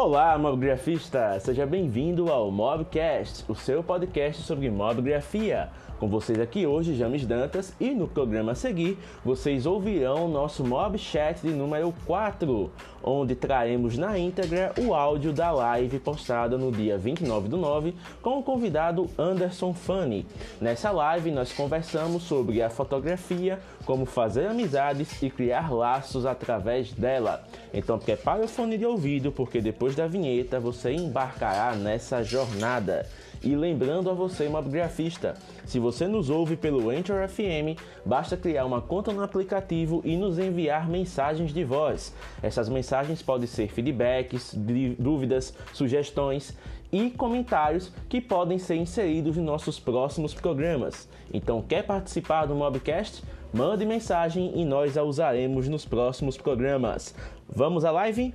Olá, 0.00 0.38
mobgrafista! 0.38 1.40
Seja 1.40 1.66
bem-vindo 1.66 2.30
ao 2.30 2.52
Mobcast, 2.52 3.44
o 3.48 3.54
seu 3.56 3.82
podcast 3.82 4.44
sobre 4.44 4.70
mobgrafia. 4.70 5.70
Com 5.98 6.06
vocês 6.06 6.38
aqui 6.38 6.64
hoje, 6.64 6.94
James 6.94 7.26
Dantas, 7.26 7.72
e 7.80 7.90
no 7.90 8.06
programa 8.06 8.52
a 8.52 8.54
seguir, 8.54 8.96
vocês 9.24 9.66
ouvirão 9.66 10.28
nosso 10.28 10.64
Mob 10.64 10.96
Chat 10.96 11.40
de 11.42 11.48
número 11.48 11.92
4, 12.06 12.70
onde 13.02 13.34
traremos 13.34 13.98
na 13.98 14.16
íntegra 14.16 14.72
o 14.78 14.94
áudio 14.94 15.32
da 15.32 15.50
live 15.50 15.98
postada 15.98 16.56
no 16.56 16.70
dia 16.70 16.96
29 16.96 17.48
do 17.48 17.56
9 17.56 17.96
com 18.22 18.38
o 18.38 18.42
convidado 18.44 19.10
Anderson 19.18 19.74
Fanny. 19.74 20.24
Nessa 20.60 20.92
live, 20.92 21.32
nós 21.32 21.52
conversamos 21.52 22.22
sobre 22.22 22.62
a 22.62 22.70
fotografia, 22.70 23.58
como 23.84 24.06
fazer 24.06 24.46
amizades 24.46 25.20
e 25.20 25.28
criar 25.28 25.72
laços 25.72 26.24
através 26.26 26.92
dela. 26.92 27.44
Então, 27.74 27.98
prepare 27.98 28.44
o 28.44 28.48
fone 28.48 28.78
de 28.78 28.86
ouvido, 28.86 29.32
porque 29.32 29.60
depois 29.60 29.96
da 29.96 30.06
vinheta 30.06 30.60
você 30.60 30.92
embarcará 30.92 31.74
nessa 31.74 32.22
jornada. 32.22 33.04
E 33.42 33.54
lembrando 33.54 34.10
a 34.10 34.14
você, 34.14 34.48
mobgrafista, 34.48 35.34
se 35.64 35.78
você 35.78 36.06
nos 36.06 36.28
ouve 36.28 36.56
pelo 36.56 36.90
Anchor 36.90 37.28
FM, 37.28 37.78
basta 38.04 38.36
criar 38.36 38.64
uma 38.64 38.80
conta 38.80 39.12
no 39.12 39.22
aplicativo 39.22 40.02
e 40.04 40.16
nos 40.16 40.38
enviar 40.38 40.88
mensagens 40.88 41.52
de 41.52 41.64
voz. 41.64 42.14
Essas 42.42 42.68
mensagens 42.68 43.22
podem 43.22 43.46
ser 43.46 43.68
feedbacks, 43.68 44.54
dúvidas, 44.98 45.54
sugestões 45.72 46.56
e 46.90 47.10
comentários 47.10 47.92
que 48.08 48.20
podem 48.20 48.58
ser 48.58 48.76
inseridos 48.76 49.36
em 49.36 49.42
nossos 49.42 49.78
próximos 49.78 50.34
programas. 50.34 51.08
Então, 51.32 51.62
quer 51.62 51.84
participar 51.84 52.46
do 52.46 52.54
Mobcast? 52.54 53.22
Mande 53.52 53.86
mensagem 53.86 54.52
e 54.56 54.64
nós 54.64 54.96
a 54.98 55.02
usaremos 55.02 55.68
nos 55.68 55.84
próximos 55.84 56.36
programas. 56.36 57.14
Vamos 57.48 57.84
à 57.84 57.90
live? 57.90 58.34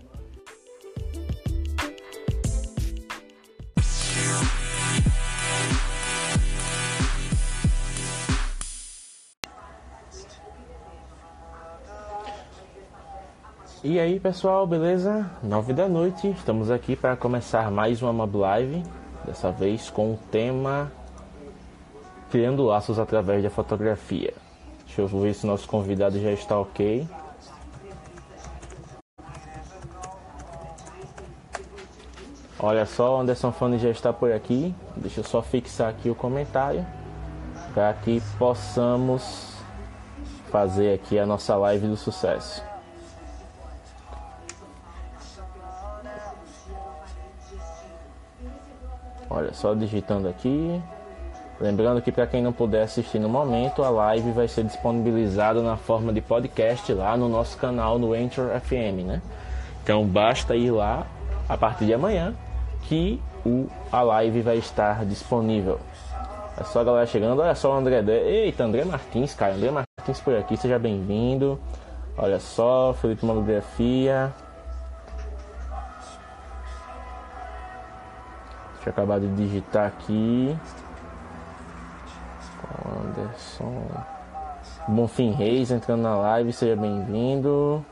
E 13.84 14.00
aí 14.00 14.17
pessoal, 14.17 14.66
beleza? 14.66 15.30
9 15.44 15.73
da 15.73 15.89
noite, 15.89 16.30
estamos 16.30 16.72
aqui 16.72 16.95
para 16.95 17.17
começar 17.17 17.70
mais 17.70 18.02
uma 18.02 18.14
Mob 18.14 18.38
Live, 18.38 18.81
dessa 19.25 19.52
vez 19.52 19.90
com 19.90 20.14
o 20.14 20.20
tema 20.31 20.90
Criando 22.31 22.64
Laços 22.64 22.98
através 22.98 23.44
da 23.44 23.50
Fotografia. 23.50 24.34
Deixa 24.86 25.02
eu 25.02 25.08
ver 25.09 25.34
se 25.34 25.45
nosso 25.45 25.67
convidado 25.67 26.17
já 26.17 26.31
está 26.31 26.58
ok. 26.58 27.06
Olha 32.58 32.86
só, 32.86 33.20
Anderson 33.20 33.52
Fone 33.52 33.80
já 33.80 33.90
está 33.90 34.14
por 34.14 34.31
aqui. 34.31 34.73
Deixa 34.95 35.20
eu 35.20 35.25
só 35.25 35.42
fixar 35.42 35.90
aqui 35.90 36.09
o 36.09 36.16
comentário 36.16 36.86
para 37.73 37.94
que 37.95 38.22
possamos 38.40 39.58
fazer 40.50 40.94
aqui 40.94 41.20
a 41.20 41.25
nossa 41.25 41.58
live 41.58 41.86
do 41.86 41.97
sucesso. 41.97 42.72
Olha, 49.34 49.52
só 49.52 49.73
digitando 49.73 50.30
aqui. 50.30 50.80
Lembrando 51.59 52.02
que 52.03 52.12
para 52.12 52.28
quem 52.28 52.42
não 52.42 52.53
puder 52.53 52.84
assistir 52.84 53.17
no 53.17 53.28
momento, 53.28 53.84
a 53.84 53.90
live 53.90 54.31
vai 54.31 54.48
ser 54.48 54.64
disponibilizada 54.64 55.59
na 55.64 55.75
forma 55.75 56.14
de 56.14 56.22
podcast 56.22 56.94
lá 56.94 57.17
no 57.17 57.28
nosso 57.28 57.58
canal 57.58 57.98
no 57.98 58.14
Anchor 58.14 58.50
FM, 58.59 59.08
né? 59.08 59.22
Então 59.84 60.06
basta 60.06 60.56
ir 60.56 60.70
lá 60.70 61.08
a 61.50 61.58
partir 61.58 61.86
de 61.86 61.94
amanhã 61.95 62.36
que 62.84 63.20
o, 63.44 63.67
a 63.92 64.03
live 64.03 64.42
vai 64.42 64.58
estar 64.58 65.03
disponível. 65.03 65.80
É 66.56 66.63
só 66.63 66.81
a 66.81 66.84
galera 66.84 67.06
chegando, 67.07 67.41
olha 67.41 67.56
só 67.56 67.74
o 67.74 67.75
André. 67.75 68.03
Eita, 68.07 68.63
André 68.63 68.86
Martins, 68.86 69.34
cara. 69.34 69.56
André 69.56 69.72
Martins 69.72 70.22
por 70.22 70.36
aqui, 70.36 70.56
seja 70.56 70.78
bem-vindo. 70.78 71.59
Olha 72.16 72.40
só, 72.40 72.94
Felipe 73.02 73.25
Mamografia. 73.25 74.31
Eu 78.85 78.91
acabar 78.91 79.19
de 79.19 79.27
digitar 79.35 79.88
aqui. 79.88 80.57
Anderson. 82.85 83.88
Bonfim 84.88 85.31
Reis 85.31 85.71
entrando 85.71 86.01
na 86.01 86.16
live, 86.17 86.51
seja 86.51 86.75
bem-vindo. 86.75 87.85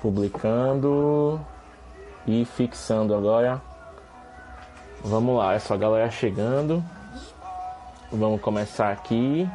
Publicando 0.00 1.40
e 2.26 2.44
fixando 2.44 3.14
agora. 3.14 3.60
Vamos 5.04 5.36
lá, 5.36 5.52
é 5.54 5.58
só 5.58 5.76
galera 5.76 6.10
chegando. 6.10 6.82
Vamos 8.10 8.40
começar 8.40 8.90
aqui. 8.90 9.48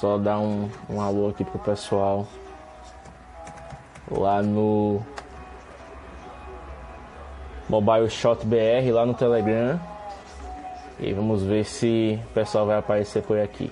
Só 0.00 0.16
dar 0.16 0.38
um, 0.38 0.70
um 0.88 1.00
alô 1.00 1.28
aqui 1.28 1.44
pro 1.44 1.58
pessoal 1.58 2.26
lá 4.10 4.42
no 4.42 5.00
Mobile 7.70 8.10
Shot 8.10 8.44
BR 8.44 8.90
lá 8.92 9.06
no 9.06 9.14
Telegram. 9.14 9.78
E 10.98 11.12
vamos 11.12 11.44
ver 11.44 11.64
se 11.64 12.18
o 12.30 12.34
pessoal 12.34 12.66
vai 12.66 12.76
aparecer 12.76 13.22
por 13.22 13.38
aqui. 13.38 13.70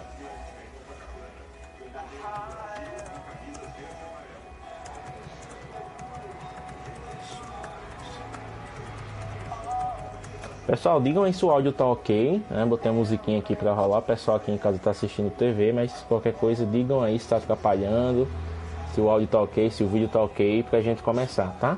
Pessoal, 10.65 11.01
digam 11.01 11.25
aí 11.25 11.33
se 11.33 11.45
o 11.45 11.51
áudio 11.51 11.73
tá 11.73 11.85
ok, 11.85 12.41
né? 12.49 12.65
Botei 12.67 12.91
a 12.91 12.95
musiquinha 12.95 13.41
aqui 13.41 13.57
para 13.57 13.73
rolar. 13.73 14.03
Pessoal 14.03 14.37
aqui 14.37 14.53
em 14.53 14.59
casa 14.59 14.79
tá 14.79 14.91
assistindo 14.91 15.29
TV, 15.35 15.73
mas 15.73 15.93
qualquer 16.09 16.35
coisa 16.35 16.65
digam 16.65 17.03
aí 17.03 17.19
se 17.19 17.29
tá 17.29 17.39
atrapalhando, 17.39 18.29
se 18.95 19.01
o 19.01 19.11
áudio 19.11 19.27
tá 19.27 19.41
ok, 19.41 19.71
se 19.71 19.83
o 19.83 19.89
vídeo 19.89 20.09
tá 20.09 20.23
ok, 20.23 20.63
pra 20.71 20.81
gente 20.81 21.03
começar, 21.03 21.57
tá? 21.59 21.77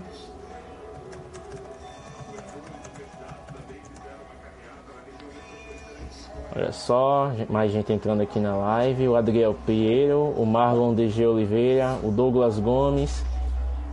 Olha 6.54 6.72
só, 6.72 7.30
mais 7.48 7.70
gente 7.70 7.92
entrando 7.92 8.22
aqui 8.22 8.40
na 8.40 8.56
live. 8.56 9.08
O 9.08 9.16
Adriel 9.16 9.54
Pinheiro, 9.64 10.34
o 10.36 10.44
Marlon 10.44 10.94
DG 10.94 11.24
Oliveira, 11.24 11.96
o 12.02 12.10
Douglas 12.10 12.58
Gomes, 12.58 13.24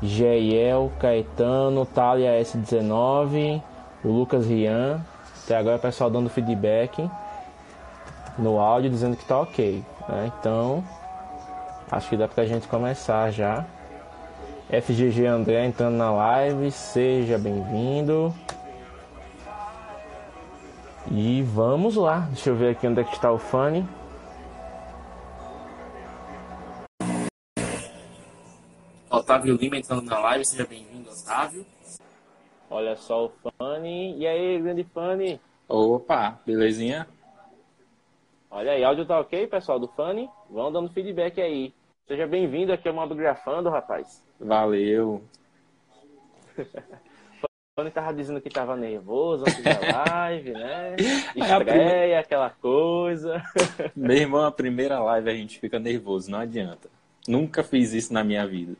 Geiel, 0.02 0.92
Caetano, 1.00 1.86
Thalia 1.86 2.32
S19, 2.42 3.62
o 4.04 4.08
Lucas 4.08 4.48
Rian. 4.48 5.02
Até 5.44 5.56
agora 5.56 5.78
o 5.78 5.80
pessoal 5.80 6.10
dando 6.10 6.30
feedback 6.30 7.08
no 8.38 8.60
áudio 8.60 8.90
dizendo 8.90 9.16
que 9.16 9.26
tá 9.26 9.40
ok. 9.40 9.84
Né? 10.10 10.32
Então, 10.40 10.84
acho 11.92 12.10
que 12.10 12.18
dá 12.18 12.28
pra 12.28 12.46
gente 12.46 12.68
começar 12.68 13.32
já. 13.32 13.66
FGG 14.70 15.26
André 15.26 15.66
entrando 15.66 15.96
na 15.96 16.12
live, 16.12 16.72
seja 16.72 17.38
bem-vindo. 17.38 18.34
E 21.10 21.42
vamos 21.42 21.96
lá, 21.96 22.20
deixa 22.28 22.50
eu 22.50 22.56
ver 22.56 22.72
aqui 22.72 22.86
onde 22.86 23.00
é 23.00 23.04
que 23.04 23.14
está 23.14 23.32
o 23.32 23.38
Fanny. 23.38 23.86
Otávio 29.10 29.56
Lima 29.56 29.78
entrando 29.78 30.04
na 30.04 30.20
live, 30.20 30.44
seja 30.46 30.66
bem-vindo, 30.66 31.10
Otávio. 31.10 31.66
Olha 32.70 32.96
só 32.98 33.26
o 33.26 33.30
Fanny. 33.30 34.18
E 34.18 34.28
aí, 34.28 34.60
grande 34.62 34.84
Fanny? 34.84 35.40
Opa, 35.68 36.40
belezinha? 36.46 37.08
Olha 38.52 38.74
aí, 38.74 38.84
áudio 38.84 39.06
tá 39.06 39.20
ok, 39.20 39.48
pessoal 39.48 39.80
do 39.80 39.88
Fanny? 39.88 40.30
Vão 40.50 40.72
dando 40.72 40.92
feedback 40.92 41.40
aí. 41.40 41.74
Seja 42.06 42.28
bem-vindo 42.28 42.74
aqui 42.74 42.88
ao 42.88 42.94
Mobgrafando, 42.94 43.70
rapaz. 43.70 44.22
Valeu. 44.40 45.24
Tony 47.78 47.92
tava 47.92 48.12
dizendo 48.12 48.42
que 48.42 48.50
tava 48.50 48.76
nervoso 48.76 49.44
antes 49.44 49.64
da 49.64 49.70
live, 50.26 50.52
né? 50.52 50.96
Estreia, 51.36 52.20
aquela 52.20 52.50
coisa. 52.50 53.40
Meu 53.96 54.18
irmão, 54.18 54.44
a 54.44 54.52
primeira 54.52 54.98
live 55.00 55.30
a 55.30 55.36
gente 55.36 55.60
fica 55.60 55.78
nervoso, 55.78 56.32
não 56.32 56.40
adianta. 56.40 56.90
Nunca 57.28 57.64
fiz 57.64 57.94
isso 57.94 58.12
na 58.12 58.24
minha 58.24 58.48
vida. 58.48 58.76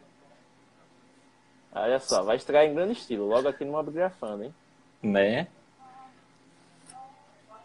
Olha 1.72 2.00
só, 2.00 2.24
vai 2.24 2.38
estrear 2.38 2.66
em 2.66 2.74
grande 2.74 2.94
estilo, 2.94 3.28
logo 3.28 3.48
aqui 3.48 3.64
no 3.64 3.74
Mobgrafando, 3.74 4.46
hein? 4.46 4.54
Né? 5.04 5.48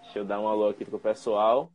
Deixa 0.02 0.19
eu 0.19 0.26
dar 0.26 0.38
um 0.38 0.46
alô 0.46 0.69
aqui 0.69 0.84
pro 0.84 0.99
pessoal. 0.99 1.70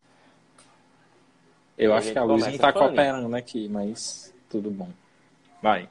Eu 1.76 1.96
acho 1.96 2.12
que 2.12 2.20
a 2.20 2.24
luz 2.24 2.46
não 2.46 2.58
tá 2.60 2.72
cooperando 2.72 3.36
aqui, 3.36 3.68
mas 3.68 4.32
tudo 4.52 4.70
bom. 4.70 4.90
Vai. 5.64 5.90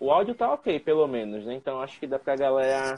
O 0.00 0.10
áudio 0.10 0.34
tá 0.34 0.50
ok, 0.50 0.80
pelo 0.80 1.06
menos, 1.06 1.44
né? 1.44 1.54
Então 1.54 1.78
acho 1.78 2.00
que 2.00 2.06
dá 2.06 2.18
pra 2.18 2.34
galera 2.34 2.96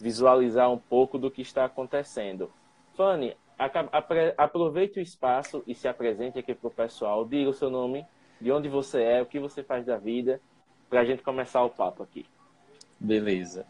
visualizar 0.00 0.68
um 0.68 0.78
pouco 0.78 1.16
do 1.16 1.30
que 1.30 1.42
está 1.42 1.64
acontecendo. 1.64 2.50
Fanny, 2.96 3.36
aproveite 4.36 4.98
o 4.98 5.02
espaço 5.02 5.62
e 5.64 5.76
se 5.76 5.86
apresente 5.86 6.40
aqui 6.40 6.52
pro 6.52 6.68
pessoal. 6.68 7.24
Diga 7.24 7.50
o 7.50 7.54
seu 7.54 7.70
nome, 7.70 8.04
de 8.40 8.50
onde 8.50 8.68
você 8.68 9.00
é, 9.00 9.22
o 9.22 9.26
que 9.26 9.38
você 9.38 9.62
faz 9.62 9.86
da 9.86 9.96
vida, 9.96 10.40
pra 10.88 11.04
gente 11.04 11.22
começar 11.22 11.62
o 11.62 11.70
papo 11.70 12.02
aqui. 12.02 12.26
Beleza. 12.98 13.64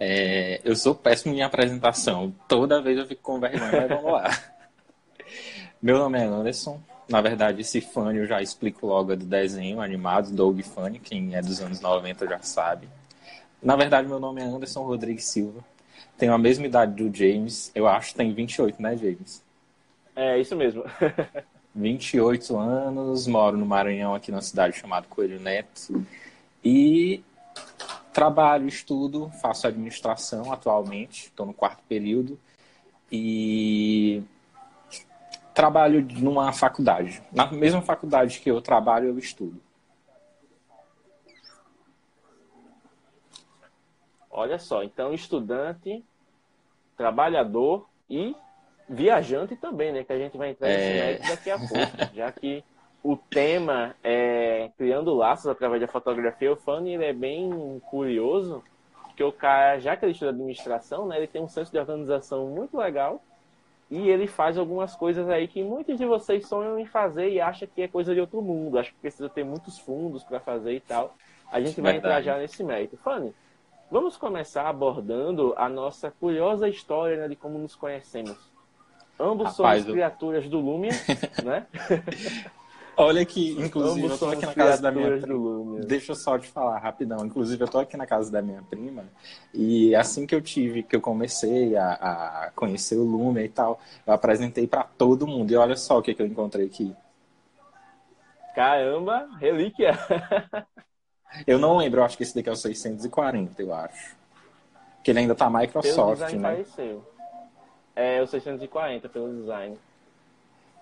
É, 0.00 0.62
eu 0.64 0.74
sou 0.74 0.94
péssimo 0.94 1.34
em 1.34 1.42
apresentação. 1.42 2.34
Toda 2.48 2.80
vez 2.80 2.96
eu 2.96 3.06
fico 3.06 3.22
com 3.22 3.38
vergonha, 3.38 3.70
mas 3.70 3.88
vamos 3.88 4.12
lá. 4.12 4.30
Meu 5.80 5.98
nome 5.98 6.18
é 6.18 6.24
Anderson. 6.24 6.80
Na 7.08 7.20
verdade, 7.20 7.60
esse 7.60 7.80
Funny 7.80 8.18
eu 8.18 8.26
já 8.26 8.40
explico 8.40 8.86
logo 8.86 9.12
é 9.12 9.16
do 9.16 9.24
desenho 9.24 9.80
animado, 9.80 10.30
Doug 10.30 10.60
Funny. 10.60 10.98
Quem 10.98 11.34
é 11.34 11.42
dos 11.42 11.60
anos 11.60 11.80
90 11.80 12.26
já 12.26 12.40
sabe. 12.40 12.88
Na 13.62 13.76
verdade, 13.76 14.08
meu 14.08 14.18
nome 14.18 14.40
é 14.40 14.44
Anderson 14.44 14.84
Rodrigues 14.84 15.24
Silva. 15.24 15.64
Tenho 16.16 16.32
a 16.32 16.38
mesma 16.38 16.66
idade 16.66 16.94
do 16.94 17.14
James. 17.14 17.70
Eu 17.74 17.86
acho 17.86 18.10
que 18.10 18.16
tem 18.16 18.32
28, 18.32 18.80
né, 18.80 18.96
James? 18.96 19.42
É, 20.16 20.38
isso 20.38 20.56
mesmo. 20.56 20.84
28 21.74 22.56
anos, 22.56 23.26
moro 23.26 23.56
no 23.56 23.66
Maranhão, 23.66 24.14
aqui 24.14 24.30
na 24.30 24.40
cidade 24.40 24.78
chamada 24.78 25.06
Coelho 25.08 25.40
Neto. 25.40 26.06
E 26.64 27.22
trabalho, 28.12 28.68
estudo, 28.68 29.30
faço 29.42 29.66
administração 29.66 30.52
atualmente, 30.52 31.24
estou 31.24 31.44
no 31.44 31.52
quarto 31.52 31.82
período. 31.88 32.38
E 33.10 34.22
trabalho 35.54 36.06
numa 36.18 36.52
faculdade. 36.52 37.22
Na 37.32 37.50
mesma 37.50 37.80
faculdade 37.80 38.40
que 38.40 38.50
eu 38.50 38.60
trabalho, 38.60 39.08
eu 39.08 39.18
estudo. 39.18 39.60
Olha 44.30 44.58
só, 44.58 44.82
então 44.82 45.14
estudante, 45.14 46.04
trabalhador 46.96 47.86
e 48.10 48.34
viajante 48.88 49.54
também, 49.54 49.92
né? 49.92 50.02
Que 50.02 50.12
a 50.12 50.18
gente 50.18 50.36
vai 50.36 50.50
entrar 50.50 50.66
nesse 50.66 50.82
é... 50.82 50.94
mérito 50.94 51.28
daqui 51.28 51.50
a 51.50 51.58
pouco, 51.58 51.72
já 52.14 52.32
que 52.32 52.64
o 53.00 53.16
tema 53.16 53.94
é 54.02 54.72
criando 54.76 55.14
laços 55.14 55.46
através 55.46 55.80
da 55.80 55.86
fotografia. 55.86 56.52
O 56.52 56.56
Fanny 56.56 56.94
ele 56.94 57.04
é 57.04 57.12
bem 57.12 57.80
curioso, 57.86 58.64
porque 59.04 59.22
o 59.22 59.30
cara, 59.30 59.78
já 59.78 59.96
que 59.96 60.04
ele 60.04 60.12
estuda 60.12 60.32
administração, 60.32 61.06
né? 61.06 61.16
Ele 61.16 61.28
tem 61.28 61.40
um 61.40 61.48
senso 61.48 61.70
de 61.70 61.78
organização 61.78 62.48
muito 62.48 62.76
legal 62.76 63.22
e 63.94 64.10
ele 64.10 64.26
faz 64.26 64.58
algumas 64.58 64.96
coisas 64.96 65.28
aí 65.28 65.46
que 65.46 65.62
muitos 65.62 65.96
de 65.96 66.04
vocês 66.04 66.48
sonham 66.48 66.76
em 66.76 66.84
fazer 66.84 67.30
e 67.30 67.40
acham 67.40 67.68
que 67.72 67.80
é 67.80 67.86
coisa 67.86 68.12
de 68.12 68.20
outro 68.20 68.42
mundo. 68.42 68.76
Acho 68.76 68.90
que 68.90 68.98
precisa 68.98 69.28
ter 69.28 69.44
muitos 69.44 69.78
fundos 69.78 70.24
para 70.24 70.40
fazer 70.40 70.74
e 70.74 70.80
tal. 70.80 71.14
A 71.48 71.60
gente 71.60 71.80
vai 71.80 71.92
Verdade. 71.92 72.18
entrar 72.18 72.22
já 72.22 72.38
nesse 72.40 72.64
mérito. 72.64 72.96
Fanny, 72.96 73.32
vamos 73.88 74.16
começar 74.16 74.68
abordando 74.68 75.54
a 75.56 75.68
nossa 75.68 76.10
curiosa 76.10 76.68
história 76.68 77.18
né, 77.18 77.28
de 77.28 77.36
como 77.36 77.56
nos 77.56 77.76
conhecemos. 77.76 78.36
Ambos 79.18 79.56
Rapaz, 79.56 79.82
somos 79.82 79.86
eu... 79.86 79.92
criaturas 79.92 80.48
do 80.48 80.58
Lumia, 80.58 80.90
né? 81.44 81.64
Olha 82.96 83.24
que, 83.24 83.52
inclusive, 83.52 84.06
eu 84.06 84.18
tô 84.18 84.26
aqui 84.26 84.46
na 84.46 84.54
casa 84.54 84.82
da 84.82 84.90
minha 84.90 85.18
prima. 85.18 85.84
Deixa 85.86 86.12
eu 86.12 86.16
só 86.16 86.38
te 86.38 86.48
falar 86.48 86.78
rapidão. 86.78 87.24
Inclusive, 87.26 87.62
eu 87.62 87.68
tô 87.68 87.78
aqui 87.78 87.96
na 87.96 88.06
casa 88.06 88.30
da 88.30 88.40
minha 88.40 88.62
prima 88.62 89.04
e 89.52 89.94
assim 89.94 90.26
que 90.26 90.34
eu 90.34 90.40
tive, 90.40 90.82
que 90.82 90.94
eu 90.94 91.00
comecei 91.00 91.76
a, 91.76 91.92
a 91.92 92.50
conhecer 92.54 92.96
o 92.96 93.04
Lumia 93.04 93.44
e 93.44 93.48
tal, 93.48 93.80
eu 94.06 94.12
apresentei 94.12 94.66
para 94.66 94.84
todo 94.84 95.26
mundo. 95.26 95.50
E 95.50 95.56
olha 95.56 95.76
só 95.76 95.98
o 95.98 96.02
que, 96.02 96.14
que 96.14 96.22
eu 96.22 96.26
encontrei 96.26 96.66
aqui. 96.66 96.94
Caramba, 98.54 99.28
relíquia! 99.40 99.98
eu 101.46 101.58
não 101.58 101.76
lembro, 101.76 102.00
eu 102.00 102.04
acho 102.04 102.16
que 102.16 102.22
esse 102.22 102.34
daqui 102.34 102.48
é 102.48 102.52
o 102.52 102.56
640, 102.56 103.60
eu 103.60 103.74
acho. 103.74 104.14
Que 105.02 105.10
ele 105.10 105.18
ainda 105.18 105.34
tá 105.34 105.50
Microsoft, 105.50 106.32
né? 106.34 106.48
Apareceu. 106.48 107.04
É, 107.96 108.22
o 108.22 108.26
640 108.26 109.08
pelo 109.08 109.34
design. 109.34 109.76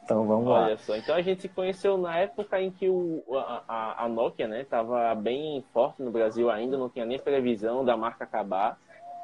Então 0.04 0.26
vamos 0.26 0.49
Olha 0.49 0.58
lá. 0.58 0.66
Olha 0.66 0.78
só, 0.78 0.96
então 0.96 1.14
a 1.14 1.22
gente 1.22 1.43
se 1.43 1.49
conheceu 1.49 1.96
na 1.96 2.19
época 2.19 2.60
em 2.60 2.70
que 2.70 2.88
o, 2.88 3.22
a, 3.69 4.04
a 4.04 4.08
Nokia, 4.08 4.49
né, 4.49 4.64
tava 4.64 5.14
bem 5.14 5.64
forte 5.72 6.02
no 6.02 6.10
Brasil 6.10 6.50
ainda, 6.50 6.76
não 6.76 6.88
tinha 6.88 7.06
nem 7.06 7.19
previsão 7.19 7.84
da 7.84 7.96
marca 7.96 8.25
acabar. 8.25 8.78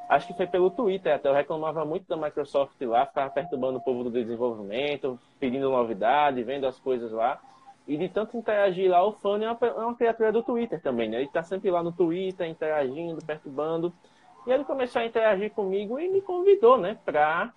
Acho 0.08 0.28
que 0.28 0.34
foi 0.34 0.46
pelo 0.46 0.70
Twitter, 0.70 1.14
até 1.14 1.28
eu 1.28 1.34
reclamava 1.34 1.84
muito 1.84 2.08
da 2.08 2.16
Microsoft 2.16 2.80
lá, 2.80 3.04
ficava 3.04 3.28
perturbando 3.30 3.78
o 3.78 3.82
povo 3.82 4.04
do 4.04 4.10
desenvolvimento, 4.10 5.18
pedindo 5.38 5.68
novidade, 5.70 6.42
vendo 6.42 6.66
as 6.66 6.78
coisas 6.80 7.12
lá. 7.12 7.38
E 7.86 7.96
de 7.96 8.08
tanto 8.08 8.36
interagir 8.36 8.90
lá, 8.90 9.04
o 9.04 9.12
fã 9.12 9.38
é 9.42 9.50
uma, 9.50 9.58
é 9.60 9.84
uma 9.84 9.94
criatura 9.94 10.32
do 10.32 10.42
Twitter 10.42 10.80
também, 10.80 11.10
né? 11.10 11.18
Ele 11.18 11.28
tá 11.28 11.42
sempre 11.42 11.70
lá 11.70 11.82
no 11.82 11.92
Twitter, 11.92 12.48
interagindo, 12.48 13.22
perturbando. 13.24 13.92
E 14.46 14.50
ele 14.50 14.64
começou 14.64 15.02
a 15.02 15.04
interagir 15.04 15.50
comigo 15.52 15.98
e 15.98 16.08
me 16.08 16.22
convidou, 16.22 16.78
né, 16.78 16.96
pra 17.04 17.52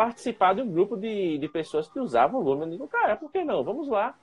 participar 0.00 0.54
de 0.54 0.62
um 0.62 0.72
grupo 0.72 0.96
de, 0.96 1.36
de 1.36 1.46
pessoas 1.46 1.86
que 1.86 2.00
usavam 2.00 2.40
o 2.40 2.42
Lumen. 2.42 2.64
Eu 2.64 2.70
digo, 2.70 2.88
cara, 2.88 3.16
por 3.16 3.30
que 3.30 3.44
não? 3.44 3.62
Vamos 3.62 3.86
lá. 3.86 4.14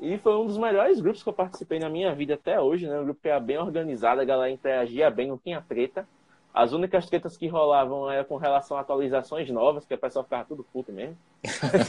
E 0.00 0.16
foi 0.16 0.34
um 0.34 0.46
dos 0.46 0.56
melhores 0.56 0.98
grupos 0.98 1.22
que 1.22 1.28
eu 1.28 1.32
participei 1.34 1.78
na 1.78 1.90
minha 1.90 2.14
vida 2.14 2.32
até 2.32 2.58
hoje, 2.58 2.88
né? 2.88 2.98
Um 2.98 3.04
grupo 3.04 3.20
que 3.20 3.28
era 3.28 3.38
bem 3.38 3.58
organizado, 3.58 4.22
a 4.22 4.24
galera 4.24 4.50
interagia 4.50 5.10
bem, 5.10 5.28
não 5.28 5.36
tinha 5.36 5.60
treta. 5.60 6.08
As 6.54 6.72
únicas 6.72 7.04
tretas 7.04 7.36
que 7.36 7.48
rolavam 7.48 8.10
era 8.10 8.24
com 8.24 8.38
relação 8.38 8.78
a 8.78 8.80
atualizações 8.80 9.50
novas, 9.50 9.84
que 9.84 9.92
a 9.92 9.98
pessoa 9.98 10.24
ficava 10.24 10.46
tudo 10.46 10.64
puto 10.72 10.90
mesmo. 10.90 11.18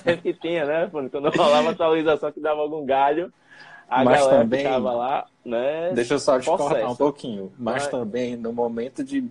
Sempre 0.04 0.18
que 0.34 0.34
tinha, 0.34 0.66
né? 0.66 0.90
Quando 0.92 1.30
rolava 1.30 1.70
atualização 1.70 2.30
que 2.34 2.42
dava 2.42 2.60
algum 2.60 2.86
galho, 2.86 3.32
a 3.88 4.04
mas 4.04 4.20
galera 4.20 4.42
também, 4.42 4.60
ficava 4.60 4.92
lá, 4.92 5.26
né? 5.46 5.94
Deixa 5.94 6.16
eu 6.16 6.20
só 6.20 6.38
te 6.38 6.48
cortar 6.48 6.90
um 6.90 6.98
pouquinho. 6.98 7.50
Mas, 7.58 7.84
mas 7.84 7.88
também, 7.88 8.36
no 8.36 8.52
momento 8.52 9.06
de, 9.06 9.22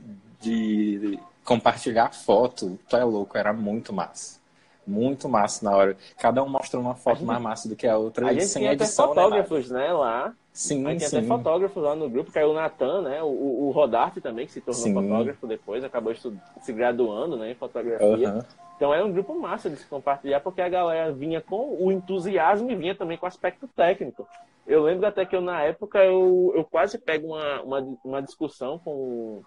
de 0.41 1.19
compartilhar 1.47 2.13
foto, 2.13 2.79
tu 2.89 2.97
é 2.97 3.05
louco, 3.05 3.39
era 3.39 3.53
muito 3.53 3.93
massa. 3.93 4.39
Muito 4.87 5.29
massa 5.29 5.65
na 5.65 5.77
hora. 5.77 5.97
Cada 6.19 6.43
um 6.43 6.49
mostrando 6.49 6.85
uma 6.85 6.95
foto 6.95 7.25
mais 7.25 7.41
massa 7.41 7.69
do 7.69 7.75
que 7.75 7.87
a 7.87 7.97
outra. 7.97 8.29
A 8.29 8.33
gente 8.33 8.47
sem 8.47 8.63
tinha 8.63 8.73
edição, 8.73 9.07
até 9.07 9.15
fotógrafos, 9.15 9.71
né, 9.71 9.93
lá. 9.93 10.35
Sim, 10.53 10.87
a 10.87 10.91
gente 10.91 11.09
sim. 11.09 11.19
até 11.19 11.27
fotógrafos 11.27 11.83
lá 11.83 11.95
no 11.95 12.09
grupo, 12.09 12.31
que 12.31 12.39
é 12.39 12.47
o 12.47 12.53
Natan, 12.53 13.03
né? 13.03 13.23
O, 13.23 13.67
o 13.67 13.71
Rodarte 13.73 14.21
também, 14.21 14.47
que 14.47 14.53
se 14.53 14.61
tornou 14.61 14.83
sim. 14.83 14.95
fotógrafo 14.95 15.47
depois, 15.47 15.83
acabou 15.83 16.15
se 16.15 16.73
graduando 16.73 17.37
né, 17.37 17.51
em 17.51 17.55
fotografia. 17.55 18.31
Uhum. 18.31 18.43
Então 18.77 18.95
era 18.95 19.05
um 19.05 19.13
grupo 19.13 19.35
massa 19.35 19.69
de 19.69 19.77
se 19.77 19.87
compartilhar, 19.87 20.41
porque 20.41 20.61
a 20.61 20.69
galera 20.69 21.13
vinha 21.13 21.41
com 21.41 21.77
o 21.81 21.91
entusiasmo 21.91 22.71
e 22.71 22.77
vinha 22.77 22.95
também 22.95 23.19
com 23.19 23.27
o 23.27 23.29
aspecto 23.29 23.67
técnico. 23.69 24.27
Eu 24.67 24.83
lembro 24.83 25.07
até 25.07 25.25
que 25.25 25.35
eu, 25.35 25.41
na 25.41 25.63
época, 25.63 25.99
eu, 26.05 26.53
eu 26.55 26.65
quase 26.65 26.99
pego 26.99 27.29
uma, 27.29 27.63
uma, 27.63 27.99
uma 28.05 28.23
discussão 28.23 28.79
com 28.79 29.43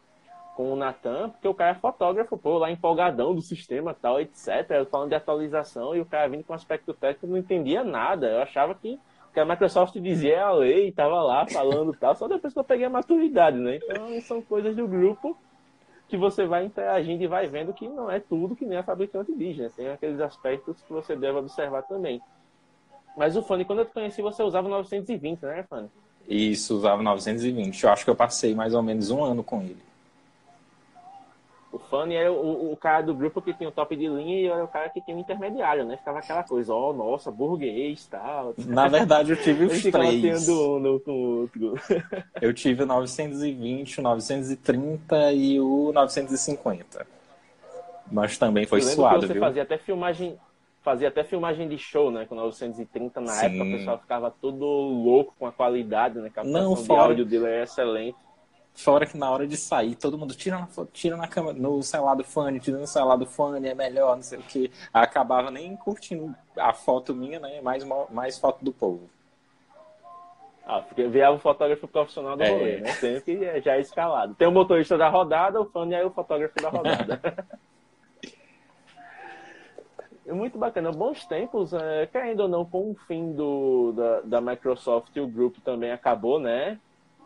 com 0.59 0.73
o 0.73 0.75
Natan, 0.75 1.29
porque 1.29 1.47
o 1.47 1.53
cara 1.53 1.71
é 1.71 1.75
fotógrafo, 1.75 2.37
pô, 2.37 2.57
lá 2.57 2.69
empolgadão 2.69 3.33
do 3.33 3.41
sistema 3.41 3.93
tal, 3.93 4.19
etc. 4.19 4.69
Eu 4.71 4.85
falando 4.85 5.07
de 5.07 5.15
atualização 5.15 5.95
e 5.95 6.01
o 6.01 6.05
cara 6.05 6.27
vindo 6.27 6.43
com 6.43 6.53
aspecto 6.53 6.93
técnico 6.93 7.27
não 7.27 7.37
entendia 7.37 7.81
nada. 7.81 8.27
Eu 8.27 8.41
achava 8.41 8.75
que, 8.75 8.99
que 9.33 9.39
a 9.39 9.45
Microsoft 9.45 9.97
dizia 9.99 10.43
a 10.43 10.51
lei, 10.51 10.91
tava 10.91 11.23
lá 11.23 11.47
falando 11.47 11.93
tal, 11.93 12.13
só 12.13 12.27
depois 12.27 12.51
que 12.51 12.59
eu 12.59 12.63
peguei 12.65 12.85
a 12.85 12.89
maturidade, 12.89 13.57
né? 13.57 13.77
Então 13.77 14.19
são 14.19 14.41
coisas 14.41 14.75
do 14.75 14.85
grupo 14.85 15.37
que 16.09 16.17
você 16.17 16.45
vai 16.45 16.65
interagindo 16.65 17.23
e 17.23 17.27
vai 17.27 17.47
vendo 17.47 17.71
que 17.71 17.87
não 17.87 18.11
é 18.11 18.19
tudo 18.19 18.53
que 18.53 18.65
nem 18.65 18.79
a 18.79 18.83
fabricante 18.83 19.33
diz, 19.33 19.55
né? 19.55 19.71
Tem 19.73 19.87
aqueles 19.87 20.19
aspectos 20.19 20.81
que 20.81 20.91
você 20.91 21.15
deve 21.15 21.37
observar 21.37 21.83
também. 21.83 22.21
Mas 23.15 23.37
o 23.37 23.41
Fanny, 23.41 23.63
quando 23.63 23.79
eu 23.79 23.85
te 23.85 23.93
conheci, 23.93 24.21
você 24.21 24.43
usava 24.43 24.67
920, 24.67 25.41
né, 25.41 25.63
Fanny? 25.69 25.87
Isso, 26.27 26.75
usava 26.75 27.01
920. 27.01 27.81
Eu 27.81 27.91
acho 27.91 28.03
que 28.03 28.09
eu 28.09 28.15
passei 28.15 28.53
mais 28.53 28.73
ou 28.73 28.83
menos 28.83 29.09
um 29.09 29.23
ano 29.23 29.41
com 29.41 29.61
ele. 29.61 29.88
O 31.71 31.77
Fanny 31.77 32.15
era 32.15 32.31
o, 32.31 32.71
o, 32.71 32.77
cara 32.77 33.03
do 33.03 33.13
grupo 33.13 33.41
que 33.41 33.53
tinha 33.53 33.69
o 33.69 33.71
top 33.71 33.95
de 33.95 34.07
linha 34.07 34.41
e 34.41 34.47
era 34.47 34.63
o 34.63 34.67
cara 34.67 34.89
que 34.89 34.99
tinha 35.01 35.15
o 35.15 35.19
intermediário, 35.19 35.85
né? 35.85 35.97
Ficava 35.97 36.17
aquela 36.17 36.43
coisa, 36.43 36.73
ó, 36.73 36.89
oh, 36.89 36.93
nossa, 36.93 37.29
burguês 37.29 38.05
e 38.05 38.09
tal. 38.09 38.55
Na 38.65 38.87
verdade, 38.87 39.31
eu 39.33 39.37
tive 39.37 39.65
os 39.65 39.81
três. 39.83 40.21
tendo 40.45 40.77
um 40.77 40.79
no, 40.79 40.99
com 40.99 41.11
o 41.11 41.41
outro. 41.41 41.75
eu 42.41 42.51
tive 42.55 42.83
o 42.83 42.85
920, 42.87 43.99
o 43.99 44.01
930 44.01 45.33
e 45.33 45.59
o 45.59 45.91
950. 45.93 47.05
Mas 48.11 48.37
também 48.39 48.65
foi 48.65 48.81
suado, 48.81 49.27
você 49.27 49.33
viu? 49.33 49.41
fazia 49.41 49.61
até 49.61 49.77
filmagem 49.77 50.39
fazia 50.81 51.09
até 51.09 51.23
filmagem 51.23 51.67
de 51.67 51.77
show, 51.77 52.09
né? 52.09 52.25
Com 52.25 52.33
930 52.33 53.21
na 53.21 53.33
Sim. 53.33 53.45
época, 53.45 53.63
o 53.63 53.71
pessoal 53.71 53.99
ficava 53.99 54.31
todo 54.31 54.65
louco 54.65 55.35
com 55.37 55.45
a 55.45 55.51
qualidade, 55.51 56.17
né? 56.17 56.29
A 56.29 56.31
captação 56.31 56.61
Não, 56.61 56.75
fora... 56.75 57.01
de 57.01 57.07
áudio 57.09 57.25
dele 57.25 57.45
é 57.45 57.63
excelente. 57.63 58.17
Fora 58.79 59.05
que 59.05 59.17
na 59.17 59.29
hora 59.29 59.45
de 59.45 59.57
sair, 59.57 59.93
todo 59.93 60.17
mundo 60.17 60.33
tira 60.33 60.57
na, 60.57 60.67
tira 60.93 61.17
na 61.17 61.27
cama, 61.27 61.51
no 61.51 61.83
celular 61.83 62.15
do 62.15 62.23
fone, 62.23 62.61
tira 62.61 62.77
no 62.77 62.87
celular 62.87 63.17
do 63.17 63.25
fone, 63.25 63.67
é 63.67 63.75
melhor, 63.75 64.15
não 64.15 64.23
sei 64.23 64.39
o 64.39 64.41
que. 64.41 64.71
Acabava 64.93 65.51
nem 65.51 65.75
curtindo 65.75 66.33
a 66.57 66.71
foto 66.71 67.13
minha, 67.13 67.41
né? 67.41 67.59
Mais, 67.59 67.83
mais 68.09 68.39
foto 68.39 68.63
do 68.63 68.71
povo. 68.71 69.09
Ah, 70.65 70.81
porque 70.81 71.05
viava 71.09 71.35
o 71.35 71.39
fotógrafo 71.39 71.89
profissional 71.89 72.37
do 72.37 72.43
é. 72.43 72.49
rolê, 72.49 72.77
né? 72.77 72.91
Sempre 72.93 73.59
já 73.59 73.75
é 73.75 73.81
escalado. 73.81 74.33
Tem 74.35 74.47
o 74.47 74.51
motorista 74.51 74.97
da 74.97 75.09
rodada, 75.09 75.59
o 75.59 75.65
fone 75.65 75.93
é 75.93 76.05
o 76.05 76.11
fotógrafo 76.11 76.55
da 76.61 76.69
rodada. 76.69 77.19
Muito 80.25 80.57
bacana. 80.57 80.93
Bons 80.93 81.25
tempos, 81.25 81.73
é, 81.73 82.05
querendo 82.05 82.41
ou 82.41 82.47
não, 82.47 82.63
com 82.63 82.91
o 82.91 82.95
fim 83.07 83.33
do, 83.33 83.91
da, 83.91 84.21
da 84.21 84.39
Microsoft, 84.39 85.17
o 85.17 85.27
grupo 85.27 85.59
também 85.59 85.91
acabou, 85.91 86.39
né? 86.39 86.79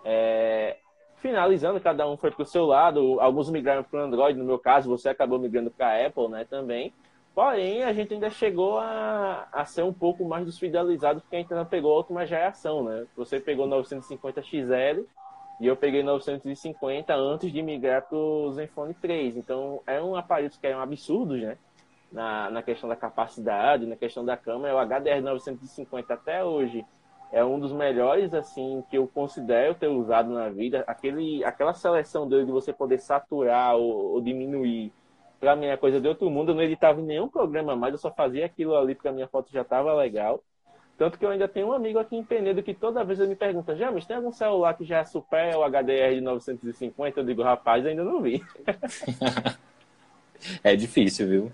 É, 0.04 0.78
finalizando, 1.24 1.80
cada 1.80 2.06
um 2.06 2.18
foi 2.18 2.30
para 2.30 2.44
o 2.44 2.46
seu 2.46 2.66
lado. 2.66 3.18
Alguns 3.22 3.50
migraram 3.50 3.82
para 3.82 4.02
o 4.02 4.04
Android, 4.04 4.38
no 4.38 4.44
meu 4.44 4.60
caso, 4.60 4.90
você 4.90 5.08
acabou 5.08 5.40
migrando 5.40 5.72
para 5.72 6.06
Apple, 6.06 6.28
né, 6.28 6.46
também. 6.48 6.94
Porém, 7.34 7.82
a 7.82 7.94
gente 7.94 8.14
ainda 8.14 8.30
chegou 8.30 8.78
a, 8.78 9.48
a 9.52 9.64
ser 9.64 9.84
um 9.84 9.94
pouco 9.94 10.26
mais 10.26 10.46
desfidelizado, 10.46 11.22
porque 11.22 11.38
a 11.38 11.40
gente 11.40 11.52
ainda 11.52 11.66
pegou 11.66 11.94
a 11.94 11.98
última 11.98 12.28
geração, 12.28 12.84
né? 12.84 13.08
Você 13.16 13.40
pegou 13.40 13.66
950 13.66 14.44
XL 14.44 15.02
E 15.60 15.66
eu 15.66 15.76
peguei 15.76 16.04
950 16.04 17.16
antes 17.16 17.52
de 17.52 17.62
migrar 17.64 18.04
para 18.04 18.18
o 18.18 18.52
Zenfone 18.52 18.94
3. 18.94 19.38
Então, 19.38 19.82
é 19.88 20.00
um 20.00 20.16
aparelho 20.16 20.52
que 20.52 20.68
é 20.68 20.76
um 20.76 20.82
absurdo, 20.82 21.36
né? 21.38 21.58
Na, 22.12 22.52
na 22.52 22.62
questão 22.62 22.88
da 22.88 22.96
capacidade, 22.96 23.88
na 23.88 23.96
questão 23.96 24.24
da 24.24 24.38
câmera. 24.38 24.76
O 24.76 24.86
HDR 24.86 25.22
950 25.24 26.14
até 26.14 26.44
hoje 26.44 26.86
é 27.34 27.44
um 27.44 27.60
dos 27.60 27.74
melhores, 27.74 28.32
assim, 28.32 28.84
que 28.92 28.98
eu 28.98 29.08
considero 29.08 29.74
ter 29.74 29.88
usado 29.88 30.32
na 30.32 30.50
vida. 30.50 30.84
Aquele, 30.86 31.44
aquela 31.44 31.74
seleção 31.74 32.30
dele 32.30 32.46
de 32.46 32.52
você 32.52 32.72
poder 32.72 33.00
saturar 33.00 33.76
ou, 33.76 34.14
ou 34.14 34.22
diminuir, 34.22 34.94
para 35.40 35.56
mim 35.56 35.66
é 35.66 35.76
coisa 35.76 36.00
de 36.00 36.08
outro 36.08 36.30
mundo. 36.30 36.52
Eu 36.52 36.56
não 36.56 36.62
editava 36.62 37.02
em 37.02 37.06
nenhum 37.06 37.28
programa 37.28 37.76
mais, 37.76 37.92
eu 37.92 37.98
só 37.98 38.12
fazia 38.12 38.46
aquilo 38.46 38.78
ali 38.78 38.94
porque 38.94 39.08
a 39.08 39.12
minha 39.12 39.28
foto 39.28 39.52
já 39.52 39.64
estava 39.64 39.96
legal. 39.96 40.44
Tanto 40.96 41.18
que 41.18 41.26
eu 41.26 41.32
ainda 41.32 41.48
tenho 41.48 41.70
um 41.70 41.74
amigo 41.74 41.98
aqui 41.98 42.16
em 42.16 42.24
Penedo 42.24 42.62
que 42.62 42.72
toda 42.72 43.04
vez 43.04 43.20
ele 43.20 43.30
me 43.30 43.36
pergunta, 43.36 43.76
James, 43.76 44.06
tem 44.06 44.16
algum 44.16 44.32
celular 44.32 44.76
que 44.76 44.86
já 44.86 45.04
supera 45.04 45.58
o 45.58 45.64
HDR 45.68 46.14
de 46.14 46.22
950? 46.22 47.20
Eu 47.20 47.26
digo, 47.26 47.42
rapaz, 47.42 47.84
ainda 47.84 48.04
não 48.04 48.22
vi. 48.22 48.44
é 50.64 50.76
difícil, 50.76 51.28
viu? 51.28 51.52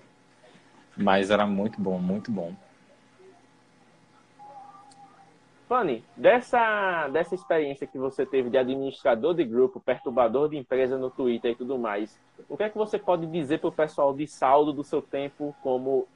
Mas 0.97 1.31
era 1.31 1.47
muito 1.47 1.79
bom, 1.81 1.97
muito 1.97 2.29
bom. 2.29 2.53
Fanny, 5.69 6.03
dessa, 6.17 7.07
dessa 7.09 7.35
experiência 7.35 7.85
que 7.85 7.99
você 7.99 8.25
teve 8.25 8.49
de 8.49 8.57
administrador 8.57 9.35
de 9.35 9.45
grupo, 9.45 9.79
perturbador 9.79 10.49
de 10.49 10.57
empresa 10.57 10.97
no 10.97 11.11
Twitter 11.11 11.51
e 11.51 11.55
tudo 11.55 11.77
mais, 11.77 12.17
o 12.49 12.57
que 12.57 12.63
é 12.63 12.69
que 12.69 12.77
você 12.77 12.97
pode 12.97 13.27
dizer 13.27 13.59
para 13.59 13.69
o 13.69 13.71
pessoal 13.71 14.11
de 14.11 14.25
saldo 14.25 14.73
do 14.73 14.83
seu 14.83 14.99
tempo 14.99 15.55
como 15.61 16.07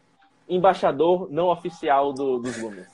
embaixador 0.49 1.27
não 1.29 1.49
oficial 1.49 2.11
do, 2.11 2.39
dos 2.39 2.59
Lumens? 2.59 2.87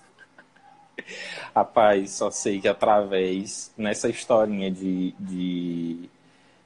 Rapaz, 1.56 2.12
só 2.12 2.30
sei 2.30 2.60
que 2.60 2.68
através, 2.68 3.74
nessa 3.78 4.10
historinha 4.10 4.70
de, 4.70 5.16
de, 5.18 6.10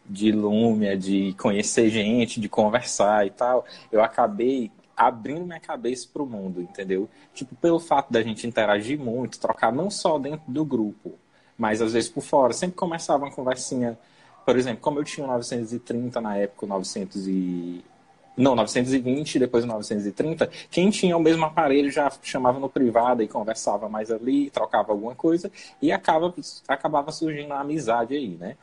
de 0.08 0.32
Lumia, 0.32 0.98
de 0.98 1.36
conhecer 1.40 1.92
gente, 1.92 2.42
de 2.42 2.50
conversar 2.50 3.28
e 3.28 3.30
tal, 3.30 3.64
eu 3.92 4.04
acabei 4.04 4.72
abrindo 4.96 5.46
minha 5.46 5.60
cabeça 5.60 6.08
para 6.12 6.22
o 6.22 6.26
mundo, 6.26 6.62
entendeu? 6.62 7.10
Tipo, 7.34 7.56
pelo 7.56 7.80
fato 7.80 8.12
da 8.12 8.22
gente 8.22 8.46
interagir 8.48 9.00
muito, 9.00 9.40
trocar 9.40 9.72
não 9.72 9.90
só 9.90 10.20
dentro 10.20 10.44
do 10.48 10.64
grupo, 10.64 11.14
mas 11.58 11.82
às 11.82 11.94
vezes 11.94 12.10
por 12.10 12.22
fora. 12.24 12.54
Sempre 12.54 12.76
começava 12.76 13.26
uma 13.26 13.32
conversinha, 13.32 13.98
por 14.46 14.58
exemplo, 14.58 14.82
como 14.82 15.00
eu 15.00 15.04
tinha 15.04 15.26
o 15.26 15.30
930 15.30 16.22
na 16.22 16.38
época, 16.38 16.66
o 16.66 16.70
900 16.70 17.28
e... 17.28 17.84
Não, 18.36 18.56
920, 18.56 19.38
depois 19.38 19.64
o 19.64 19.68
930. 19.68 20.50
Quem 20.72 20.90
tinha 20.90 21.16
o 21.16 21.20
mesmo 21.20 21.46
aparelho 21.46 21.92
já 21.92 22.12
chamava 22.24 22.60
no 22.60 22.68
privado 22.68 23.22
e 23.22 23.28
conversava 23.28 23.88
mais 23.88 24.10
ali, 24.10 24.50
trocava 24.50 24.92
alguma 24.92 25.14
coisa, 25.14 25.52
e 25.80 25.92
acaba, 25.92 26.34
acabava 26.68 27.12
surgindo 27.12 27.54
a 27.54 27.60
amizade 27.60 28.16
aí, 28.16 28.30
né? 28.30 28.58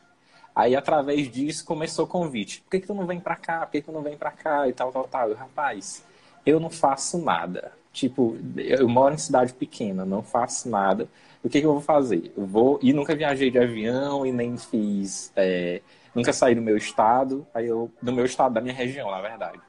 Aí, 0.54 0.74
através 0.74 1.30
disso, 1.30 1.64
começou 1.64 2.04
o 2.04 2.08
convite. 2.08 2.60
Por 2.62 2.70
que, 2.70 2.80
que 2.80 2.86
tu 2.86 2.94
não 2.94 3.06
vem 3.06 3.20
pra 3.20 3.36
cá? 3.36 3.60
Por 3.60 3.72
que, 3.72 3.80
que 3.80 3.86
tu 3.86 3.92
não 3.92 4.02
vem 4.02 4.16
pra 4.16 4.32
cá? 4.32 4.68
E 4.68 4.72
tal, 4.72 4.90
tal, 4.92 5.04
tal. 5.04 5.28
Eu, 5.30 5.36
rapaz, 5.36 6.04
eu 6.44 6.60
não 6.60 6.70
faço 6.70 7.18
nada. 7.18 7.72
Tipo, 7.92 8.36
eu 8.56 8.88
moro 8.88 9.14
em 9.14 9.18
cidade 9.18 9.52
pequena, 9.52 10.04
não 10.04 10.22
faço 10.22 10.68
nada. 10.68 11.08
O 11.42 11.48
que, 11.48 11.60
que 11.60 11.66
eu 11.66 11.72
vou 11.72 11.80
fazer? 11.80 12.32
Eu 12.36 12.46
vou. 12.46 12.78
E 12.82 12.92
nunca 12.92 13.14
viajei 13.14 13.50
de 13.50 13.58
avião 13.58 14.24
e 14.24 14.32
nem 14.32 14.56
fiz. 14.56 15.32
É... 15.34 15.80
Nunca 16.14 16.32
saí 16.32 16.54
do 16.54 16.62
meu 16.62 16.76
estado, 16.76 17.46
aí 17.54 17.66
eu. 17.66 17.90
Do 18.00 18.12
meu 18.12 18.24
estado, 18.24 18.54
da 18.54 18.60
minha 18.60 18.74
região, 18.74 19.10
na 19.10 19.20
verdade. 19.20 19.60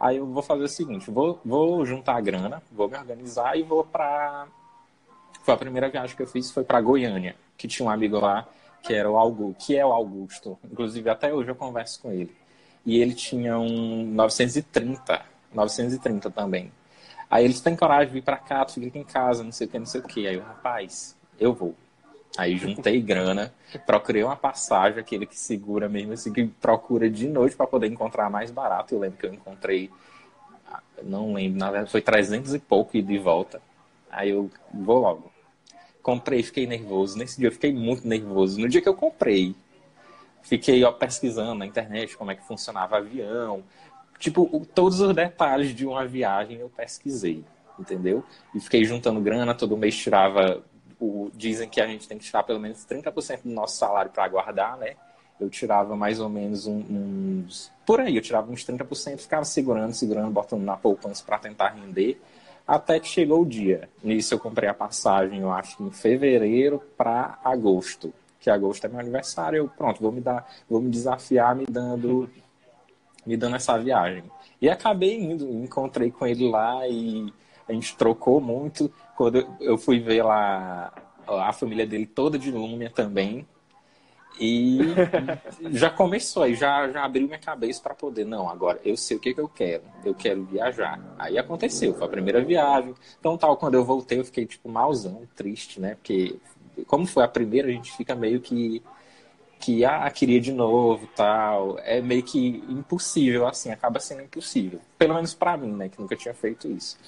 Aí 0.00 0.16
eu 0.16 0.26
vou 0.26 0.42
fazer 0.42 0.64
o 0.64 0.68
seguinte: 0.68 1.10
vou, 1.10 1.40
vou 1.44 1.84
juntar 1.84 2.16
a 2.16 2.20
grana, 2.20 2.62
vou 2.72 2.88
me 2.88 2.96
organizar 2.96 3.56
e 3.56 3.62
vou 3.62 3.84
pra. 3.84 4.46
Foi 5.42 5.54
a 5.54 5.56
primeira 5.56 5.88
viagem 5.88 6.16
que 6.16 6.22
eu 6.22 6.26
fiz, 6.26 6.50
foi 6.50 6.64
para 6.64 6.80
Goiânia, 6.80 7.36
que 7.56 7.68
tinha 7.68 7.86
um 7.86 7.90
amigo 7.90 8.18
lá 8.18 8.48
que 8.82 8.92
era 8.92 9.10
o 9.10 9.16
Augusto, 9.16 9.64
que 9.64 9.76
é 9.76 9.84
o 9.84 9.92
Augusto. 9.92 10.58
Inclusive 10.70 11.08
até 11.08 11.32
hoje 11.32 11.50
eu 11.50 11.54
converso 11.54 12.02
com 12.02 12.12
ele. 12.12 12.34
E 12.84 13.00
ele 13.00 13.14
tinha 13.14 13.58
um 13.58 14.04
930 14.04 15.24
930 15.54 16.30
também. 16.30 16.72
Aí 17.30 17.44
eles 17.44 17.60
têm 17.60 17.74
coragem 17.74 18.08
de 18.08 18.14
vir 18.14 18.22
para 18.22 18.36
cá, 18.36 18.64
tu 18.64 18.74
fica 18.74 18.98
em 18.98 19.04
casa, 19.04 19.42
não 19.42 19.52
sei 19.52 19.66
o 19.66 19.70
que, 19.70 19.78
não 19.78 19.86
sei 19.86 20.00
o 20.00 20.04
que. 20.04 20.26
Aí 20.26 20.34
eu, 20.34 20.42
rapaz, 20.42 21.16
eu 21.38 21.52
vou. 21.52 21.74
Aí 22.36 22.56
juntei 22.56 23.00
grana, 23.00 23.54
procurei 23.86 24.24
uma 24.24 24.36
passagem, 24.36 24.98
aquele 24.98 25.24
que 25.24 25.38
segura 25.38 25.88
mesmo, 25.88 26.12
assim, 26.12 26.32
que 26.32 26.44
procura 26.46 27.08
de 27.08 27.28
noite 27.28 27.54
para 27.54 27.66
poder 27.66 27.86
encontrar 27.86 28.28
mais 28.28 28.50
barato. 28.50 28.94
Eu 28.94 28.98
lembro 28.98 29.18
que 29.18 29.26
eu 29.26 29.32
encontrei, 29.32 29.88
não 31.02 31.32
lembro, 31.32 31.60
na 31.60 31.70
verdade 31.70 31.92
foi 31.92 32.02
300 32.02 32.54
e 32.54 32.58
pouco 32.58 32.96
e 32.96 33.02
de 33.02 33.18
volta. 33.18 33.62
Aí 34.10 34.30
eu 34.30 34.50
vou 34.72 34.98
logo. 34.98 35.32
Comprei, 36.02 36.42
fiquei 36.42 36.66
nervoso. 36.66 37.16
Nesse 37.16 37.38
dia 37.38 37.48
eu 37.48 37.52
fiquei 37.52 37.72
muito 37.72 38.06
nervoso. 38.06 38.60
No 38.60 38.68
dia 38.68 38.80
que 38.80 38.88
eu 38.88 38.94
comprei, 38.94 39.54
fiquei 40.42 40.82
ó, 40.84 40.92
pesquisando 40.92 41.54
na 41.54 41.66
internet 41.66 42.16
como 42.16 42.30
é 42.30 42.34
que 42.34 42.46
funcionava 42.46 42.96
avião, 42.96 43.62
tipo, 44.18 44.66
todos 44.74 45.00
os 45.00 45.14
detalhes 45.14 45.74
de 45.74 45.86
uma 45.86 46.06
viagem 46.06 46.58
eu 46.58 46.68
pesquisei, 46.68 47.44
entendeu? 47.78 48.24
E 48.54 48.60
fiquei 48.60 48.84
juntando 48.84 49.20
grana, 49.20 49.54
todo 49.54 49.76
mês 49.76 49.96
tirava. 49.96 50.62
O, 51.00 51.30
dizem 51.34 51.68
que 51.68 51.80
a 51.80 51.86
gente 51.86 52.06
tem 52.06 52.16
que 52.16 52.24
tirar 52.24 52.44
pelo 52.44 52.60
menos 52.60 52.86
30% 52.86 53.42
do 53.42 53.50
nosso 53.50 53.76
salário 53.76 54.10
para 54.10 54.26
guardar, 54.28 54.76
né? 54.76 54.94
Eu 55.40 55.50
tirava 55.50 55.96
mais 55.96 56.20
ou 56.20 56.28
menos 56.28 56.66
uns. 56.66 57.70
Por 57.84 58.00
aí, 58.00 58.16
eu 58.16 58.22
tirava 58.22 58.50
uns 58.50 58.64
30%, 58.64 59.18
ficava 59.18 59.44
segurando, 59.44 59.92
segurando, 59.92 60.30
botando 60.30 60.62
na 60.62 60.76
poupança 60.76 61.22
para 61.24 61.38
tentar 61.38 61.70
render. 61.70 62.20
Até 62.66 62.98
que 62.98 63.08
chegou 63.08 63.42
o 63.42 63.46
dia. 63.46 63.88
Nisso 64.02 64.32
eu 64.32 64.38
comprei 64.38 64.68
a 64.68 64.74
passagem, 64.74 65.40
eu 65.40 65.52
acho 65.52 65.76
que 65.76 65.82
em 65.82 65.90
fevereiro 65.90 66.82
para 66.96 67.38
agosto. 67.44 68.14
Que 68.40 68.48
agosto 68.48 68.84
é 68.86 68.88
meu 68.88 69.00
aniversário. 69.00 69.58
Eu, 69.58 69.68
pronto, 69.68 70.00
vou 70.00 70.12
me 70.12 70.20
dar, 70.20 70.48
vou 70.68 70.80
me 70.80 70.88
desafiar 70.88 71.54
me 71.54 71.66
dando 71.66 72.30
me 73.26 73.36
dando 73.36 73.56
essa 73.56 73.76
viagem. 73.78 74.24
E 74.60 74.68
acabei 74.68 75.18
indo, 75.18 75.48
encontrei 75.62 76.10
com 76.10 76.26
ele 76.26 76.48
lá 76.48 76.86
e 76.88 77.32
a 77.68 77.72
gente 77.72 77.96
trocou 77.96 78.40
muito. 78.40 78.92
Quando 79.16 79.46
eu 79.60 79.76
fui 79.76 80.00
ver 80.00 80.22
lá 80.22 80.92
a 81.26 81.52
família 81.52 81.86
dele 81.86 82.06
toda 82.06 82.38
de 82.38 82.50
Lúmia 82.50 82.90
também. 82.90 83.46
E 84.38 84.78
já 85.70 85.90
começou 85.90 86.42
aí, 86.42 86.54
já, 86.54 86.90
já 86.90 87.04
abriu 87.04 87.26
minha 87.26 87.38
cabeça 87.38 87.80
para 87.80 87.94
poder. 87.94 88.24
Não, 88.24 88.48
agora 88.48 88.80
eu 88.84 88.96
sei 88.96 89.16
o 89.16 89.20
que, 89.20 89.32
que 89.32 89.40
eu 89.40 89.48
quero. 89.48 89.84
Eu 90.04 90.14
quero 90.14 90.44
viajar. 90.44 91.00
Aí 91.18 91.38
aconteceu, 91.38 91.94
foi 91.94 92.06
a 92.06 92.10
primeira 92.10 92.42
viagem. 92.42 92.94
Então, 93.18 93.38
tal, 93.38 93.56
quando 93.56 93.74
eu 93.74 93.84
voltei, 93.84 94.18
eu 94.18 94.24
fiquei 94.24 94.44
tipo 94.44 94.68
malzão, 94.68 95.22
triste, 95.36 95.80
né? 95.80 95.94
Porque, 95.94 96.36
como 96.86 97.06
foi 97.06 97.22
a 97.22 97.28
primeira, 97.28 97.68
a 97.68 97.72
gente 97.72 97.92
fica 97.96 98.14
meio 98.14 98.40
que 98.40 98.82
que 99.64 99.82
ah, 99.82 100.10
queria 100.10 100.38
de 100.38 100.52
novo 100.52 101.08
tal. 101.16 101.78
É 101.78 102.00
meio 102.02 102.22
que 102.22 102.62
impossível, 102.68 103.46
assim, 103.46 103.70
acaba 103.70 103.98
sendo 103.98 104.22
impossível. 104.22 104.78
Pelo 104.98 105.14
menos 105.14 105.32
para 105.32 105.56
mim, 105.56 105.72
né, 105.72 105.88
que 105.88 105.98
nunca 105.98 106.14
tinha 106.14 106.34
feito 106.34 106.68
isso. 106.68 106.98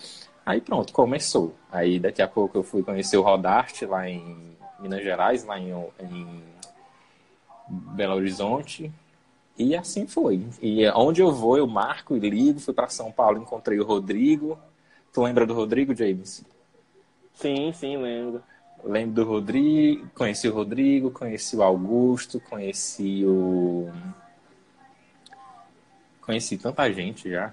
Aí 0.44 0.60
pronto, 0.60 0.90
começou. 0.92 1.54
Aí 1.70 1.98
daqui 1.98 2.22
a 2.22 2.28
pouco 2.28 2.56
eu 2.56 2.62
fui 2.62 2.82
conhecer 2.82 3.18
o 3.18 3.22
Rodarte 3.22 3.84
lá 3.84 4.08
em 4.08 4.56
Minas 4.80 5.02
Gerais, 5.02 5.44
lá 5.44 5.58
em, 5.58 5.70
em 6.00 6.42
Belo 7.68 8.14
Horizonte. 8.14 8.90
E 9.58 9.76
assim 9.76 10.06
foi. 10.06 10.46
E 10.62 10.88
onde 10.90 11.20
eu 11.20 11.32
vou, 11.32 11.58
eu 11.58 11.66
marco 11.66 12.16
e 12.16 12.20
ligo. 12.20 12.58
Fui 12.58 12.72
para 12.72 12.88
São 12.88 13.12
Paulo, 13.12 13.38
encontrei 13.38 13.78
o 13.78 13.84
Rodrigo. 13.84 14.58
Tu 15.12 15.22
lembra 15.22 15.46
do 15.46 15.52
Rodrigo, 15.52 15.94
James? 15.94 16.42
Sim, 17.34 17.70
sim, 17.74 17.98
lembro. 17.98 18.42
Lembro 18.86 19.16
do 19.16 19.24
Rodrigo, 19.24 20.08
conheci 20.14 20.48
o 20.48 20.54
Rodrigo, 20.54 21.10
conheci 21.10 21.56
o 21.56 21.62
Augusto, 21.62 22.38
conheci 22.38 23.24
o. 23.26 23.90
Conheci 26.20 26.56
tanta 26.56 26.90
gente 26.92 27.28
já. 27.28 27.52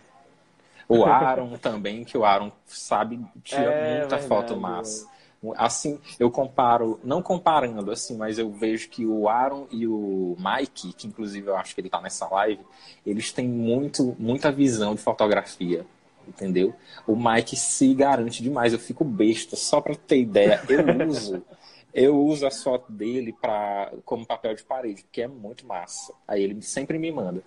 O 0.88 1.04
Aaron 1.10 1.58
também, 1.58 2.04
que 2.04 2.16
o 2.16 2.24
Aaron 2.24 2.52
sabe, 2.68 3.20
tira 3.44 3.64
é, 3.64 3.90
muita 3.90 4.18
verdade, 4.18 4.28
foto 4.28 4.56
massa. 4.56 5.12
Assim, 5.58 6.00
eu 6.20 6.30
comparo, 6.30 7.00
não 7.04 7.22
comparando 7.22 7.92
assim, 7.92 8.16
mas 8.16 8.38
eu 8.38 8.52
vejo 8.52 8.88
que 8.90 9.04
o 9.04 9.28
Aaron 9.28 9.68
e 9.72 9.88
o 9.88 10.38
Mike, 10.38 10.94
que 10.94 11.08
inclusive 11.08 11.48
eu 11.48 11.58
acho 11.58 11.74
que 11.74 11.82
ele 11.82 11.90
tá 11.90 12.00
nessa 12.00 12.28
live, 12.28 12.62
eles 13.06 13.32
têm 13.32 13.48
muito, 13.48 14.16
muita 14.20 14.52
visão 14.52 14.94
de 14.94 15.02
fotografia 15.02 15.84
entendeu? 16.28 16.74
O 17.08 17.16
Mike 17.16 17.56
se 17.56 17.94
garante 17.94 18.42
demais. 18.42 18.74
Eu 18.74 18.80
fico 18.80 19.04
besta, 19.04 19.56
só 19.56 19.82
para 19.82 19.96
ter 19.96 20.20
ideia. 20.20 20.62
Eu 20.68 21.08
uso, 21.08 21.46
eu 21.94 22.26
uso 22.26 22.48
a 22.48 22.52
foto 22.52 22.92
dele 22.92 23.34
para 23.34 23.92
como 24.06 24.26
papel 24.26 24.56
de 24.56 24.64
parede, 24.64 25.06
que 25.12 25.22
é 25.22 25.28
muito 25.28 25.66
massa. 25.66 26.14
Aí 26.28 26.44
ele 26.44 26.62
sempre 26.62 26.98
me 26.98 27.12
manda. 27.12 27.44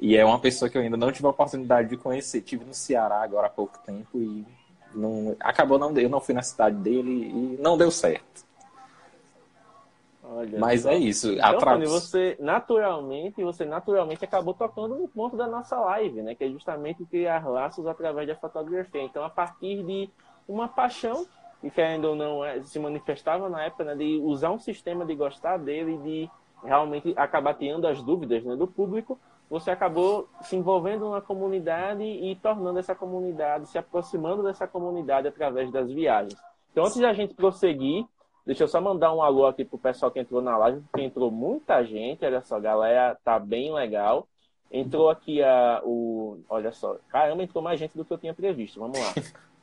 E 0.00 0.16
é 0.16 0.24
uma 0.24 0.38
pessoa 0.38 0.68
que 0.70 0.78
eu 0.78 0.82
ainda 0.82 0.96
não 0.96 1.10
tive 1.10 1.26
a 1.26 1.30
oportunidade 1.30 1.88
de 1.88 1.96
conhecer. 1.96 2.40
Tive 2.42 2.64
no 2.64 2.74
Ceará 2.74 3.22
agora 3.22 3.48
há 3.48 3.50
pouco 3.50 3.78
tempo 3.84 4.20
e 4.20 4.46
não 4.94 5.36
acabou 5.40 5.78
não 5.78 5.96
eu 5.98 6.08
não 6.08 6.20
fui 6.20 6.34
na 6.34 6.42
cidade 6.42 6.76
dele 6.76 7.10
e 7.10 7.58
não 7.60 7.76
deu 7.76 7.90
certo. 7.90 8.47
Olha, 10.30 10.58
Mas 10.58 10.84
é 10.84 10.94
isso. 10.94 11.32
Então, 11.32 11.58
Tony, 11.58 11.86
você 11.86 12.36
naturalmente, 12.38 13.42
você 13.42 13.64
naturalmente 13.64 14.22
acabou 14.22 14.52
tocando 14.52 14.94
no 14.94 15.08
ponto 15.08 15.36
da 15.36 15.46
nossa 15.46 15.78
live, 15.80 16.20
né? 16.20 16.34
Que 16.34 16.44
é 16.44 16.48
justamente 16.50 17.04
criar 17.06 17.48
laços 17.48 17.86
através 17.86 18.28
da 18.28 18.34
fotografia. 18.34 19.02
Então, 19.02 19.24
a 19.24 19.30
partir 19.30 19.82
de 19.82 20.10
uma 20.46 20.68
paixão, 20.68 21.26
e 21.62 21.70
que 21.70 21.80
ainda 21.80 22.14
não 22.14 22.44
é, 22.44 22.62
se 22.62 22.78
manifestava 22.78 23.48
na 23.48 23.64
época, 23.64 23.84
né, 23.84 23.94
de 23.94 24.20
usar 24.22 24.50
um 24.50 24.58
sistema 24.58 25.04
de 25.04 25.14
gostar 25.14 25.56
dele, 25.56 25.96
de 25.98 26.30
realmente 26.62 27.14
acabar 27.16 27.54
tirando 27.54 27.86
as 27.86 28.02
dúvidas 28.02 28.44
né, 28.44 28.54
do 28.54 28.66
público, 28.66 29.18
você 29.48 29.70
acabou 29.70 30.28
se 30.42 30.56
envolvendo 30.56 31.10
na 31.10 31.22
comunidade 31.22 32.02
e 32.02 32.36
tornando 32.36 32.78
essa 32.78 32.94
comunidade, 32.94 33.68
se 33.68 33.78
aproximando 33.78 34.42
dessa 34.42 34.68
comunidade 34.68 35.26
através 35.26 35.70
das 35.72 35.90
viagens. 35.90 36.38
Então, 36.70 36.84
antes 36.84 36.98
de 36.98 37.06
a 37.06 37.14
gente 37.14 37.34
prosseguir, 37.34 38.04
deixa 38.48 38.64
eu 38.64 38.68
só 38.68 38.80
mandar 38.80 39.12
um 39.12 39.22
alô 39.22 39.44
aqui 39.44 39.62
pro 39.62 39.76
pessoal 39.76 40.10
que 40.10 40.18
entrou 40.18 40.40
na 40.40 40.56
live, 40.56 40.80
porque 40.90 41.04
entrou 41.04 41.30
muita 41.30 41.84
gente, 41.84 42.24
olha 42.24 42.40
só, 42.40 42.56
a 42.56 42.60
galera 42.60 43.14
tá 43.22 43.38
bem 43.38 43.70
legal. 43.74 44.26
Entrou 44.72 45.10
aqui 45.10 45.42
a, 45.42 45.82
o. 45.84 46.40
Olha 46.48 46.72
só, 46.72 46.96
caramba, 47.08 47.42
entrou 47.42 47.62
mais 47.62 47.78
gente 47.78 47.94
do 47.94 48.06
que 48.06 48.12
eu 48.12 48.16
tinha 48.16 48.32
previsto. 48.32 48.80
Vamos 48.80 48.98
lá. 48.98 49.14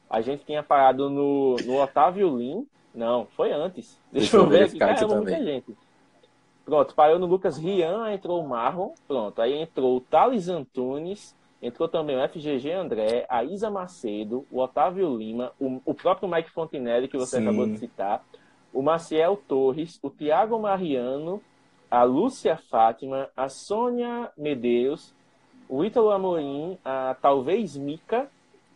A 0.07 0.21
gente 0.21 0.45
tinha 0.45 0.61
parado 0.61 1.09
no, 1.09 1.55
no 1.65 1.81
Otávio 1.81 2.37
Lim. 2.37 2.67
Não, 2.93 3.25
foi 3.35 3.51
antes. 3.51 3.99
Deixa, 4.11 4.37
Deixa 4.37 4.37
eu 4.37 4.47
ver 4.47 4.63
aqui. 4.65 4.77
Caramba, 4.77 5.15
muita 5.15 5.43
gente. 5.43 5.75
Pronto, 6.63 6.93
parou 6.93 7.17
no 7.17 7.25
Lucas 7.25 7.57
Rian, 7.57 8.11
entrou 8.13 8.39
o 8.39 8.47
Marlon. 8.47 8.91
Pronto, 9.07 9.41
aí 9.41 9.53
entrou 9.53 9.97
o 9.97 10.01
Thales 10.01 10.47
Antunes, 10.47 11.35
entrou 11.61 11.87
também 11.87 12.15
o 12.15 12.29
FGG 12.29 12.71
André, 12.71 13.25
a 13.29 13.43
Isa 13.43 13.69
Macedo, 13.69 14.45
o 14.51 14.59
Otávio 14.59 15.15
Lima, 15.15 15.51
o, 15.59 15.81
o 15.85 15.93
próprio 15.93 16.29
Mike 16.29 16.51
Fontinelli, 16.51 17.07
que 17.07 17.17
você 17.17 17.37
Sim. 17.37 17.47
acabou 17.47 17.67
de 17.67 17.77
citar, 17.77 18.23
o 18.75 18.81
Maciel 18.81 19.37
Torres, 19.47 19.97
o 20.03 20.09
Tiago 20.09 20.59
Mariano, 20.59 21.41
a 21.89 22.03
Lúcia 22.03 22.57
Fátima, 22.69 23.29
a 23.35 23.47
Sônia 23.47 24.29
Medeiros, 24.37 25.15
o 25.69 25.85
Ítalo 25.85 26.11
Amorim, 26.11 26.77
a 26.83 27.15
talvez 27.21 27.77
Mica, 27.77 28.29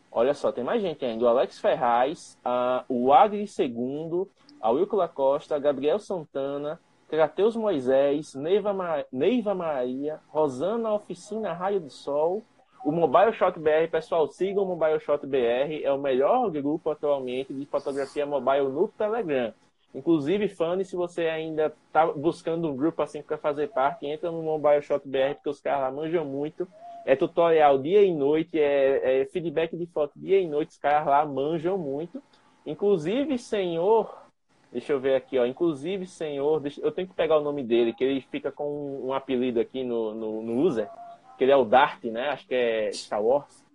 olha 0.09 0.33
só, 0.33 0.53
tem 0.53 0.63
mais 0.63 0.81
gente 0.81 1.03
ainda, 1.03 1.25
o 1.25 1.27
Alex 1.27 1.59
Ferraz, 1.59 2.39
a, 2.45 2.85
o 2.87 3.11
Agri 3.11 3.45
Segundo, 3.45 4.29
a 4.61 4.71
Wilcola 4.71 5.09
Costa, 5.09 5.59
Gabriel 5.59 5.99
Santana, 5.99 6.79
Crateus 7.09 7.57
Moisés, 7.57 8.33
Neiva, 8.35 8.71
Ma... 8.71 9.03
Neiva 9.11 9.53
Maria, 9.53 10.21
Rosana 10.29 10.93
Oficina 10.93 11.51
Raio 11.51 11.81
do 11.81 11.89
Sol, 11.89 12.41
o 12.85 12.91
Mobile 12.93 13.33
Shot 13.33 13.59
BR, 13.59 13.91
pessoal, 13.91 14.25
sigam 14.29 14.63
o 14.63 14.67
Mobile 14.67 15.01
Shot 15.01 15.27
BR, 15.27 15.83
é 15.83 15.91
o 15.91 15.97
melhor 15.97 16.49
grupo 16.51 16.89
atualmente 16.89 17.53
de 17.53 17.65
fotografia 17.65 18.25
mobile 18.25 18.69
no 18.69 18.87
Telegram. 18.87 19.53
Inclusive, 19.93 20.47
Fanny, 20.47 20.85
se 20.85 20.95
você 20.95 21.27
ainda 21.27 21.73
está 21.87 22.05
buscando 22.05 22.69
um 22.69 22.75
grupo 22.75 23.01
assim 23.01 23.21
para 23.21 23.37
fazer 23.37 23.69
parte, 23.69 24.05
entra 24.05 24.31
no 24.31 24.43
Mobile 24.43 24.81
Shot 24.81 25.07
BR, 25.07 25.35
porque 25.35 25.49
os 25.49 25.59
caras 25.59 25.81
lá 25.81 25.91
manjam 25.91 26.23
muito. 26.23 26.67
É 27.05 27.15
tutorial 27.15 27.79
dia 27.79 28.03
e 28.03 28.13
noite, 28.13 28.59
é, 28.59 29.21
é 29.21 29.25
feedback 29.25 29.75
de 29.75 29.87
foto 29.87 30.13
dia 30.15 30.39
e 30.39 30.47
noite, 30.47 30.71
os 30.71 30.77
caras 30.77 31.07
lá 31.07 31.25
manjam 31.25 31.77
muito. 31.77 32.21
Inclusive, 32.65 33.37
senhor 33.37 34.29
Deixa 34.71 34.93
eu 34.93 34.99
ver 34.99 35.15
aqui, 35.15 35.37
ó. 35.37 35.45
Inclusive, 35.45 36.05
senhor, 36.05 36.59
deixa... 36.59 36.79
eu 36.81 36.91
tenho 36.91 37.07
que 37.07 37.13
pegar 37.13 37.37
o 37.37 37.43
nome 37.43 37.63
dele, 37.63 37.93
que 37.93 38.03
ele 38.03 38.21
fica 38.21 38.51
com 38.51 39.03
um 39.03 39.13
apelido 39.13 39.59
aqui 39.59 39.83
no, 39.83 40.13
no, 40.13 40.43
no 40.43 40.61
user, 40.61 40.87
que 41.37 41.43
ele 41.43 41.51
é 41.51 41.55
o 41.55 41.65
Dart, 41.65 42.03
né? 42.03 42.29
Acho 42.29 42.47
que 42.47 42.53
é 42.53 42.91
Star 42.91 43.23
Wars. 43.23 43.65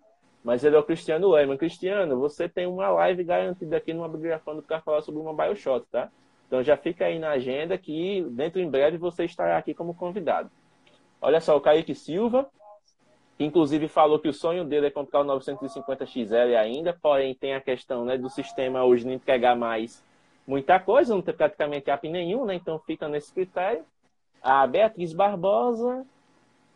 Mas 0.45 0.63
ele 0.63 0.77
é 0.77 0.79
o 0.79 0.85
Cristiano 0.85 1.31
Lehmann. 1.31 1.57
Cristiano, 1.57 2.21
você 2.21 2.47
tem 2.47 2.67
uma 2.67 2.91
live 2.91 3.25
garantida 3.25 3.79
aqui 3.79 3.95
no 3.95 4.05
Abgrafando 4.05 4.63
para 4.63 4.79
falar 4.83 5.01
sobre 5.01 5.19
uma 5.19 5.33
Bioshock, 5.33 5.87
tá? 5.91 6.11
Então 6.47 6.63
já 6.63 6.77
fica 6.77 7.07
aí 7.07 7.19
na 7.19 7.31
agenda 7.31 7.79
que 7.79 8.23
dentro 8.31 8.61
em 8.61 8.69
breve 8.69 8.99
você 8.99 9.25
estará 9.25 9.57
aqui 9.57 9.73
como 9.73 9.95
convidado. 9.95 10.51
Olha 11.19 11.41
só, 11.41 11.57
o 11.57 11.61
Kaique 11.63 11.95
Silva, 11.95 12.47
que 13.39 13.45
inclusive 13.45 13.89
falou 13.89 14.19
que 14.19 14.29
o 14.29 14.35
sonho 14.35 14.67
dele 14.67 14.89
é 14.89 14.91
comprar 14.91 15.23
o 15.23 15.25
950XL 15.25 16.55
ainda, 16.59 16.97
porém 17.01 17.35
tem 17.35 17.55
a 17.55 17.61
questão 17.61 18.05
né, 18.05 18.19
do 18.19 18.29
sistema 18.29 18.85
hoje 18.85 19.07
não 19.07 19.15
entregar 19.15 19.57
mais 19.57 20.05
muita 20.47 20.79
coisa, 20.79 21.15
não 21.15 21.23
tem 21.23 21.35
praticamente 21.35 21.91
app 21.91 22.07
nenhum, 22.07 22.45
né? 22.45 22.55
Então 22.55 22.79
fica 22.81 23.09
nesse 23.09 23.33
critério. 23.33 23.83
A 24.43 24.67
Beatriz 24.67 25.15
Barbosa, 25.15 26.05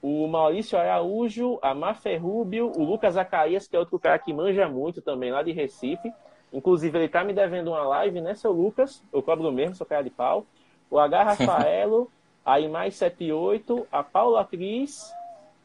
o 0.01 0.27
Maurício 0.27 0.79
Araújo, 0.79 1.59
a 1.61 1.75
Mafé 1.75 2.17
Rubio, 2.17 2.73
o 2.77 2.85
Lucas 2.85 3.15
Zacarias, 3.15 3.67
que 3.67 3.77
é 3.77 3.79
outro 3.79 3.99
cara 3.99 4.19
que 4.19 4.33
manja 4.33 4.69
muito 4.69 5.03
também 5.03 5.31
lá 5.31 5.43
de 5.43 5.53
Recife. 5.53 6.13
Inclusive, 6.53 6.99
ele 6.99 7.09
tá 7.09 7.25
me 7.25 7.33
devendo 7.33 7.69
uma 7.69 7.83
live, 7.83 8.21
né, 8.21 8.35
seu 8.35 8.53
Lucas? 8.53 9.03
Eu 9.13 9.23
cobro 9.23 9.51
mesmo, 9.53 9.75
sou 9.75 9.87
cara 9.87 10.03
de 10.03 10.11
pau. 10.11 10.47
O 10.91 10.99
H. 10.99 11.23
Rafaelo, 11.35 12.11
a 12.45 12.61
Imai 12.61 12.91
78, 12.91 13.87
a 13.91 14.03
Paula 14.03 14.45
Cris 14.45 15.13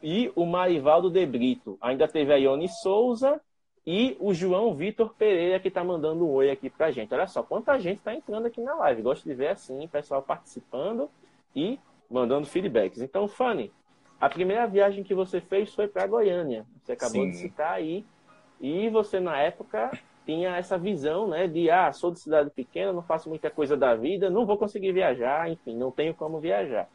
e 0.01 0.31
o 0.35 0.45
Marivaldo 0.45 1.09
De 1.09 1.25
Brito. 1.25 1.77
Ainda 1.81 2.07
teve 2.07 2.33
a 2.33 2.37
Ione 2.37 2.67
Souza, 2.67 3.39
e 3.85 4.15
o 4.19 4.33
João 4.33 4.73
Vitor 4.73 5.13
Pereira, 5.13 5.59
que 5.59 5.67
está 5.67 5.83
mandando 5.83 6.25
um 6.25 6.31
oi 6.31 6.49
aqui 6.49 6.69
para 6.69 6.87
a 6.87 6.91
gente. 6.91 7.13
Olha 7.13 7.27
só 7.27 7.43
quanta 7.43 7.77
gente 7.79 7.97
está 7.97 8.13
entrando 8.13 8.45
aqui 8.45 8.61
na 8.61 8.75
live. 8.75 9.01
Gosto 9.01 9.25
de 9.25 9.33
ver 9.33 9.49
assim, 9.49 9.87
pessoal 9.87 10.21
participando 10.21 11.09
e 11.55 11.77
mandando 12.09 12.47
feedbacks. 12.47 13.01
Então, 13.01 13.27
Fanny, 13.27 13.71
a 14.23 14.29
primeira 14.29 14.65
viagem 14.65 15.03
que 15.03 15.13
você 15.13 15.41
fez 15.41 15.75
foi 15.75 15.85
para 15.85 16.07
Goiânia. 16.07 16.65
Você 16.81 16.93
acabou 16.93 17.23
Sim. 17.23 17.29
de 17.29 17.35
citar 17.35 17.73
aí. 17.73 18.05
E 18.57 18.87
você, 18.87 19.19
na 19.19 19.37
época, 19.37 19.91
tinha 20.25 20.55
essa 20.55 20.77
visão, 20.77 21.27
né, 21.27 21.45
de, 21.45 21.69
ah, 21.69 21.91
sou 21.91 22.09
de 22.09 22.21
cidade 22.21 22.49
pequena, 22.49 22.93
não 22.93 23.03
faço 23.03 23.27
muita 23.27 23.49
coisa 23.49 23.75
da 23.75 23.93
vida, 23.95 24.29
não 24.29 24.45
vou 24.45 24.57
conseguir 24.57 24.93
viajar, 24.93 25.51
enfim, 25.51 25.75
não 25.75 25.91
tenho 25.91 26.13
como 26.13 26.39
viajar. 26.39 26.87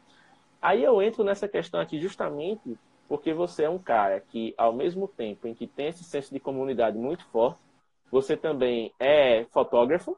Aí 0.59 0.83
eu 0.83 0.99
entro 1.03 1.23
nessa 1.23 1.47
questão 1.47 1.79
aqui 1.79 2.01
justamente 2.01 2.75
porque 3.07 3.31
você 3.31 3.65
é 3.65 3.69
um 3.69 3.77
cara 3.77 4.19
que, 4.19 4.55
ao 4.57 4.73
mesmo 4.73 5.07
tempo 5.07 5.47
em 5.47 5.53
que 5.53 5.67
tem 5.67 5.89
esse 5.89 6.03
senso 6.03 6.33
de 6.33 6.39
comunidade 6.39 6.97
muito 6.97 7.23
forte, 7.27 7.59
você 8.09 8.35
também 8.35 8.91
é 8.99 9.45
fotógrafo, 9.51 10.17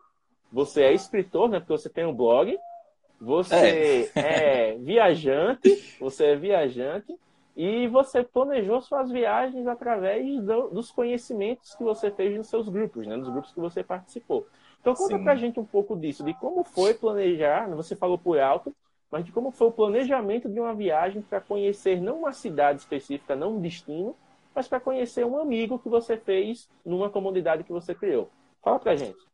você 0.50 0.84
é 0.84 0.94
escritor, 0.94 1.50
né? 1.50 1.60
Porque 1.60 1.74
você 1.74 1.90
tem 1.90 2.06
um 2.06 2.16
blog, 2.16 2.58
você 3.22 4.10
é, 4.16 4.72
é 4.72 4.78
viajante, 4.80 5.96
você 6.00 6.26
é 6.26 6.36
viajante 6.36 7.16
e 7.56 7.88
você 7.88 8.24
planejou 8.24 8.82
suas 8.82 9.12
viagens 9.12 9.68
através 9.68 10.42
do, 10.42 10.70
dos 10.70 10.90
conhecimentos 10.90 11.76
que 11.76 11.84
você 11.84 12.10
fez 12.10 12.36
nos 12.36 12.48
seus 12.48 12.68
grupos, 12.68 13.06
né? 13.06 13.16
Nos 13.16 13.30
grupos 13.30 13.54
que 13.54 13.60
você 13.60 13.84
participou. 13.84 14.48
Então 14.80 14.96
conta 14.96 15.18
Sim. 15.18 15.24
pra 15.24 15.36
gente 15.36 15.60
um 15.60 15.66
pouco 15.66 15.96
disso, 15.96 16.24
de 16.24 16.34
como 16.34 16.64
foi 16.64 16.96
planejar, 16.96 17.70
você 17.70 17.96
falou 17.96 18.18
por 18.18 18.40
alto, 18.40 18.74
mas 19.12 19.24
de 19.24 19.32
como 19.32 19.52
foi 19.52 19.68
o 19.68 19.72
planejamento 19.72 20.50
de 20.50 20.60
uma 20.60 20.74
viagem 20.74 21.22
para 21.22 21.40
conhecer 21.40 22.02
não 22.02 22.20
uma 22.20 22.34
cidade 22.34 22.80
específica, 22.80 23.36
não 23.36 23.58
um 23.58 23.62
destino, 23.62 24.16
mas 24.56 24.68
para 24.68 24.80
conhecer 24.80 25.26
um 25.26 25.40
amigo 25.40 25.78
que 25.78 25.90
você 25.90 26.18
fez 26.18 26.68
numa 26.84 27.10
comunidade 27.10 27.64
que 27.64 27.72
você 27.72 27.94
criou. 27.94 28.30
Fala 28.64 28.80
para 28.80 28.96
gente. 28.96 29.31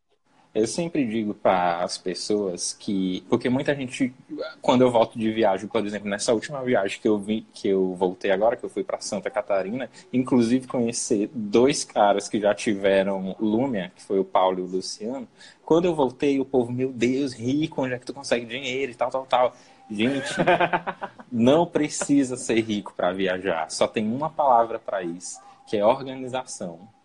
Eu 0.58 0.65
sempre 0.65 1.06
digo 1.06 1.36
para 1.36 1.84
as 1.84 2.00
pessoas 2.00 2.74
que, 2.74 3.24
porque 3.30 3.48
muita 3.48 3.76
gente, 3.76 4.12
quando 4.60 4.82
eu 4.82 4.89
volto 4.89 5.15
de 5.15 5.32
viagem, 5.32 5.67
por 5.67 5.86
exemplo, 5.86 6.10
nessa 6.10 6.34
última 6.34 6.63
viagem 6.63 7.00
que 7.00 7.08
eu 7.08 7.20
vi, 7.20 7.46
que 7.54 7.67
eu 7.67 7.93
voltei 7.93 8.32
agora, 8.32 8.56
que 8.56 8.63
eu 8.63 8.70
fui 8.70 8.84
para 8.84 9.00
Santa 9.00 9.30
Catarina, 9.30 9.88
inclusive 10.12 10.65
conhecer 10.65 11.30
dois 11.32 11.84
caras 11.84 12.28
que 12.28 12.39
já 12.41 12.56
tiveram 12.56 13.36
Lúmia, 13.39 13.91
que 13.96 14.02
foi 14.02 14.17
o 14.17 14.26
Paulo 14.26 14.58
e 14.58 14.63
o 14.63 14.65
Luciano. 14.65 15.28
Quando 15.63 15.86
eu 15.86 15.93
voltei, 15.93 16.39
o 16.39 16.46
povo, 16.46 16.72
meu 16.72 16.91
Deus, 16.91 17.34
rico, 17.34 17.84
onde 17.84 17.93
é 17.93 18.00
que 18.00 18.08
tu 18.08 18.13
consegue 18.13 18.48
dinheiro 18.48 18.91
e 18.91 18.96
tal, 18.96 19.12
tal, 19.12 19.28
tal. 19.28 19.56
Gente, 19.91 20.34
não 21.32 21.67
precisa 21.67 22.36
ser 22.36 22.62
rico 22.62 22.96
para 22.98 23.13
viajar. 23.13 23.70
Só 23.70 23.88
tem 23.88 24.12
uma 24.12 24.32
palavra 24.32 24.80
para 24.80 25.04
isso, 25.04 25.39
que 25.67 25.78
é 25.78 25.86
organização. 25.86 26.97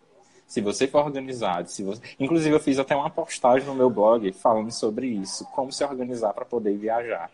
Se 0.53 0.61
você 0.61 0.85
for 0.85 1.03
organizado, 1.03 1.67
se 1.67 1.81
você... 1.81 1.99
inclusive 2.19 2.53
eu 2.53 2.59
fiz 2.59 2.77
até 2.77 2.95
uma 2.95 3.09
postagem 3.09 3.67
no 3.67 3.73
meu 3.73 3.89
blog 3.89 4.31
falando 4.33 4.71
sobre 4.71 5.07
isso, 5.07 5.45
como 5.45 5.71
se 5.71 5.83
organizar 5.83 6.31
para 6.31 6.45
poder 6.45 6.77
viajar. 6.77 7.31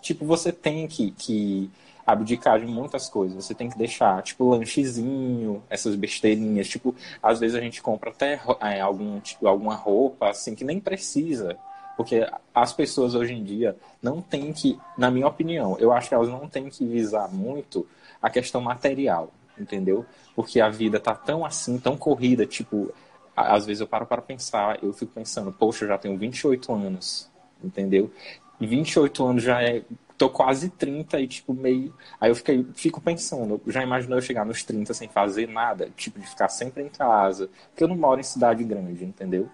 Tipo, 0.00 0.24
você 0.24 0.52
tem 0.52 0.86
que, 0.86 1.10
que 1.10 1.68
abdicar 2.06 2.60
de 2.60 2.66
muitas 2.66 3.08
coisas. 3.08 3.44
Você 3.44 3.52
tem 3.52 3.68
que 3.68 3.76
deixar, 3.76 4.22
tipo, 4.22 4.48
lanchezinho, 4.48 5.60
essas 5.68 5.96
besteirinhas. 5.96 6.68
Tipo, 6.68 6.94
às 7.20 7.40
vezes 7.40 7.56
a 7.56 7.60
gente 7.60 7.82
compra 7.82 8.10
até 8.10 8.40
é, 8.60 8.80
algum, 8.80 9.18
tipo, 9.18 9.48
alguma 9.48 9.74
roupa, 9.74 10.30
assim, 10.30 10.54
que 10.54 10.62
nem 10.62 10.78
precisa. 10.78 11.58
Porque 11.96 12.30
as 12.54 12.72
pessoas 12.72 13.16
hoje 13.16 13.32
em 13.32 13.42
dia 13.42 13.76
não 14.00 14.22
têm 14.22 14.52
que, 14.52 14.78
na 14.96 15.10
minha 15.10 15.26
opinião, 15.26 15.76
eu 15.80 15.90
acho 15.90 16.08
que 16.08 16.14
elas 16.14 16.28
não 16.28 16.48
têm 16.48 16.68
que 16.68 16.86
visar 16.86 17.26
muito 17.26 17.84
a 18.22 18.30
questão 18.30 18.60
material, 18.60 19.32
entendeu? 19.58 20.04
Porque 20.34 20.60
a 20.60 20.68
vida 20.68 21.00
tá 21.00 21.14
tão 21.14 21.44
assim, 21.44 21.78
tão 21.78 21.96
corrida, 21.96 22.46
tipo, 22.46 22.92
às 23.36 23.66
vezes 23.66 23.80
eu 23.80 23.86
paro 23.86 24.06
para 24.06 24.22
pensar, 24.22 24.82
eu 24.82 24.92
fico 24.92 25.12
pensando, 25.12 25.52
poxa, 25.52 25.84
eu 25.84 25.88
já 25.88 25.98
tenho 25.98 26.16
28 26.16 26.72
anos, 26.72 27.30
entendeu? 27.62 28.10
E 28.58 28.66
28 28.66 29.24
anos 29.24 29.42
já 29.42 29.62
é. 29.62 29.82
Tô 30.16 30.30
quase 30.30 30.70
30 30.70 31.20
e, 31.20 31.28
tipo, 31.28 31.52
meio. 31.52 31.94
Aí 32.18 32.30
eu 32.30 32.34
fiquei, 32.34 32.66
fico 32.74 33.02
pensando, 33.02 33.60
já 33.66 33.82
imaginou 33.82 34.16
eu 34.16 34.22
chegar 34.22 34.46
nos 34.46 34.64
30 34.64 34.94
sem 34.94 35.08
fazer 35.08 35.46
nada? 35.46 35.90
Tipo, 35.94 36.18
de 36.18 36.26
ficar 36.26 36.48
sempre 36.48 36.82
em 36.82 36.88
casa. 36.88 37.50
Porque 37.68 37.84
eu 37.84 37.88
não 37.88 37.96
moro 37.96 38.18
em 38.18 38.22
cidade 38.22 38.64
grande, 38.64 39.04
entendeu? 39.04 39.50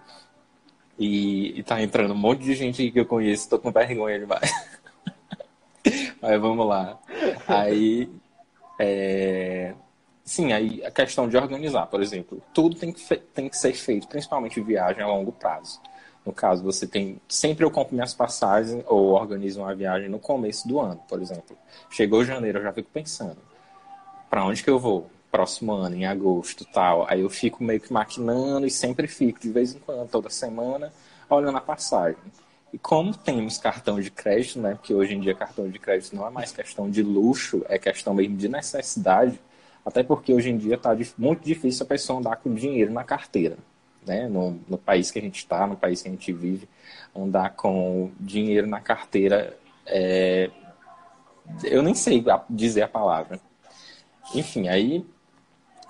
E, 0.97 1.59
e 1.59 1.63
tá 1.65 1.83
entrando 1.83 2.15
um 2.15 2.17
monte 2.17 2.45
de 2.45 2.55
gente 2.55 2.91
que 2.93 3.01
eu 3.01 3.07
conheço, 3.07 3.49
tô 3.49 3.59
com 3.59 3.73
vergonha 3.73 4.21
demais. 4.21 4.53
Mas 6.23 6.41
vamos 6.41 6.67
lá. 6.67 6.97
Aí. 7.49 8.09
É... 8.79 9.75
Sim, 10.25 10.53
aí 10.53 10.85
a 10.85 10.91
questão 10.91 11.29
de 11.29 11.37
organizar, 11.37 11.87
por 11.87 12.01
exemplo, 12.01 12.41
tudo 12.55 12.77
tem 12.77 12.93
que, 12.93 13.17
tem 13.35 13.49
que 13.49 13.57
ser 13.57 13.73
feito, 13.73 14.07
principalmente 14.07 14.61
viagem 14.61 15.03
a 15.03 15.07
longo 15.07 15.33
prazo. 15.33 15.81
No 16.25 16.33
caso, 16.33 16.63
você 16.63 16.87
tem. 16.87 17.21
Sempre 17.29 17.65
eu 17.65 17.71
compro 17.71 17.95
minhas 17.95 18.15
passagens 18.15 18.85
ou 18.87 19.11
organizo 19.11 19.61
uma 19.61 19.75
viagem 19.75 20.09
no 20.09 20.21
começo 20.21 20.69
do 20.69 20.79
ano, 20.81 21.01
por 21.09 21.21
exemplo. 21.21 21.57
Chegou 21.91 22.25
janeiro, 22.25 22.59
eu 22.59 22.63
já 22.63 22.73
fico 22.73 22.89
pensando: 22.93 23.39
para 24.31 24.45
onde 24.45 24.63
que 24.63 24.71
eu 24.71 24.79
vou? 24.79 25.11
Próximo 25.33 25.73
ano, 25.73 25.97
em 25.97 26.07
agosto 26.07 26.65
tal. 26.67 27.07
Aí 27.09 27.21
eu 27.23 27.31
fico 27.31 27.65
meio 27.65 27.81
que 27.81 27.93
maquinando 27.93 28.67
e 28.67 28.71
sempre 28.71 29.09
fico, 29.09 29.41
de 29.41 29.51
vez 29.51 29.75
em 29.75 29.79
quando, 29.81 30.09
toda 30.09 30.29
semana, 30.31 30.93
olhando 31.29 31.59
a 31.59 31.61
passagem. 31.61 32.19
E 32.73 32.79
como 32.79 33.17
temos 33.17 33.59
cartão 33.59 34.01
de 34.01 34.11
crédito, 34.11 34.61
né? 34.61 34.75
Porque 34.75 34.95
hoje 34.95 35.15
em 35.15 35.21
dia 35.21 35.35
cartão 35.35 35.69
de 35.69 35.79
crédito 35.79 36.15
não 36.15 36.27
é 36.27 36.31
mais 36.31 36.53
questão 36.53 36.89
de 36.91 37.03
luxo, 37.03 37.65
é 37.69 37.79
questão 37.79 38.15
mesmo 38.15 38.37
de 38.37 38.49
necessidade. 38.49 39.41
Até 39.85 40.03
porque 40.03 40.33
hoje 40.33 40.51
em 40.51 40.57
dia 40.57 40.77
está 40.77 40.97
muito 41.19 41.45
difícil 41.45 41.85
a 41.85 41.89
pessoa 41.89 42.19
andar 42.19 42.37
com 42.37 42.55
dinheiro 42.55 42.93
na 42.93 43.05
carteira 43.05 43.57
né, 44.07 44.29
no, 44.29 44.61
no 44.69 44.79
país 44.79 45.11
que 45.11 45.19
a 45.19 45.23
gente 45.23 45.39
está, 45.39 45.67
no 45.67 45.77
país 45.77 46.03
que 46.03 46.09
a 46.09 46.11
gente 46.11 46.33
vive, 46.33 46.69
andar 47.15 47.51
com 47.51 48.11
dinheiro 48.19 48.67
na 48.67 48.81
carteira, 48.81 49.57
é, 49.87 50.51
eu 51.65 51.83
nem 51.83 51.95
sei 51.95 52.25
dizer 52.49 52.83
a 52.83 52.89
palavra. 52.89 53.41
Enfim, 54.35 54.69
aí 54.69 55.05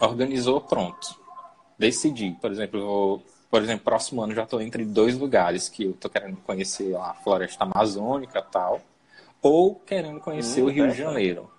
organizou, 0.00 0.60
pronto. 0.60 1.20
Decidi, 1.78 2.36
por 2.40 2.50
exemplo, 2.50 2.80
vou, 2.80 3.22
por 3.50 3.62
exemplo, 3.62 3.84
próximo 3.84 4.22
ano 4.22 4.34
já 4.34 4.44
estou 4.44 4.60
entre 4.60 4.84
dois 4.84 5.16
lugares 5.16 5.68
que 5.68 5.84
eu 5.84 5.90
estou 5.92 6.10
querendo 6.10 6.36
conhecer 6.38 6.94
a 6.96 7.14
floresta 7.14 7.64
amazônica 7.64 8.40
tal, 8.42 8.80
ou 9.40 9.74
querendo 9.74 10.20
conhecer 10.20 10.62
hum, 10.62 10.66
o 10.66 10.70
Rio 10.70 10.88
de 10.88 10.96
Janeiro, 10.96 11.50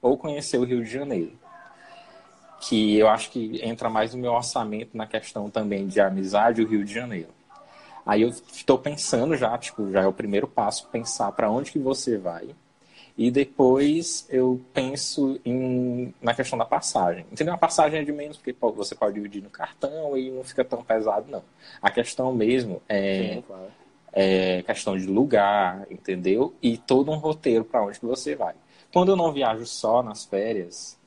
ou 0.00 0.16
conhecer 0.16 0.58
o 0.58 0.64
Rio 0.64 0.84
de 0.84 0.90
Janeiro 0.90 1.41
que 2.62 2.96
eu 2.96 3.08
acho 3.08 3.30
que 3.30 3.60
entra 3.62 3.90
mais 3.90 4.14
no 4.14 4.20
meu 4.20 4.32
orçamento 4.32 4.96
na 4.96 5.06
questão 5.06 5.50
também 5.50 5.86
de 5.88 6.00
amizade 6.00 6.62
o 6.62 6.66
Rio 6.66 6.84
de 6.84 6.94
Janeiro. 6.94 7.28
Aí 8.06 8.22
eu 8.22 8.28
estou 8.28 8.78
pensando 8.78 9.36
já, 9.36 9.56
tipo, 9.58 9.90
já 9.90 10.02
é 10.02 10.06
o 10.06 10.12
primeiro 10.12 10.46
passo, 10.46 10.88
pensar 10.88 11.32
para 11.32 11.50
onde 11.50 11.72
que 11.72 11.78
você 11.78 12.16
vai. 12.16 12.48
E 13.18 13.30
depois 13.30 14.26
eu 14.30 14.60
penso 14.72 15.38
em, 15.44 16.14
na 16.22 16.34
questão 16.34 16.56
da 16.58 16.64
passagem. 16.64 17.26
Entendeu? 17.30 17.52
A 17.52 17.58
passagem 17.58 18.00
é 18.00 18.04
de 18.04 18.12
menos, 18.12 18.36
porque 18.36 18.54
você 18.74 18.94
pode 18.94 19.14
dividir 19.14 19.42
no 19.42 19.50
cartão 19.50 20.16
e 20.16 20.30
não 20.30 20.44
fica 20.44 20.64
tão 20.64 20.82
pesado, 20.82 21.30
não. 21.30 21.42
A 21.80 21.90
questão 21.90 22.32
mesmo 22.32 22.80
é, 22.88 23.34
Sim, 23.34 23.44
claro. 23.46 23.66
é 24.12 24.62
questão 24.62 24.96
de 24.96 25.06
lugar, 25.06 25.84
entendeu? 25.90 26.54
E 26.62 26.78
todo 26.78 27.10
um 27.10 27.16
roteiro 27.16 27.64
para 27.64 27.82
onde 27.82 27.98
que 27.98 28.06
você 28.06 28.34
vai. 28.36 28.54
Quando 28.92 29.10
eu 29.10 29.16
não 29.16 29.32
viajo 29.32 29.66
só 29.66 30.02
nas 30.02 30.24
férias, 30.24 30.98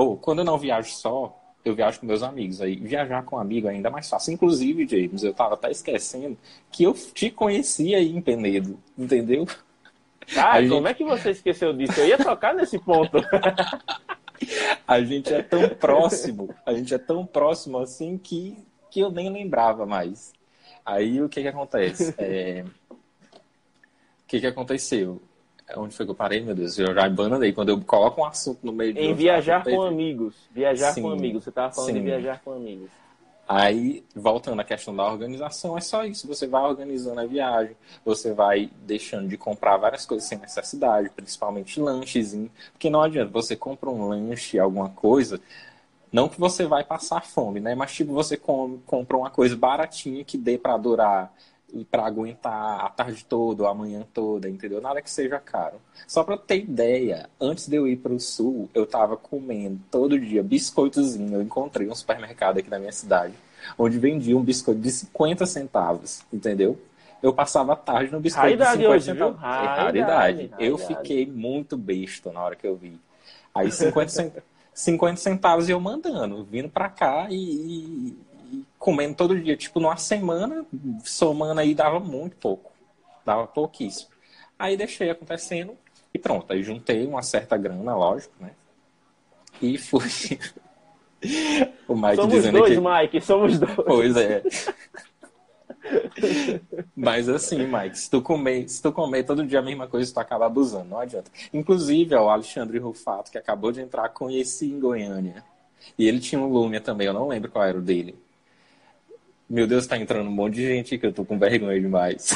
ou 0.00 0.16
quando 0.16 0.38
eu 0.38 0.44
não 0.44 0.56
viajo 0.56 0.90
só, 0.90 1.38
eu 1.62 1.74
viajo 1.74 2.00
com 2.00 2.06
meus 2.06 2.22
amigos. 2.22 2.60
Aí 2.60 2.76
viajar 2.76 3.22
com 3.22 3.36
um 3.36 3.38
amigo 3.38 3.68
é 3.68 3.72
ainda 3.72 3.90
mais 3.90 4.08
fácil. 4.08 4.32
Inclusive, 4.32 4.86
James, 4.88 5.22
eu 5.22 5.34
tava 5.34 5.54
até 5.54 5.70
esquecendo 5.70 6.38
que 6.72 6.84
eu 6.84 6.94
te 6.94 7.30
conhecia 7.30 7.98
aí 7.98 8.10
em 8.10 8.20
Penedo, 8.20 8.78
entendeu? 8.96 9.46
Ah, 10.36 10.66
como 10.66 10.88
é 10.88 10.94
que 10.94 11.04
você 11.04 11.30
esqueceu 11.30 11.72
disso? 11.72 12.00
Eu 12.00 12.06
ia 12.06 12.18
tocar 12.18 12.54
nesse 12.54 12.78
ponto. 12.78 13.18
a 14.86 15.02
gente 15.02 15.34
é 15.34 15.42
tão 15.42 15.68
próximo, 15.68 16.54
a 16.64 16.72
gente 16.72 16.94
é 16.94 16.98
tão 16.98 17.26
próximo 17.26 17.78
assim 17.78 18.16
que, 18.16 18.56
que 18.90 19.00
eu 19.00 19.10
nem 19.10 19.30
lembrava 19.30 19.84
mais. 19.84 20.32
Aí 20.84 21.20
o 21.20 21.28
que 21.28 21.42
que 21.42 21.48
acontece? 21.48 22.14
É... 22.16 22.64
O 22.90 22.96
que 24.26 24.40
que 24.40 24.46
aconteceu? 24.46 25.20
Onde 25.76 25.94
foi 25.94 26.06
que 26.06 26.10
eu 26.10 26.16
parei, 26.16 26.40
meu 26.40 26.54
Deus? 26.54 26.78
Eu 26.78 26.94
já 26.94 27.08
bananei. 27.08 27.52
Quando 27.52 27.70
eu 27.70 27.80
coloco 27.80 28.20
um 28.20 28.24
assunto 28.24 28.64
no 28.64 28.72
meio 28.72 28.92
de. 28.94 29.00
Em 29.00 29.14
viajar 29.14 29.64
com 29.64 29.82
amigos. 29.82 30.34
Viajar 30.52 30.92
sim, 30.92 31.02
com 31.02 31.10
amigos. 31.10 31.44
Você 31.44 31.50
estava 31.50 31.72
falando 31.72 31.88
sim. 31.88 31.98
de 31.98 32.00
viajar 32.00 32.40
com 32.44 32.52
amigos. 32.52 32.90
Aí, 33.48 34.04
voltando 34.14 34.60
à 34.60 34.64
questão 34.64 34.94
da 34.94 35.04
organização, 35.04 35.76
é 35.76 35.80
só 35.80 36.04
isso. 36.04 36.28
Você 36.28 36.46
vai 36.46 36.62
organizando 36.62 37.20
a 37.20 37.26
viagem, 37.26 37.76
você 38.04 38.32
vai 38.32 38.70
deixando 38.82 39.28
de 39.28 39.36
comprar 39.36 39.76
várias 39.76 40.06
coisas 40.06 40.28
sem 40.28 40.38
necessidade, 40.38 41.10
principalmente 41.10 41.80
lanches. 41.80 42.36
Porque 42.70 42.88
não 42.88 43.02
adianta, 43.02 43.32
você 43.32 43.56
compra 43.56 43.90
um 43.90 44.06
lanche, 44.06 44.56
alguma 44.56 44.90
coisa, 44.90 45.40
não 46.12 46.28
que 46.28 46.38
você 46.38 46.64
vai 46.64 46.84
passar 46.84 47.24
fome, 47.24 47.58
né? 47.58 47.74
Mas 47.74 47.92
tipo, 47.92 48.12
você 48.12 48.36
come, 48.36 48.80
compra 48.86 49.16
uma 49.16 49.30
coisa 49.30 49.56
baratinha 49.56 50.24
que 50.24 50.38
dê 50.38 50.56
para 50.56 50.76
durar 50.76 51.32
para 51.90 52.06
aguentar 52.06 52.84
a 52.84 52.88
tarde 52.88 53.24
toda 53.24 53.68
a 53.68 53.74
manhã 53.74 54.06
toda, 54.12 54.48
entendeu? 54.48 54.80
Nada 54.80 55.00
que 55.00 55.10
seja 55.10 55.38
caro. 55.38 55.76
Só 56.06 56.24
para 56.24 56.36
ter 56.36 56.58
ideia, 56.58 57.28
antes 57.40 57.68
de 57.68 57.76
eu 57.76 57.86
ir 57.86 57.96
para 57.96 58.12
o 58.12 58.20
sul, 58.20 58.68
eu 58.74 58.86
tava 58.86 59.16
comendo 59.16 59.80
todo 59.90 60.18
dia 60.18 60.42
biscoitozinho. 60.42 61.34
Eu 61.34 61.42
encontrei 61.42 61.88
um 61.88 61.94
supermercado 61.94 62.58
aqui 62.58 62.70
na 62.70 62.78
minha 62.78 62.92
cidade, 62.92 63.34
onde 63.78 63.98
vendia 63.98 64.36
um 64.36 64.42
biscoito 64.42 64.80
de 64.80 64.90
50 64.90 65.46
centavos, 65.46 66.22
entendeu? 66.32 66.78
Eu 67.22 67.32
passava 67.32 67.74
a 67.74 67.76
tarde 67.76 68.10
no 68.10 68.20
biscoito 68.20 68.46
raridade 68.46 68.78
de 68.78 68.84
50 68.84 68.94
hoje, 68.94 69.04
centavos. 69.04 69.34
Viu? 69.34 69.42
Raridade. 69.42 69.98
É 69.98 70.12
raridade. 70.12 70.50
Eu 70.58 70.78
fiquei 70.78 71.26
muito 71.26 71.76
besta 71.76 72.32
na 72.32 72.42
hora 72.42 72.56
que 72.56 72.66
eu 72.66 72.76
vi. 72.76 72.98
Aí 73.54 73.70
50 73.70 74.08
centavos, 74.08 74.42
50 74.72 75.16
centavos 75.16 75.68
eu 75.68 75.78
mandando, 75.78 76.44
vindo 76.44 76.68
para 76.68 76.88
cá 76.88 77.26
e, 77.30 78.16
comendo 78.80 79.14
todo 79.14 79.38
dia. 79.38 79.56
Tipo, 79.56 79.78
numa 79.78 79.96
semana, 79.96 80.66
somando 81.04 81.60
aí, 81.60 81.74
dava 81.74 82.00
muito 82.00 82.34
pouco. 82.36 82.72
Dava 83.24 83.46
pouquíssimo. 83.46 84.10
Aí 84.58 84.76
deixei 84.76 85.10
acontecendo 85.10 85.76
e 86.12 86.18
pronto. 86.18 86.52
Aí 86.52 86.62
juntei 86.62 87.06
uma 87.06 87.22
certa 87.22 87.56
grana, 87.56 87.94
lógico, 87.94 88.34
né? 88.40 88.52
E 89.60 89.76
fui. 89.78 90.08
o 91.86 91.94
Mike 91.94 92.16
somos 92.16 92.32
dizendo 92.32 92.58
dois, 92.58 92.74
que... 92.74 92.80
Mike, 92.80 93.20
somos 93.20 93.58
dois. 93.58 93.74
Pois 93.74 94.16
é. 94.16 94.42
Mas 96.96 97.28
assim, 97.28 97.66
Mike, 97.66 97.98
se 97.98 98.10
tu, 98.10 98.22
comer, 98.22 98.68
se 98.68 98.82
tu 98.82 98.92
comer 98.92 99.24
todo 99.24 99.46
dia 99.46 99.58
a 99.58 99.62
mesma 99.62 99.86
coisa, 99.86 100.12
tu 100.12 100.18
acaba 100.18 100.46
abusando, 100.46 100.88
não 100.88 100.98
adianta. 100.98 101.30
Inclusive, 101.52 102.14
ó, 102.14 102.26
o 102.26 102.30
Alexandre 102.30 102.78
Rufato, 102.78 103.30
que 103.30 103.38
acabou 103.38 103.72
de 103.72 103.80
entrar, 103.80 104.08
conheci 104.08 104.70
em 104.70 104.80
Goiânia. 104.80 105.44
E 105.98 106.06
ele 106.06 106.20
tinha 106.20 106.40
um 106.40 106.46
Lumia 106.46 106.80
também, 106.80 107.06
eu 107.06 107.12
não 107.12 107.28
lembro 107.28 107.50
qual 107.50 107.64
era 107.64 107.78
o 107.78 107.82
dele. 107.82 108.16
Meu 109.50 109.66
Deus, 109.66 109.84
tá 109.84 109.98
entrando 109.98 110.28
um 110.28 110.32
monte 110.32 110.54
de 110.54 110.66
gente 110.66 110.96
que 110.96 111.04
eu 111.04 111.12
tô 111.12 111.24
com 111.24 111.36
vergonha 111.36 111.80
demais. 111.80 112.32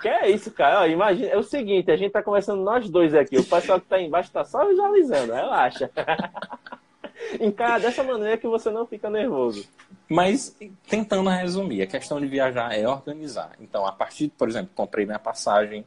Que 0.00 0.08
é 0.08 0.30
isso, 0.30 0.50
cara? 0.50 0.80
Ó, 0.80 0.86
imagina, 0.86 1.28
é 1.28 1.36
o 1.36 1.42
seguinte, 1.42 1.90
a 1.90 1.96
gente 1.96 2.12
tá 2.12 2.22
conversando 2.22 2.62
nós 2.62 2.88
dois 2.88 3.14
aqui. 3.14 3.38
O 3.38 3.44
pessoal 3.44 3.80
que 3.80 3.86
tá 3.86 4.00
embaixo 4.00 4.30
tá 4.30 4.44
só 4.44 4.66
visualizando, 4.66 5.32
relaxa. 5.32 5.90
Encara 7.38 7.80
dessa 7.80 8.02
maneira 8.02 8.38
que 8.38 8.46
você 8.46 8.70
não 8.70 8.86
fica 8.86 9.10
nervoso. 9.10 9.68
Mas, 10.08 10.56
tentando 10.88 11.28
resumir, 11.28 11.82
a 11.82 11.86
questão 11.86 12.20
de 12.20 12.26
viajar 12.26 12.74
é 12.74 12.88
organizar. 12.88 13.52
Então, 13.60 13.86
a 13.86 13.92
partir, 13.92 14.28
por 14.28 14.48
exemplo, 14.48 14.70
comprei 14.74 15.04
minha 15.04 15.18
passagem 15.18 15.84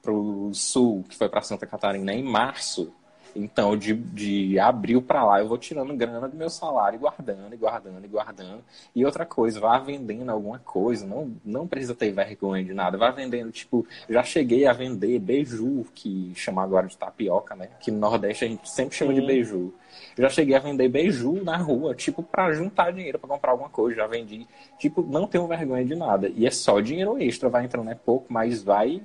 pro 0.00 0.50
sul, 0.54 1.04
que 1.08 1.16
foi 1.16 1.28
para 1.28 1.42
Santa 1.42 1.66
Catarina 1.66 2.12
em 2.12 2.22
março. 2.22 2.92
Então, 3.34 3.76
de, 3.76 3.94
de 3.94 4.58
abril 4.58 5.00
para 5.02 5.24
lá, 5.24 5.40
eu 5.40 5.48
vou 5.48 5.58
tirando 5.58 5.94
grana 5.94 6.28
do 6.28 6.36
meu 6.36 6.50
salário 6.50 6.96
e 6.96 6.98
guardando, 6.98 7.52
e 7.52 7.56
guardando, 7.56 8.04
e 8.04 8.08
guardando. 8.08 8.64
E 8.94 9.04
outra 9.04 9.24
coisa, 9.24 9.60
vá 9.60 9.78
vendendo 9.78 10.30
alguma 10.30 10.58
coisa, 10.58 11.06
não, 11.06 11.32
não 11.44 11.66
precisa 11.66 11.94
ter 11.94 12.12
vergonha 12.12 12.64
de 12.64 12.74
nada. 12.74 12.98
Vá 12.98 13.10
vendendo, 13.10 13.50
tipo, 13.50 13.86
já 14.08 14.22
cheguei 14.22 14.66
a 14.66 14.72
vender 14.72 15.18
beiju, 15.18 15.86
que 15.94 16.32
chama 16.34 16.62
agora 16.62 16.86
de 16.86 16.96
tapioca, 16.96 17.54
né? 17.54 17.68
Que 17.80 17.90
no 17.90 17.98
Nordeste 17.98 18.44
a 18.44 18.48
gente 18.48 18.68
sempre 18.68 18.96
chama 18.96 19.14
Sim. 19.14 19.20
de 19.20 19.26
beiju. 19.26 19.74
Já 20.16 20.28
cheguei 20.28 20.54
a 20.54 20.60
vender 20.60 20.88
beiju 20.88 21.44
na 21.44 21.56
rua, 21.56 21.94
tipo, 21.94 22.22
para 22.22 22.52
juntar 22.52 22.92
dinheiro 22.92 23.18
para 23.18 23.28
comprar 23.28 23.52
alguma 23.52 23.68
coisa. 23.68 23.96
Já 23.96 24.06
vendi. 24.06 24.46
Tipo, 24.78 25.02
não 25.02 25.26
tenho 25.26 25.46
vergonha 25.46 25.84
de 25.84 25.94
nada. 25.94 26.28
E 26.28 26.46
é 26.46 26.50
só 26.50 26.80
dinheiro 26.80 27.18
extra, 27.18 27.48
vai 27.48 27.64
entrando, 27.64 27.90
é 27.90 27.94
pouco, 27.94 28.26
mas 28.28 28.62
vai 28.62 29.02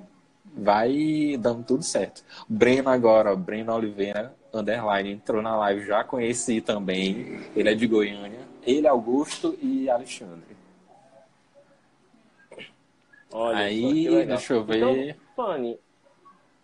vai 0.56 1.36
dando 1.38 1.64
tudo 1.64 1.82
certo. 1.82 2.24
Breno 2.48 2.88
agora, 2.88 3.34
Breno 3.34 3.74
Oliveira, 3.74 4.34
underline, 4.52 5.12
entrou 5.12 5.42
na 5.42 5.56
live, 5.56 5.86
já 5.86 6.04
conheci 6.04 6.60
também. 6.60 7.40
Ele 7.54 7.68
é 7.68 7.74
de 7.74 7.86
Goiânia. 7.86 8.40
Ele, 8.62 8.86
Augusto 8.86 9.58
e 9.60 9.90
Alexandre. 9.90 10.54
Olha, 13.32 13.58
Aí, 13.58 14.26
deixa 14.26 14.54
eu 14.54 14.64
ver. 14.64 14.76
Então, 14.76 15.20
Fanny, 15.34 15.78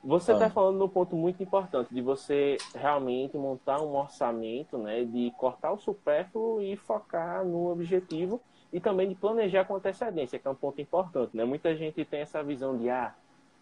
você 0.02 0.32
está 0.32 0.46
ah. 0.46 0.50
falando 0.50 0.78
num 0.78 0.88
ponto 0.88 1.14
muito 1.16 1.42
importante 1.42 1.92
de 1.92 2.00
você 2.00 2.56
realmente 2.74 3.36
montar 3.36 3.82
um 3.82 3.96
orçamento, 3.96 4.78
né, 4.78 5.04
de 5.04 5.32
cortar 5.36 5.72
o 5.72 5.78
supérfluo 5.78 6.62
e 6.62 6.76
focar 6.76 7.44
no 7.44 7.70
objetivo 7.70 8.40
e 8.72 8.80
também 8.80 9.08
de 9.08 9.14
planejar 9.14 9.64
com 9.64 9.74
antecedência, 9.74 10.38
que 10.38 10.46
é 10.46 10.50
um 10.50 10.54
ponto 10.54 10.80
importante, 10.80 11.36
né? 11.36 11.44
Muita 11.44 11.74
gente 11.74 12.04
tem 12.04 12.20
essa 12.20 12.42
visão 12.42 12.78
de 12.78 12.88
ah, 12.88 13.12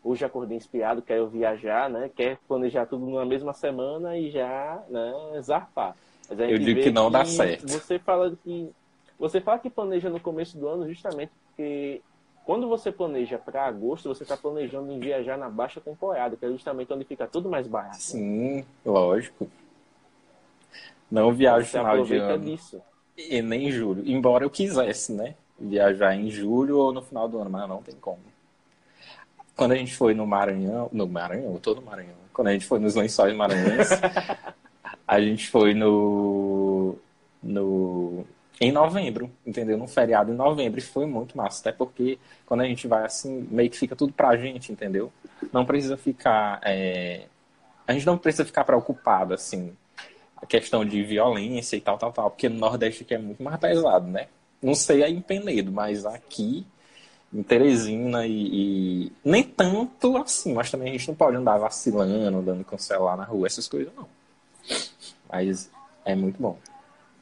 hoje 0.03 0.25
acordei 0.25 0.57
inspirado, 0.57 1.03
quero 1.03 1.29
viajar, 1.29 1.89
né? 1.89 2.11
Quer 2.15 2.39
planejar 2.49 2.87
tudo 2.87 3.05
numa 3.05 3.25
mesma 3.25 3.53
semana 3.53 4.17
e 4.17 4.31
já, 4.31 4.83
né, 4.89 5.41
zarpar. 5.41 5.97
Eu 6.31 6.59
digo 6.59 6.83
que 6.83 6.91
não 6.91 7.07
que 7.07 7.13
dá 7.13 7.25
certo. 7.25 7.69
Você 7.69 7.99
fala 7.99 8.37
que 8.43 8.71
você 9.19 9.41
fala 9.41 9.59
que 9.59 9.71
planeja 9.71 10.09
no 10.09 10.21
começo 10.21 10.57
do 10.57 10.69
ano 10.69 10.87
justamente 10.87 11.33
porque 11.47 12.01
quando 12.45 12.69
você 12.69 12.93
planeja 12.93 13.39
para 13.39 13.67
agosto, 13.67 14.09
você 14.09 14.23
está 14.23 14.37
planejando 14.37 14.93
em 14.93 15.01
viajar 15.01 15.37
na 15.37 15.51
baixa 15.51 15.81
temporada, 15.81 16.37
que 16.37 16.45
é 16.45 16.49
justamente 16.49 16.93
onde 16.93 17.05
fica 17.05 17.27
tudo 17.27 17.49
mais 17.49 17.67
barato. 17.67 17.97
Sim, 17.97 18.65
lógico. 18.87 19.51
Não 21.11 21.33
viajo 21.33 21.67
final 21.67 22.05
de 22.05 22.17
ano. 22.17 22.45
Disso. 22.45 22.81
E 23.17 23.43
nem 23.43 23.71
julho. 23.71 24.03
Embora 24.07 24.45
eu 24.45 24.51
quisesse, 24.51 25.13
né? 25.13 25.35
viajar 25.59 26.15
em 26.15 26.31
julho 26.31 26.79
ou 26.79 26.93
no 26.93 27.03
final 27.03 27.29
do 27.29 27.39
ano, 27.39 27.51
mas 27.51 27.69
não 27.69 27.83
tem 27.83 27.95
como. 27.97 28.21
Quando 29.59 29.73
a 29.73 29.75
gente 29.75 29.97
foi 29.97 30.15
no 30.15 30.25
Maranhão, 30.25 30.89
no 30.93 31.05
Maranhão, 31.09 31.59
todo 31.59 31.83
Maranhão, 31.83 32.15
quando 32.33 32.47
a 32.47 32.53
gente 32.53 32.65
foi 32.65 32.79
nos 32.79 32.95
Lençóis 32.95 33.35
Maranhenses, 33.35 33.99
a 35.05 35.21
gente 35.21 35.49
foi 35.49 35.75
no, 35.75 36.95
no 37.43 38.25
em 38.61 38.71
novembro, 38.71 39.29
entendeu? 39.45 39.77
Num 39.77 39.89
feriado 39.89 40.33
em 40.33 40.37
novembro. 40.37 40.79
E 40.79 40.83
foi 40.83 41.07
muito 41.07 41.37
massa, 41.37 41.61
até 41.61 41.77
porque 41.77 42.21
quando 42.47 42.61
a 42.61 42.67
gente 42.67 42.87
vai 42.87 43.05
assim, 43.05 43.49
meio 43.51 43.69
que 43.69 43.77
fica 43.77 43.97
tudo 43.97 44.13
pra 44.13 44.37
gente, 44.37 44.71
entendeu? 44.71 45.13
Não 45.53 45.67
precisa 45.67 45.97
ficar. 45.97 46.61
É... 46.63 47.27
A 47.85 47.93
gente 47.93 48.07
não 48.07 48.17
precisa 48.17 48.45
ficar 48.45 48.63
preocupado, 48.63 49.35
assim, 49.35 49.73
a 50.37 50.47
questão 50.47 50.85
de 50.85 51.03
violência 51.03 51.77
e 51.77 51.81
tal, 51.81 51.99
tal, 51.99 52.13
tal, 52.13 52.31
porque 52.31 52.49
no 52.49 52.61
Nordeste 52.61 53.03
aqui 53.03 53.13
é 53.13 53.19
muito 53.19 53.43
mais 53.43 53.59
pesado, 53.59 54.07
né? 54.07 54.29
Não 54.63 54.77
sei 54.77 55.03
aí 55.03 55.15
em 55.15 55.21
Penedo, 55.21 55.73
mas 55.73 56.07
aqui 56.07 56.65
em 57.33 57.43
Teresina 57.43 58.27
e, 58.27 59.07
e, 59.07 59.13
nem 59.25 59.45
tanto 59.45 60.17
assim, 60.17 60.55
mas 60.55 60.71
também 60.71 60.89
a 60.89 60.93
gente 60.93 61.09
não 61.09 61.15
pode 61.15 61.37
andar 61.37 61.59
vacilando, 61.59 62.39
andando 62.39 62.65
com 62.65 62.77
o 62.77 62.79
celular 62.79 63.17
na 63.17 63.25
rua, 63.25 63.47
essas 63.47 63.69
coisas 63.69 63.93
não. 63.95 64.09
Mas 65.31 65.71
é 66.05 66.15
muito 66.15 66.41
bom. 66.41 66.59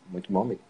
Muito 0.08 0.32
bom 0.32 0.44
mesmo. 0.44 0.64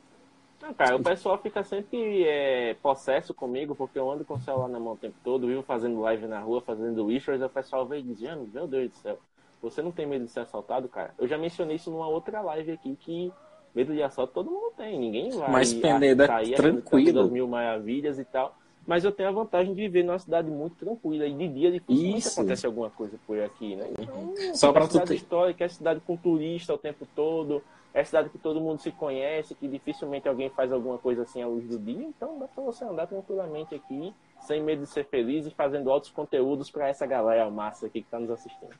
Não, 0.62 0.72
cara, 0.74 0.96
o 0.96 1.02
pessoal 1.02 1.38
fica 1.38 1.62
sempre 1.62 2.24
é, 2.26 2.74
possesso 2.82 3.32
comigo, 3.34 3.74
porque 3.74 3.98
eu 3.98 4.10
ando 4.10 4.24
com 4.24 4.34
o 4.34 4.40
celular 4.40 4.68
na 4.68 4.80
mão 4.80 4.94
o 4.94 4.96
tempo 4.96 5.14
todo, 5.22 5.46
vivo 5.46 5.62
fazendo 5.62 6.00
live 6.00 6.26
na 6.26 6.40
rua, 6.40 6.60
fazendo 6.60 7.04
wishes, 7.04 7.40
o 7.40 7.48
pessoal 7.48 7.86
vem 7.86 8.02
dizendo, 8.02 8.48
meu 8.52 8.66
Deus 8.66 8.90
do 8.90 8.96
céu, 8.96 9.18
você 9.62 9.80
não 9.80 9.92
tem 9.92 10.06
medo 10.06 10.24
de 10.24 10.30
ser 10.30 10.40
assaltado, 10.40 10.88
cara? 10.88 11.14
Eu 11.18 11.28
já 11.28 11.38
mencionei 11.38 11.76
isso 11.76 11.90
numa 11.90 12.08
outra 12.08 12.40
live 12.40 12.72
aqui, 12.72 12.96
que 12.96 13.32
medo 13.74 13.92
de 13.92 14.02
assalto 14.02 14.32
todo 14.32 14.50
mundo 14.50 14.72
tem, 14.76 14.98
ninguém 14.98 15.30
vai 15.30 15.50
Mas 15.50 15.72
Peneda 15.72 16.24
é 16.24 16.56
tranquilo. 16.56 17.22
das 17.22 17.30
mil 17.30 17.46
maravilhas 17.46 18.18
e 18.18 18.24
tal. 18.24 18.56
Mas 18.86 19.04
eu 19.04 19.10
tenho 19.10 19.28
a 19.28 19.32
vantagem 19.32 19.74
de 19.74 19.80
viver 19.80 20.04
numa 20.04 20.18
cidade 20.18 20.48
muito 20.48 20.76
tranquila 20.76 21.26
e 21.26 21.34
de 21.34 21.48
dia 21.48 21.72
dificilmente 21.72 22.18
Isso. 22.18 22.40
acontece 22.40 22.66
alguma 22.66 22.88
coisa 22.90 23.18
por 23.26 23.40
aqui, 23.40 23.74
né? 23.74 23.88
Então, 23.98 24.54
Só 24.54 24.72
para 24.72 24.86
tu 24.86 24.92
cidade 24.92 25.08
ter... 25.08 25.16
histórica, 25.16 25.64
é 25.64 25.68
cidade 25.68 26.00
com 26.06 26.16
turista 26.16 26.72
o 26.72 26.78
tempo 26.78 27.06
todo, 27.14 27.62
é 27.92 28.04
cidade 28.04 28.28
que 28.28 28.38
todo 28.38 28.60
mundo 28.60 28.80
se 28.80 28.92
conhece, 28.92 29.54
que 29.54 29.66
dificilmente 29.66 30.28
alguém 30.28 30.50
faz 30.50 30.70
alguma 30.70 30.98
coisa 30.98 31.22
assim 31.22 31.42
à 31.42 31.46
luz 31.46 31.66
do 31.66 31.78
dia, 31.78 32.04
então 32.04 32.38
dá 32.38 32.46
para 32.46 32.62
você 32.62 32.84
andar 32.84 33.06
tranquilamente 33.06 33.74
aqui, 33.74 34.14
sem 34.46 34.62
medo 34.62 34.82
de 34.82 34.88
ser 34.88 35.04
feliz 35.06 35.46
e 35.46 35.50
fazendo 35.50 35.90
outros 35.90 36.12
conteúdos 36.12 36.70
para 36.70 36.88
essa 36.88 37.06
galera 37.06 37.50
massa 37.50 37.86
aqui 37.86 38.02
que 38.02 38.06
está 38.06 38.20
nos 38.20 38.30
assistindo. 38.30 38.74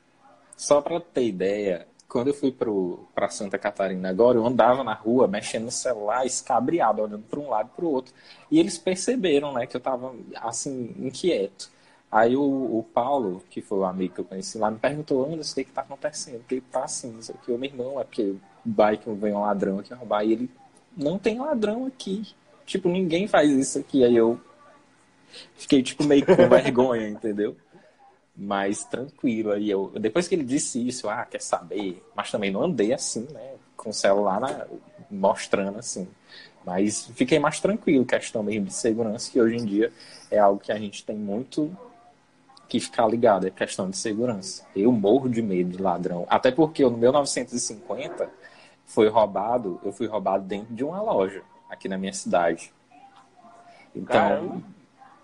Só 0.55 0.81
para 0.81 1.01
ter 1.01 1.25
ideia, 1.25 1.87
quando 2.07 2.27
eu 2.27 2.33
fui 2.33 2.51
para 2.51 3.29
Santa 3.29 3.57
Catarina 3.57 4.09
agora, 4.09 4.37
eu 4.37 4.45
andava 4.45 4.83
na 4.83 4.93
rua 4.93 5.27
mexendo 5.27 5.65
no 5.65 5.71
celular, 5.71 6.25
escabriado, 6.25 7.01
olhando 7.01 7.23
para 7.29 7.39
um 7.39 7.49
lado 7.49 7.69
e 7.73 7.75
para 7.75 7.85
o 7.85 7.91
outro. 7.91 8.13
E 8.49 8.59
eles 8.59 8.77
perceberam 8.77 9.53
né, 9.53 9.65
que 9.65 9.75
eu 9.75 9.79
estava 9.79 10.15
assim, 10.35 10.95
inquieto. 10.99 11.69
Aí 12.09 12.37
o, 12.37 12.41
o, 12.41 12.85
Paulo, 12.93 13.43
que 13.49 13.61
foi 13.61 13.79
o 13.79 13.85
amigo 13.85 14.15
que 14.15 14.21
eu 14.21 14.25
conheci 14.25 14.57
lá, 14.57 14.71
me 14.71 14.79
perguntou, 14.79 15.25
Anderson, 15.25 15.51
o 15.51 15.63
que 15.63 15.69
está 15.69 15.81
acontecendo? 15.81 16.39
Porque 16.39 16.55
ele 16.55 16.63
tá 16.71 16.85
assim, 16.85 17.17
isso 17.19 17.33
aqui, 17.33 17.51
o 17.51 17.57
meu 17.57 17.69
irmão, 17.69 17.99
é 17.99 18.05
porque 18.05 18.35
bike 18.63 19.09
vem 19.15 19.33
um 19.33 19.41
ladrão 19.41 19.79
aqui 19.79 19.93
roubar, 19.93 20.23
e 20.23 20.31
ele, 20.31 20.49
não 20.95 21.19
tem 21.19 21.39
ladrão 21.39 21.85
aqui. 21.85 22.25
Tipo, 22.65 22.87
ninguém 22.87 23.27
faz 23.27 23.51
isso 23.51 23.79
aqui. 23.79 24.05
Aí 24.05 24.15
eu 24.15 24.39
fiquei, 25.57 25.83
tipo, 25.83 26.05
meio 26.05 26.25
com 26.25 26.35
vergonha, 26.35 27.07
entendeu? 27.09 27.57
Mas 28.37 28.83
tranquilo. 28.83 29.51
Aí 29.51 29.69
eu, 29.69 29.91
depois 29.99 30.27
que 30.27 30.35
ele 30.35 30.43
disse 30.43 30.85
isso, 30.87 31.09
ah, 31.09 31.25
quer 31.25 31.41
saber? 31.41 32.03
Mas 32.15 32.29
também 32.29 32.51
não 32.51 32.63
andei 32.63 32.93
assim, 32.93 33.27
né? 33.31 33.55
Com 33.75 33.89
o 33.89 33.93
celular 33.93 34.39
na, 34.39 34.67
mostrando 35.09 35.79
assim. 35.79 36.07
Mas 36.65 37.07
fiquei 37.15 37.39
mais 37.39 37.59
tranquilo, 37.59 38.05
questão 38.05 38.43
mesmo 38.43 38.65
de 38.65 38.73
segurança, 38.73 39.31
que 39.31 39.41
hoje 39.41 39.55
em 39.55 39.65
dia 39.65 39.91
é 40.29 40.37
algo 40.37 40.59
que 40.59 40.71
a 40.71 40.77
gente 40.77 41.03
tem 41.03 41.15
muito 41.15 41.75
que 42.67 42.79
ficar 42.79 43.07
ligado, 43.07 43.47
é 43.47 43.49
questão 43.49 43.89
de 43.89 43.97
segurança. 43.97 44.65
Eu 44.75 44.91
morro 44.91 45.29
de 45.29 45.41
medo 45.41 45.77
de 45.77 45.81
ladrão. 45.81 46.27
Até 46.29 46.51
porque 46.51 46.83
no 46.83 46.97
1950 46.97 48.29
foi 48.85 49.07
roubado, 49.07 49.79
eu 49.83 49.91
fui 49.93 50.07
roubado 50.07 50.43
dentro 50.43 50.73
de 50.75 50.83
uma 50.83 51.01
loja 51.01 51.41
aqui 51.69 51.87
na 51.87 51.97
minha 51.97 52.13
cidade. 52.13 52.73
Então, 53.95 54.05
Caramba. 54.05 54.61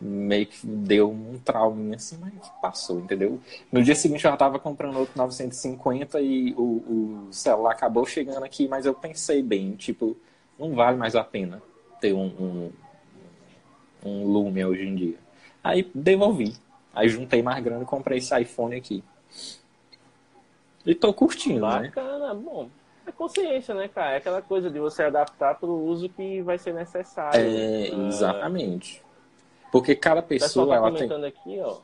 Meio 0.03 0.45
que 0.45 0.65
deu 0.65 1.09
um 1.09 1.39
trauminha 1.39 1.95
assim, 1.95 2.17
mas 2.19 2.33
passou, 2.61 2.99
entendeu? 2.99 3.39
No 3.71 3.81
dia 3.81 3.95
seguinte 3.95 4.25
eu 4.25 4.29
já 4.29 4.33
estava 4.33 4.59
comprando 4.59 4.97
outro 4.97 5.17
950 5.17 6.19
e 6.19 6.53
o, 6.57 6.61
o 6.61 7.27
celular 7.31 7.71
acabou 7.71 8.05
chegando 8.05 8.43
aqui, 8.43 8.67
mas 8.67 8.85
eu 8.85 8.93
pensei 8.93 9.41
bem, 9.41 9.71
tipo, 9.75 10.17
não 10.59 10.75
vale 10.75 10.97
mais 10.97 11.15
a 11.15 11.23
pena 11.23 11.61
ter 12.01 12.13
um, 12.13 12.25
um, 12.25 12.71
um 14.05 14.27
Lumia 14.27 14.67
hoje 14.67 14.85
em 14.85 14.95
dia. 14.95 15.17
Aí 15.63 15.89
devolvi. 15.95 16.53
Aí 16.93 17.07
juntei 17.07 17.41
mais 17.41 17.63
grana 17.63 17.83
e 17.83 17.87
comprei 17.87 18.17
esse 18.17 18.37
iPhone 18.39 18.75
aqui. 18.75 19.03
E 20.85 20.93
tô 20.93 21.13
curtindo, 21.13 21.61
Bacana, 21.61 21.81
né? 21.81 21.87
Bacana, 21.87 22.33
bom. 22.33 22.69
É 23.05 23.11
consciência, 23.11 23.73
né, 23.73 23.87
cara? 23.87 24.11
É 24.11 24.17
aquela 24.17 24.41
coisa 24.41 24.69
de 24.69 24.79
você 24.79 25.03
adaptar 25.03 25.55
para 25.55 25.67
o 25.67 25.85
uso 25.85 26.09
que 26.09 26.41
vai 26.41 26.57
ser 26.57 26.73
necessário. 26.73 27.39
É, 27.39 27.87
exatamente. 28.07 29.01
Porque 29.73 29.95
cada 29.95 30.21
pessoa. 30.21 30.67
tá 30.67 30.75
ela 30.75 30.91
comentando 30.91 31.21
tem... 31.21 31.29
aqui, 31.29 31.59
ó. 31.59 31.77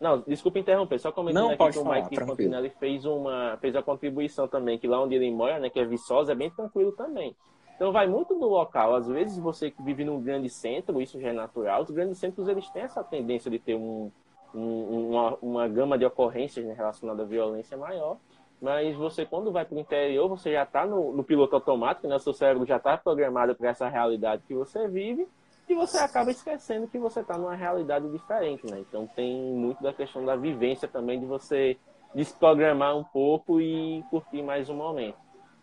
Não, 0.00 0.18
desculpa 0.26 0.58
interromper, 0.58 0.98
só 0.98 1.12
comentando 1.12 1.42
Não, 1.42 1.48
aqui 1.50 1.58
pode 1.58 1.78
que 1.78 1.84
falar, 1.84 2.00
o 2.00 2.02
Mike 2.02 2.24
Fontinelli 2.24 2.70
fez 2.70 3.04
uma 3.04 3.56
fez 3.60 3.76
a 3.76 3.82
contribuição 3.82 4.48
também, 4.48 4.78
que 4.78 4.88
lá 4.88 5.00
onde 5.00 5.14
ele 5.14 5.30
mora, 5.30 5.60
né, 5.60 5.70
que 5.70 5.78
é 5.78 5.84
Viçosa, 5.84 6.32
é 6.32 6.34
bem 6.34 6.50
tranquilo 6.50 6.90
também. 6.90 7.36
Então 7.76 7.92
vai 7.92 8.08
muito 8.08 8.34
do 8.34 8.48
local. 8.48 8.96
Às 8.96 9.06
vezes 9.06 9.38
você 9.38 9.70
que 9.70 9.80
vive 9.80 10.04
num 10.04 10.20
grande 10.20 10.50
centro, 10.50 11.00
isso 11.00 11.20
já 11.20 11.28
é 11.28 11.32
natural. 11.32 11.82
Os 11.82 11.90
grandes 11.92 12.18
centros 12.18 12.48
eles 12.48 12.68
têm 12.70 12.82
essa 12.82 13.04
tendência 13.04 13.48
de 13.48 13.60
ter 13.60 13.76
um, 13.76 14.10
um, 14.52 15.10
uma, 15.10 15.38
uma 15.40 15.68
gama 15.68 15.96
de 15.96 16.04
ocorrências 16.04 16.66
né, 16.66 16.74
relacionada 16.74 17.22
à 17.22 17.26
violência 17.26 17.76
maior. 17.76 18.16
Mas 18.60 18.96
você, 18.96 19.24
quando 19.24 19.52
vai 19.52 19.64
para 19.64 19.76
o 19.76 19.78
interior, 19.78 20.28
você 20.28 20.52
já 20.52 20.64
está 20.64 20.84
no, 20.84 21.12
no, 21.12 21.22
piloto 21.22 21.54
automático, 21.54 22.08
né? 22.08 22.16
O 22.16 22.18
seu 22.18 22.34
cérebro 22.34 22.66
já 22.66 22.76
está 22.76 22.96
programado 22.96 23.54
para 23.54 23.70
essa 23.70 23.88
realidade 23.88 24.42
que 24.48 24.54
você 24.54 24.88
vive 24.88 25.28
e 25.68 25.74
você 25.74 25.98
acaba 25.98 26.30
esquecendo 26.30 26.88
que 26.88 26.98
você 26.98 27.20
está 27.20 27.36
numa 27.36 27.54
realidade 27.54 28.08
diferente, 28.10 28.66
né? 28.70 28.80
Então 28.80 29.06
tem 29.06 29.36
muito 29.36 29.82
da 29.82 29.92
questão 29.92 30.24
da 30.24 30.34
vivência 30.34 30.88
também, 30.88 31.20
de 31.20 31.26
você 31.26 31.76
desprogramar 32.14 32.96
um 32.96 33.04
pouco 33.04 33.60
e 33.60 34.02
curtir 34.10 34.42
mais 34.42 34.70
um 34.70 34.74
momento. 34.74 35.18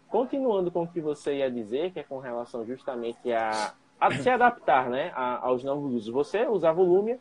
Continuando 0.08 0.70
com 0.70 0.84
o 0.84 0.88
que 0.88 1.02
você 1.02 1.38
ia 1.38 1.50
dizer, 1.50 1.92
que 1.92 2.00
é 2.00 2.04
com 2.04 2.20
relação 2.20 2.66
justamente 2.66 3.32
a, 3.34 3.74
a 4.00 4.12
se 4.12 4.30
adaptar 4.30 4.90
né, 4.90 5.12
a, 5.16 5.46
aos 5.46 5.64
novos 5.64 5.94
usos. 5.94 6.14
Você 6.14 6.46
usava 6.48 6.80
o 6.80 6.84
Lumia, 6.84 7.20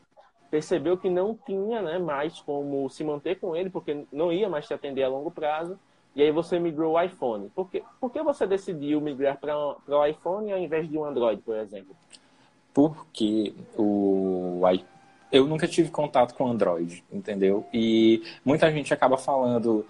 percebeu 0.51 0.97
que 0.99 1.09
não 1.09 1.35
tinha 1.35 1.81
né, 1.81 1.99
mais 1.99 2.38
como 2.40 2.88
se 2.90 3.03
manter 3.03 3.40
com 3.40 3.57
ele, 3.57 3.70
porque 3.70 4.07
não 4.12 4.31
ia 4.31 4.49
mais 4.49 4.66
te 4.66 4.75
atender 4.75 5.03
a 5.03 5.09
longo 5.09 5.31
prazo, 5.31 5.79
e 6.14 6.23
aí 6.23 6.31
você 6.31 6.61
migrou 6.61 6.94
o 6.94 7.03
iPhone. 7.03 7.49
Por, 7.49 7.68
quê? 7.70 7.83
Por 7.99 8.12
que 8.12 8.23
você 8.23 8.47
decidiu 8.47 9.01
migrar 9.01 9.38
para 9.40 9.57
o 9.57 10.07
iPhone 10.07 10.53
ao 10.53 10.59
invés 10.59 10.88
de 10.88 10.97
um 10.97 11.05
Android, 11.05 11.42
por 11.42 11.57
exemplo? 11.57 11.97
Porque 12.75 13.55
o, 13.79 14.61
eu 15.33 15.47
nunca 15.47 15.67
tive 15.67 15.91
contato 15.91 16.35
com 16.35 16.47
Android, 16.49 17.05
entendeu? 17.11 17.65
E 17.73 18.23
muita 18.45 18.71
gente 18.71 18.93
acaba 18.93 19.17
falando 19.17 19.87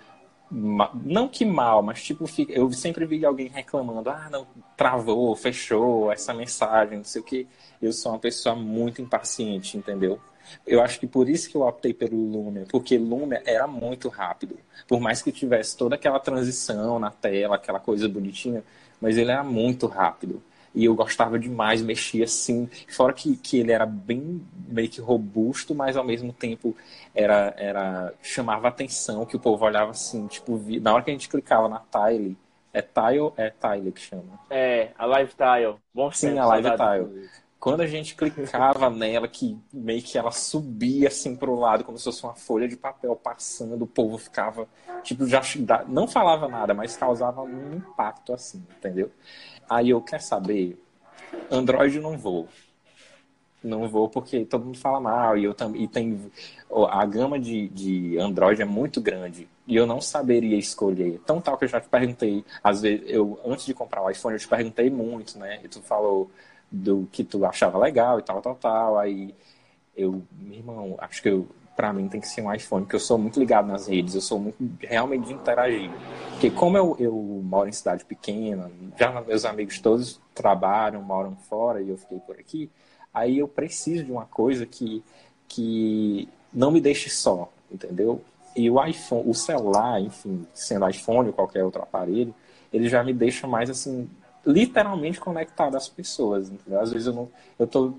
não 0.50 1.26
que 1.28 1.44
mal, 1.44 1.82
mas 1.82 2.02
tipo, 2.02 2.26
eu 2.48 2.70
sempre 2.72 3.06
vi 3.06 3.24
alguém 3.24 3.48
reclamando, 3.48 4.08
ah, 4.10 4.28
não, 4.30 4.46
travou, 4.76 5.34
fechou 5.34 6.12
essa 6.12 6.32
mensagem, 6.32 6.98
não 6.98 7.04
sei 7.04 7.20
o 7.20 7.24
que. 7.24 7.48
Eu 7.82 7.92
sou 7.92 8.12
uma 8.12 8.18
pessoa 8.18 8.54
muito 8.54 9.02
impaciente, 9.02 9.76
entendeu? 9.76 10.20
Eu 10.66 10.82
acho 10.82 11.00
que 11.00 11.06
por 11.06 11.28
isso 11.28 11.50
que 11.50 11.56
eu 11.56 11.62
optei 11.62 11.92
pelo 11.94 12.16
Lumia, 12.16 12.66
porque 12.70 12.98
Lumia 12.98 13.42
era 13.46 13.66
muito 13.66 14.08
rápido. 14.08 14.56
Por 14.86 15.00
mais 15.00 15.22
que 15.22 15.32
tivesse 15.32 15.76
toda 15.76 15.94
aquela 15.94 16.20
transição 16.20 16.98
na 16.98 17.10
tela, 17.10 17.56
aquela 17.56 17.80
coisa 17.80 18.08
bonitinha, 18.08 18.62
mas 19.00 19.16
ele 19.16 19.30
era 19.30 19.42
muito 19.42 19.86
rápido. 19.86 20.42
E 20.74 20.84
eu 20.84 20.94
gostava 20.94 21.38
demais, 21.38 21.82
mexia 21.82 22.24
assim. 22.24 22.68
Fora 22.88 23.12
que, 23.12 23.36
que 23.36 23.60
ele 23.60 23.72
era 23.72 23.86
bem 23.86 24.42
meio 24.68 24.88
que 24.88 25.00
robusto, 25.00 25.74
mas 25.74 25.96
ao 25.96 26.04
mesmo 26.04 26.32
tempo 26.32 26.76
era, 27.14 27.54
era 27.56 28.12
chamava 28.22 28.68
atenção, 28.68 29.24
que 29.24 29.36
o 29.36 29.40
povo 29.40 29.64
olhava 29.64 29.92
assim, 29.92 30.26
tipo, 30.26 30.60
na 30.80 30.92
hora 30.92 31.02
que 31.02 31.10
a 31.10 31.14
gente 31.14 31.28
clicava 31.28 31.68
na 31.68 31.80
tile, 31.80 32.36
é 32.72 32.82
tile, 32.82 33.32
é 33.36 33.50
tile 33.50 33.92
que 33.92 34.00
chama. 34.00 34.40
É, 34.50 34.90
a 34.98 35.06
live 35.06 35.32
tile. 35.34 35.76
Bom 35.94 36.10
Sim, 36.10 36.38
a 36.38 36.46
live 36.46 36.70
tile 36.70 37.28
quando 37.64 37.80
a 37.80 37.86
gente 37.86 38.14
clicava 38.14 38.90
nela, 38.92 39.26
que 39.26 39.58
meio 39.72 40.02
que 40.02 40.18
ela 40.18 40.30
subia 40.30 41.08
assim 41.08 41.34
para 41.34 41.48
o 41.48 41.58
lado, 41.58 41.82
como 41.82 41.96
se 41.96 42.04
fosse 42.04 42.22
uma 42.22 42.34
folha 42.34 42.68
de 42.68 42.76
papel 42.76 43.16
passando, 43.16 43.80
o 43.80 43.86
povo 43.86 44.18
ficava, 44.18 44.68
tipo, 45.02 45.26
já 45.26 45.40
não 45.88 46.06
falava 46.06 46.46
nada, 46.46 46.74
mas 46.74 46.94
causava 46.94 47.40
um 47.40 47.76
impacto 47.76 48.34
assim, 48.34 48.62
entendeu? 48.76 49.10
Aí 49.68 49.90
eu 49.90 50.00
quero 50.00 50.22
saber, 50.22 50.78
Android 51.50 51.98
não 52.00 52.16
vou. 52.16 52.48
Não 53.62 53.88
vou 53.88 54.08
porque 54.10 54.44
todo 54.44 54.66
mundo 54.66 54.78
fala 54.78 55.00
mal 55.00 55.38
e 55.38 55.44
eu 55.44 55.54
também 55.54 55.86
tem 55.88 56.30
a 56.90 57.06
gama 57.06 57.38
de, 57.38 57.68
de 57.68 58.18
Android 58.18 58.60
é 58.60 58.64
muito 58.64 59.00
grande 59.00 59.48
e 59.66 59.74
eu 59.74 59.86
não 59.86 60.00
saberia 60.00 60.58
escolher. 60.58 61.18
Tão 61.24 61.40
tal 61.40 61.56
que 61.56 61.64
eu 61.64 61.68
já 61.68 61.80
te 61.80 61.88
perguntei, 61.88 62.44
às 62.62 62.82
vezes 62.82 63.02
eu 63.06 63.40
antes 63.44 63.64
de 63.64 63.72
comprar 63.72 64.02
o 64.02 64.10
iPhone 64.10 64.34
eu 64.34 64.40
te 64.40 64.48
perguntei 64.48 64.90
muito, 64.90 65.38
né? 65.38 65.60
E 65.64 65.68
tu 65.68 65.80
falou 65.80 66.30
do 66.70 67.08
que 67.10 67.24
tu 67.24 67.44
achava 67.46 67.78
legal 67.78 68.18
e 68.18 68.22
tal, 68.22 68.42
tal, 68.42 68.54
tal. 68.56 68.98
Aí 68.98 69.34
eu, 69.96 70.22
meu 70.38 70.58
irmão, 70.58 70.96
acho 70.98 71.22
que 71.22 71.28
eu, 71.28 71.48
pra 71.76 71.92
mim 71.92 72.08
tem 72.08 72.20
que 72.20 72.28
ser 72.28 72.42
um 72.42 72.52
iPhone, 72.52 72.84
porque 72.84 72.96
eu 72.96 73.00
sou 73.00 73.18
muito 73.18 73.38
ligado 73.38 73.66
nas 73.66 73.86
redes, 73.86 74.14
eu 74.14 74.20
sou 74.20 74.38
muito 74.38 74.56
realmente 74.80 75.26
de 75.26 75.32
interagir. 75.32 75.90
Porque 76.30 76.50
como 76.50 76.76
eu, 76.76 76.96
eu 76.98 77.12
moro 77.12 77.68
em 77.68 77.72
cidade 77.72 78.04
pequena, 78.04 78.70
já 78.98 79.20
meus 79.20 79.44
amigos 79.44 79.78
todos 79.80 80.20
trabalham, 80.34 81.02
moram 81.02 81.36
fora 81.36 81.80
e 81.80 81.90
eu 81.90 81.96
fiquei 81.96 82.18
por 82.20 82.36
aqui, 82.38 82.70
aí 83.12 83.38
eu 83.38 83.48
preciso 83.48 84.04
de 84.04 84.12
uma 84.12 84.26
coisa 84.26 84.66
que, 84.66 85.02
que 85.48 86.28
não 86.52 86.70
me 86.70 86.80
deixe 86.80 87.10
só, 87.10 87.50
entendeu? 87.70 88.20
E 88.56 88.70
o 88.70 88.84
iPhone, 88.84 89.28
o 89.28 89.34
celular, 89.34 90.00
enfim, 90.00 90.46
sendo 90.54 90.88
iPhone 90.88 91.28
ou 91.28 91.32
qualquer 91.34 91.64
outro 91.64 91.82
aparelho, 91.82 92.34
ele 92.72 92.88
já 92.88 93.02
me 93.02 93.12
deixa 93.12 93.46
mais 93.46 93.68
assim, 93.70 94.08
literalmente 94.46 95.20
conectado 95.20 95.76
às 95.76 95.88
pessoas, 95.88 96.50
entendeu? 96.50 96.80
Às 96.80 96.92
vezes 96.92 97.06
eu 97.06 97.12
não, 97.12 97.28
eu 97.58 97.66
tô 97.66 97.94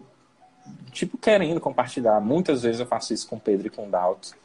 tipo 0.91 1.17
querendo 1.17 1.59
compartilhar. 1.59 2.19
Muitas 2.19 2.63
vezes 2.63 2.79
eu 2.79 2.85
faço 2.85 3.13
isso 3.13 3.27
com 3.27 3.35
o 3.35 3.39
Pedro 3.39 3.67
e 3.67 3.69
com 3.69 3.87
o 3.87 3.89
Dalton, 3.89 4.35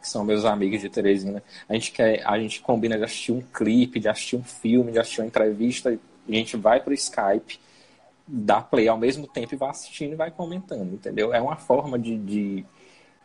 que 0.00 0.08
são 0.08 0.24
meus 0.24 0.44
amigos 0.44 0.80
de 0.80 0.88
Teresina. 0.88 1.42
A 1.68 1.74
gente 1.74 1.92
quer, 1.92 2.26
a 2.26 2.38
gente 2.38 2.60
combina 2.60 2.96
de 2.96 3.04
assistir 3.04 3.32
um 3.32 3.40
clipe, 3.40 4.00
de 4.00 4.08
assistir 4.08 4.36
um 4.36 4.44
filme, 4.44 4.92
de 4.92 4.98
assistir 4.98 5.20
uma 5.20 5.26
entrevista, 5.26 5.90
a 5.90 6.32
gente 6.32 6.56
vai 6.56 6.80
pro 6.80 6.94
Skype, 6.94 7.58
dá 8.26 8.60
play 8.60 8.88
ao 8.88 8.98
mesmo 8.98 9.26
tempo 9.26 9.54
e 9.54 9.56
vai 9.56 9.70
assistindo 9.70 10.12
e 10.12 10.16
vai 10.16 10.30
comentando, 10.30 10.94
entendeu? 10.94 11.34
É 11.34 11.40
uma 11.40 11.56
forma 11.56 11.98
de, 11.98 12.16
de, 12.18 12.66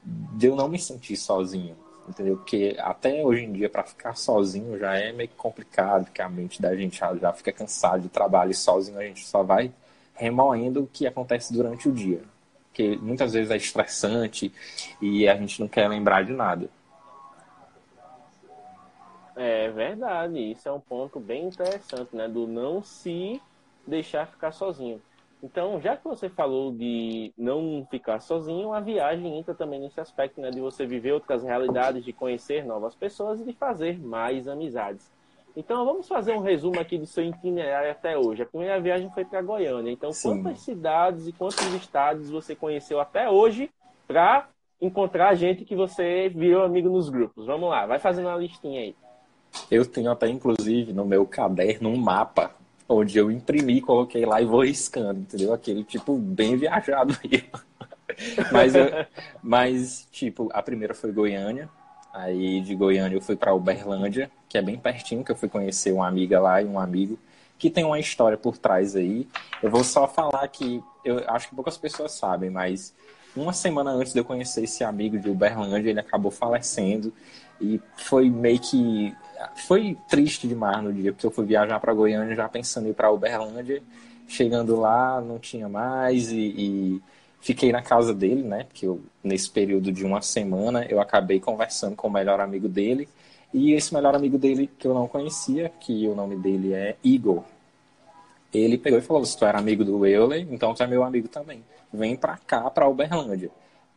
de 0.04 0.48
eu 0.48 0.56
não 0.56 0.68
me 0.68 0.80
sentir 0.80 1.16
sozinho 1.16 1.76
entendeu? 2.08 2.38
Porque 2.38 2.76
até 2.80 3.24
hoje 3.24 3.44
em 3.44 3.52
dia, 3.52 3.70
para 3.70 3.84
ficar 3.84 4.16
sozinho 4.16 4.78
já 4.80 4.96
é 4.96 5.12
meio 5.12 5.30
complicado, 5.36 6.06
porque 6.06 6.22
a 6.22 6.30
mente 6.30 6.62
da 6.62 6.76
gente 6.76 7.00
já 7.00 7.34
fica 7.34 7.52
cansada 7.52 8.00
de 8.00 8.10
trabalho 8.10 8.52
e 8.52 8.56
sozinho 8.56 8.98
a 8.98 9.04
gente 9.04 9.26
só 9.26 9.44
vai 9.44 9.72
remoendo 10.18 10.84
o 10.84 10.88
que 10.88 11.08
acontece 11.08 11.54
durante 11.54 11.88
o 11.88 11.92
dia. 11.92 12.22
Porque 12.68 12.98
muitas 12.98 13.34
vezes 13.34 13.50
é 13.50 13.58
estressante 13.58 14.52
e 15.02 15.28
a 15.28 15.36
gente 15.36 15.60
não 15.60 15.68
quer 15.68 15.88
lembrar 15.88 16.24
de 16.24 16.34
nada. 16.34 16.70
É 19.36 19.70
verdade, 19.70 20.40
isso 20.40 20.68
é 20.68 20.72
um 20.72 20.80
ponto 20.80 21.20
bem 21.20 21.46
interessante, 21.46 22.16
né? 22.16 22.28
Do 22.28 22.48
não 22.48 22.82
se 22.82 23.40
deixar 23.86 24.28
ficar 24.28 24.52
sozinho. 24.52 25.00
Então, 25.42 25.80
já 25.80 25.96
que 25.96 26.04
você 26.04 26.28
falou 26.28 26.72
de 26.72 27.32
não 27.38 27.88
ficar 27.92 28.20
sozinho, 28.20 28.74
a 28.74 28.80
viagem 28.80 29.38
entra 29.38 29.54
também 29.54 29.80
nesse 29.80 30.00
aspecto, 30.00 30.42
né? 30.42 30.50
De 30.50 30.60
você 30.60 30.86
viver 30.88 31.12
outras 31.12 31.44
realidades, 31.44 32.04
de 32.04 32.12
conhecer 32.12 32.66
novas 32.66 32.96
pessoas 32.96 33.40
e 33.40 33.44
de 33.44 33.54
fazer 33.54 34.00
mais 34.00 34.48
amizades. 34.48 35.12
Então, 35.60 35.84
vamos 35.84 36.08
fazer 36.08 36.34
um 36.34 36.40
resumo 36.40 36.80
aqui 36.80 37.00
do 37.00 37.08
seu 37.08 37.26
itinerário 37.26 37.90
até 37.90 38.16
hoje. 38.16 38.44
A 38.44 38.46
primeira 38.46 38.80
viagem 38.80 39.10
foi 39.10 39.26
para 39.26 39.42
Goiânia. 39.42 39.92
Então, 39.92 40.14
Sim. 40.14 40.44
quantas 40.44 40.60
cidades 40.60 41.26
e 41.26 41.32
quantos 41.32 41.74
estados 41.74 42.30
você 42.30 42.56
conheceu 42.56 43.00
até 43.00 43.28
hoje 43.28 43.72
para 44.08 44.50
encontrar 44.80 45.34
gente 45.34 45.66
que 45.66 45.76
você 45.76 46.30
virou 46.30 46.64
amigo 46.64 46.90
nos 46.90 47.10
grupos? 47.10 47.48
Vamos 47.48 47.72
lá, 47.72 47.88
vai 47.88 47.98
fazendo 47.98 48.28
uma 48.28 48.38
listinha 48.38 48.82
aí. 48.82 48.96
Eu 49.72 49.84
tenho 49.84 50.12
até, 50.12 50.30
inclusive, 50.30 50.94
no 50.94 51.04
meu 51.04 51.26
caderno 51.26 51.90
um 51.90 51.98
mapa 51.98 52.52
onde 52.88 53.18
eu 53.18 53.32
imprimi, 53.32 53.82
coloquei 53.82 54.28
lá 54.28 54.40
e 54.40 54.46
vou 54.46 54.62
riscando, 54.62 55.22
entendeu? 55.22 55.54
Aquele 55.54 55.84
tipo 55.84 56.20
bem 56.20 56.56
viajado 56.56 57.18
aí. 57.24 57.50
mas, 58.54 58.76
eu, 58.76 58.86
mas, 59.42 60.08
tipo, 60.12 60.50
a 60.54 60.62
primeira 60.62 60.94
foi 60.94 61.12
Goiânia. 61.12 61.68
Aí 62.14 62.62
de 62.62 62.76
Goiânia 62.76 63.16
eu 63.16 63.22
fui 63.22 63.36
para 63.36 63.54
Uberlândia, 63.54 64.32
que 64.50 64.58
é 64.58 64.62
bem 64.62 64.78
pertinho, 64.78 65.24
que 65.24 65.32
eu 65.32 65.36
fui 65.36 65.50
conhecer 65.50 65.92
uma 65.92 66.08
amiga 66.08 66.40
lá 66.40 66.62
e 66.62 66.66
um 66.66 66.80
amigo 66.80 67.18
que 67.58 67.70
tem 67.70 67.84
uma 67.84 68.00
história 68.00 68.38
por 68.38 68.58
trás 68.58 68.96
aí. 68.96 69.28
Eu 69.62 69.70
vou 69.70 69.84
só 69.84 70.08
falar 70.08 70.48
que 70.48 70.84
eu 71.04 71.24
acho 71.28 71.50
que 71.50 71.56
poucas 71.56 71.78
pessoas 71.78 72.12
sabem, 72.12 72.50
mas 72.50 72.94
uma 73.36 73.54
semana 73.54 73.92
antes 73.92 74.14
de 74.14 74.20
eu 74.20 74.26
conhecer 74.26 74.64
esse 74.64 74.84
amigo 74.84 75.18
de 75.18 75.30
Uberlândia, 75.30 75.90
ele 75.90 76.00
acabou 76.00 76.32
falecendo 76.32 77.14
e 77.60 77.82
foi 77.96 78.30
meio 78.30 78.60
que 78.60 79.16
foi 79.68 79.98
triste 80.08 80.48
demais 80.48 80.84
no 80.84 80.94
dia, 80.94 81.12
porque 81.12 81.26
eu 81.26 81.32
fui 81.32 81.46
viajar 81.46 81.80
para 81.80 81.94
Goiânia 81.94 82.36
já 82.36 82.48
pensando 82.48 82.88
em 82.88 82.92
ir 82.92 82.94
para 82.94 83.12
Uberlândia. 83.12 83.82
Chegando 84.28 84.76
lá, 84.76 85.22
não 85.22 85.40
tinha 85.40 85.70
mais 85.70 86.32
e, 86.32 86.38
e, 86.38 87.02
fiquei 87.48 87.72
na 87.72 87.82
casa 87.82 88.14
dele, 88.14 88.44
né? 88.44 88.66
Porque 88.66 88.86
eu, 88.86 89.02
nesse 89.24 89.50
período 89.50 89.90
de 89.90 90.06
uma 90.06 90.22
semana 90.22 90.86
eu 90.90 91.00
acabei 91.00 91.40
conversando 91.40 91.96
com 91.96 92.10
o 92.10 92.12
melhor 92.12 92.42
amigo 92.42 92.68
dele. 92.68 93.08
E 93.54 93.72
esse 93.72 93.94
melhor 93.94 94.14
amigo 94.14 94.38
dele 94.38 94.70
que 94.78 94.86
eu 94.86 94.94
não 94.94 95.08
conhecia, 95.08 95.70
que 95.80 96.06
o 96.08 96.14
nome 96.14 96.36
dele 96.36 96.74
é 96.74 96.98
Igor, 97.02 97.44
ele 98.54 98.78
pegou 98.78 99.00
e 99.00 99.02
falou: 99.02 99.24
Se 99.24 99.38
tu 99.38 99.46
era 99.46 99.58
amigo 99.58 99.86
do 99.86 100.06
Euler, 100.06 100.46
então 100.52 100.74
tu 100.74 100.84
é 100.84 100.88
meu 100.88 101.04
amigo 101.04 101.30
também. 101.30 101.64
Vem 101.92 102.18
pra 102.18 102.38
cá, 102.46 102.70
pra 102.70 102.90
Uberlândia. 102.90 103.50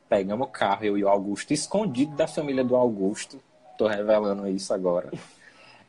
Pegamos 0.09 0.47
o 0.47 0.51
carro, 0.51 0.85
eu 0.85 0.97
e 0.97 1.03
o 1.03 1.09
Augusto, 1.09 1.53
escondido 1.53 2.15
da 2.17 2.29
família 2.29 2.65
do 2.65 2.77
Augusto 2.77 3.39
Tô 3.77 3.87
revelando 3.87 4.47
isso 4.47 4.75
agora. 4.75 5.11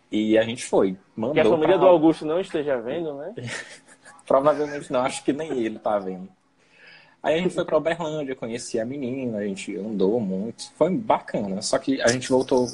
E 0.10 0.38
a 0.38 0.43
gente 0.43 0.63
foi. 0.63 0.97
Mandou 1.13 1.34
que 1.34 1.41
a 1.41 1.45
família 1.45 1.78
pra... 1.78 1.86
do 1.86 1.88
Augusto 1.88 2.26
não 2.26 2.39
esteja 2.39 2.80
vendo, 2.80 3.13
né? 3.15 3.36
Provavelmente 4.26 4.89
não, 4.93 5.02
acho 5.02 5.21
que 5.26 5.34
nem 5.34 5.52
ele 5.52 5.78
tá 5.78 6.00
vendo. 6.00 6.30
Aí 7.23 7.36
a 7.36 7.38
gente 7.38 7.53
foi 7.53 7.63
para 7.63 7.77
Uberlândia, 7.77 8.36
conheci 8.36 8.79
a 8.79 8.86
menina, 8.86 9.39
a 9.39 9.43
gente 9.43 9.75
andou 9.77 10.19
muito. 10.19 10.71
Foi 10.73 10.89
bacana. 10.95 11.62
Só 11.62 11.77
que 11.77 12.01
a 12.01 12.07
gente 12.07 12.29
voltou 12.29 12.67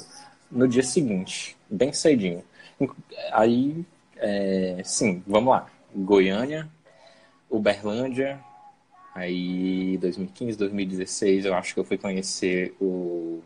no 0.50 0.66
dia 0.66 0.82
seguinte, 0.82 1.56
bem 1.68 1.92
cedinho. 1.92 2.42
Aí, 3.32 3.84
é, 4.16 4.80
sim, 4.84 5.22
vamos 5.26 5.50
lá. 5.50 5.66
Goiânia, 5.94 6.68
Uberlândia, 7.50 8.40
aí 9.14 9.98
2015, 9.98 10.56
2016 10.56 11.44
eu 11.44 11.54
acho 11.54 11.74
que 11.74 11.80
eu 11.80 11.84
fui 11.84 11.98
conhecer 11.98 12.74
o 12.80 13.42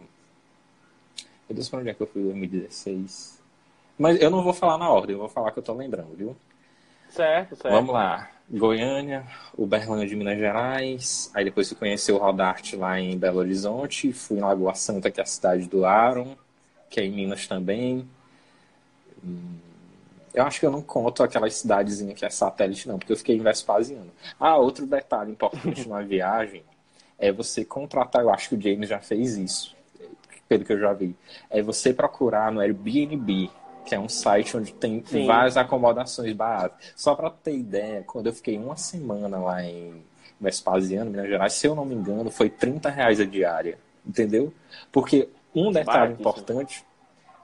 meu 1.52 1.56
Deus, 1.56 1.68
pra 1.68 1.80
onde 1.80 1.90
é 1.90 1.94
que 1.94 2.02
eu 2.02 2.06
fui 2.06 2.22
em 2.22 2.26
2016? 2.26 3.38
Mas 3.98 4.18
eu 4.22 4.30
não 4.30 4.42
vou 4.42 4.54
falar 4.54 4.78
na 4.78 4.88
ordem, 4.88 5.12
eu 5.12 5.18
vou 5.18 5.28
falar 5.28 5.52
que 5.52 5.58
eu 5.58 5.62
tô 5.62 5.74
lembrando, 5.74 6.16
viu? 6.16 6.34
Certo, 7.10 7.56
certo. 7.56 7.74
Vamos 7.74 7.92
lá. 7.92 8.30
Goiânia, 8.50 9.24
Uberlândia 9.57 10.07
de 10.07 10.16
Minas 10.16 10.38
Gerais. 10.38 11.31
Aí 11.35 11.44
depois 11.44 11.68
fui 11.68 11.76
conhecer 11.76 12.12
o 12.12 12.18
Rodarte 12.18 12.76
lá 12.76 13.00
em 13.00 13.16
Belo 13.18 13.38
Horizonte. 13.38 14.12
Fui 14.12 14.38
em 14.38 14.40
Lagoa 14.40 14.74
Santa, 14.74 15.11
que 15.11 15.20
é 15.20 15.22
a 15.22 15.26
cidade 15.26 15.68
do 15.68 15.85
Aaron, 15.85 16.37
que 16.90 17.00
é 17.00 17.05
em 17.05 17.11
Minas 17.11 17.46
também. 17.46 18.09
Hum, 19.24 19.57
eu 20.35 20.44
acho 20.44 20.61
que 20.61 20.66
eu 20.66 20.70
não 20.70 20.83
conto 20.83 21.22
aquela 21.22 21.48
cidadezinha 21.50 22.14
que 22.14 22.24
é 22.24 22.31
satélite, 22.31 22.88
não, 22.88 22.98
porque 22.98 23.12
eu 23.12 23.16
fiquei 23.16 23.37
em 23.37 23.42
Vespasiano. 23.42 24.11
Ah, 24.38 24.57
outro 24.57 24.87
detalhe 24.87 25.33
importante 25.33 25.85
numa 25.88 26.02
viagem 26.02 26.62
é 27.18 27.31
você 27.31 27.64
contratar, 27.64 28.22
eu 28.22 28.31
acho 28.31 28.48
que 28.48 28.55
o 28.57 28.61
James 28.61 28.88
já 28.88 28.98
fez 28.98 29.37
isso 29.37 29.76
pelo 30.52 30.64
que 30.64 30.72
eu 30.72 30.78
já 30.78 30.92
vi, 30.92 31.16
é 31.48 31.62
você 31.62 31.94
procurar 31.94 32.52
no 32.52 32.61
Airbnb, 32.61 33.50
que 33.85 33.95
é 33.95 34.01
um 34.01 34.09
site 34.09 34.57
onde 34.57 34.73
tem 34.73 35.03
Sim. 35.05 35.27
várias 35.27 35.57
acomodações 35.57 36.33
baratas. 36.33 36.92
Só 36.97 37.14
para 37.14 37.31
ter 37.31 37.57
ideia, 37.57 38.03
quando 38.07 38.27
eu 38.27 38.33
fiquei 38.33 38.59
uma 38.59 38.77
semana 38.77 39.38
lá 39.38 39.62
em 39.62 40.03
Vespasiano, 40.40 41.11
Minas 41.11 41.29
Gerais, 41.29 41.53
se 41.53 41.66
eu 41.66 41.75
não 41.75 41.85
me 41.85 41.95
engano, 41.95 42.31
foi 42.31 42.51
30 42.51 42.88
reais 42.90 43.21
a 43.21 43.25
diária. 43.25 43.79
Entendeu? 44.05 44.53
Porque 44.90 45.29
um 45.55 45.71
detalhe 45.71 46.14
importante, 46.14 46.85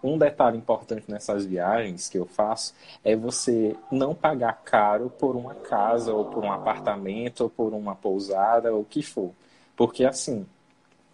um 0.03 0.19
detalhe 0.19 0.57
importante 0.57 1.05
nessas 1.09 1.45
viagens 1.45 2.09
que 2.09 2.19
eu 2.19 2.27
faço 2.27 2.75
é 3.05 3.15
você 3.15 3.77
não 3.91 4.15
pagar 4.15 4.63
caro 4.65 5.11
por 5.11 5.37
uma 5.37 5.55
casa, 5.55 6.13
ou 6.13 6.25
por 6.25 6.45
um 6.45 6.53
apartamento, 6.53 7.43
ou 7.43 7.51
por 7.51 7.73
uma 7.73 7.95
pousada, 7.95 8.73
ou 8.73 8.83
o 8.83 8.85
que 8.85 9.03
for. 9.03 9.33
Porque 9.77 10.05
assim, 10.05 10.47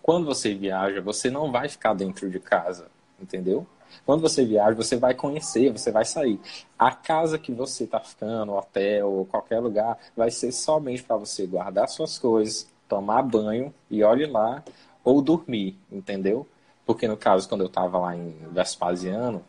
quando 0.03 0.27
você 0.27 0.55
viaja, 0.55 1.01
você 1.01 1.31
não 1.31 1.51
vai 1.51 1.69
ficar 1.69 1.95
dentro 1.95 2.31
de 2.31 2.39
casa, 2.41 2.89
entendeu? 3.21 3.67
Quando 4.04 4.20
você 4.20 4.44
viaja, 4.44 4.74
você 4.74 4.96
vai 4.96 5.14
conhecer, 5.14 5.70
você 5.70 5.90
vai 5.90 6.04
sair. 6.04 6.40
A 6.78 6.90
casa 6.92 7.38
que 7.38 7.52
você 7.52 7.85
está 7.85 8.00
ficando, 8.00 8.52
hotel 8.52 9.11
ou 9.11 9.26
qualquer 9.26 9.61
lugar, 9.61 9.99
vai 10.16 10.30
ser 10.30 10.53
somente 10.53 11.03
para 11.03 11.16
você 11.16 11.47
guardar 11.47 11.88
suas 11.88 12.18
coisas, 12.18 12.68
tomar 12.88 13.22
banho 13.22 13.72
e 13.90 14.03
olhe 14.03 14.26
lá, 14.26 14.62
ou 15.03 15.20
dormir, 15.20 15.78
entendeu? 15.90 16.47
Porque 16.86 17.09
no 17.09 17.16
caso, 17.16 17.49
quando 17.49 17.62
eu 17.62 17.66
estava 17.66 17.99
lá 17.99 18.16
em 18.16 18.34
Vespasiano, 18.51 19.42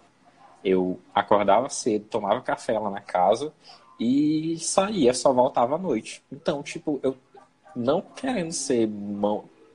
eu 0.64 1.00
acordava 1.14 1.70
cedo, 1.70 2.06
tomava 2.06 2.42
café 2.42 2.78
lá 2.80 2.90
na 2.90 3.02
casa 3.02 3.54
e 4.00 4.58
saía, 4.60 5.14
só 5.14 5.32
voltava 5.32 5.76
à 5.76 5.78
noite. 5.78 6.24
Então, 6.32 6.64
tipo, 6.64 7.00
eu 7.04 7.16
não 7.76 8.02
querendo 8.02 8.52
ser 8.52 8.88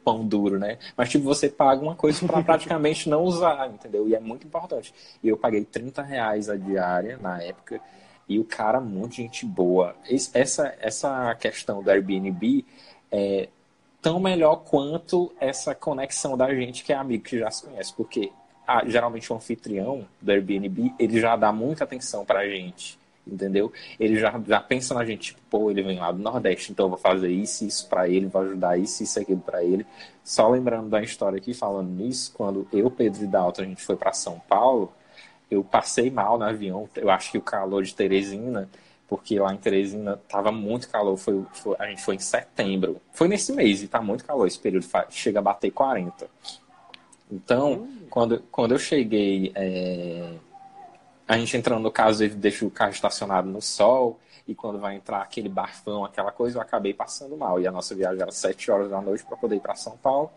pão 0.05 0.27
duro, 0.27 0.59
né? 0.59 0.79
Mas, 0.97 1.09
tipo, 1.11 1.25
você 1.25 1.49
paga 1.49 1.83
uma 1.83 1.95
coisa 1.95 2.27
para 2.27 2.43
praticamente 2.43 3.09
não 3.09 3.23
usar, 3.23 3.69
entendeu? 3.69 4.09
E 4.09 4.15
é 4.15 4.21
muito 4.21 4.47
importante. 4.47 4.93
E 5.23 5.29
eu 5.29 5.37
paguei 5.37 5.65
30 5.65 6.03
reais 6.03 6.49
a 6.49 6.57
diária 6.57 7.19
na 7.19 7.43
época. 7.43 7.81
E 8.29 8.39
o 8.39 8.45
cara, 8.45 8.81
muito 8.81 9.17
gente 9.17 9.45
boa. 9.45 9.97
Essa, 10.33 10.75
essa 10.81 11.35
questão 11.35 11.83
do 11.83 11.91
Airbnb 11.91 12.65
é 13.11 13.49
tão 14.01 14.21
melhor 14.21 14.57
quanto 14.57 15.33
essa 15.41 15.75
conexão 15.75 16.37
da 16.37 16.55
gente 16.55 16.85
que 16.85 16.93
é 16.93 16.97
amigo, 16.97 17.25
que 17.25 17.39
já 17.39 17.51
se 17.51 17.67
conhece. 17.67 17.93
Porque 17.93 18.31
ah, 18.67 18.85
geralmente 18.87 19.33
o 19.33 19.37
anfitrião 19.37 20.07
do 20.23 20.31
Airbnb, 20.31 20.95
ele 20.97 21.21
já 21.21 21.35
dá 21.35 21.51
muita 21.51 21.83
atenção 21.83 22.25
pra 22.25 22.47
gente. 22.49 23.00
Entendeu? 23.27 23.73
Ele 23.99 24.17
já, 24.17 24.41
já 24.47 24.61
pensa 24.61 24.95
na 24.95 25.05
gente, 25.05 25.35
tipo, 25.35 25.41
pô, 25.49 25.71
ele 25.71 25.83
vem 25.83 25.99
lá 25.99 26.11
do 26.13 26.19
Nordeste, 26.19 26.73
então 26.73 26.87
eu 26.87 26.91
vou 26.91 26.99
fazer 26.99 27.31
isso, 27.31 27.65
isso 27.65 27.89
para 27.89 28.09
ele, 28.09 28.27
vou 28.27 28.43
ajudar 28.43 28.79
isso, 28.79 29.03
isso, 29.03 29.19
aquilo 29.21 29.41
para 29.41 29.63
ele. 29.63 29.87
Só 30.25 30.49
lembrando 30.49 30.89
da 30.89 31.03
história 31.03 31.39
aqui, 31.39 31.55
falando 31.55 31.91
nisso, 31.91 32.33
quando 32.35 32.67
eu, 32.73 32.91
Pedro 32.91 33.25
e 33.25 33.27
Dalton, 33.27 33.63
a 33.63 33.65
gente 33.65 33.83
foi 33.83 33.97
para 33.97 34.13
São 34.13 34.41
Paulo, 34.49 34.93
eu 35.51 35.65
passei 35.65 36.11
mal 36.11 36.39
no 36.39 36.45
avião, 36.45 36.89
eu 36.97 37.11
acho 37.11 37.31
que 37.33 37.39
o 37.39 37.43
calor 37.43 37.83
de 37.83 37.95
Teresina, 37.95 38.69
porque 39.09 39.39
lá 39.39 39.53
em 39.53 39.57
Teresina 39.57 40.17
tava 40.29 40.53
muito 40.53 40.89
calor, 40.89 41.17
foi, 41.17 41.45
foi, 41.53 41.77
a 41.79 41.87
gente 41.89 42.03
foi 42.03 42.15
em 42.15 42.21
setembro, 42.21 43.01
foi 43.13 43.27
nesse 43.27 43.53
mês 43.53 43.83
e 43.83 43.89
tá 43.89 44.01
muito 44.01 44.25
calor, 44.25 44.47
esse 44.47 44.59
período 44.59 44.87
chega 45.11 45.41
a 45.41 45.43
bater 45.43 45.71
40. 45.71 46.29
Então, 47.31 47.73
hum. 47.73 48.07
quando, 48.09 48.43
quando 48.51 48.73
eu 48.73 48.79
cheguei, 48.79 49.53
é, 49.55 50.35
a 51.31 51.39
gente 51.39 51.57
entrando 51.57 51.81
no 51.81 51.93
caso, 51.93 52.25
ele 52.25 52.35
deixa 52.35 52.67
o 52.67 52.71
carro 52.71 52.91
estacionado 52.91 53.49
no 53.49 53.63
sol, 53.63 54.19
e 54.49 54.53
quando 54.53 54.81
vai 54.81 54.97
entrar 54.97 55.23
aquele 55.23 55.49
barfão, 55.49 56.05
aquela 56.05 56.33
coisa, 56.33 56.59
eu 56.59 56.63
acabei 56.63 56.93
passando 56.93 57.37
mal. 57.37 57.61
E 57.61 57.69
a 57.69 57.71
nossa 57.71 57.95
viagem 57.95 58.21
era 58.21 58.33
7 58.33 58.69
horas 58.69 58.91
da 58.91 59.01
noite 59.01 59.25
para 59.25 59.37
poder 59.37 59.55
ir 59.55 59.61
para 59.61 59.77
São 59.77 59.97
Paulo. 59.97 60.29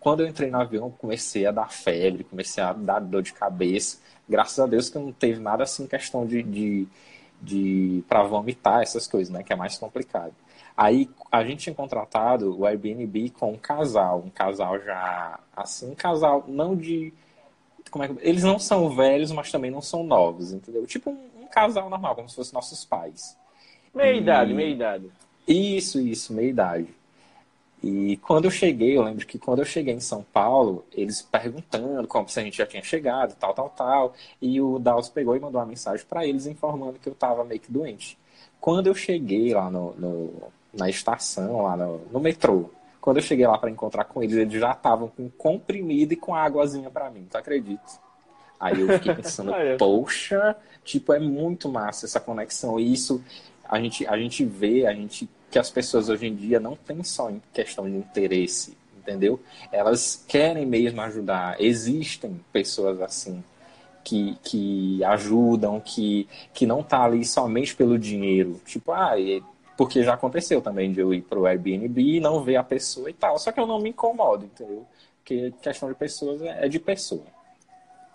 Quando 0.00 0.18
eu 0.20 0.26
entrei 0.26 0.50
no 0.50 0.60
avião, 0.60 0.90
comecei 0.90 1.46
a 1.46 1.52
dar 1.52 1.70
febre, 1.70 2.24
comecei 2.24 2.60
a 2.60 2.72
dar 2.72 2.98
dor 2.98 3.22
de 3.22 3.32
cabeça. 3.32 3.98
Graças 4.28 4.58
a 4.58 4.66
Deus 4.66 4.90
que 4.90 4.98
não 4.98 5.12
teve 5.12 5.38
nada 5.38 5.62
assim, 5.62 5.86
questão 5.86 6.26
de, 6.26 6.42
de, 6.42 6.88
de 7.40 8.04
para 8.08 8.24
vomitar, 8.24 8.82
essas 8.82 9.06
coisas, 9.06 9.32
né? 9.32 9.44
Que 9.44 9.52
é 9.52 9.56
mais 9.56 9.78
complicado. 9.78 10.34
Aí 10.76 11.08
a 11.30 11.44
gente 11.44 11.60
tinha 11.60 11.74
contratado 11.74 12.58
o 12.58 12.66
Airbnb 12.66 13.30
com 13.30 13.52
um 13.52 13.58
casal, 13.58 14.24
um 14.26 14.30
casal 14.30 14.80
já 14.80 15.38
assim, 15.54 15.92
um 15.92 15.94
casal 15.94 16.44
não 16.48 16.74
de 16.74 17.14
como 17.92 18.04
é 18.04 18.08
que, 18.08 18.16
eles 18.22 18.42
não 18.42 18.58
são 18.58 18.88
velhos, 18.88 19.30
mas 19.30 19.52
também 19.52 19.70
não 19.70 19.82
são 19.82 20.02
novos, 20.02 20.52
entendeu? 20.52 20.86
Tipo 20.86 21.10
um, 21.10 21.42
um 21.42 21.46
casal 21.46 21.88
normal, 21.88 22.16
como 22.16 22.28
se 22.28 22.34
fossem 22.34 22.54
nossos 22.54 22.84
pais. 22.84 23.36
Meia 23.94 24.14
e... 24.14 24.18
idade, 24.18 24.54
meia 24.54 24.70
idade. 24.70 25.10
Isso, 25.46 26.00
isso, 26.00 26.32
meia 26.32 26.48
idade. 26.48 26.88
E 27.82 28.16
quando 28.18 28.46
eu 28.46 28.50
cheguei, 28.50 28.96
eu 28.96 29.02
lembro 29.02 29.26
que 29.26 29.38
quando 29.38 29.58
eu 29.58 29.64
cheguei 29.64 29.92
em 29.92 30.00
São 30.00 30.24
Paulo, 30.32 30.84
eles 30.92 31.20
perguntando 31.20 32.08
como 32.08 32.28
se 32.28 32.40
a 32.40 32.42
gente 32.42 32.56
já 32.56 32.64
tinha 32.64 32.82
chegado, 32.82 33.36
tal, 33.38 33.52
tal, 33.52 33.68
tal. 33.70 34.14
E 34.40 34.60
o 34.60 34.78
Dallas 34.78 35.08
pegou 35.08 35.36
e 35.36 35.40
mandou 35.40 35.60
uma 35.60 35.66
mensagem 35.66 36.06
para 36.08 36.24
eles 36.24 36.46
informando 36.46 36.98
que 36.98 37.08
eu 37.08 37.14
tava 37.14 37.44
meio 37.44 37.60
que 37.60 37.70
doente. 37.70 38.16
Quando 38.60 38.86
eu 38.86 38.94
cheguei 38.94 39.52
lá 39.52 39.68
no, 39.70 39.92
no 39.94 40.52
na 40.72 40.88
estação, 40.88 41.62
lá 41.62 41.76
no, 41.76 41.98
no 42.10 42.20
metrô, 42.20 42.70
quando 43.02 43.16
eu 43.16 43.22
cheguei 43.22 43.46
lá 43.46 43.58
para 43.58 43.68
encontrar 43.68 44.04
com 44.04 44.22
eles, 44.22 44.36
eles 44.36 44.60
já 44.60 44.70
estavam 44.70 45.08
com 45.08 45.28
comprimido 45.28 46.12
e 46.12 46.16
com 46.16 46.34
águazinha 46.34 46.88
para 46.88 47.10
mim, 47.10 47.26
tu 47.28 47.36
acredita? 47.36 47.82
Aí 48.60 48.80
eu 48.80 48.86
fiquei 48.90 49.12
pensando, 49.12 49.52
poxa, 49.76 50.56
tipo, 50.84 51.12
é 51.12 51.18
muito 51.18 51.68
massa 51.68 52.06
essa 52.06 52.20
conexão. 52.20 52.78
E 52.78 52.92
isso 52.92 53.20
a 53.68 53.80
gente, 53.80 54.06
a 54.06 54.16
gente 54.16 54.44
vê, 54.44 54.86
a 54.86 54.92
gente 54.92 55.28
que 55.50 55.58
as 55.58 55.68
pessoas 55.68 56.08
hoje 56.08 56.28
em 56.28 56.34
dia 56.34 56.60
não 56.60 56.76
tem 56.76 57.02
só 57.02 57.28
em 57.28 57.42
questão 57.52 57.84
de 57.84 57.96
interesse, 57.96 58.78
entendeu? 58.96 59.40
Elas 59.72 60.24
querem 60.28 60.64
mesmo 60.64 61.00
ajudar. 61.02 61.60
Existem 61.60 62.40
pessoas 62.52 63.00
assim 63.02 63.42
que, 64.04 64.38
que 64.44 65.04
ajudam, 65.04 65.80
que, 65.80 66.28
que 66.54 66.66
não 66.66 66.84
tá 66.84 67.02
ali 67.02 67.24
somente 67.24 67.74
pelo 67.74 67.98
dinheiro. 67.98 68.60
Tipo, 68.64 68.92
ah, 68.92 69.18
porque 69.82 70.04
já 70.04 70.14
aconteceu 70.14 70.62
também 70.62 70.92
de 70.92 71.00
eu 71.00 71.12
ir 71.12 71.22
pro 71.22 71.44
Airbnb 71.44 72.00
e 72.00 72.20
não 72.20 72.40
ver 72.40 72.54
a 72.54 72.62
pessoa 72.62 73.10
e 73.10 73.12
tal. 73.12 73.36
Só 73.36 73.50
que 73.50 73.58
eu 73.58 73.66
não 73.66 73.80
me 73.80 73.90
incomodo, 73.90 74.44
entendeu? 74.44 74.86
Porque 75.18 75.52
questão 75.60 75.88
de 75.88 75.96
pessoas 75.96 76.40
é, 76.40 76.66
é 76.66 76.68
de 76.68 76.78
pessoa. 76.78 77.24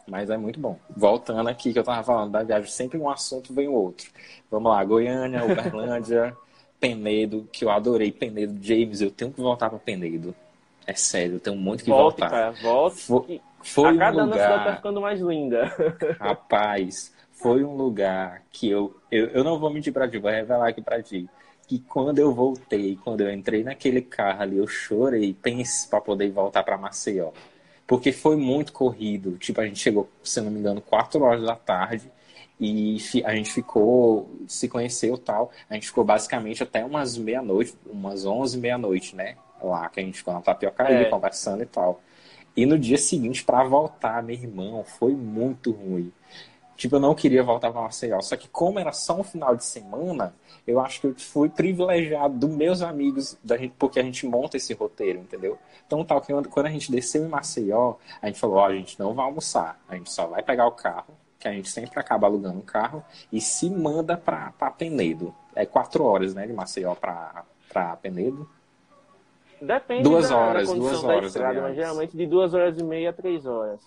Mas 0.07 0.29
é 0.29 0.37
muito 0.37 0.61
bom. 0.61 0.79
Voltando 0.89 1.49
aqui 1.49 1.73
que 1.73 1.79
eu 1.79 1.83
tava 1.83 2.01
falando 2.03 2.31
da 2.31 2.41
viagem, 2.41 2.71
sempre 2.71 2.97
um 2.97 3.09
assunto 3.09 3.53
vem 3.53 3.67
o 3.67 3.73
outro. 3.73 4.09
Vamos 4.49 4.71
lá, 4.71 4.81
Goiânia, 4.85 5.43
Uberlândia, 5.43 6.37
Penedo, 6.79 7.49
que 7.51 7.65
eu 7.65 7.69
adorei 7.69 8.13
Penedo. 8.13 8.57
James, 8.61 9.01
eu 9.01 9.11
tenho 9.11 9.33
que 9.33 9.41
voltar 9.41 9.69
para 9.69 9.77
Penedo. 9.77 10.33
É 10.85 10.93
sério, 10.93 11.33
eu 11.33 11.39
tenho 11.41 11.57
muito 11.57 11.83
que 11.83 11.89
volte, 11.89 12.21
voltar. 12.21 12.29
Cara, 12.29 12.51
volte. 12.61 13.01
Foi, 13.01 13.41
foi 13.61 13.89
a 13.89 13.97
cada 13.97 14.23
um 14.23 14.29
lugar... 14.29 14.51
ano 14.51 14.63
tá 14.63 14.75
ficando 14.77 15.01
mais 15.01 15.19
linda. 15.19 15.65
Rapaz, 16.17 17.13
foi 17.33 17.61
um 17.65 17.75
lugar 17.75 18.41
que 18.53 18.69
eu, 18.69 18.95
eu, 19.11 19.27
eu 19.27 19.43
não 19.43 19.59
vou 19.59 19.69
mentir 19.69 19.91
para 19.91 20.07
ti, 20.07 20.17
vou 20.17 20.31
revelar 20.31 20.69
aqui 20.69 20.81
para 20.81 21.03
ti. 21.03 21.29
Que 21.67 21.79
quando 21.79 22.19
eu 22.19 22.33
voltei, 22.33 22.97
quando 23.03 23.21
eu 23.21 23.31
entrei 23.31 23.63
naquele 23.63 24.01
carro 24.01 24.41
ali, 24.41 24.57
eu 24.57 24.67
chorei, 24.67 25.33
pense 25.33 25.87
para 25.87 25.99
poder 25.99 26.31
voltar 26.31 26.63
para 26.63 26.77
Maceió. 26.77 27.31
Porque 27.85 28.11
foi 28.11 28.35
muito 28.35 28.71
corrido. 28.73 29.37
Tipo, 29.37 29.61
a 29.61 29.65
gente 29.65 29.79
chegou, 29.79 30.09
se 30.23 30.41
não 30.41 30.49
me 30.49 30.59
engano, 30.59 30.81
4 30.81 31.21
horas 31.21 31.43
da 31.43 31.55
tarde 31.55 32.09
e 32.59 32.97
a 33.23 33.35
gente 33.35 33.51
ficou, 33.51 34.29
se 34.47 34.67
conheceu 34.67 35.17
tal. 35.17 35.51
A 35.69 35.75
gente 35.75 35.87
ficou 35.87 36.03
basicamente 36.03 36.63
até 36.63 36.83
umas 36.83 37.17
meia-noite, 37.17 37.75
umas 37.85 38.25
11, 38.25 38.57
meia-noite, 38.57 39.15
né? 39.15 39.35
Lá 39.61 39.87
que 39.89 39.99
a 39.99 40.03
gente 40.03 40.17
ficou 40.17 40.33
na 40.33 40.41
tapiocaria 40.41 41.01
é. 41.01 41.05
conversando 41.05 41.61
e 41.63 41.65
tal. 41.65 42.01
E 42.55 42.65
no 42.65 42.77
dia 42.79 42.97
seguinte, 42.97 43.43
para 43.43 43.63
voltar, 43.63 44.23
meu 44.23 44.35
irmão, 44.35 44.83
foi 44.83 45.13
muito 45.13 45.71
ruim. 45.71 46.11
Tipo, 46.77 46.97
eu 46.97 46.99
não 46.99 47.15
queria 47.15 47.43
voltar 47.43 47.71
para 47.71 47.81
Maceió. 47.81 48.21
Só 48.21 48.37
que 48.37 48.47
como 48.47 48.77
era 48.77 48.91
só 48.93 49.19
um 49.19 49.23
final 49.23 49.55
de 49.55 49.65
semana, 49.65 50.33
eu 50.65 50.79
acho 50.79 51.01
que 51.01 51.07
eu 51.07 51.15
fui 51.15 51.49
privilegiado 51.49 52.37
dos 52.37 52.49
meus 52.51 52.83
amigos, 52.83 53.35
da 53.43 53.57
gente, 53.57 53.73
porque 53.79 53.99
a 53.99 54.03
gente 54.03 54.27
monta 54.27 54.57
esse 54.57 54.73
roteiro, 54.75 55.19
entendeu? 55.19 55.57
Então, 55.87 56.05
tal 56.05 56.21
que 56.21 56.31
quando 56.49 56.67
a 56.67 56.69
gente 56.69 56.91
desceu 56.91 57.25
em 57.25 57.27
Maceió, 57.27 57.95
a 58.21 58.27
gente 58.27 58.39
falou, 58.39 58.57
ó, 58.57 58.61
oh, 58.61 58.65
a 58.65 58.73
gente 58.73 58.99
não 58.99 59.15
vai 59.15 59.25
almoçar, 59.25 59.79
a 59.89 59.95
gente 59.95 60.11
só 60.11 60.27
vai 60.27 60.43
pegar 60.43 60.67
o 60.67 60.71
carro, 60.71 61.15
que 61.39 61.47
a 61.47 61.51
gente 61.51 61.69
sempre 61.69 61.99
acaba 61.99 62.27
alugando 62.27 62.59
um 62.59 62.61
carro 62.61 63.03
e 63.31 63.41
se 63.41 63.69
manda 63.71 64.15
para 64.15 64.51
Penedo. 64.77 65.33
É 65.55 65.65
quatro 65.65 66.03
horas, 66.03 66.35
né, 66.35 66.45
de 66.45 66.53
Maceió 66.53 66.93
para 66.93 67.95
Penedo. 68.01 68.47
Depende 69.59 70.03
duas 70.03 70.29
da, 70.29 70.37
horas, 70.37 70.67
da 70.67 70.75
duas 70.75 71.03
horas, 71.03 71.27
estrada, 71.27 71.61
mas 71.61 71.75
geralmente 71.75 72.15
de 72.15 72.27
duas 72.27 72.53
horas 72.53 72.77
e 72.77 72.83
meia 72.83 73.09
a 73.09 73.13
três 73.13 73.47
horas. 73.47 73.79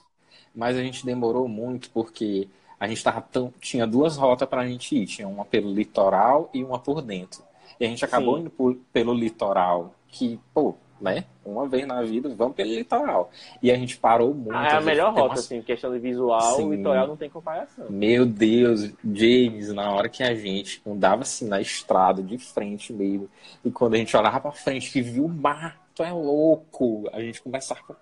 Mas 0.52 0.76
a 0.76 0.82
gente 0.82 1.06
demorou 1.06 1.46
muito 1.46 1.88
porque 1.90 2.48
a 2.80 2.88
gente 2.88 3.04
tava 3.04 3.20
tão, 3.20 3.52
tinha 3.60 3.86
duas 3.86 4.16
rotas 4.16 4.48
para 4.48 4.62
a 4.62 4.66
gente 4.66 4.96
ir, 4.96 5.06
tinha 5.06 5.28
uma 5.28 5.44
pelo 5.44 5.70
litoral 5.70 6.48
e 6.54 6.64
uma 6.64 6.78
por 6.78 7.02
dentro. 7.02 7.42
E 7.78 7.84
a 7.84 7.88
gente 7.88 8.02
acabou 8.04 8.36
Sim. 8.36 8.40
indo 8.40 8.50
por, 8.50 8.74
pelo 8.90 9.12
litoral, 9.12 9.94
que, 10.08 10.40
pô, 10.54 10.74
né? 10.98 11.24
Uma 11.44 11.66
vez 11.68 11.86
na 11.86 12.02
vida, 12.02 12.28
vamos 12.34 12.54
pelo 12.54 12.70
litoral. 12.70 13.30
E 13.62 13.70
a 13.70 13.76
gente 13.76 13.98
parou 13.98 14.34
muito. 14.34 14.54
Ah, 14.54 14.68
é 14.68 14.76
a 14.76 14.80
melhor 14.80 15.12
rota, 15.12 15.26
umas... 15.26 15.40
assim, 15.40 15.60
questão 15.60 15.92
de 15.92 15.98
visual, 15.98 16.56
Sim. 16.56 16.68
o 16.68 16.74
litoral 16.74 17.06
não 17.06 17.16
tem 17.16 17.28
comparação. 17.28 17.86
Meu 17.90 18.24
Deus, 18.24 18.90
James, 19.04 19.72
na 19.72 19.90
hora 19.92 20.08
que 20.08 20.22
a 20.22 20.34
gente 20.34 20.80
andava 20.86 21.22
assim 21.22 21.46
na 21.46 21.60
estrada, 21.60 22.22
de 22.22 22.38
frente 22.38 22.92
mesmo, 22.92 23.28
e 23.64 23.70
quando 23.70 23.94
a 23.94 23.98
gente 23.98 24.16
olhava 24.16 24.40
pra 24.40 24.52
frente, 24.52 24.90
que 24.90 25.02
viu 25.02 25.26
o 25.26 25.28
mar, 25.28 25.80
tu 25.94 26.02
é 26.02 26.12
louco, 26.12 27.08
a 27.12 27.20
gente 27.20 27.42
começava. 27.42 27.96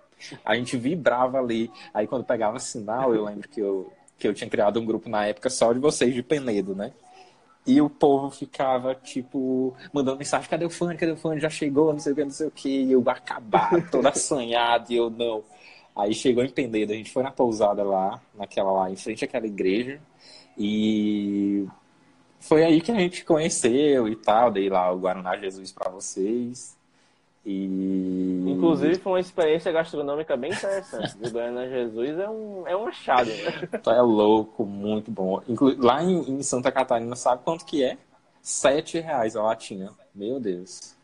A 0.45 0.57
gente 0.57 0.77
vibrava 0.77 1.39
ali. 1.39 1.71
Aí 1.95 2.07
quando 2.07 2.25
pegava 2.25 2.59
sinal, 2.59 3.15
eu 3.15 3.25
lembro 3.25 3.49
que 3.49 3.61
eu, 3.61 3.93
que 4.19 4.27
eu 4.27 4.35
tinha 4.35 4.51
criado 4.51 4.81
um 4.81 4.85
grupo 4.85 5.09
na 5.09 5.27
época 5.27 5.49
só 5.49 5.73
de 5.73 5.79
vocês 5.79 6.15
de 6.15 6.23
Penedo, 6.23 6.75
né? 6.75 6.93
E 7.67 7.83
o 7.83 7.91
povo 7.91 8.31
ficava, 8.31 8.95
tipo, 8.95 9.77
mandando 9.93 10.19
mensagem, 10.19 10.49
cadê 10.49 10.65
o 10.65 10.71
fã? 10.71 10.97
Cadê 10.97 11.13
o 11.13 11.17
fã? 11.17 11.39
Já 11.39 11.51
chegou, 11.51 11.93
não 11.93 12.01
sei 12.01 12.13
o 12.15 12.17
que, 12.17 12.25
não 12.25 12.31
sei 12.31 12.47
o 12.47 12.51
que. 12.51 12.69
E 12.85 12.93
eu 12.93 13.05
acabado, 13.07 13.87
todo 13.93 14.07
assanhado, 14.07 14.91
e 14.91 14.97
eu 14.97 15.11
não. 15.11 15.45
Aí 15.95 16.15
chegou 16.15 16.43
em 16.43 16.49
Pendedo, 16.49 16.93
a 16.93 16.97
gente 16.97 17.11
foi 17.11 17.23
na 17.23 17.31
pousada 17.31 17.83
lá, 17.83 18.23
naquela 18.35 18.73
lá, 18.73 18.91
em 18.91 18.97
frente 18.97 19.25
àquela 19.25 19.47
igreja. 19.47 20.01
E 20.57 21.67
foi 22.41 22.65
aí 22.65 22.81
que 22.81 22.91
a 22.91 22.95
gente 22.95 23.25
conheceu 23.25 24.09
e 24.09 24.17
tal. 24.17 24.51
Dei 24.51 24.71
lá 24.71 24.91
o 24.93 24.99
Guaraná 24.99 25.37
Jesus 25.37 25.73
para 25.73 25.91
vocês. 25.91 26.78
E... 27.51 28.45
Inclusive 28.47 28.97
foi 28.97 29.13
uma 29.13 29.21
experiência 29.21 29.73
gastronômica 29.73 30.37
bem 30.37 30.53
interessante. 30.53 31.17
O 31.17 31.31
Guaraná 31.31 31.67
Jesus 31.67 32.19
é 32.19 32.29
um, 32.29 32.67
é 32.67 32.77
um 32.77 32.87
achado. 32.87 33.31
Né? 33.31 33.69
é 33.87 34.03
louco, 34.03 34.67
muito 34.67 35.11
bom. 35.11 35.41
Inclu... 35.49 35.75
Lá 35.83 36.05
em, 36.05 36.31
em, 36.31 36.43
Santa 36.43 36.71
Catarina, 36.71 37.17
sabe 37.17 37.43
quanto 37.43 37.65
que 37.65 37.83
é? 37.83 37.97
Sete 38.43 39.01
reais 39.01 39.35
a 39.35 39.43
latinha. 39.43 39.91
Meu 40.15 40.39
Deus. 40.39 40.95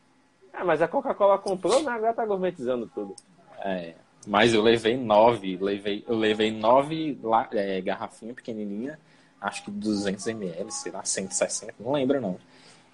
É, 0.52 0.62
mas 0.62 0.82
a 0.82 0.88
Coca-Cola 0.88 1.38
comprou, 1.38 1.82
né? 1.82 1.92
Agora 1.92 2.12
tá 2.12 2.26
gourmetizando 2.26 2.90
tudo. 2.94 3.16
É. 3.60 3.94
Mas 4.26 4.52
eu 4.52 4.60
levei 4.60 4.98
nove. 4.98 5.56
Levei, 5.56 6.04
eu 6.06 6.14
levei 6.14 6.50
nove 6.50 7.18
é, 7.52 7.80
garrafinhas 7.80 8.36
pequenininha. 8.36 8.98
Acho 9.40 9.64
que 9.64 9.70
200 9.70 10.26
ml, 10.26 10.70
sei 10.70 10.92
lá, 10.92 11.02
160. 11.02 11.74
Não 11.80 11.92
lembro, 11.92 12.20
não 12.20 12.38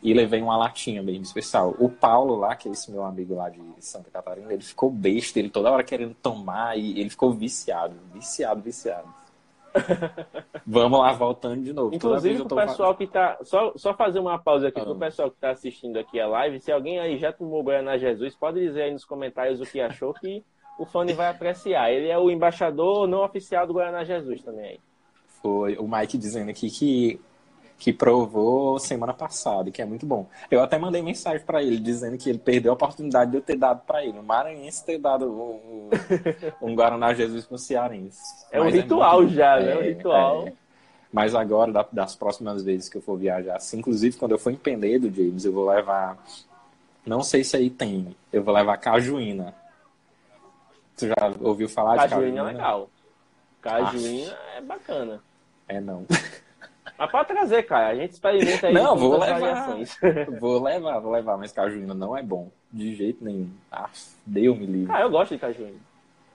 e 0.03 0.15
levei 0.15 0.41
uma 0.41 0.57
latinha 0.57 1.03
bem 1.03 1.21
especial. 1.21 1.75
O 1.79 1.89
Paulo 1.89 2.37
lá, 2.37 2.57
que 2.57 2.69
é 2.69 2.73
esse 2.73 2.91
meu 2.91 3.05
amigo 3.05 3.35
lá 3.35 3.49
de 3.51 3.61
Santa 3.81 4.11
Catarina, 4.11 4.53
ele 4.53 4.63
ficou 4.63 4.91
besta, 4.91 5.39
ele 5.39 5.51
toda 5.51 5.71
hora 5.71 5.85
querendo 5.85 6.15
tomar 6.15 6.79
e 6.79 6.99
ele 6.99 7.11
ficou 7.11 7.33
viciado, 7.33 7.95
viciado, 8.13 8.61
viciado. 8.63 9.09
Vamos 10.67 10.99
lá, 10.99 11.13
voltando 11.13 11.63
de 11.63 11.73
novo. 11.73 11.95
Inclusive, 11.95 12.43
o 12.43 12.47
pessoal 12.47 12.95
que 12.95 13.07
tá. 13.07 13.39
Só, 13.43 13.73
só 13.77 13.95
fazer 13.95 14.19
uma 14.19 14.39
pausa 14.39 14.69
aqui 14.69 14.81
ah. 14.81 14.85
pro 14.85 14.97
pessoal 14.97 15.31
que 15.31 15.37
tá 15.37 15.51
assistindo 15.51 15.99
aqui 15.99 16.19
a 16.19 16.27
live. 16.27 16.61
Se 16.61 16.73
alguém 16.73 16.99
aí 16.99 17.19
já 17.19 17.33
tomou 17.33 17.63
Guaraná 17.63 17.97
Jesus, 17.97 18.35
pode 18.35 18.61
dizer 18.61 18.83
aí 18.83 18.93
nos 18.93 19.05
comentários 19.05 19.61
o 19.61 19.65
que 19.65 19.81
achou 19.81 20.13
que 20.13 20.43
o 20.79 20.85
Fone 20.85 21.13
vai 21.13 21.29
apreciar. 21.29 21.93
Ele 21.93 22.09
é 22.09 22.19
o 22.19 22.31
embaixador 22.31 23.07
não 23.07 23.23
oficial 23.23 23.67
do 23.67 23.75
Guaraná 23.75 24.03
Jesus 24.03 24.43
também 24.43 24.65
aí. 24.65 24.81
Foi 25.43 25.77
o 25.77 25.87
Mike 25.87 26.19
dizendo 26.19 26.51
aqui 26.51 26.69
que 26.71 27.21
que 27.81 27.95
provou 27.95 28.79
semana 28.79 29.15
passada, 29.15 29.71
que 29.71 29.81
é 29.81 29.87
muito 29.87 30.05
bom. 30.05 30.29
Eu 30.51 30.63
até 30.63 30.79
mandei 30.79 31.01
mensagem 31.01 31.41
para 31.41 31.63
ele 31.63 31.79
dizendo 31.79 32.19
que 32.19 32.29
ele 32.29 32.39
perdeu 32.39 32.73
a 32.73 32.75
oportunidade 32.75 33.31
de 33.31 33.39
eu 33.39 33.41
ter 33.41 33.57
dado 33.57 33.81
para 33.87 34.05
ele, 34.05 34.19
o 34.19 34.23
Maranhense 34.23 34.85
ter 34.85 34.99
dado 34.99 35.25
um, 35.27 35.89
um, 36.61 36.75
Guaraná 36.75 37.15
Jesus 37.15 37.47
pro 37.47 37.57
Cearense. 37.57 38.21
É 38.53 38.61
um 38.61 38.65
Mas 38.65 38.75
é 38.75 38.77
ritual 38.77 39.15
é 39.15 39.23
muito, 39.23 39.35
já, 39.35 39.59
né? 39.59 39.73
É 39.73 39.79
um 39.79 39.83
ritual. 39.83 40.47
É. 40.47 40.53
Mas 41.11 41.35
agora, 41.35 41.89
das 41.91 42.15
próximas 42.15 42.63
vezes 42.63 42.91
que 42.91 42.99
eu 42.99 43.03
for 43.03 43.17
viajar, 43.17 43.57
assim, 43.57 43.79
inclusive 43.79 44.19
quando 44.19 44.33
eu 44.33 44.39
for 44.39 44.51
em 44.51 44.57
Penedo, 44.57 45.11
James, 45.11 45.47
eu 45.47 45.53
vou 45.53 45.69
levar. 45.71 46.23
Não 47.05 47.23
sei 47.23 47.43
se 47.43 47.57
aí 47.57 47.71
tem. 47.71 48.15
Eu 48.31 48.45
vou 48.45 48.55
levar 48.55 48.77
cajuína. 48.77 49.55
Tu 50.99 51.09
já 51.09 51.15
ouviu 51.41 51.67
falar 51.67 51.97
cajuína 51.97 52.11
de 52.11 52.13
cajuína? 52.15 52.37
Cajuína 52.37 52.51
é 52.51 52.53
legal. 52.53 52.91
Cajuína 53.63 54.33
ah. 54.33 54.57
é 54.59 54.61
bacana. 54.61 55.23
É 55.67 55.81
não. 55.81 56.05
Mas 56.99 57.11
pode 57.11 57.29
trazer, 57.29 57.63
cara. 57.65 57.89
A 57.89 57.95
gente 57.95 58.13
experimenta 58.13 58.67
aí. 58.67 58.75
Não, 58.75 58.97
vou 58.97 59.19
levar. 59.19 59.77
vou 60.41 60.63
levar, 60.63 60.99
vou 61.01 61.13
levar. 61.13 61.37
Mas 61.37 61.53
cajuína 61.53 61.95
não 61.95 62.17
é 62.17 62.23
bom. 62.23 62.51
De 62.73 62.95
jeito 62.95 63.25
nenhum. 63.25 63.51
Ah, 63.71 63.89
Deus 64.25 64.59
me 64.59 64.67
livre. 64.67 64.93
Ah, 64.95 65.01
eu 65.01 65.11
gosto 65.11 65.33
de 65.33 65.39
cajuína. 65.39 65.79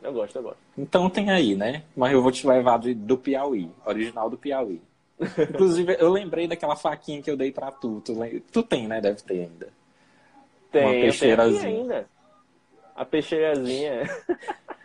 Eu 0.01 0.13
gosto, 0.13 0.35
eu 0.35 0.43
gosto. 0.43 0.57
Então 0.77 1.09
tem 1.09 1.31
aí, 1.31 1.55
né? 1.55 1.83
Mas 1.95 2.11
eu 2.13 2.21
vou 2.21 2.31
te 2.31 2.45
levar 2.45 2.77
de, 2.77 2.93
do 2.93 3.17
Piauí. 3.17 3.71
Original 3.85 4.29
do 4.29 4.37
Piauí. 4.37 4.81
Inclusive, 5.19 5.95
eu 5.99 6.11
lembrei 6.11 6.47
daquela 6.47 6.75
faquinha 6.75 7.21
que 7.21 7.31
eu 7.31 7.37
dei 7.37 7.51
pra 7.51 7.71
tu. 7.71 8.01
Tu, 8.01 8.13
tu 8.51 8.63
tem, 8.63 8.87
né? 8.87 8.99
Deve 9.01 9.21
ter 9.21 9.41
ainda. 9.41 9.69
Tem, 10.71 10.83
Uma 10.83 10.91
peixeirazinha. 10.91 11.67
ainda. 11.67 12.09
A 12.95 13.05
peixeirazinha. 13.05 14.03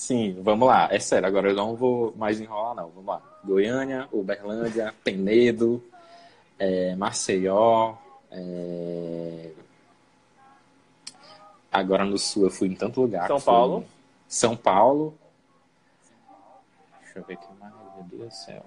Sim, 0.00 0.40
vamos 0.42 0.66
lá. 0.66 0.88
É 0.90 0.98
sério, 0.98 1.28
agora 1.28 1.50
eu 1.50 1.54
não 1.54 1.76
vou 1.76 2.14
mais 2.16 2.40
enrolar, 2.40 2.74
não. 2.74 2.88
Vamos 2.88 3.04
lá. 3.04 3.20
Goiânia, 3.44 4.08
Uberlândia, 4.10 4.94
Penedo, 5.04 5.84
é, 6.58 6.96
Maceió. 6.96 7.96
É... 8.30 9.52
Agora 11.70 12.06
no 12.06 12.16
sul 12.16 12.44
eu 12.44 12.50
fui 12.50 12.68
em 12.68 12.74
tanto 12.74 13.02
lugar. 13.02 13.26
São 13.26 13.40
Paulo. 13.42 13.84
São 14.26 14.56
Paulo. 14.56 15.14
Deixa 17.02 17.18
eu 17.18 17.24
ver 17.24 17.34
aqui 17.34 17.52
mais, 17.60 17.74
meu 17.74 18.04
Deus 18.04 18.28
do 18.30 18.34
céu. 18.34 18.64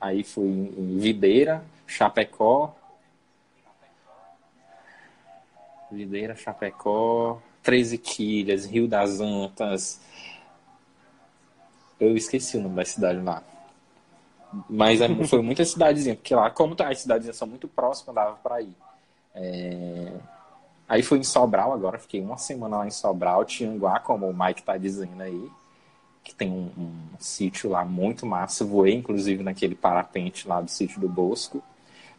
Aí 0.00 0.22
fui 0.22 0.46
em 0.46 0.98
Videira, 0.98 1.64
Chapecó. 1.84 2.72
Videira, 5.90 6.36
Chapecó. 6.36 7.42
13 7.66 7.98
Quilhas, 7.98 8.64
Rio 8.64 8.86
das 8.86 9.18
Antas. 9.20 10.00
Eu 11.98 12.16
esqueci 12.16 12.56
o 12.56 12.62
nome 12.62 12.76
da 12.76 12.84
cidade 12.84 13.20
lá. 13.20 13.42
Mas 14.70 15.00
é, 15.00 15.08
foi 15.26 15.42
muita 15.42 15.64
cidadezinha, 15.64 16.14
porque 16.14 16.32
lá, 16.32 16.48
como 16.48 16.76
as 16.78 17.00
cidadezinhas 17.00 17.36
são 17.36 17.48
muito 17.48 17.66
próximas, 17.66 18.14
dava 18.14 18.36
para 18.36 18.62
ir. 18.62 18.72
É... 19.34 20.12
Aí 20.88 21.02
fui 21.02 21.18
em 21.18 21.24
Sobral 21.24 21.72
agora, 21.72 21.98
fiquei 21.98 22.20
uma 22.22 22.38
semana 22.38 22.78
lá 22.78 22.86
em 22.86 22.92
Sobral, 22.92 23.44
Tianguá, 23.44 23.98
como 23.98 24.30
o 24.30 24.32
Mike 24.32 24.62
tá 24.62 24.78
dizendo 24.78 25.20
aí, 25.20 25.50
que 26.22 26.32
tem 26.32 26.48
um, 26.48 26.70
um 26.78 26.92
sítio 27.18 27.68
lá 27.68 27.84
muito 27.84 28.24
massa. 28.24 28.64
Voei, 28.64 28.94
inclusive, 28.94 29.42
naquele 29.42 29.74
parapente 29.74 30.46
lá 30.46 30.60
do 30.60 30.70
sítio 30.70 31.00
do 31.00 31.08
Bosco. 31.08 31.60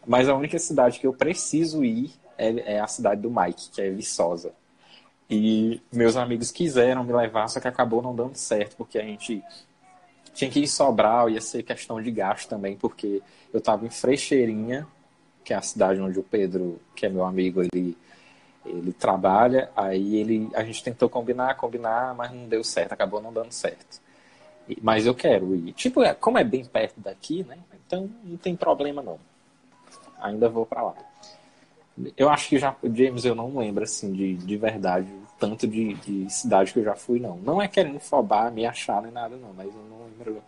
Mas 0.06 0.28
a 0.28 0.36
única 0.36 0.60
cidade 0.60 1.00
que 1.00 1.08
eu 1.08 1.14
preciso 1.14 1.86
ir 1.86 2.12
é, 2.38 2.76
é 2.76 2.80
a 2.82 2.88
cidade 2.88 3.22
do 3.22 3.32
Mike, 3.32 3.70
que 3.72 3.82
é 3.82 3.90
Viçosa. 3.90 4.52
E 5.30 5.82
meus 5.92 6.16
amigos 6.16 6.52
quiseram 6.52 7.04
me 7.04 7.12
levar, 7.12 7.48
só 7.50 7.60
que 7.60 7.68
acabou 7.68 8.02
não 8.02 8.16
dando 8.16 8.36
certo, 8.36 8.78
porque 8.78 8.98
a 8.98 9.04
gente 9.04 9.44
tinha 10.34 10.50
que 10.50 10.62
ir 10.62 10.68
Sobral, 10.68 11.30
ia 11.30 11.42
ser 11.42 11.64
questão 11.64 12.02
de 12.02 12.12
gasto 12.12 12.48
também, 12.48 12.78
porque 12.78 13.22
eu 13.52 13.58
estava 13.58 13.86
em 13.86 13.90
Frecheirinha, 13.90 14.88
que 15.44 15.54
é 15.54 15.58
a 15.58 15.62
cidade 15.62 16.00
onde 16.00 16.20
o 16.20 16.24
Pedro, 16.24 16.80
que 16.96 17.06
é 17.06 17.10
meu 17.10 17.26
amigo, 17.26 17.62
ele, 17.62 17.98
ele 18.66 18.94
trabalha. 18.94 19.70
Aí 19.76 20.18
ele, 20.18 20.50
a 20.54 20.64
gente 20.64 20.84
tentou 20.84 21.10
combinar, 21.10 21.56
combinar, 21.56 22.14
mas 22.14 22.32
não 22.32 22.48
deu 22.48 22.64
certo, 22.64 22.94
acabou 22.94 23.22
não 23.22 23.34
dando 23.34 23.52
certo. 23.52 24.02
Mas 24.82 25.06
eu 25.06 25.16
quero 25.16 25.56
ir. 25.56 25.74
Tipo, 25.74 26.04
é, 26.04 26.14
como 26.14 26.38
é 26.38 26.44
bem 26.44 26.64
perto 26.66 27.00
daqui, 27.00 27.44
né? 27.44 27.58
Então 27.86 28.10
não 28.24 28.38
tem 28.38 28.56
problema 28.56 29.02
não. 29.02 29.18
Ainda 30.20 30.50
vou 30.50 30.66
para 30.66 30.84
lá. 30.84 30.96
Eu 32.16 32.30
acho 32.30 32.50
que 32.50 32.60
já, 32.60 32.76
James, 32.84 33.26
eu 33.26 33.34
não 33.34 33.58
lembro, 33.58 33.84
assim, 33.84 34.12
de, 34.14 34.36
de 34.36 34.58
verdade, 34.58 35.08
tanto 35.40 35.68
de, 35.68 35.96
de 35.96 36.32
cidade 36.32 36.72
que 36.72 36.80
eu 36.80 36.84
já 36.84 36.96
fui, 36.96 37.20
não. 37.20 37.38
Não 37.38 37.62
é 37.62 37.68
querendo 37.68 38.00
fobar, 38.00 38.52
me 38.52 38.66
achar 38.66 39.02
nem 39.02 39.12
nada, 39.12 39.36
não, 39.36 39.54
mas 39.54 39.68
eu 39.68 39.84
não 39.90 40.06
lembro. 40.06 40.44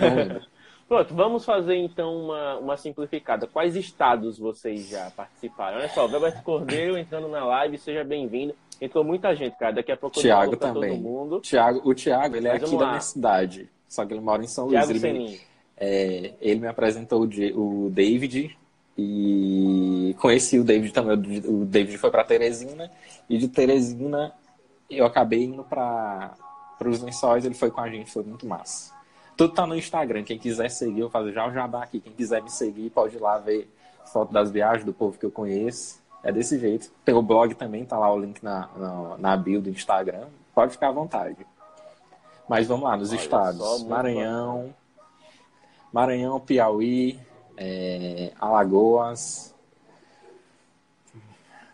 Não 0.00 0.16
lembro. 0.16 0.42
Pronto, 0.92 1.14
vamos 1.14 1.44
fazer 1.44 1.76
então 1.76 2.24
uma, 2.24 2.58
uma 2.58 2.76
simplificada. 2.76 3.46
Quais 3.46 3.76
estados 3.76 4.38
vocês 4.38 4.90
já 4.90 5.10
participaram? 5.10 5.78
Olha 5.78 5.88
só, 5.88 6.06
Roberto 6.06 6.42
Cordeiro 6.42 6.98
entrando 6.98 7.28
na 7.28 7.44
live, 7.44 7.78
seja 7.78 8.04
bem-vindo. 8.04 8.54
Entrou 8.78 9.02
muita 9.02 9.34
gente, 9.34 9.56
cara. 9.56 9.72
Daqui 9.72 9.90
a 9.90 9.96
pouco 9.96 10.18
eu 10.18 10.22
Thiago 10.22 10.56
também. 10.56 10.92
todo 10.92 11.02
mundo. 11.02 11.40
Thiago, 11.40 11.80
o 11.88 11.94
Thiago, 11.94 12.36
ele 12.36 12.48
é 12.48 12.56
aqui 12.56 12.76
da 12.76 12.88
minha 12.88 13.00
cidade. 13.00 13.70
Só 13.88 14.04
que 14.04 14.12
ele 14.12 14.20
mora 14.20 14.44
em 14.44 14.46
São 14.46 14.66
Luís. 14.66 14.90
Ele 14.90 14.98
me, 14.98 15.40
é, 15.78 16.34
ele 16.40 16.60
me 16.60 16.66
apresentou 16.66 17.22
o, 17.22 17.86
o 17.86 17.90
David, 17.90 18.54
e 18.96 20.14
conheci 20.18 20.58
o 20.58 20.64
David 20.64 20.92
também. 20.92 21.42
O 21.46 21.64
David 21.64 21.96
foi 21.98 22.10
para 22.10 22.24
Teresina 22.24 22.90
e 23.28 23.38
de 23.38 23.48
Teresina 23.48 24.32
eu 24.90 25.06
acabei 25.06 25.44
indo 25.44 25.64
para 25.64 26.34
os 26.84 27.00
lençóis. 27.00 27.44
Ele 27.44 27.54
foi 27.54 27.70
com 27.70 27.80
a 27.80 27.88
gente, 27.88 28.10
foi 28.10 28.22
muito 28.22 28.46
massa. 28.46 28.92
Tudo 29.36 29.54
tá 29.54 29.66
no 29.66 29.74
Instagram. 29.74 30.22
Quem 30.22 30.38
quiser 30.38 30.68
seguir, 30.70 31.00
eu 31.00 31.10
faço 31.10 31.32
já 31.32 31.46
o 31.46 31.52
jabá 31.52 31.82
aqui. 31.82 32.00
Quem 32.00 32.12
quiser 32.12 32.42
me 32.42 32.50
seguir, 32.50 32.90
pode 32.90 33.16
ir 33.16 33.20
lá 33.20 33.38
ver 33.38 33.68
foto 34.12 34.32
das 34.32 34.50
viagens 34.50 34.84
do 34.84 34.92
povo 34.92 35.18
que 35.18 35.24
eu 35.24 35.30
conheço. 35.30 36.00
É 36.22 36.30
desse 36.30 36.58
jeito. 36.58 36.92
Tem 37.04 37.14
o 37.14 37.22
blog 37.22 37.54
também, 37.54 37.84
tá 37.84 37.98
lá 37.98 38.12
o 38.12 38.18
link 38.18 38.42
na, 38.42 38.68
na, 38.76 39.18
na 39.18 39.36
bio 39.36 39.60
do 39.60 39.70
Instagram. 39.70 40.26
Pode 40.54 40.72
ficar 40.72 40.88
à 40.88 40.92
vontade. 40.92 41.46
Mas 42.48 42.66
vamos 42.66 42.84
lá, 42.84 42.96
nos 42.96 43.10
Olha 43.10 43.18
estados. 43.18 43.58
Só, 43.58 43.84
Maranhão, 43.86 44.74
Maranhão, 45.92 46.38
Piauí, 46.38 47.18
é, 47.62 48.32
Alagoas, 48.40 49.54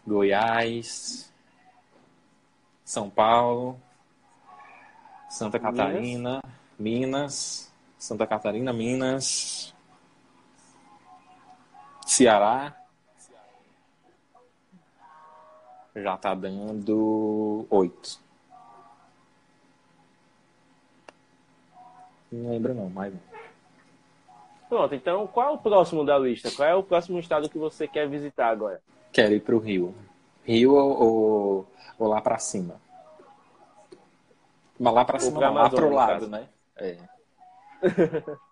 Goiás, 0.06 1.32
São 2.84 3.08
Paulo, 3.08 3.80
Santa 5.30 5.58
Catarina, 5.58 6.42
Minas, 6.78 7.68
Minas 7.68 7.72
Santa 7.98 8.26
Catarina, 8.26 8.72
Minas, 8.72 9.74
Ceará. 12.06 12.76
Já 15.96 16.16
tá 16.16 16.32
dando 16.34 17.66
oito. 17.70 18.20
Não 22.30 22.50
lembro 22.50 22.72
não, 22.74 22.88
mais 22.88 23.12
um. 23.12 23.27
Pronto, 24.68 24.94
então 24.94 25.26
qual 25.26 25.48
é 25.48 25.50
o 25.52 25.58
próximo 25.58 26.04
da 26.04 26.18
lista? 26.18 26.50
Qual 26.50 26.68
é 26.68 26.74
o 26.74 26.82
próximo 26.82 27.18
estado 27.18 27.48
que 27.48 27.58
você 27.58 27.88
quer 27.88 28.08
visitar 28.08 28.48
agora? 28.48 28.80
Quero 29.12 29.34
ir 29.34 29.40
para 29.40 29.56
o 29.56 29.58
Rio. 29.58 29.94
Rio 30.44 30.74
ou, 30.74 31.66
ou, 31.98 32.08
lá 32.08 32.20
para 32.20 32.38
cima? 32.38 32.80
Mas 34.78 34.94
lá 34.94 35.04
para 35.04 35.18
cima, 35.18 35.48
lá 35.48 35.70
para 35.70 35.86
o 35.86 35.92
lado, 35.92 36.28
né? 36.28 36.48
É. 36.76 36.96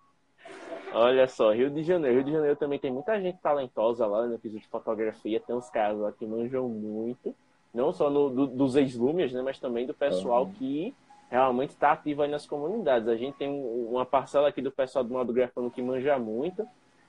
Olha 0.92 1.28
só, 1.28 1.52
Rio 1.52 1.70
de 1.70 1.82
Janeiro. 1.82 2.16
Rio 2.16 2.24
de 2.24 2.32
Janeiro 2.32 2.56
também 2.56 2.78
tem 2.78 2.90
muita 2.90 3.20
gente 3.20 3.38
talentosa 3.38 4.06
lá 4.06 4.26
no 4.26 4.38
quesito 4.38 4.62
de 4.62 4.68
fotografia. 4.68 5.40
Tem 5.40 5.54
uns 5.54 5.68
caras 5.68 5.98
lá 5.98 6.10
que 6.10 6.24
manjam 6.26 6.68
muito. 6.68 7.34
Não 7.72 7.92
só 7.92 8.08
no, 8.08 8.30
do, 8.30 8.46
dos 8.46 8.76
ex-lumias, 8.76 9.32
né? 9.32 9.42
Mas 9.42 9.58
também 9.58 9.86
do 9.86 9.92
pessoal 9.92 10.44
uhum. 10.44 10.52
que 10.52 10.94
realmente 11.31 11.70
está 11.70 11.93
ativo 11.93 12.22
aí 12.22 12.31
nas 12.31 12.47
comunidades. 12.47 13.09
A 13.09 13.16
gente 13.16 13.37
tem 13.37 13.51
uma 13.51 14.07
parcela 14.07 14.49
aqui 14.49 14.62
do 14.62 14.70
pessoal 14.70 15.05
do 15.05 15.12
modo 15.12 15.33
grafano 15.33 15.70
que 15.70 15.83
manja 15.83 16.18
muito. 16.18 16.66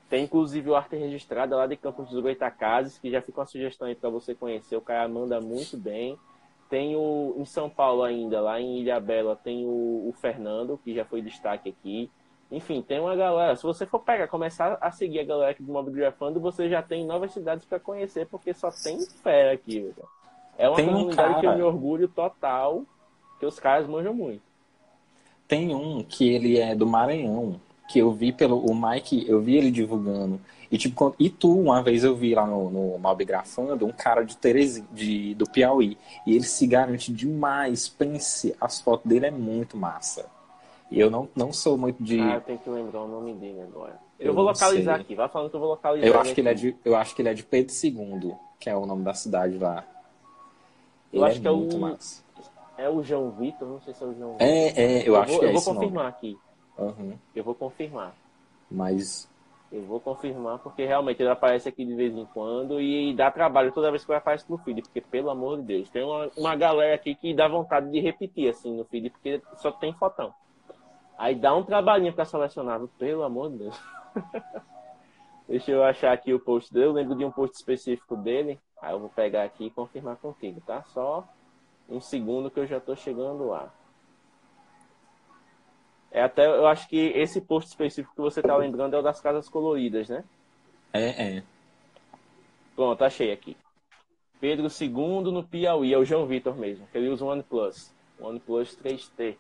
Tem 0.09 0.23
inclusive 0.23 0.69
o 0.69 0.75
arte 0.75 0.95
registrada 0.95 1.55
lá 1.55 1.67
de 1.67 1.75
Campos 1.75 2.09
dos 2.09 2.21
Goitacazes, 2.21 2.97
que 2.97 3.11
já 3.11 3.21
fica 3.21 3.41
uma 3.41 3.45
sugestão 3.45 3.87
aí 3.87 3.95
para 3.95 4.09
você 4.09 4.33
conhecer. 4.33 4.75
O 4.75 4.81
cara 4.81 5.07
manda 5.07 5.39
muito 5.41 5.77
bem. 5.77 6.17
Tem 6.69 6.95
o 6.95 7.35
em 7.37 7.45
São 7.45 7.69
Paulo 7.69 8.03
ainda, 8.03 8.41
lá 8.41 8.59
em 8.59 8.79
Ilha 8.79 8.99
Bela, 8.99 9.37
tem 9.41 9.65
o, 9.65 10.09
o 10.09 10.13
Fernando, 10.13 10.79
que 10.83 10.93
já 10.93 11.05
foi 11.05 11.21
destaque 11.21 11.69
aqui. 11.69 12.09
Enfim, 12.51 12.81
tem 12.81 12.99
uma 12.99 13.15
galera. 13.15 13.55
Se 13.55 13.63
você 13.63 13.85
for 13.85 13.99
pegar, 13.99 14.27
começar 14.27 14.77
a 14.79 14.91
seguir 14.91 15.19
a 15.19 15.23
galera 15.23 15.51
aqui 15.51 15.63
do 15.63 15.71
Mob 15.71 15.91
Grafando, 15.91 16.39
você 16.39 16.69
já 16.69 16.81
tem 16.81 17.05
novas 17.05 17.31
cidades 17.31 17.65
para 17.65 17.79
conhecer, 17.79 18.27
porque 18.27 18.53
só 18.53 18.69
tem 18.83 18.99
fé 19.21 19.51
aqui. 19.51 19.93
É 20.57 20.67
uma 20.67 20.75
tem 20.77 20.87
comunidade 20.87 21.29
um 21.29 21.33
cara... 21.33 21.39
que 21.39 21.45
eu 21.45 21.55
me 21.55 21.61
orgulho 21.61 22.07
total 22.07 22.83
que 23.39 23.45
os 23.45 23.59
caras 23.59 23.87
manjam 23.87 24.13
muito. 24.13 24.41
Tem 25.47 25.73
um 25.73 26.03
que 26.03 26.27
ele 26.27 26.57
é 26.59 26.75
do 26.75 26.85
Maranhão, 26.85 27.59
que 27.87 27.99
eu 27.99 28.11
vi 28.11 28.31
pelo 28.31 28.59
o 28.59 28.75
Mike, 28.75 29.25
eu 29.27 29.41
vi 29.41 29.55
ele 29.55 29.71
divulgando. 29.71 30.39
E 30.69 30.77
tipo, 30.77 31.15
e 31.17 31.29
tu, 31.29 31.57
uma 31.57 31.81
vez 31.81 32.03
eu 32.03 32.15
vi 32.15 32.35
lá 32.35 32.45
no, 32.45 32.69
no 32.69 32.99
Malbigrafando 32.99 33.85
um 33.85 33.91
cara 33.91 34.23
de 34.23 34.35
Terezinha, 34.35 34.85
de, 34.91 35.33
do 35.35 35.49
Piauí. 35.49 35.97
E 36.25 36.35
ele 36.35 36.43
se 36.43 36.67
garante 36.67 37.11
demais. 37.11 37.87
Pense, 37.87 38.53
as 38.59 38.81
fotos 38.81 39.09
dele 39.09 39.27
é 39.27 39.31
muito 39.31 39.77
massa. 39.77 40.25
E 40.91 40.99
eu 40.99 41.09
não, 41.09 41.29
não 41.35 41.53
sou 41.53 41.77
muito 41.77 42.03
de. 42.03 42.19
Ah, 42.19 42.35
eu 42.35 42.41
tenho 42.41 42.59
que 42.59 42.69
lembrar 42.69 43.03
o 43.03 43.07
nome 43.07 43.33
dele 43.33 43.61
agora. 43.61 43.97
Eu, 44.19 44.27
eu 44.27 44.33
vou 44.33 44.43
localizar 44.43 44.95
aqui, 44.95 45.15
vai 45.15 45.29
falando 45.29 45.49
que 45.49 45.55
eu 45.55 45.59
vou 45.59 45.69
localizar. 45.69 46.07
Eu 46.07 46.19
acho, 46.19 46.33
que 46.33 46.41
ele 46.41 46.49
é 46.49 46.53
de, 46.53 46.75
eu 46.83 46.95
acho 46.95 47.15
que 47.15 47.21
ele 47.21 47.29
é 47.29 47.33
de 47.33 47.43
Pedro 47.43 47.73
II, 47.73 48.35
que 48.59 48.69
é 48.69 48.75
o 48.75 48.85
nome 48.85 49.03
da 49.03 49.13
cidade 49.13 49.57
lá. 49.57 49.85
Ele 51.13 51.21
eu 51.21 51.25
acho 51.25 51.37
é 51.37 51.41
que 51.41 51.47
é 51.47 51.51
o. 51.51 51.79
Massa. 51.79 52.26
É 52.77 52.89
o 52.89 53.03
João 53.03 53.31
Vitor, 53.31 53.67
não 53.67 53.81
sei 53.81 53.93
se 53.93 54.03
é 54.03 54.07
o 54.07 54.13
João 54.13 54.33
Vitor. 54.33 54.47
É, 54.47 54.67
é, 54.67 55.01
eu, 55.01 55.13
eu 55.13 55.15
acho 55.17 55.31
vou, 55.31 55.39
que 55.39 55.45
é 55.45 55.49
Eu 55.49 55.53
vou 55.53 55.63
confirmar 55.63 56.03
nome. 56.03 56.15
aqui. 56.15 56.37
Uhum. 56.77 57.17
Eu 57.35 57.43
vou 57.43 57.55
confirmar. 57.55 58.13
Mas. 58.69 59.29
Eu 59.69 59.83
vou 59.83 59.99
confirmar, 59.99 60.59
porque 60.59 60.85
realmente 60.85 61.21
ele 61.21 61.29
aparece 61.29 61.67
aqui 61.67 61.83
de 61.83 61.93
vez 61.93 62.15
em 62.15 62.25
quando 62.27 62.79
e 62.79 63.13
dá 63.13 63.29
trabalho 63.29 63.73
toda 63.73 63.91
vez 63.91 64.05
que 64.05 64.11
ele 64.11 64.17
aparece 64.17 64.49
no 64.49 64.57
feed, 64.59 64.81
porque 64.81 65.01
pelo 65.01 65.29
amor 65.29 65.57
de 65.57 65.63
Deus, 65.63 65.89
tem 65.89 66.03
uma, 66.03 66.29
uma 66.37 66.55
galera 66.55 66.95
aqui 66.95 67.13
que 67.15 67.33
dá 67.33 67.49
vontade 67.49 67.91
de 67.91 67.99
repetir 67.99 68.49
assim 68.49 68.77
no 68.77 68.85
feed, 68.85 69.09
porque 69.09 69.41
só 69.57 69.69
tem 69.69 69.91
fotão. 69.93 70.33
Aí 71.17 71.35
dá 71.35 71.53
um 71.53 71.63
trabalhinho 71.63 72.13
para 72.13 72.23
selecionar, 72.23 72.79
pelo 72.97 73.23
amor 73.23 73.51
de 73.51 73.57
Deus. 73.57 73.81
Deixa 75.49 75.71
eu 75.71 75.83
achar 75.83 76.13
aqui 76.13 76.33
o 76.33 76.39
post 76.39 76.73
dele, 76.73 76.85
eu 76.85 76.93
lembro 76.93 77.15
de 77.15 77.25
um 77.25 77.31
post 77.31 77.57
específico 77.57 78.15
dele, 78.15 78.59
aí 78.81 78.93
eu 78.93 78.99
vou 78.99 79.09
pegar 79.09 79.43
aqui 79.43 79.65
e 79.65 79.71
confirmar 79.71 80.15
contigo, 80.17 80.61
tá? 80.65 80.83
Só 80.93 81.27
um 81.89 82.01
segundo 82.01 82.51
que 82.51 82.59
eu 82.59 82.67
já 82.67 82.79
tô 82.79 82.95
chegando 82.95 83.47
lá. 83.47 83.71
É 86.11 86.21
até, 86.21 86.47
eu 86.47 86.65
acho 86.65 86.87
que 86.87 86.97
esse 86.97 87.41
post 87.41 87.69
específico 87.69 88.15
que 88.15 88.21
você 88.21 88.41
tá 88.41 88.55
lembrando 88.55 88.95
é 88.95 88.99
o 88.99 89.03
das 89.03 89.19
casas 89.19 89.49
coloridas, 89.49 90.09
né? 90.09 90.23
É, 90.93 91.37
é. 91.37 91.43
Pronto, 92.75 93.03
achei 93.03 93.31
aqui. 93.31 93.57
Pedro 94.39 94.67
II 94.67 95.31
no 95.31 95.43
Piauí, 95.43 95.93
é 95.93 95.97
o 95.97 96.05
João 96.05 96.25
Vitor 96.25 96.55
mesmo, 96.55 96.87
que 96.91 96.97
ele 96.97 97.09
usa 97.09 97.25
o 97.25 97.27
OnePlus. 97.27 97.91
OnePlus 98.19 98.77
3T. 98.77 99.35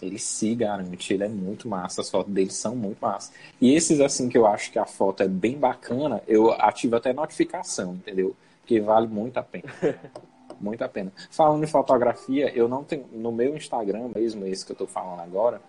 Ele 0.00 0.18
se 0.18 0.54
garante, 0.54 1.12
ele 1.12 1.24
é 1.24 1.28
muito 1.28 1.68
massa, 1.68 2.00
as 2.00 2.10
fotos 2.10 2.32
dele 2.32 2.50
são 2.50 2.76
muito 2.76 3.00
massas. 3.00 3.34
E 3.60 3.74
esses, 3.74 4.00
assim, 4.00 4.28
que 4.28 4.38
eu 4.38 4.46
acho 4.46 4.70
que 4.70 4.78
a 4.78 4.86
foto 4.86 5.22
é 5.22 5.28
bem 5.28 5.58
bacana, 5.58 6.22
eu 6.28 6.52
ativo 6.52 6.94
até 6.96 7.12
notificação, 7.12 7.94
entendeu? 7.94 8.36
Porque 8.60 8.80
vale 8.80 9.08
muito 9.08 9.36
a 9.38 9.42
pena. 9.42 9.64
muito 10.60 10.82
a 10.82 10.88
pena. 10.88 11.12
Falando 11.30 11.62
em 11.62 11.66
fotografia, 11.66 12.52
eu 12.54 12.68
não 12.68 12.84
tenho. 12.84 13.06
No 13.12 13.32
meu 13.32 13.56
Instagram 13.56 14.10
mesmo, 14.14 14.46
esse 14.46 14.64
que 14.64 14.72
eu 14.72 14.76
tô 14.76 14.86
falando 14.86 15.20
agora, 15.20 15.60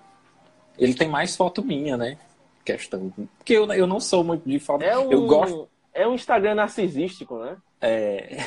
ele 0.77 0.93
tem 0.93 1.07
mais 1.07 1.35
foto 1.35 1.63
minha, 1.63 1.97
né? 1.97 2.17
Questão. 2.63 3.11
Porque 3.37 3.53
eu, 3.53 3.71
eu 3.73 3.87
não 3.87 3.99
sou 3.99 4.23
muito 4.23 4.47
de 4.47 4.59
foto. 4.59 4.83
É 4.83 4.97
um, 4.97 5.11
eu 5.11 5.25
gosto. 5.25 5.69
É 5.93 6.07
um 6.07 6.13
Instagram 6.13 6.55
narcisístico, 6.55 7.39
né? 7.39 7.57
É. 7.81 8.37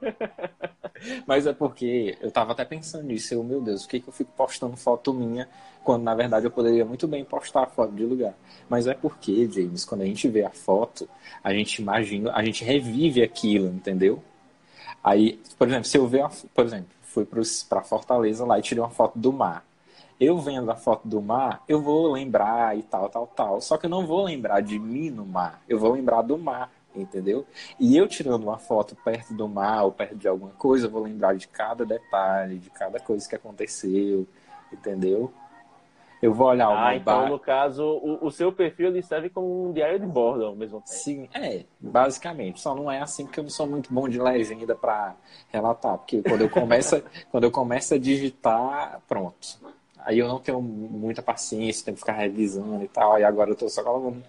Mas 1.26 1.46
é 1.46 1.52
porque 1.52 2.16
eu 2.20 2.30
tava 2.30 2.52
até 2.52 2.64
pensando 2.64 3.04
nisso. 3.04 3.34
Eu, 3.34 3.42
meu 3.42 3.60
Deus, 3.60 3.82
por 3.82 3.90
que, 3.90 4.00
que 4.00 4.08
eu 4.08 4.12
fico 4.12 4.32
postando 4.36 4.76
foto 4.76 5.12
minha 5.12 5.48
quando 5.82 6.04
na 6.04 6.14
verdade 6.14 6.46
eu 6.46 6.50
poderia 6.50 6.84
muito 6.84 7.08
bem 7.08 7.24
postar 7.24 7.66
foto 7.66 7.92
de 7.92 8.04
lugar? 8.04 8.34
Mas 8.68 8.86
é 8.86 8.94
porque, 8.94 9.48
James, 9.50 9.84
quando 9.84 10.02
a 10.02 10.06
gente 10.06 10.28
vê 10.28 10.44
a 10.44 10.50
foto, 10.50 11.08
a 11.42 11.52
gente 11.52 11.82
imagina, 11.82 12.32
a 12.32 12.44
gente 12.44 12.64
revive 12.64 13.22
aquilo, 13.22 13.66
entendeu? 13.66 14.22
Aí, 15.02 15.40
por 15.58 15.68
exemplo, 15.68 15.84
se 15.84 15.96
eu 15.96 16.06
ver, 16.06 16.26
por 16.54 16.64
exemplo, 16.64 16.88
fui 17.02 17.26
para 17.68 17.82
Fortaleza 17.82 18.44
lá 18.44 18.58
e 18.58 18.62
tirei 18.62 18.82
uma 18.82 18.90
foto 18.90 19.18
do 19.18 19.32
mar. 19.32 19.64
Eu 20.20 20.38
vendo 20.38 20.70
a 20.70 20.76
foto 20.76 21.08
do 21.08 21.20
mar, 21.20 21.62
eu 21.68 21.82
vou 21.82 22.12
lembrar 22.12 22.78
e 22.78 22.82
tal, 22.82 23.08
tal, 23.08 23.26
tal. 23.26 23.60
Só 23.60 23.76
que 23.76 23.86
eu 23.86 23.90
não 23.90 24.06
vou 24.06 24.24
lembrar 24.24 24.60
de 24.60 24.78
mim 24.78 25.10
no 25.10 25.26
mar. 25.26 25.60
Eu 25.68 25.78
vou 25.78 25.92
lembrar 25.92 26.22
do 26.22 26.38
mar 26.38 26.70
entendeu? 26.94 27.46
E 27.78 27.96
eu 27.96 28.06
tirando 28.06 28.42
uma 28.42 28.58
foto 28.58 28.94
perto 28.96 29.32
do 29.32 29.48
mar 29.48 29.84
ou 29.84 29.92
perto 29.92 30.16
de 30.16 30.28
alguma 30.28 30.52
coisa, 30.52 30.86
eu 30.86 30.90
vou 30.90 31.02
lembrar 31.02 31.34
de 31.34 31.48
cada 31.48 31.84
detalhe, 31.84 32.58
de 32.58 32.70
cada 32.70 33.00
coisa 33.00 33.28
que 33.28 33.34
aconteceu, 33.34 34.26
entendeu? 34.72 35.32
Eu 36.22 36.32
vou 36.32 36.46
olhar 36.46 36.68
o 36.68 36.72
Ah, 36.72 36.94
então 36.94 37.28
no 37.28 37.38
caso, 37.38 37.84
o, 37.84 38.24
o, 38.24 38.30
seu 38.30 38.52
perfil 38.52 38.86
ele 38.86 39.02
serve 39.02 39.28
como 39.28 39.68
um 39.68 39.72
diário 39.72 39.98
de 39.98 40.06
bordo 40.06 40.46
ao 40.46 40.54
mesmo 40.54 40.78
tempo. 40.78 40.88
Sim, 40.88 41.28
é, 41.34 41.64
basicamente. 41.80 42.60
Só 42.60 42.76
não 42.76 42.88
é 42.88 43.00
assim 43.00 43.24
porque 43.24 43.40
eu 43.40 43.42
não 43.42 43.50
sou 43.50 43.66
muito 43.66 43.92
bom 43.92 44.08
de 44.08 44.20
legenda 44.20 44.76
para 44.76 45.16
relatar, 45.50 45.98
porque 45.98 46.22
quando 46.22 46.42
eu 46.42 46.48
começo, 46.48 47.02
quando 47.32 47.42
eu 47.42 47.50
começo 47.50 47.94
a 47.94 47.98
digitar, 47.98 49.02
pronto. 49.08 49.58
Aí 49.98 50.20
eu 50.20 50.28
não 50.28 50.38
tenho 50.38 50.62
muita 50.62 51.22
paciência, 51.22 51.86
tenho 51.86 51.96
que 51.96 52.02
ficar 52.02 52.12
revisando 52.12 52.84
e 52.84 52.88
tal. 52.88 53.14
Aí 53.14 53.24
agora 53.24 53.50
eu 53.50 53.56
tô 53.56 53.68
só 53.68 53.82
colocando 53.82 54.22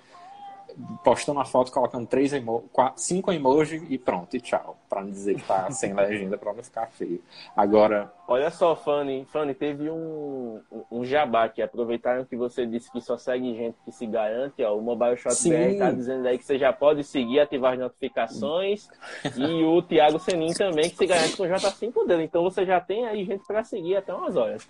postando 1.03 1.39
a 1.39 1.45
foto, 1.45 1.71
colocando 1.71 2.07
três 2.07 2.33
emo 2.33 2.65
quatro, 2.71 3.01
cinco 3.01 3.31
emojis 3.31 3.83
e 3.89 3.97
pronto, 3.97 4.35
e 4.35 4.41
tchau. 4.41 4.77
Pra 4.89 5.01
não 5.01 5.09
dizer 5.09 5.35
que 5.35 5.43
tá 5.43 5.69
sem 5.71 5.93
legenda, 5.93 6.37
pra 6.37 6.53
não 6.53 6.63
ficar 6.63 6.87
feio. 6.87 7.21
Agora. 7.55 8.11
Olha 8.27 8.49
só, 8.49 8.75
Fanny, 8.75 9.25
Fanny, 9.31 9.53
teve 9.53 9.89
um, 9.89 10.61
um 10.91 11.03
jabá 11.03 11.49
que 11.49 11.61
aproveitaram 11.61 12.23
que 12.25 12.35
você 12.37 12.65
disse 12.65 12.91
que 12.91 13.01
só 13.01 13.17
segue 13.17 13.55
gente 13.55 13.75
que 13.83 13.91
se 13.91 14.05
garante, 14.05 14.63
ó. 14.63 14.77
O 14.77 14.81
Mobile 14.81 15.17
Shot 15.17 15.35
Sim. 15.35 15.49
BR 15.49 15.77
tá 15.77 15.91
dizendo 15.91 16.27
aí 16.27 16.37
que 16.37 16.45
você 16.45 16.57
já 16.57 16.71
pode 16.71 17.03
seguir, 17.03 17.39
ativar 17.39 17.73
as 17.73 17.79
notificações. 17.79 18.87
e 19.35 19.63
o 19.63 19.81
Thiago 19.81 20.19
Senin 20.19 20.53
também, 20.53 20.89
que 20.89 20.95
se 20.95 21.05
garante 21.05 21.35
com 21.35 21.43
o 21.43 21.47
J5 21.47 22.07
dele. 22.07 22.23
Então 22.23 22.43
você 22.43 22.65
já 22.65 22.79
tem 22.79 23.05
aí 23.05 23.25
gente 23.25 23.45
pra 23.45 23.63
seguir 23.63 23.97
até 23.97 24.13
umas 24.13 24.35
horas. 24.35 24.67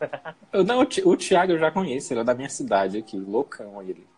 não, 0.66 0.82
o 0.82 1.18
Thiago 1.18 1.52
eu 1.52 1.60
já 1.60 1.72
conheço, 1.72 2.14
ele 2.14 2.22
é 2.22 2.24
da 2.24 2.34
minha 2.34 2.50
cidade 2.50 2.98
aqui, 2.98 3.18
loucão 3.20 3.82
ele. 3.82 4.13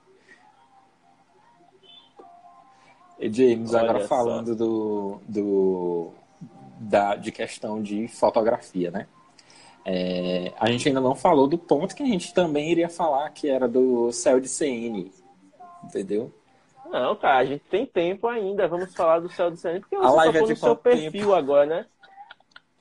E 3.20 3.32
James, 3.32 3.74
Olha 3.74 3.84
agora 3.84 4.02
só. 4.02 4.08
falando 4.08 4.56
do, 4.56 5.22
do 5.28 6.12
da, 6.80 7.16
de 7.16 7.32
questão 7.32 7.82
de 7.82 8.08
fotografia, 8.08 8.92
né? 8.92 9.08
É, 9.86 10.52
a 10.60 10.70
gente 10.70 10.88
ainda 10.88 11.00
não 11.00 11.16
falou 11.16 11.48
do 11.48 11.58
ponto 11.58 11.96
que 11.96 12.02
a 12.02 12.08
gente 12.08 12.34
também 12.34 12.72
iria 12.72 12.90
falar, 12.90 13.30
que 13.30 13.48
era 13.48 13.68
do 13.68 14.12
céu 14.12 14.40
de 14.40 14.50
CN, 14.50 15.12
entendeu? 15.84 16.34
Não, 16.90 17.16
cara, 17.16 17.38
a 17.40 17.46
gente 17.46 17.64
tem 17.66 17.86
tempo 17.86 18.28
ainda. 18.28 18.68
Vamos 18.68 18.94
falar 18.96 19.20
do 19.20 19.30
céu 19.30 19.52
de 19.52 19.58
CN, 19.58 19.80
porque 19.80 19.96
você 19.96 20.30
a 20.30 20.34
tá 20.34 20.42
no 20.42 20.56
seu 20.56 20.76
perfil 20.76 21.12
tempo. 21.12 21.34
agora, 21.34 21.66
né? 21.66 21.86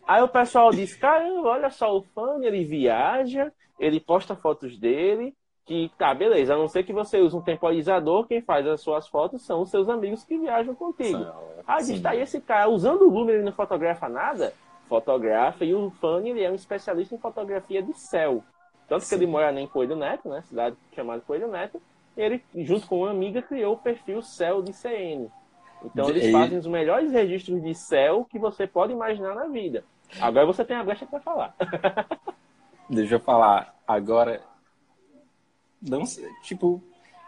Aí 0.07 0.22
o 0.22 0.28
pessoal 0.28 0.70
diz, 0.70 0.95
caramba, 0.95 1.49
olha 1.49 1.70
só 1.70 1.97
o 1.97 2.03
fã, 2.03 2.39
ele 2.43 2.64
viaja, 2.64 3.53
ele 3.78 4.01
posta 4.01 4.37
fotos 4.37 4.78
dele, 4.78 5.35
que 5.67 5.91
tá, 5.97 6.12
beleza, 6.15 6.55
a 6.55 6.59
não 6.59 6.69
ser 6.69 6.83
que 6.83 6.93
você 6.93 7.19
use 7.19 7.35
um 7.35 7.41
temporizador, 7.41 8.27
quem 8.27 8.43
faz 8.43 8.67
as 8.67 8.81
suas 8.81 9.09
fotos 9.09 9.43
são 9.43 9.62
os 9.62 9.71
seus 9.71 9.89
amigos 9.89 10.23
que 10.23 10.39
viajam 10.39 10.75
contigo. 10.75 11.19
Sim, 11.19 11.27
ah, 11.67 11.79
diz, 11.79 12.01
tá 12.01 12.11
aí 12.11 12.21
esse 12.21 12.41
cara 12.41 12.69
usando 12.69 13.03
o 13.03 13.11
Lumen, 13.11 13.37
ele 13.37 13.45
não 13.45 13.53
fotografa 13.53 14.09
nada? 14.09 14.53
Fotografa, 14.89 15.65
e 15.65 15.75
o 15.75 15.91
Fanny, 15.91 16.31
ele 16.31 16.43
é 16.43 16.51
um 16.51 16.55
especialista 16.55 17.15
em 17.15 17.19
fotografia 17.19 17.83
de 17.83 17.99
céu. 17.99 18.45
Tanto 18.87 19.05
Sim. 19.05 19.17
que 19.17 19.25
ele 19.25 19.31
mora 19.31 19.59
em 19.59 19.67
Coelho 19.67 19.97
Neto, 19.97 20.29
né, 20.29 20.43
cidade 20.43 20.77
chamada 20.95 21.23
Coelho 21.27 21.49
Neto, 21.49 21.81
e 22.15 22.21
ele, 22.21 22.45
junto 22.57 22.87
com 22.87 22.99
uma 22.99 23.11
amiga, 23.11 23.41
criou 23.41 23.75
o 23.75 23.79
perfil 23.79 24.21
Céu 24.21 24.61
de 24.61 24.73
CN. 24.75 25.31
Então 25.85 26.09
eles 26.09 26.31
fazem 26.31 26.59
os 26.59 26.67
melhores 26.67 27.12
registros 27.12 27.62
de 27.62 27.75
céu 27.75 28.27
que 28.31 28.39
você 28.39 28.67
pode 28.67 28.93
imaginar 28.93 29.35
na 29.35 29.47
vida. 29.47 29.85
Agora 30.21 30.47
você 30.47 30.65
tem 30.65 30.77
a 30.77 30.85
brecha 30.85 31.05
para 31.05 31.21
falar. 31.21 31.55
Deixa 32.89 33.17
eu 33.17 33.21
falar. 33.21 33.75
Agora, 33.87 34.41
não 35.87 36.07
sei, 36.07 36.28
tipo, 36.43 36.82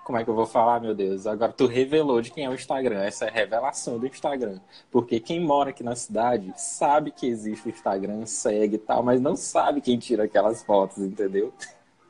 como 0.07 0.19
é 0.19 0.25
que 0.25 0.31
eu 0.31 0.35
vou 0.35 0.47
falar, 0.47 0.81
meu 0.81 0.95
Deus? 0.95 1.27
Agora 1.27 1.53
tu 1.53 1.67
revelou 1.67 2.23
de 2.23 2.31
quem 2.31 2.45
é 2.45 2.49
o 2.49 2.55
Instagram, 2.55 3.03
essa 3.03 3.25
é 3.25 3.29
a 3.29 3.33
revelação 3.33 3.99
do 3.99 4.07
Instagram. 4.07 4.61
Porque 4.91 5.19
quem 5.19 5.41
mora 5.41 5.71
aqui 5.71 5.83
na 5.83 5.97
cidade 5.97 6.53
sabe 6.57 7.11
que 7.11 7.27
existe 7.27 7.67
o 7.67 7.71
Instagram, 7.71 8.25
segue 8.25 8.77
e 8.77 8.79
tal, 8.79 9.03
mas 9.03 9.21
não 9.21 9.35
sabe 9.35 9.81
quem 9.81 9.99
tira 9.99 10.25
aquelas 10.25 10.63
fotos, 10.63 10.99
entendeu? 10.99 11.53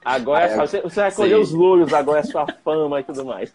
Agora 0.04 0.44
Aí, 0.44 0.56
você, 0.56 0.82
você 0.82 1.00
vai 1.00 1.12
colher 1.12 1.38
os 1.38 1.52
louros, 1.52 1.92
agora 1.94 2.20
é 2.20 2.22
sua 2.22 2.46
fama 2.62 3.00
e 3.00 3.04
tudo 3.04 3.24
mais. 3.24 3.50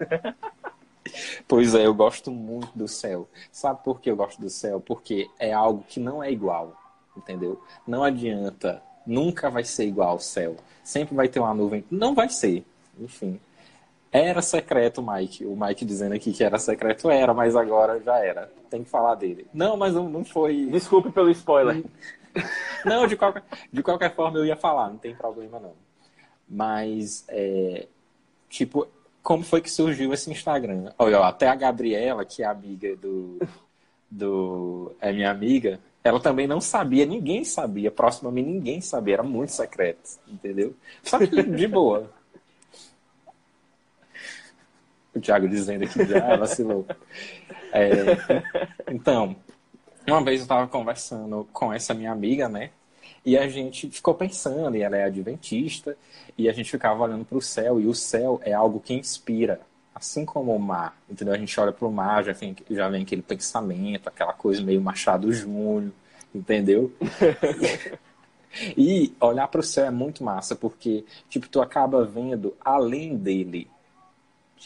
Pois 1.48 1.76
é, 1.76 1.86
eu 1.86 1.94
gosto 1.94 2.32
muito 2.32 2.70
do 2.76 2.88
céu. 2.88 3.28
Sabe 3.52 3.84
por 3.84 4.00
que 4.00 4.10
eu 4.10 4.16
gosto 4.16 4.40
do 4.40 4.50
céu? 4.50 4.80
Porque 4.80 5.28
é 5.40 5.52
algo 5.52 5.84
que 5.88 6.00
não 6.00 6.24
é 6.24 6.32
igual, 6.32 6.74
entendeu? 7.18 7.62
Não 7.86 8.04
adianta, 8.04 8.82
nunca 9.06 9.50
vai 9.50 9.64
ser 9.64 9.86
igual 9.86 10.10
ao 10.10 10.20
céu. 10.20 10.56
Sempre 10.84 11.16
vai 11.16 11.28
ter 11.28 11.40
uma 11.40 11.54
nuvem. 11.54 11.84
Não 11.92 12.14
vai 12.14 12.30
ser, 12.30 12.66
enfim. 13.02 13.40
Era 14.12 14.42
secreto, 14.42 15.02
Mike. 15.02 15.46
O 15.46 15.56
Mike 15.56 15.86
dizendo 15.86 16.14
aqui 16.14 16.34
que 16.34 16.44
era 16.44 16.60
secreto, 16.60 17.10
era, 17.10 17.34
mas 17.34 17.56
agora 17.56 18.00
já 18.02 18.18
era. 18.20 18.52
Tem 18.70 18.84
que 18.84 18.90
falar 18.90 19.16
dele. 19.16 19.48
Não, 19.54 19.78
mas 19.78 19.94
não, 19.94 20.10
não 20.10 20.26
foi. 20.26 20.66
Desculpe 20.66 21.12
pelo 21.12 21.30
spoiler. 21.30 21.84
Não, 22.86 23.06
de 23.06 23.18
qualquer, 23.18 23.44
de 23.72 23.84
qualquer 23.84 24.16
forma 24.16 24.38
eu 24.38 24.46
ia 24.46 24.56
falar, 24.56 24.90
não 24.90 24.98
tem 24.98 25.14
problema 25.14 25.60
não. 25.60 25.74
Mas, 26.48 27.26
é, 27.28 27.88
tipo, 28.50 28.88
como 29.22 29.44
foi 29.44 29.62
que 29.62 29.70
surgiu 29.70 30.14
esse 30.14 30.32
Instagram? 30.32 30.92
Olha, 30.98 31.20
até 31.20 31.48
a 31.48 31.56
Gabriela, 31.56 32.26
que 32.26 32.42
é 32.42 32.46
amiga 32.46 32.96
do. 32.96 33.38
do 34.10 34.96
é 35.00 35.12
minha 35.12 35.30
amiga, 35.30 35.80
ela 36.04 36.20
também 36.20 36.48
não 36.48 36.60
sabia, 36.60 37.06
ninguém 37.06 37.44
sabia. 37.44 37.92
Próximo 37.92 38.30
a 38.30 38.32
mim, 38.32 38.44
ninguém 38.44 38.82
sabia. 38.82 39.16
Era 39.16 39.24
muito 39.24 39.52
secreto, 39.52 40.20
entendeu? 40.28 40.74
Só 41.04 41.20
que 41.20 41.44
de 41.44 41.68
boa. 41.68 42.10
O 45.14 45.20
Thiago 45.20 45.48
dizendo 45.48 45.84
aqui 45.84 46.06
já 46.06 46.36
vacilou. 46.38 46.86
É, 47.74 47.90
então, 48.90 49.36
uma 50.08 50.24
vez 50.24 50.40
eu 50.40 50.44
estava 50.44 50.68
conversando 50.68 51.48
com 51.52 51.72
essa 51.72 51.94
minha 51.94 52.12
amiga, 52.12 52.48
né? 52.48 52.72
E 53.24 53.38
a 53.38 53.48
gente 53.48 53.90
ficou 53.90 54.16
pensando, 54.16 54.76
e 54.76 54.82
ela 54.82 54.98
é 54.98 55.04
adventista, 55.04 55.96
e 56.38 56.50
a 56.50 56.54
gente 56.54 56.72
ficava 56.72 57.04
olhando 57.04 57.24
para 57.24 57.38
o 57.38 57.42
céu, 57.42 57.80
e 57.80 57.86
o 57.86 57.94
céu 57.94 58.42
é 58.44 58.52
algo 58.52 58.80
que 58.80 58.94
inspira, 58.94 59.62
assim 59.94 60.26
como 60.26 60.56
o 60.56 60.60
mar, 60.60 60.98
entendeu? 61.10 61.34
A 61.34 61.38
gente 61.38 61.60
olha 61.60 61.72
para 61.72 61.88
o 61.88 61.92
mar, 61.92 62.24
já 62.24 62.34
vem, 62.34 62.56
já 62.70 62.90
vem 62.90 63.04
aquele 63.04 63.22
pensamento, 63.22 64.08
aquela 64.08 64.34
coisa 64.34 64.62
meio 64.64 64.82
Machado 64.82 65.32
Júnior, 65.32 65.94
entendeu? 66.34 66.92
e 68.76 69.14
olhar 69.20 69.48
para 69.48 69.62
o 69.62 69.64
céu 69.64 69.86
é 69.86 69.92
muito 69.92 70.24
massa, 70.24 70.56
porque, 70.56 71.06
tipo, 71.30 71.48
tu 71.48 71.62
acaba 71.62 72.04
vendo 72.04 72.56
além 72.60 73.16
dele, 73.16 73.68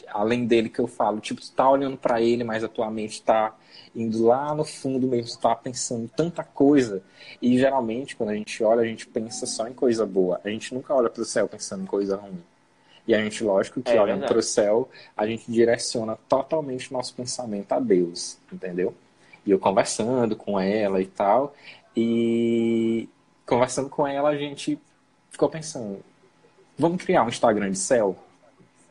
além 0.09 0.45
dele 0.45 0.69
que 0.69 0.79
eu 0.79 0.87
falo, 0.87 1.19
tipo, 1.19 1.41
tu 1.41 1.51
tá 1.51 1.69
olhando 1.69 1.97
para 1.97 2.21
ele, 2.21 2.43
mas 2.43 2.63
a 2.63 2.67
tua 2.67 2.89
mente 2.89 3.21
tá 3.21 3.55
indo 3.95 4.25
lá 4.25 4.53
no 4.53 4.65
fundo 4.65 5.07
mesmo, 5.07 5.31
tu 5.31 5.39
tá 5.39 5.55
pensando 5.55 6.09
tanta 6.15 6.43
coisa. 6.43 7.01
E 7.41 7.57
geralmente, 7.57 8.15
quando 8.15 8.29
a 8.29 8.35
gente 8.35 8.63
olha, 8.63 8.81
a 8.81 8.85
gente 8.85 9.07
pensa 9.07 9.45
só 9.45 9.67
em 9.67 9.73
coisa 9.73 10.05
boa. 10.05 10.41
A 10.43 10.49
gente 10.49 10.73
nunca 10.73 10.93
olha 10.93 11.09
para 11.09 11.21
o 11.21 11.25
céu 11.25 11.47
pensando 11.47 11.83
em 11.83 11.87
coisa 11.87 12.15
ruim. 12.17 12.43
E 13.07 13.13
a 13.13 13.23
gente, 13.23 13.43
lógico, 13.43 13.81
que 13.81 13.91
é, 13.91 14.01
olhando 14.01 14.25
para 14.25 14.37
o 14.37 14.41
céu, 14.41 14.89
a 15.15 15.27
gente 15.27 15.51
direciona 15.51 16.17
totalmente 16.27 16.91
nosso 16.91 17.13
pensamento 17.13 17.71
a 17.71 17.79
Deus, 17.79 18.37
entendeu? 18.51 18.95
E 19.45 19.51
eu 19.51 19.59
conversando 19.59 20.35
com 20.35 20.59
ela 20.59 20.99
e 20.99 21.05
tal, 21.05 21.53
e 21.95 23.07
conversando 23.45 23.89
com 23.89 24.07
ela, 24.07 24.29
a 24.29 24.37
gente 24.37 24.79
ficou 25.29 25.47
pensando: 25.47 25.99
vamos 26.77 27.03
criar 27.03 27.23
um 27.23 27.29
Instagram 27.29 27.69
de 27.71 27.77
céu 27.77 28.17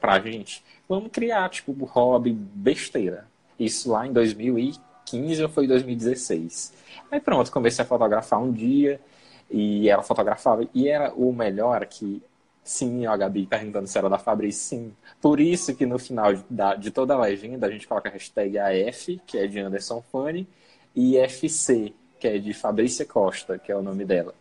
pra 0.01 0.21
gente? 0.21 0.63
Vamos 0.89 1.11
criar, 1.11 1.49
tipo, 1.51 1.73
hobby 1.85 2.33
besteira. 2.33 3.27
Isso 3.59 3.91
lá 3.91 4.07
em 4.07 4.13
2015 4.13 5.43
ou 5.43 5.49
foi 5.49 5.67
2016. 5.67 6.73
Aí 7.11 7.21
pronto, 7.21 7.51
comecei 7.51 7.85
a 7.85 7.89
fotografar 7.89 8.41
um 8.41 8.53
dia 8.53 9.01
e 9.51 9.89
ela 9.89 10.03
fotografava. 10.03 10.67
E 10.75 10.89
era 10.89 11.13
o 11.15 11.33
melhor 11.33 11.85
que 11.87 12.23
Sim, 12.65 13.05
a 13.05 13.15
Gabi 13.15 13.47
perguntando 13.47 13.87
se 13.87 13.99
era 13.99 14.09
da 14.09 14.19
Fabrício, 14.19 14.63
sim. 14.63 14.97
Por 15.21 15.39
isso 15.39 15.75
que 15.77 15.85
no 15.85 15.99
final 15.99 16.33
de, 16.33 16.43
de 16.79 16.91
toda 16.91 17.15
a 17.15 17.21
legenda 17.21 17.67
a 17.67 17.71
gente 17.71 17.87
coloca 17.87 18.09
a 18.09 18.13
hashtag 18.13 18.59
AF, 18.59 19.21
que 19.27 19.37
é 19.37 19.47
de 19.47 19.61
Anderson 19.61 20.03
Fanny, 20.11 20.49
e 20.97 21.19
FC, 21.19 21.93
que 22.19 22.27
é 22.27 22.39
de 22.39 22.55
Fabrícia 22.55 23.05
Costa, 23.05 23.59
que 23.59 23.71
é 23.71 23.77
o 23.77 23.83
nome 23.83 24.07
dela. 24.07 24.35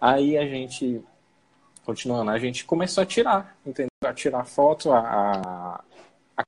Aí 0.00 0.36
a 0.36 0.44
gente, 0.44 1.00
continuando, 1.84 2.30
a 2.30 2.38
gente 2.38 2.64
começou 2.64 3.02
a 3.02 3.06
tirar, 3.06 3.56
entendeu? 3.64 3.90
A 4.04 4.12
tirar 4.12 4.44
foto, 4.44 4.92
a, 4.92 4.98
a, 4.98 6.44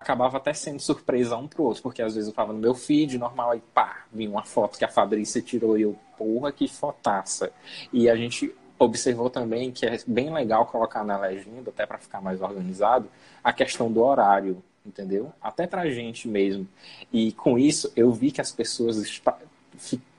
acabava 0.00 0.36
até 0.36 0.54
sendo 0.54 0.80
surpresa 0.80 1.36
um 1.36 1.46
pro 1.46 1.64
outro, 1.64 1.82
porque 1.82 2.00
às 2.00 2.14
vezes 2.14 2.28
eu 2.28 2.34
tava 2.34 2.52
no 2.52 2.58
meu 2.58 2.74
feed 2.74 3.18
normal 3.18 3.54
e 3.54 3.60
pá, 3.60 4.04
vinha 4.12 4.30
uma 4.30 4.44
foto 4.44 4.78
que 4.78 4.84
a 4.84 4.88
Fabrícia 4.88 5.42
tirou 5.42 5.76
e 5.76 5.82
eu, 5.82 5.98
porra, 6.16 6.52
que 6.52 6.68
fotaça. 6.68 7.52
E 7.92 8.08
a 8.08 8.16
gente 8.16 8.54
observou 8.78 9.28
também 9.28 9.72
que 9.72 9.84
é 9.84 9.98
bem 10.06 10.32
legal 10.32 10.66
colocar 10.66 11.04
na 11.04 11.18
legenda, 11.18 11.70
até 11.70 11.84
para 11.84 11.98
ficar 11.98 12.20
mais 12.20 12.40
organizado, 12.40 13.10
a 13.42 13.52
questão 13.52 13.90
do 13.90 14.02
horário, 14.02 14.62
entendeu? 14.86 15.32
Até 15.42 15.66
para 15.66 15.82
a 15.82 15.90
gente 15.90 16.28
mesmo. 16.28 16.66
E 17.12 17.32
com 17.32 17.58
isso 17.58 17.92
eu 17.96 18.12
vi 18.12 18.30
que 18.30 18.40
as 18.40 18.52
pessoas 18.52 19.20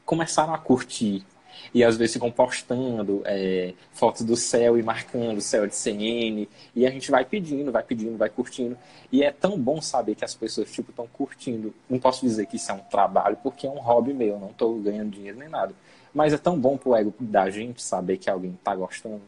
começaram 0.06 0.54
a 0.54 0.58
curtir. 0.58 1.26
E 1.74 1.84
às 1.84 1.98
vezes 1.98 2.14
ficam 2.14 2.32
postando 2.32 3.22
é, 3.26 3.74
fotos 3.92 4.24
do 4.24 4.36
céu 4.36 4.78
e 4.78 4.84
marcando 4.84 5.38
o 5.38 5.42
céu 5.42 5.68
de 5.68 5.76
CNN. 5.76 6.48
E 6.76 6.86
a 6.86 6.90
gente 6.90 7.12
vai 7.12 7.24
pedindo, 7.26 7.72
vai 7.72 7.84
pedindo, 7.84 8.18
vai 8.18 8.30
curtindo. 8.30 8.78
E 9.12 9.24
é 9.24 9.32
tão 9.32 9.58
bom 9.58 9.82
saber 9.82 10.16
que 10.16 10.26
as 10.26 10.36
pessoas 10.36 10.72
tipo 10.72 10.92
estão 10.92 11.08
curtindo. 11.08 11.74
Não 11.90 12.00
posso 12.00 12.26
dizer 12.26 12.46
que 12.46 12.56
isso 12.56 12.72
é 12.72 12.74
um 12.74 12.80
trabalho, 12.80 13.38
porque 13.44 13.68
é 13.68 13.70
um 13.70 13.80
hobby 13.80 14.14
meu, 14.14 14.40
não 14.40 14.50
estou 14.50 14.80
ganhando 14.80 15.12
dinheiro 15.12 15.38
nem 15.38 15.50
nada. 15.50 15.74
Mas 16.14 16.34
é 16.34 16.38
tão 16.38 16.60
bom 16.60 16.78
pro 16.78 16.96
ego 16.96 17.14
da 17.20 17.50
gente 17.50 17.82
saber 17.82 18.18
que 18.18 18.30
alguém 18.30 18.58
tá 18.64 18.76
gostando 18.76 19.22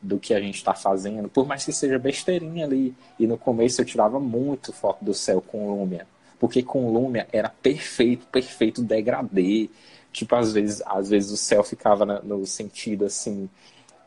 do 0.00 0.18
que 0.18 0.34
a 0.34 0.40
gente 0.40 0.56
está 0.56 0.74
fazendo, 0.74 1.28
por 1.28 1.46
mais 1.46 1.64
que 1.64 1.72
seja 1.72 1.98
besteirinha 1.98 2.64
ali. 2.64 2.94
E 3.18 3.26
no 3.26 3.38
começo 3.38 3.80
eu 3.80 3.84
tirava 3.84 4.18
muito 4.18 4.72
foto 4.72 5.04
do 5.04 5.14
céu 5.14 5.40
com 5.40 5.70
Lumia, 5.70 6.06
porque 6.38 6.62
com 6.62 6.92
Lumia 6.92 7.28
era 7.32 7.48
perfeito, 7.48 8.26
perfeito 8.26 8.82
degradê. 8.82 9.70
Tipo, 10.12 10.36
às 10.36 10.52
vezes, 10.52 10.82
às 10.86 11.08
vezes 11.08 11.30
o 11.30 11.36
céu 11.36 11.64
ficava 11.64 12.04
no 12.04 12.46
sentido 12.46 13.06
assim, 13.06 13.48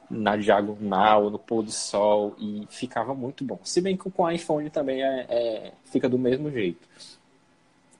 na 0.10 0.38
diagonal, 0.38 1.30
no 1.30 1.39
pôr 1.39 1.64
do 1.64 1.72
sol, 1.72 2.36
e 2.38 2.68
ficava 2.70 3.14
muito 3.14 3.43
bom. 3.43 3.60
Se 3.64 3.82
bem 3.82 3.97
que 3.97 4.10
com 4.10 4.24
o 4.24 4.32
iPhone 4.32 4.70
também 4.70 5.03
é, 5.03 5.26
é, 5.30 5.72
fica 5.86 6.08
do 6.08 6.18
mesmo 6.18 6.51
jeito. 6.51 6.88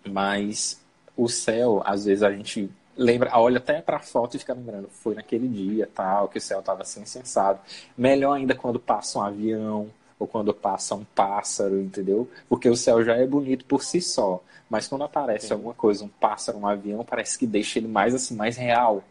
Mas 0.08 0.80
o 1.18 1.28
céu, 1.28 1.82
às 1.86 2.06
vezes 2.06 2.22
a 2.22 2.32
gente 2.32 2.70
lembra, 2.97 3.32
olha 3.38 3.58
até 3.58 3.82
para 3.82 3.97
a 3.97 3.99
foto 4.01 4.36
e 4.36 4.39
fica 4.39 4.53
lembrando, 4.53 4.88
foi 4.89 5.16
naquele 5.16 5.47
dia, 5.47 5.89
tal, 5.93 6.30
que 6.30 6.38
o 6.38 6.41
céu 6.41 6.60
estava 6.60 6.84
assim 6.84 7.06
sensado. 7.06 7.60
Melhor 7.97 8.34
ainda 8.34 8.56
quando 8.56 8.80
passa 8.80 9.20
um 9.20 9.22
avião 9.22 9.89
ou 10.20 10.28
quando 10.28 10.53
passa 10.53 10.95
um 10.95 11.03
pássaro, 11.03 11.80
entendeu? 11.82 12.30
Porque 12.47 12.70
o 12.70 12.76
céu 12.76 13.03
já 13.03 13.16
é 13.16 13.26
bonito 13.26 13.66
por 13.66 13.84
si 13.84 14.01
só, 14.01 14.41
mas 14.70 14.88
quando 14.88 15.03
aparece 15.03 15.47
Sim. 15.47 15.53
alguma 15.53 15.74
coisa, 15.74 16.03
um 16.03 16.07
pássaro, 16.07 16.57
um 16.57 16.68
avião, 16.68 17.03
parece 17.03 17.38
que 17.38 17.45
deixa 17.45 17.80
ele 17.80 17.88
mais 17.88 18.16
assim, 18.16 18.36
mais 18.36 18.57
real, 18.57 19.03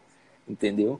entendeu? 0.47 0.99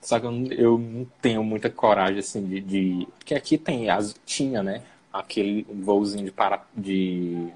Só 0.00 0.20
que 0.20 0.26
eu, 0.26 0.32
eu 0.52 0.78
não 0.78 1.06
tenho 1.20 1.42
muita 1.42 1.70
coragem 1.70 2.18
assim 2.18 2.46
de, 2.46 2.60
de... 2.60 3.08
porque 3.18 3.34
aqui 3.34 3.56
tem 3.56 3.88
as 3.90 4.14
tinha, 4.24 4.62
né? 4.62 4.82
Aquele 5.12 5.62
voozinho 5.62 6.24
de 6.24 6.30
para 6.30 6.64
de 6.76 7.48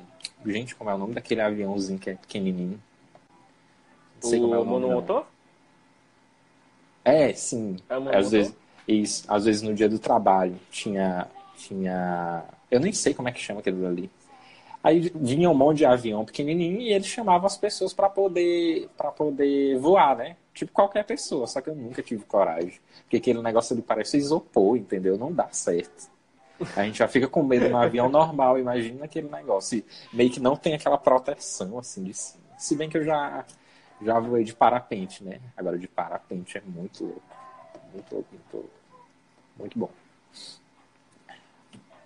gente, 0.46 0.74
como 0.74 0.90
é 0.90 0.94
o 0.94 0.98
nome 0.98 1.14
daquele 1.14 1.40
aviãozinho 1.40 1.98
que 1.98 2.10
é 2.10 2.14
pequenininho? 2.14 2.80
Não 4.22 4.30
sei 4.30 4.38
o 4.38 4.42
como 4.42 4.54
é 4.54 4.58
o 4.58 4.64
nome. 4.64 4.86
Monomotor? 4.86 5.26
É, 7.04 7.32
sim. 7.32 7.76
É 7.88 8.16
às 8.16 8.30
vezes, 8.30 8.54
isso, 8.94 9.24
às 9.28 9.44
vezes 9.44 9.62
no 9.62 9.74
dia 9.74 9.88
do 9.88 9.98
trabalho 9.98 10.58
tinha, 10.70 11.28
tinha. 11.56 12.44
Eu 12.70 12.80
nem 12.80 12.92
sei 12.92 13.12
como 13.12 13.28
é 13.28 13.32
que 13.32 13.40
chama 13.40 13.60
aquele 13.60 13.84
ali. 13.86 14.10
Aí 14.82 15.12
vinha 15.14 15.50
um 15.50 15.54
monte 15.54 15.78
de 15.78 15.84
avião 15.84 16.24
pequenininho 16.24 16.80
e 16.80 16.92
ele 16.92 17.04
chamava 17.04 17.46
as 17.46 17.58
pessoas 17.58 17.92
para 17.92 18.08
poder 18.08 18.88
para 18.96 19.10
poder 19.10 19.78
voar, 19.78 20.16
né? 20.16 20.36
Tipo 20.54 20.72
qualquer 20.72 21.04
pessoa, 21.04 21.46
só 21.46 21.60
que 21.60 21.68
eu 21.68 21.74
nunca 21.74 22.02
tive 22.02 22.24
coragem. 22.24 22.80
Porque 23.02 23.18
aquele 23.18 23.42
negócio 23.42 23.74
ali 23.74 23.82
parece 23.82 24.16
isopor, 24.16 24.76
entendeu? 24.76 25.18
Não 25.18 25.32
dá 25.32 25.48
certo. 25.50 26.08
A 26.76 26.84
gente 26.84 26.98
já 26.98 27.06
fica 27.08 27.28
com 27.28 27.42
medo 27.42 27.68
no 27.68 27.76
avião 27.76 28.08
normal, 28.08 28.58
imagina 28.58 29.04
aquele 29.04 29.28
negócio. 29.28 29.78
E 29.78 29.84
meio 30.16 30.30
que 30.30 30.40
não 30.40 30.56
tem 30.56 30.74
aquela 30.74 30.98
proteção 30.98 31.78
assim 31.78 32.02
de 32.04 32.14
cima. 32.14 32.44
Se 32.56 32.74
bem 32.74 32.88
que 32.88 32.96
eu 32.96 33.04
já 33.04 33.44
já 34.00 34.18
voei 34.18 34.44
de 34.44 34.54
parapente, 34.54 35.22
né? 35.24 35.40
Agora 35.56 35.78
de 35.78 35.88
parapente 35.88 36.56
é 36.56 36.62
muito 36.64 37.04
louco. 37.04 37.22
Muito 37.92 38.14
louco, 38.14 38.28
muito 38.32 38.54
louco. 38.54 38.77
Muito 39.58 39.78
bom. 39.78 39.90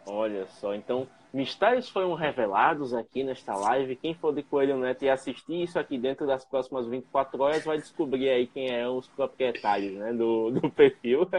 Olha 0.07 0.47
só, 0.47 0.75
então 0.75 1.07
mistérios 1.33 1.89
foram 1.89 2.15
revelados 2.15 2.93
aqui 2.93 3.23
nesta 3.23 3.55
live. 3.55 3.97
Quem 3.97 4.15
for 4.15 4.35
de 4.35 4.43
Coelho 4.43 4.77
Neto 4.77 5.05
e 5.05 5.09
assistir 5.09 5.63
isso 5.63 5.79
aqui 5.79 5.97
dentro 5.97 6.27
das 6.27 6.45
próximas 6.45 6.87
24 6.87 7.41
horas 7.41 7.65
vai 7.65 7.79
descobrir 7.79 8.29
aí 8.29 8.47
quem 8.47 8.69
eram 8.69 8.99
os 8.99 9.07
proprietários 9.09 9.95
né, 9.95 10.13
do, 10.13 10.51
do 10.61 10.71
perfil. 10.71 11.29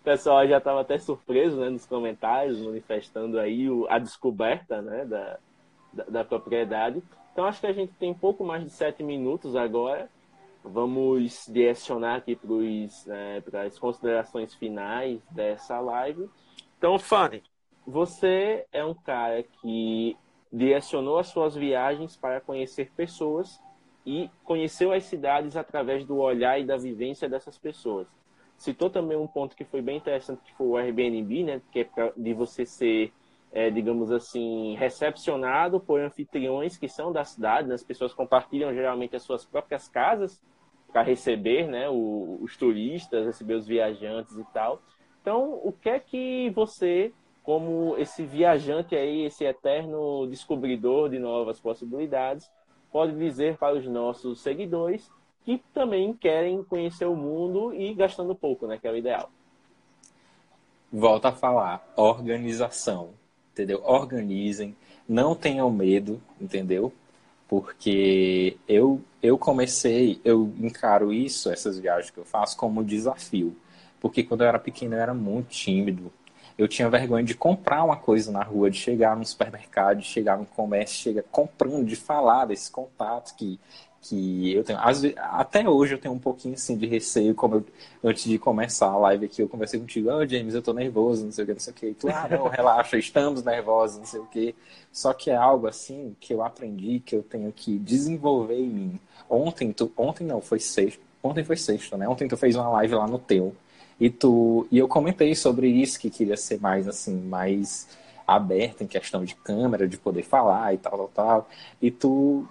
pessoal 0.08 0.46
já 0.46 0.58
estava 0.58 0.80
até 0.80 0.96
surpreso 0.96 1.60
né, 1.60 1.68
nos 1.68 1.84
comentários, 1.84 2.62
manifestando 2.62 3.38
aí 3.38 3.68
o, 3.68 3.86
a 3.90 3.98
descoberta 3.98 4.80
né, 4.80 5.04
da, 5.04 5.38
da, 5.92 6.04
da 6.04 6.24
propriedade. 6.24 7.02
Então 7.32 7.44
acho 7.44 7.60
que 7.60 7.66
a 7.66 7.72
gente 7.72 7.92
tem 7.94 8.14
pouco 8.14 8.42
mais 8.44 8.64
de 8.64 8.70
sete 8.70 9.02
minutos 9.02 9.54
agora. 9.54 10.08
Vamos 10.72 11.46
direcionar 11.48 12.16
aqui 12.16 12.38
para 13.44 13.62
as 13.62 13.78
considerações 13.78 14.54
finais 14.54 15.20
dessa 15.30 15.80
live. 15.80 16.28
Então, 16.76 16.98
Fanny, 16.98 17.42
você 17.86 18.66
é 18.72 18.84
um 18.84 18.94
cara 18.94 19.42
que 19.42 20.16
direcionou 20.52 21.18
as 21.18 21.28
suas 21.28 21.54
viagens 21.54 22.16
para 22.16 22.40
conhecer 22.40 22.90
pessoas 22.96 23.60
e 24.04 24.30
conheceu 24.44 24.92
as 24.92 25.04
cidades 25.04 25.56
através 25.56 26.04
do 26.04 26.16
olhar 26.18 26.58
e 26.58 26.64
da 26.64 26.76
vivência 26.76 27.28
dessas 27.28 27.58
pessoas. 27.58 28.06
Citou 28.56 28.90
também 28.90 29.16
um 29.16 29.26
ponto 29.26 29.56
que 29.56 29.64
foi 29.64 29.80
bem 29.80 29.96
interessante, 29.96 30.42
que 30.42 30.54
foi 30.54 30.66
o 30.66 30.76
Airbnb, 30.76 31.44
né? 31.44 31.62
Que 31.72 31.80
é 31.80 32.12
de 32.16 32.34
você 32.34 32.66
ser 32.66 33.12
é, 33.52 33.70
digamos 33.70 34.10
assim, 34.10 34.76
recepcionado 34.76 35.80
por 35.80 36.00
anfitriões 36.00 36.76
que 36.76 36.88
são 36.88 37.12
da 37.12 37.24
cidade, 37.24 37.68
né? 37.68 37.74
as 37.74 37.82
pessoas 37.82 38.12
compartilham 38.12 38.74
geralmente 38.74 39.16
as 39.16 39.22
suas 39.22 39.44
próprias 39.44 39.88
casas 39.88 40.40
para 40.92 41.02
receber 41.02 41.66
né, 41.66 41.88
o, 41.88 42.38
os 42.40 42.56
turistas, 42.56 43.26
receber 43.26 43.54
os 43.54 43.66
viajantes 43.66 44.36
e 44.36 44.44
tal. 44.52 44.80
Então, 45.20 45.60
o 45.62 45.72
que 45.72 45.88
é 45.90 45.98
que 45.98 46.50
você, 46.50 47.12
como 47.42 47.96
esse 47.98 48.24
viajante 48.24 48.94
aí, 48.94 49.24
esse 49.24 49.44
eterno 49.44 50.26
descobridor 50.26 51.10
de 51.10 51.18
novas 51.18 51.60
possibilidades, 51.60 52.50
pode 52.90 53.16
dizer 53.16 53.58
para 53.58 53.76
os 53.76 53.86
nossos 53.86 54.40
seguidores 54.40 55.10
que 55.44 55.62
também 55.72 56.12
querem 56.14 56.62
conhecer 56.64 57.06
o 57.06 57.16
mundo 57.16 57.74
e 57.74 57.92
gastando 57.94 58.34
pouco, 58.34 58.66
né, 58.66 58.78
que 58.78 58.86
é 58.86 58.90
o 58.90 58.96
ideal? 58.96 59.30
Volta 60.90 61.28
a 61.28 61.32
falar, 61.32 61.86
organização 61.96 63.10
entendeu? 63.58 63.82
Organizem, 63.84 64.76
não 65.08 65.34
tenham 65.34 65.70
medo, 65.70 66.20
entendeu? 66.40 66.92
Porque 67.48 68.58
eu, 68.68 69.00
eu 69.22 69.38
comecei, 69.38 70.20
eu 70.24 70.52
encaro 70.60 71.12
isso, 71.12 71.50
essas 71.50 71.78
viagens 71.78 72.10
que 72.10 72.18
eu 72.18 72.24
faço, 72.24 72.56
como 72.56 72.84
desafio. 72.84 73.56
Porque 74.00 74.22
quando 74.22 74.42
eu 74.42 74.48
era 74.48 74.58
pequeno 74.58 74.94
eu 74.94 75.00
era 75.00 75.14
muito 75.14 75.48
tímido. 75.48 76.12
Eu 76.58 76.68
tinha 76.68 76.90
vergonha 76.90 77.24
de 77.24 77.34
comprar 77.34 77.84
uma 77.84 77.96
coisa 77.96 78.30
na 78.32 78.42
rua, 78.42 78.70
de 78.70 78.76
chegar 78.76 79.16
no 79.16 79.24
supermercado, 79.24 79.98
de 79.98 80.06
chegar 80.06 80.36
no 80.36 80.44
comércio, 80.44 80.96
chegar 80.96 81.22
comprando, 81.30 81.86
de 81.86 81.96
falar 81.96 82.46
desses 82.46 82.68
contatos 82.68 83.32
que 83.32 83.58
que 84.00 84.52
eu 84.54 84.62
tenho, 84.62 84.78
até 85.16 85.68
hoje 85.68 85.94
eu 85.94 85.98
tenho 85.98 86.14
um 86.14 86.18
pouquinho 86.18 86.54
assim 86.54 86.76
de 86.76 86.86
receio, 86.86 87.34
como 87.34 87.56
eu, 87.56 87.64
antes 88.02 88.24
de 88.24 88.38
começar 88.38 88.86
a 88.86 88.96
live 88.96 89.26
aqui, 89.26 89.42
eu 89.42 89.48
conversei 89.48 89.80
contigo, 89.80 90.10
oh, 90.10 90.26
James, 90.26 90.54
eu 90.54 90.62
tô 90.62 90.72
nervoso, 90.72 91.24
não 91.24 91.32
sei 91.32 91.44
o 91.44 91.46
que, 91.46 91.52
não 91.52 91.60
sei 91.60 91.72
o 91.72 91.76
que, 91.76 91.94
tu, 91.94 92.08
ah, 92.08 92.28
não, 92.30 92.46
relaxa, 92.48 92.96
estamos 92.96 93.42
nervosos, 93.42 93.98
não 93.98 94.06
sei 94.06 94.20
o 94.20 94.26
que, 94.26 94.54
só 94.92 95.12
que 95.12 95.30
é 95.30 95.36
algo 95.36 95.66
assim 95.66 96.16
que 96.20 96.32
eu 96.32 96.42
aprendi, 96.42 97.00
que 97.00 97.16
eu 97.16 97.22
tenho 97.22 97.52
que 97.52 97.78
desenvolver 97.78 98.58
em 98.58 98.68
mim. 98.68 99.00
Ontem, 99.28 99.72
tu, 99.72 99.92
ontem 99.96 100.24
não, 100.24 100.40
foi 100.40 100.60
sexta, 100.60 101.02
ontem 101.22 101.44
foi 101.44 101.56
sexta, 101.56 101.96
né, 101.96 102.08
ontem 102.08 102.28
tu 102.28 102.36
fez 102.36 102.54
uma 102.54 102.68
live 102.68 102.94
lá 102.94 103.06
no 103.06 103.18
teu, 103.18 103.54
e 104.00 104.08
tu, 104.08 104.66
e 104.70 104.78
eu 104.78 104.86
comentei 104.86 105.34
sobre 105.34 105.68
isso, 105.68 105.98
que 105.98 106.08
queria 106.08 106.36
ser 106.36 106.60
mais 106.60 106.86
assim, 106.86 107.20
mais 107.20 107.88
aberto 108.24 108.82
em 108.82 108.86
questão 108.86 109.24
de 109.24 109.34
câmera, 109.34 109.88
de 109.88 109.96
poder 109.96 110.22
falar 110.22 110.72
e 110.72 110.78
tal, 110.78 110.92
tal, 110.92 111.08
tal, 111.08 111.48
e 111.82 111.90
tu 111.90 112.46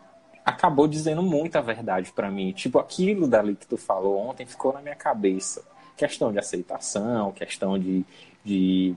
acabou 0.48 0.88
dizendo 0.88 1.22
muita 1.22 1.62
verdade 1.62 2.14
para 2.14 2.32
mim. 2.32 2.54
Tipo, 2.54 2.80
aquilo 2.80 3.28
dali 3.28 3.54
que 3.54 3.68
tu 3.68 3.76
falou 3.76 4.18
ontem 4.18 4.46
ficou 4.46 4.72
na 4.72 4.82
minha 4.82 4.96
cabeça. 4.96 5.62
Questão 5.98 6.32
de 6.32 6.40
aceitação, 6.40 7.34
questão 7.34 7.78
de, 7.78 8.06
de 8.46 8.96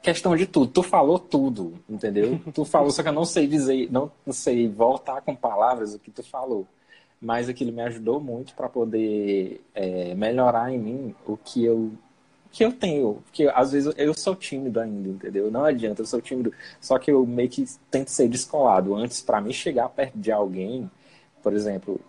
questão 0.00 0.36
de 0.36 0.46
tudo. 0.46 0.70
Tu 0.70 0.82
falou 0.84 1.18
tudo, 1.18 1.74
entendeu? 1.88 2.40
Tu 2.54 2.62
falou, 2.66 2.92
só 2.92 3.02
que 3.02 3.08
eu 3.08 3.12
não 3.12 3.24
sei 3.24 3.48
dizer, 3.48 3.90
não, 3.90 4.12
não 4.24 4.32
sei 4.32 4.68
voltar 4.68 5.22
com 5.22 5.34
palavras 5.34 5.92
o 5.92 5.98
que 5.98 6.12
tu 6.12 6.22
falou. 6.22 6.68
Mas 7.20 7.48
aquilo 7.48 7.72
me 7.72 7.82
ajudou 7.82 8.20
muito 8.20 8.54
para 8.54 8.68
poder 8.68 9.60
é, 9.74 10.14
melhorar 10.14 10.72
em 10.72 10.78
mim 10.78 11.14
o 11.26 11.36
que 11.36 11.64
eu 11.64 11.90
que 12.54 12.64
eu 12.64 12.72
tenho. 12.72 13.14
Porque 13.24 13.50
às 13.52 13.72
vezes 13.72 13.92
eu 13.96 14.14
sou 14.14 14.36
tímido 14.36 14.78
ainda, 14.78 15.08
entendeu? 15.08 15.50
Não 15.50 15.64
adianta, 15.64 16.02
eu 16.02 16.06
sou 16.06 16.20
tímido. 16.20 16.52
Só 16.80 16.98
que 17.00 17.10
eu 17.10 17.26
meio 17.26 17.48
que 17.48 17.64
tento 17.90 18.08
ser 18.08 18.28
descolado. 18.28 18.94
Antes, 18.94 19.20
para 19.20 19.40
mim 19.40 19.52
chegar 19.52 19.88
perto 19.88 20.16
de 20.16 20.30
alguém, 20.30 20.88
por 21.42 21.52
exemplo, 21.52 22.00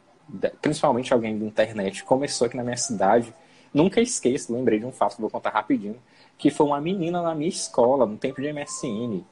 principalmente 0.62 1.12
alguém 1.12 1.38
da 1.38 1.46
internet, 1.46 2.04
começou 2.04 2.46
aqui 2.46 2.56
na 2.56 2.64
minha 2.64 2.78
cidade. 2.78 3.34
Nunca 3.74 4.00
esqueço, 4.00 4.54
lembrei 4.54 4.80
de 4.80 4.86
um 4.86 4.92
fato, 4.92 5.20
vou 5.20 5.32
contar 5.32 5.50
rapidinho. 5.50 5.98
Que 6.38 6.52
foi 6.52 6.68
uma 6.68 6.80
menina 6.80 7.24
na 7.24 7.34
minha 7.34 7.50
escola, 7.50 8.06
no 8.06 8.18
tempo 8.18 8.40
de 8.40 8.54
MSN. 8.54 9.24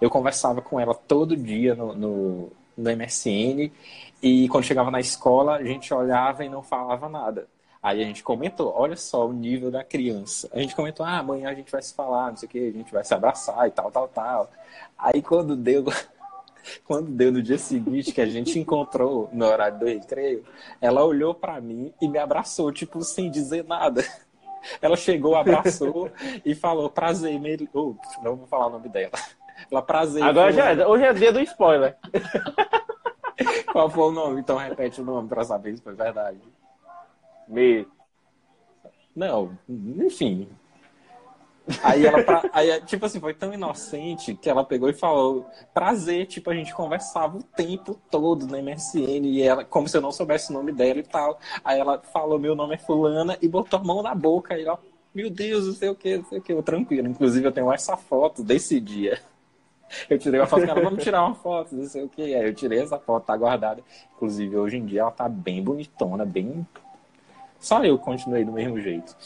Eu 0.00 0.08
conversava 0.08 0.62
com 0.62 0.80
ela 0.80 0.94
todo 0.94 1.36
dia 1.36 1.74
no, 1.74 1.94
no, 1.94 2.52
no 2.76 2.96
MSN. 2.96 3.70
E 4.22 4.48
quando 4.48 4.64
chegava 4.64 4.90
na 4.90 5.00
escola, 5.00 5.56
a 5.56 5.64
gente 5.64 5.92
olhava 5.92 6.42
e 6.42 6.48
não 6.48 6.62
falava 6.62 7.06
nada. 7.06 7.46
Aí 7.84 8.02
a 8.02 8.06
gente 8.06 8.22
comentou, 8.22 8.72
olha 8.74 8.96
só 8.96 9.28
o 9.28 9.32
nível 9.34 9.70
da 9.70 9.84
criança. 9.84 10.48
A 10.54 10.58
gente 10.58 10.74
comentou, 10.74 11.04
ah, 11.04 11.18
amanhã 11.18 11.50
a 11.50 11.54
gente 11.54 11.70
vai 11.70 11.82
se 11.82 11.92
falar, 11.92 12.30
não 12.30 12.36
sei 12.38 12.46
o 12.46 12.50
que, 12.50 12.58
a 12.58 12.72
gente 12.72 12.90
vai 12.90 13.04
se 13.04 13.12
abraçar 13.12 13.68
e 13.68 13.70
tal, 13.70 13.90
tal, 13.90 14.08
tal. 14.08 14.50
Aí 14.96 15.20
quando 15.20 15.54
deu, 15.54 15.84
quando 16.88 17.10
deu 17.10 17.30
no 17.30 17.42
dia 17.42 17.58
seguinte 17.58 18.10
que 18.10 18.22
a 18.22 18.26
gente 18.26 18.58
encontrou 18.58 19.28
no 19.34 19.44
horário 19.44 19.78
do 19.78 19.84
recreio, 19.84 20.46
ela 20.80 21.04
olhou 21.04 21.34
para 21.34 21.60
mim 21.60 21.92
e 22.00 22.08
me 22.08 22.16
abraçou, 22.16 22.72
tipo, 22.72 23.02
sem 23.02 23.30
dizer 23.30 23.64
nada. 23.64 24.02
Ela 24.80 24.96
chegou, 24.96 25.36
abraçou 25.36 26.10
e 26.42 26.54
falou, 26.54 26.88
prazer, 26.88 27.38
Meri... 27.38 27.68
Oh, 27.74 27.94
não 28.22 28.34
vou 28.34 28.46
falar 28.46 28.68
o 28.68 28.70
nome 28.70 28.88
dela. 28.88 29.12
Ela, 29.70 29.82
prazer. 29.82 30.22
Agora 30.22 30.50
já 30.50 30.72
é, 30.72 30.86
hoje 30.86 31.04
é 31.04 31.12
dia 31.12 31.34
do 31.34 31.40
spoiler. 31.40 31.98
Qual 33.70 33.90
foi 33.90 34.04
o 34.04 34.10
nome? 34.10 34.40
Então 34.40 34.56
repete 34.56 35.02
o 35.02 35.04
nome 35.04 35.28
para 35.28 35.44
saber 35.44 35.76
se 35.76 35.82
foi 35.82 35.94
verdade. 35.94 36.40
Me. 37.48 37.86
Não, 39.14 39.56
enfim. 39.68 40.48
Aí 41.82 42.04
ela, 42.06 42.18
aí, 42.52 42.80
tipo 42.82 43.06
assim, 43.06 43.20
foi 43.20 43.32
tão 43.32 43.52
inocente 43.52 44.34
que 44.34 44.50
ela 44.50 44.64
pegou 44.64 44.88
e 44.88 44.92
falou, 44.92 45.46
prazer, 45.72 46.26
tipo, 46.26 46.50
a 46.50 46.54
gente 46.54 46.74
conversava 46.74 47.38
o 47.38 47.42
tempo 47.42 47.98
todo 48.10 48.46
no 48.46 48.62
MSN, 48.62 49.24
e 49.24 49.42
ela, 49.42 49.64
como 49.64 49.88
se 49.88 49.96
eu 49.96 50.00
não 50.00 50.12
soubesse 50.12 50.50
o 50.50 50.54
nome 50.54 50.72
dela 50.72 50.98
e 50.98 51.02
tal. 51.02 51.38
Aí 51.64 51.78
ela 51.78 51.98
falou, 52.12 52.38
meu 52.38 52.54
nome 52.54 52.74
é 52.74 52.78
fulana, 52.78 53.38
e 53.40 53.48
botou 53.48 53.80
a 53.80 53.84
mão 53.84 54.02
na 54.02 54.14
boca, 54.14 54.58
e 54.58 54.64
ela, 54.64 54.78
meu 55.14 55.30
Deus, 55.30 55.66
não 55.66 55.74
sei 55.74 55.88
o 55.88 55.94
que, 55.94 56.18
não 56.18 56.24
sei 56.24 56.38
o 56.38 56.42
que, 56.42 56.52
eu 56.52 56.62
tranquilo. 56.62 57.08
Inclusive, 57.08 57.46
eu 57.46 57.52
tenho 57.52 57.72
essa 57.72 57.96
foto 57.96 58.42
desse 58.42 58.80
dia. 58.80 59.20
Eu 60.10 60.18
tirei 60.18 60.40
uma 60.40 60.46
foto, 60.46 60.64
ela, 60.64 60.80
vamos 60.80 61.04
tirar 61.04 61.24
uma 61.24 61.34
foto, 61.36 61.76
não 61.76 61.84
sei 61.84 62.02
o 62.02 62.08
que. 62.08 62.22
Aí 62.22 62.44
eu 62.46 62.54
tirei 62.54 62.80
essa 62.80 62.98
foto, 62.98 63.26
tá 63.26 63.36
guardada. 63.36 63.80
Inclusive, 64.16 64.56
hoje 64.56 64.78
em 64.78 64.84
dia 64.84 65.02
ela 65.02 65.10
tá 65.10 65.28
bem 65.28 65.62
bonitona, 65.62 66.24
bem 66.24 66.66
só 67.64 67.82
eu 67.82 67.98
continuei 67.98 68.44
do 68.44 68.52
mesmo 68.52 68.78
jeito. 68.78 69.16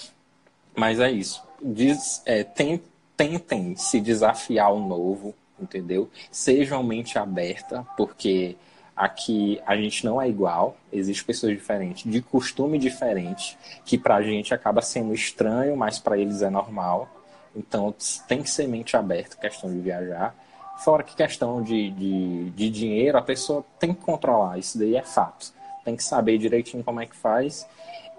Mas 0.76 1.00
é 1.00 1.10
isso. 1.10 1.42
Diz, 1.60 2.22
é, 2.24 2.44
tem, 2.44 2.80
tentem 3.16 3.74
se 3.74 4.00
desafiar 4.00 4.66
ao 4.66 4.78
novo, 4.78 5.34
entendeu? 5.60 6.08
Sejam 6.30 6.80
mente 6.84 7.18
aberta, 7.18 7.84
porque 7.96 8.56
aqui 8.94 9.60
a 9.66 9.76
gente 9.76 10.04
não 10.04 10.22
é 10.22 10.28
igual, 10.28 10.76
existem 10.92 11.26
pessoas 11.26 11.52
diferentes, 11.52 12.08
de 12.08 12.22
costume 12.22 12.78
diferente, 12.78 13.58
que 13.84 13.98
pra 13.98 14.22
gente 14.22 14.54
acaba 14.54 14.80
sendo 14.82 15.12
estranho, 15.12 15.76
mas 15.76 15.98
para 15.98 16.16
eles 16.16 16.40
é 16.40 16.48
normal. 16.48 17.08
Então 17.56 17.92
tem 18.28 18.40
que 18.40 18.50
ser 18.50 18.68
mente 18.68 18.96
aberta, 18.96 19.36
questão 19.36 19.68
de 19.68 19.80
viajar. 19.80 20.32
Fora 20.78 21.02
que 21.02 21.16
questão 21.16 21.60
de, 21.60 21.90
de, 21.90 22.50
de 22.50 22.70
dinheiro, 22.70 23.18
a 23.18 23.22
pessoa 23.22 23.64
tem 23.80 23.92
que 23.92 24.00
controlar, 24.00 24.58
isso 24.58 24.78
daí 24.78 24.94
é 24.94 25.02
fato. 25.02 25.52
Tem 25.84 25.96
que 25.96 26.04
saber 26.04 26.38
direitinho 26.38 26.84
como 26.84 27.00
é 27.00 27.06
que 27.06 27.16
faz 27.16 27.66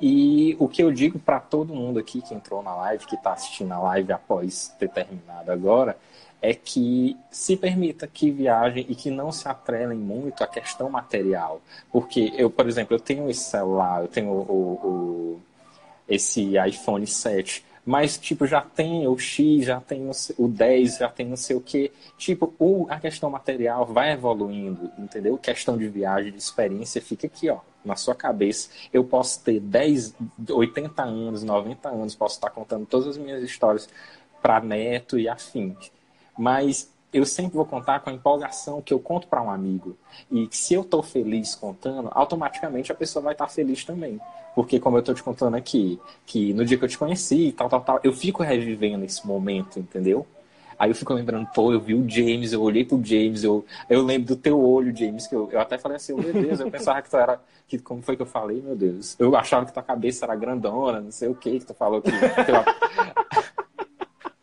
e 0.02 0.56
o 0.60 0.68
que 0.68 0.82
eu 0.82 0.92
digo 0.92 1.20
para 1.20 1.40
todo 1.40 1.74
mundo 1.74 2.00
aqui 2.00 2.22
que 2.22 2.34
entrou 2.34 2.64
na 2.64 2.76
live, 2.76 3.06
que 3.06 3.16
está 3.16 3.34
assistindo 3.34 3.74
a 3.74 3.80
live 3.80 4.12
após 4.14 4.74
ter 4.80 4.90
terminado 4.90 5.52
agora, 5.52 5.98
é 6.42 6.54
que 6.54 7.18
se 7.30 7.58
permita 7.58 8.08
que 8.08 8.32
viajem 8.32 8.86
e 8.88 8.96
que 8.96 9.12
não 9.12 9.32
se 9.32 9.48
atrelem 9.48 9.98
muito 9.98 10.44
à 10.44 10.48
questão 10.48 10.90
material. 10.90 11.62
Porque 11.92 12.32
eu, 12.38 12.50
por 12.50 12.68
exemplo, 12.68 12.96
eu 12.96 13.00
tenho 13.00 13.30
esse 13.30 13.44
celular, 13.44 14.02
eu 14.02 14.08
tenho 14.08 14.32
o, 14.32 14.80
o 14.84 15.42
esse 16.08 16.56
iPhone 16.58 17.06
7, 17.06 17.64
mas 17.86 18.18
tipo 18.18 18.46
já 18.46 18.62
tem 18.62 19.08
o 19.08 19.18
X, 19.18 19.66
já 19.66 19.80
tem 19.80 20.10
o 20.38 20.48
10, 20.48 20.98
já 20.98 21.10
tem 21.10 21.28
não 21.28 21.38
sei 21.38 21.56
o 21.56 21.62
que. 21.62 21.92
Tipo, 22.18 22.54
o, 22.60 22.86
a 22.90 23.00
questão 23.00 23.30
material 23.30 23.86
vai 23.86 24.12
evoluindo, 24.12 24.92
entendeu? 24.98 25.38
Questão 25.38 25.78
de 25.78 25.88
viagem, 25.88 26.32
de 26.32 26.38
experiência, 26.38 27.02
fica 27.02 27.28
aqui, 27.28 27.50
ó 27.50 27.60
na 27.84 27.96
sua 27.96 28.16
cabeça. 28.16 28.70
Eu 28.92 29.04
posso 29.04 29.44
ter 29.44 29.60
10, 29.60 30.16
80 30.50 31.02
anos, 31.02 31.44
90 31.44 31.90
anos, 31.90 32.16
posso 32.16 32.36
estar 32.36 32.50
contando 32.50 32.86
todas 32.86 33.08
as 33.08 33.18
minhas 33.18 33.42
histórias 33.42 33.90
para 34.42 34.60
neto 34.60 35.18
e 35.18 35.28
afins. 35.28 35.92
Mas 36.38 36.90
eu 37.12 37.26
sempre 37.26 37.56
vou 37.56 37.66
contar 37.66 38.00
com 38.00 38.10
a 38.10 38.14
empolgação 38.14 38.82
que 38.82 38.94
eu 38.94 39.00
conto 39.00 39.28
para 39.28 39.42
um 39.42 39.50
amigo. 39.50 39.98
E 40.32 40.48
se 40.52 40.74
eu 40.74 40.82
estou 40.82 41.02
feliz 41.02 41.56
contando, 41.56 42.10
automaticamente 42.12 42.92
a 42.92 42.96
pessoa 42.96 43.24
vai 43.24 43.34
estar 43.34 43.48
feliz 43.48 43.84
também. 43.84 44.20
Porque, 44.56 44.80
como 44.80 44.98
eu 44.98 45.00
estou 45.00 45.16
te 45.16 45.24
contando 45.24 45.56
aqui, 45.56 46.00
que 46.26 46.54
no 46.54 46.66
dia 46.66 46.78
que 46.78 46.86
eu 46.86 46.90
te 46.90 46.98
conheci, 46.98 47.54
tal, 47.56 47.70
tal, 47.70 47.82
tal, 47.82 48.00
eu 48.04 48.14
fico 48.14 48.44
revivendo 48.44 49.06
esse 49.06 49.26
momento, 49.26 49.80
entendeu? 49.80 50.26
Aí 50.78 50.90
eu 50.90 50.96
fico 50.96 51.14
lembrando, 51.14 51.46
pô, 51.54 51.74
eu 51.74 51.80
vi 51.82 51.94
o 51.94 52.08
James, 52.10 52.54
eu 52.54 52.62
olhei 52.62 52.86
pro 52.86 53.04
James, 53.04 53.44
eu, 53.44 53.66
eu 53.90 54.02
lembro 54.02 54.30
do 54.30 54.36
teu 54.38 54.58
olho, 54.62 54.96
James, 54.96 55.28
que 55.28 55.36
eu, 55.36 55.50
eu 55.52 55.60
até 55.60 55.78
falei 55.78 55.98
assim, 55.98 56.14
meu 56.14 56.32
Deus, 56.32 56.60
eu 56.62 56.72
pensava 56.72 57.02
que 57.02 57.10
tu 57.10 57.18
era. 57.18 57.40
Que, 57.68 57.78
como 57.78 58.02
foi 58.02 58.16
que 58.16 58.22
eu 58.22 58.26
falei, 58.26 58.62
meu 58.62 58.76
Deus? 58.76 59.16
Eu 59.20 59.36
achava 59.36 59.66
que 59.66 59.74
tua 59.74 59.84
cabeça 59.84 60.26
era 60.26 60.36
grandona, 60.36 61.02
não 61.02 61.12
sei 61.12 61.28
o 61.28 61.36
que 61.36 61.60
que 61.60 61.66
tu 61.66 61.74
falou 61.74 62.02
que 62.02 62.10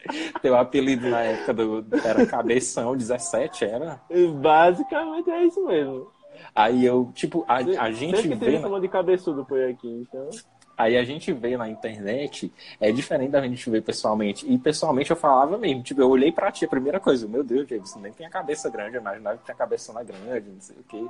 teu 0.43 0.57
apelido 0.57 1.09
na 1.09 1.21
época 1.21 1.55
do, 1.55 1.87
era 2.05 2.27
Cabeção 2.27 2.97
17, 2.97 3.65
era? 3.65 4.01
Basicamente 4.41 5.31
é 5.31 5.45
isso 5.45 5.65
mesmo. 5.67 6.11
Aí 6.55 6.85
eu, 6.85 7.11
tipo, 7.15 7.45
a, 7.49 7.57
a 7.57 7.91
gente 7.91 8.17
Sempre 8.23 8.51
vê. 8.51 8.59
Na... 8.59 8.79
de 8.79 8.89
cabeçudo 8.89 9.45
por 9.45 9.61
aqui, 9.63 9.89
então. 9.89 10.29
Aí 10.77 10.97
a 10.99 11.05
gente 11.05 11.33
vê 11.33 11.57
na 11.57 11.69
internet, 11.71 12.53
é 12.79 12.93
diferente 12.93 13.31
da 13.31 13.41
gente 13.41 13.71
ver 13.71 13.83
pessoalmente. 13.83 14.47
E 14.47 14.59
pessoalmente 14.59 15.11
eu 15.11 15.17
falava 15.17 15.57
mesmo, 15.57 15.83
tipo, 15.83 16.03
eu 16.03 16.11
olhei 16.11 16.31
pra 16.31 16.53
ti, 16.53 16.67
a 16.67 16.69
primeira 16.69 17.01
coisa, 17.01 17.27
meu 17.27 17.43
Deus, 17.43 17.67
James, 17.67 17.97
nem 17.97 18.13
tem 18.13 18.27
a 18.27 18.31
cabeça 18.31 18.69
grande, 18.69 18.97
eu 18.97 19.01
imaginava 19.01 19.39
que 19.39 19.47
tem 19.47 19.55
a 19.55 19.59
cabeça 19.59 19.93
na 19.95 20.03
grande, 20.03 20.51
não 20.51 20.61
sei 20.61 20.77
o 20.77 20.85
quê. 20.85 21.07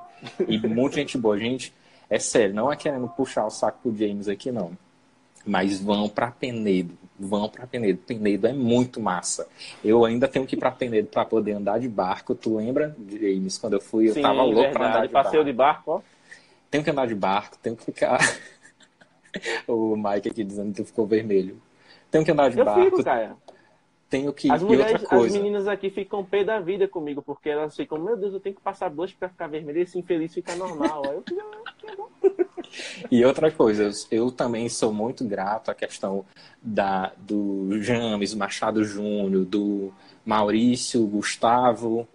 E 0.47 0.59
muita 0.69 0.97
gente 0.97 1.19
boa. 1.19 1.37
Gente, 1.37 1.75
é 2.09 2.19
sério, 2.19 2.55
não 2.55 2.73
é 2.73 2.77
querendo 2.77 3.09
puxar 3.09 3.45
o 3.45 3.51
saco 3.51 3.81
pro 3.83 3.97
James 3.97 4.29
aqui, 4.29 4.53
não. 4.53 4.71
Mas 5.47 5.81
vão 5.81 6.09
pra 6.09 6.31
Penedo, 6.31 6.99
vão 7.19 7.49
pra 7.49 7.67
Penedo. 7.69 7.99
Penedo 8.05 8.49
é 8.49 8.53
muito 8.53 9.01
massa. 9.01 9.47
Eu 9.85 10.05
ainda 10.05 10.27
tenho 10.27 10.45
que 10.45 10.57
ir 10.57 10.59
pra 10.59 10.73
Penedo 10.73 11.07
pra 11.09 11.25
poder 11.25 11.53
andar 11.53 11.79
de 11.79 11.89
barco. 11.89 12.35
Tu 12.35 12.57
lembra, 12.57 12.97
James, 13.09 13.57
quando 13.57 13.75
eu 13.75 13.81
fui, 13.81 14.09
eu 14.09 14.15
Sim, 14.15 14.23
tava 14.23 14.43
louco 14.43 14.73
pra 14.73 14.89
andar 14.89 15.07
de 15.07 15.13
Passeio 15.13 15.45
barco. 15.45 15.51
de 15.51 15.53
barco, 15.57 15.91
ó. 15.93 16.01
Tenho 16.69 16.83
que 16.83 16.91
andar 16.91 17.07
de 17.07 17.15
barco, 17.15 17.57
tenho 17.63 17.77
que 17.77 17.85
ficar. 17.85 18.19
o 19.69 19.97
Mike 19.97 20.31
aqui 20.31 20.43
dizendo 20.43 20.75
que 20.75 20.83
ficou 20.83 21.07
vermelho. 21.07 21.63
Tenho 22.11 22.25
que 22.25 22.31
andar 22.33 22.51
de 22.51 22.59
eu 22.59 22.65
barco. 22.65 22.85
Fico, 22.85 23.05
cara. 23.05 23.37
tenho 24.11 24.33
que 24.33 24.51
As 24.51 24.63
e 24.63 24.65
mulheres, 24.65 24.93
outra 24.95 25.09
coisa. 25.09 25.27
as 25.27 25.43
meninas 25.43 25.69
aqui 25.69 25.91
ficam 25.91 26.25
pé 26.25 26.43
da 26.43 26.59
vida 26.59 26.89
comigo, 26.89 27.23
porque 27.23 27.49
elas 27.51 27.77
ficam, 27.77 27.99
meu 27.99 28.17
Deus, 28.17 28.35
eu 28.35 28.41
tenho 28.41 28.57
que 28.57 28.61
passar 28.61 28.91
blush 28.91 29.15
pra 29.15 29.29
ficar 29.29 29.47
vermelho, 29.47 29.81
esse 29.81 29.97
infeliz 29.97 30.35
fica 30.35 30.57
normal. 30.57 31.03
Aí 31.09 31.15
eu 31.15 31.23
fico, 31.23 31.41
ah, 31.41 31.73
que 31.79 31.97
bom. 31.97 32.09
E 33.11 33.25
outra 33.25 33.51
coisa, 33.51 33.85
eu, 33.85 33.91
eu 34.11 34.31
também 34.31 34.69
sou 34.69 34.93
muito 34.93 35.25
grato 35.25 35.71
à 35.71 35.75
questão 35.75 36.25
da, 36.63 37.13
do 37.19 37.81
James 37.81 38.35
Machado 38.35 38.85
Júnior, 38.85 39.45
do 39.45 39.93
Maurício, 40.25 41.07
Gustavo, 41.07 42.07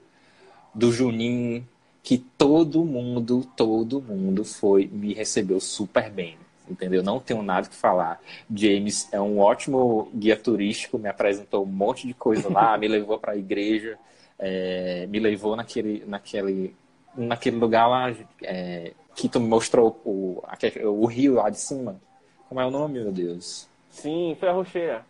do 0.74 0.92
Juninho, 0.92 1.68
que 2.04 2.18
todo 2.18 2.84
mundo, 2.84 3.46
todo 3.56 4.02
mundo 4.02 4.44
foi, 4.44 4.88
me 4.88 5.14
recebeu 5.14 5.60
super 5.60 6.10
bem. 6.10 6.38
Entendeu? 6.70 7.04
Não 7.04 7.20
tenho 7.20 7.42
nada 7.42 7.68
que 7.68 7.76
falar. 7.76 8.22
James 8.54 9.10
é 9.12 9.20
um 9.20 9.40
ótimo 9.40 10.10
guia 10.14 10.38
turístico, 10.38 10.98
me 10.98 11.10
apresentou 11.10 11.64
um 11.64 11.68
monte 11.68 12.08
de 12.08 12.14
coisa 12.14 12.50
lá, 12.50 12.78
me 12.80 12.88
levou 12.88 13.20
para 13.20 13.34
a 13.34 13.38
igreja, 13.38 13.98
é, 14.40 15.06
me 15.08 15.20
levou 15.20 15.56
naquele, 15.56 16.04
naquele, 16.08 16.74
naquele 17.16 17.58
lugar 17.58 17.88
lá 17.88 18.16
é, 18.44 18.94
que 19.16 19.30
tu 19.30 19.40
me 19.40 19.48
mostrou 19.48 20.02
o, 20.06 20.44
o 20.86 21.06
rio 21.06 21.36
lá 21.36 21.50
de 21.50 21.60
cima. 21.60 22.00
Como 22.48 22.60
é 22.60 22.66
o 22.66 22.72
nome, 22.72 23.00
meu 23.00 23.12
Deus? 23.12 23.68
Sim, 23.90 24.36
foi 24.40 24.50
a 24.50 24.54
rocheira. 24.54 25.06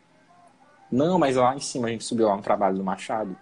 Não, 0.92 1.18
mas 1.18 1.36
lá 1.36 1.56
em 1.56 1.60
cima 1.60 1.88
a 1.88 1.92
gente 1.92 2.04
subiu 2.04 2.28
lá 2.28 2.36
no 2.36 2.42
trabalho 2.42 2.78
do 2.78 2.84
Machado. 2.84 3.36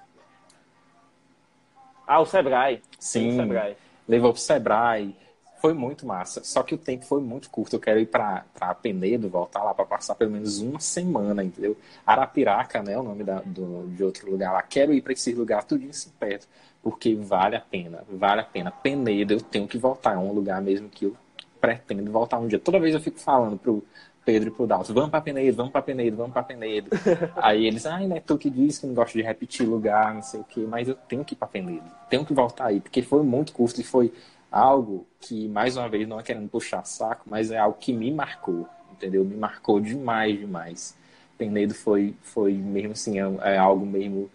Ah, 2.05 2.19
o 2.19 2.25
Sebrae. 2.25 2.81
Sim. 2.99 3.33
O 3.33 3.35
Sebrae. 3.35 3.77
levou 4.07 4.33
pro 4.33 4.41
Sebrae. 4.41 5.15
Foi 5.61 5.73
muito 5.73 6.05
massa. 6.05 6.43
Só 6.43 6.63
que 6.63 6.73
o 6.73 6.77
tempo 6.77 7.05
foi 7.05 7.21
muito 7.21 7.49
curto. 7.49 7.75
Eu 7.75 7.79
quero 7.79 7.99
ir 7.99 8.05
pra, 8.05 8.45
pra 8.53 8.73
Penedo, 8.73 9.27
voltar 9.27 9.63
lá 9.63 9.73
pra 9.73 9.85
passar 9.85 10.15
pelo 10.15 10.31
menos 10.31 10.59
uma 10.59 10.79
semana, 10.79 11.43
entendeu? 11.43 11.75
Arapiraca, 12.05 12.81
né? 12.81 12.97
O 12.97 13.03
nome 13.03 13.23
da, 13.23 13.41
do, 13.41 13.87
de 13.89 14.03
outro 14.03 14.31
lugar 14.31 14.53
lá. 14.53 14.61
Quero 14.61 14.93
ir 14.93 15.01
pra 15.01 15.13
esse 15.13 15.33
lugar 15.33 15.63
tudo 15.65 15.87
assim 15.89 16.11
perto. 16.19 16.47
Porque 16.81 17.15
vale 17.15 17.55
a 17.55 17.61
pena. 17.61 18.03
Vale 18.09 18.41
a 18.41 18.45
pena. 18.45 18.71
Penedo, 18.71 19.33
eu 19.33 19.41
tenho 19.41 19.67
que 19.67 19.77
voltar. 19.77 20.13
É 20.13 20.17
um 20.17 20.31
lugar 20.31 20.61
mesmo 20.61 20.89
que 20.89 21.05
eu 21.05 21.15
pretendo 21.59 22.11
voltar 22.11 22.39
um 22.39 22.47
dia. 22.47 22.59
Toda 22.59 22.79
vez 22.79 22.93
eu 22.93 23.01
fico 23.01 23.19
falando 23.19 23.57
pro 23.57 23.83
Pedro 24.29 24.49
e 24.49 24.51
pro 24.51 24.67
Dalton, 24.67 24.93
vamos 24.93 25.09
pra 25.09 25.21
Penedo, 25.21 25.57
vamos 25.57 25.71
pra 25.71 25.81
Penedo, 25.81 26.17
vamos 26.17 26.33
pra 26.33 26.43
Penedo. 26.43 26.89
Aí 27.37 27.65
eles, 27.65 27.85
ai, 27.85 28.05
né, 28.07 28.21
tu 28.23 28.37
que 28.37 28.49
diz 28.49 28.77
que 28.77 28.85
não 28.85 28.93
gosta 28.93 29.17
de 29.17 29.23
repetir 29.23 29.67
lugar, 29.67 30.13
não 30.13 30.21
sei 30.21 30.39
o 30.39 30.43
quê, 30.43 30.65
mas 30.67 30.87
eu 30.87 30.93
tenho 30.93 31.25
que 31.25 31.33
ir 31.33 31.37
pra 31.37 31.47
Penedo, 31.47 31.85
tenho 32.09 32.23
que 32.23 32.33
voltar 32.33 32.67
aí, 32.67 32.79
porque 32.79 33.01
foi 33.01 33.23
muito 33.23 33.53
curto 33.53 33.81
e 33.81 33.83
foi 33.83 34.13
algo 34.51 35.07
que, 35.19 35.47
mais 35.47 35.77
uma 35.77 35.89
vez, 35.89 36.07
não 36.07 36.19
é 36.19 36.23
querendo 36.23 36.47
puxar 36.47 36.85
saco, 36.85 37.23
mas 37.25 37.49
é 37.49 37.57
algo 37.57 37.77
que 37.79 37.91
me 37.91 38.11
marcou, 38.11 38.67
entendeu? 38.91 39.25
Me 39.25 39.35
marcou 39.35 39.79
demais, 39.79 40.39
demais. 40.39 40.97
Penedo 41.37 41.73
foi, 41.73 42.13
foi 42.21 42.53
mesmo 42.53 42.91
assim, 42.91 43.19
é, 43.19 43.55
é 43.55 43.57
algo 43.57 43.85
mesmo... 43.85 44.29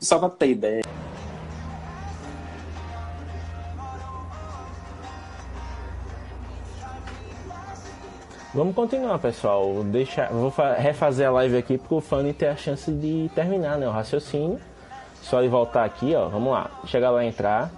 Só 0.00 0.18
pra 0.18 0.30
ter 0.30 0.50
ideia, 0.50 0.82
Vamos 8.54 8.74
continuar, 8.74 9.18
pessoal. 9.18 9.84
Deixa, 9.84 10.26
vou 10.28 10.50
fa- 10.50 10.74
refazer 10.74 11.28
a 11.28 11.30
live 11.30 11.56
aqui 11.56 11.76
porque 11.76 11.94
o 11.94 12.00
Fanny 12.00 12.32
tem 12.32 12.48
a 12.48 12.56
chance 12.56 12.90
de 12.90 13.30
terminar, 13.34 13.76
né? 13.78 13.86
O 13.86 13.90
raciocínio. 13.92 14.58
Só 15.22 15.40
ele 15.40 15.48
voltar 15.48 15.84
aqui, 15.84 16.14
ó. 16.14 16.28
Vamos 16.28 16.52
lá. 16.52 16.70
Chegar 16.86 17.10
lá 17.10 17.24
e 17.24 17.28
entrar. 17.28 17.70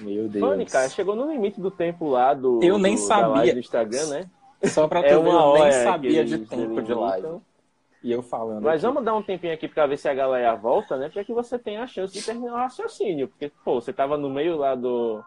meu 0.00 0.28
Deus. 0.28 0.44
Fanny, 0.44 0.66
cara, 0.66 0.88
chegou 0.88 1.14
no 1.14 1.30
limite 1.30 1.60
do 1.60 1.70
tempo 1.70 2.08
lá 2.08 2.34
do, 2.34 2.60
Eu 2.62 2.76
nem 2.76 2.96
do- 2.96 3.00
sabia. 3.00 3.28
live 3.28 3.52
do 3.54 3.60
Instagram, 3.60 4.06
né? 4.08 4.30
Só 4.64 4.88
pra 4.88 5.00
tu 5.02 5.06
É 5.06 5.16
uma 5.16 5.30
eu 5.30 5.36
hora 5.36 5.60
nem 5.62 5.68
que 5.70 5.84
sabia 5.84 6.24
de 6.24 6.38
tempo 6.38 6.82
de 6.82 6.92
live. 6.92 7.38
E 8.02 8.10
eu 8.10 8.20
falando 8.20 8.62
Mas 8.64 8.84
aqui. 8.84 8.86
vamos 8.92 9.04
dar 9.04 9.14
um 9.14 9.22
tempinho 9.22 9.54
aqui 9.54 9.68
pra 9.68 9.86
ver 9.86 9.96
se 9.96 10.08
a 10.08 10.14
galera 10.14 10.56
volta, 10.56 10.96
né? 10.96 11.08
Pra 11.08 11.22
que 11.24 11.32
você 11.32 11.56
tenha 11.56 11.84
a 11.84 11.86
chance 11.86 12.12
de 12.12 12.20
terminar 12.20 12.52
o 12.54 12.56
raciocínio. 12.56 13.28
Porque, 13.28 13.52
pô, 13.64 13.80
você 13.80 13.92
tava 13.92 14.18
no 14.18 14.28
meio 14.28 14.56
lá 14.56 14.74
do 14.74 15.22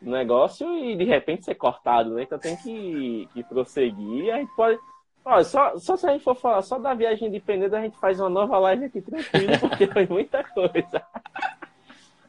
negócio 0.00 0.66
e 0.78 0.96
de 0.96 1.04
repente 1.04 1.44
ser 1.44 1.54
cortado, 1.54 2.10
né? 2.14 2.22
Então 2.22 2.38
tem 2.38 2.56
que, 2.56 3.28
que 3.34 3.44
prosseguir. 3.44 4.32
A 4.32 4.38
gente 4.38 4.54
pode. 4.54 4.78
Olha, 5.24 5.44
só, 5.44 5.76
só 5.78 5.96
se 5.96 6.06
a 6.08 6.12
gente 6.12 6.24
for 6.24 6.34
falar 6.34 6.62
só 6.62 6.78
da 6.78 6.94
viagem 6.94 7.30
de 7.30 7.38
Penedo, 7.40 7.76
a 7.76 7.80
gente 7.82 7.98
faz 7.98 8.18
uma 8.18 8.30
nova 8.30 8.58
live 8.58 8.86
aqui 8.86 9.02
tranquilo, 9.02 9.58
porque 9.60 9.86
foi 9.86 10.06
muita 10.06 10.42
coisa. 10.44 11.02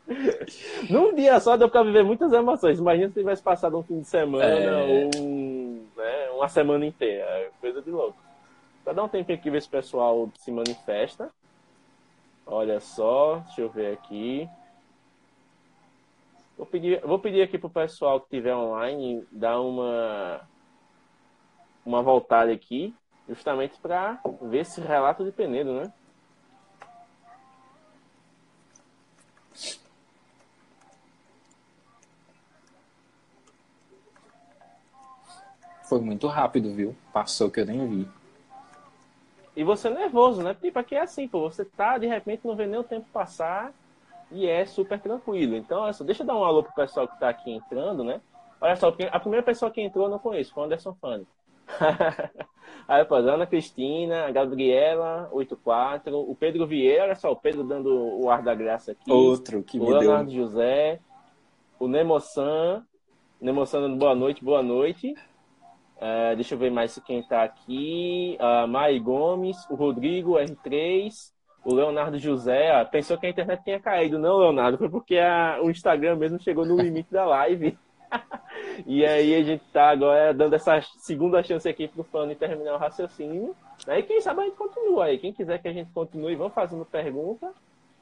Num 0.90 1.16
dia 1.16 1.40
só 1.40 1.56
deu 1.56 1.70
pra 1.70 1.84
viver 1.84 2.04
muitas 2.04 2.34
emoções. 2.34 2.80
Imagina 2.80 3.08
se 3.08 3.14
tivesse 3.14 3.42
passado 3.42 3.78
um 3.78 3.84
fim 3.84 4.02
de 4.02 4.08
semana 4.08 4.44
É. 4.44 4.84
ou 4.84 5.10
um, 5.22 5.86
né, 5.96 6.30
uma 6.32 6.50
semana 6.50 6.86
inteira. 6.86 7.24
É 7.24 7.50
Coisa 7.62 7.82
de 7.82 7.90
louco. 7.90 8.18
Pra 8.84 8.94
dar 8.94 9.04
um 9.04 9.08
tempinho 9.08 9.38
aqui 9.38 9.50
ver 9.50 9.62
se 9.62 9.68
o 9.68 9.72
pessoal 9.72 10.30
se 10.36 10.52
manifesta. 10.52 11.30
Olha 12.46 12.80
só, 12.82 13.36
deixa 13.46 13.62
eu 13.62 13.70
ver 13.70 13.94
aqui. 13.94 14.50
Vou 16.62 16.68
pedir, 16.68 17.02
vou 17.02 17.18
pedir 17.18 17.42
aqui 17.42 17.58
pro 17.58 17.72
pessoal 17.72 18.20
que 18.20 18.28
estiver 18.28 18.56
online 18.56 19.26
dar 19.32 19.60
uma 19.60 20.48
uma 21.84 22.04
voltada 22.04 22.52
aqui, 22.52 22.94
justamente 23.28 23.80
para 23.80 24.22
ver 24.44 24.60
esse 24.60 24.80
relato 24.80 25.26
de 25.26 25.32
Penedo, 25.32 25.74
né? 25.74 25.92
Foi 35.90 36.00
muito 36.00 36.28
rápido, 36.28 36.76
viu? 36.76 36.96
Passou 37.12 37.50
que 37.50 37.62
eu 37.62 37.66
nem 37.66 37.88
vi. 37.88 38.08
E 39.56 39.64
você 39.64 39.88
é 39.88 39.92
nervoso, 39.96 40.44
né? 40.44 40.54
Tipo, 40.54 40.78
aqui 40.78 40.94
é 40.94 41.02
assim, 41.02 41.28
pô, 41.28 41.50
você 41.50 41.66
tá, 41.66 41.98
de 41.98 42.06
repente, 42.06 42.46
não 42.46 42.56
vê 42.56 42.68
nem 42.68 42.80
o 42.80 42.84
tempo 42.84 43.08
passar 43.12 43.74
e 44.32 44.48
é 44.48 44.66
super 44.66 45.00
tranquilo. 45.00 45.56
Então, 45.56 45.82
olha 45.82 45.94
só, 45.94 46.04
deixa 46.04 46.24
eu 46.24 46.28
dar 46.28 46.36
um 46.36 46.44
alô 46.44 46.64
pro 46.64 46.74
pessoal 46.74 47.08
que 47.08 47.20
tá 47.20 47.30
aqui 47.30 47.52
entrando, 47.52 48.04
né? 48.04 48.22
Olha 48.60 48.76
só, 48.76 48.94
a 49.12 49.20
primeira 49.20 49.44
pessoa 49.44 49.72
que 49.72 49.82
entrou 49.82 50.06
eu 50.06 50.12
não 50.12 50.20
conheço, 50.20 50.54
foi 50.54 50.64
o 50.64 50.66
Anderson 50.66 50.94
Fani. 51.02 51.28
Aí, 52.88 53.02
a 53.10 53.16
Ana 53.16 53.46
Cristina, 53.46 54.26
a 54.26 54.32
Gabriela, 54.32 55.30
84, 55.32 56.18
o 56.18 56.36
Pedro 56.36 56.68
Vieira, 56.68 57.04
olha 57.04 57.16
só, 57.16 57.32
o 57.32 57.36
Pedro 57.36 57.64
dando 57.64 57.90
o 57.90 58.30
ar 58.30 58.42
da 58.42 58.54
graça 58.54 58.92
aqui. 58.92 59.12
Outro 59.12 59.64
que 59.64 59.80
o 59.80 59.84
me 59.84 59.94
Leonardo 59.94 60.30
deu. 60.30 60.42
José, 60.42 61.00
o 61.80 61.88
Nemosan, 61.88 62.86
Nemosan 63.40 63.82
dando 63.82 63.98
boa 63.98 64.14
noite, 64.14 64.44
boa 64.44 64.62
noite. 64.62 65.16
É, 66.00 66.36
deixa 66.36 66.56
eu 66.56 66.60
ver 66.60 66.72
mais 66.72 67.00
quem 67.06 67.24
tá 67.24 67.44
aqui. 67.44 68.36
A 68.40 68.68
Mai 68.68 69.00
Gomes, 69.00 69.58
o 69.70 69.76
Rodrigo 69.76 70.34
R3, 70.34 71.32
o 71.64 71.74
Leonardo 71.74 72.18
José. 72.18 72.72
Ah, 72.72 72.86
pensou 72.86 73.18
que 73.18 73.26
a 73.26 73.30
internet 73.30 73.64
tinha 73.64 73.80
caído. 73.80 74.18
Não, 74.20 74.38
Leonardo, 74.38 74.78
foi 74.78 74.90
porque 74.90 75.18
a- 75.18 75.60
o 75.62 75.70
Instagram 75.70 76.16
mesmo 76.16 76.40
chegou 76.40 76.66
no 76.66 76.76
limite 76.82 77.12
da 77.12 77.26
live. 77.26 77.78
e 78.86 79.06
aí 79.06 79.36
a 79.36 79.44
gente 79.44 79.64
tá 79.72 79.90
agora 79.90 80.34
dando 80.34 80.54
essa 80.54 80.82
segunda 80.98 81.42
chance 81.44 81.68
aqui 81.70 81.88
pro 81.88 82.04
Fano 82.04 82.36
terminar 82.36 82.74
o 82.76 82.78
raciocínio. 82.78 83.56
Aí 83.88 84.04
quem 84.04 84.20
sabe 84.22 84.42
a 84.42 84.44
gente 84.46 84.58
continua 84.58 85.06
aí. 85.06 85.18
Quem 85.18 85.32
quiser 85.34 85.62
que 85.62 85.68
a 85.68 85.74
gente 85.74 85.92
continue, 85.92 86.36
vamos 86.36 86.54
fazendo 86.54 86.86
pergunta. 86.86 87.52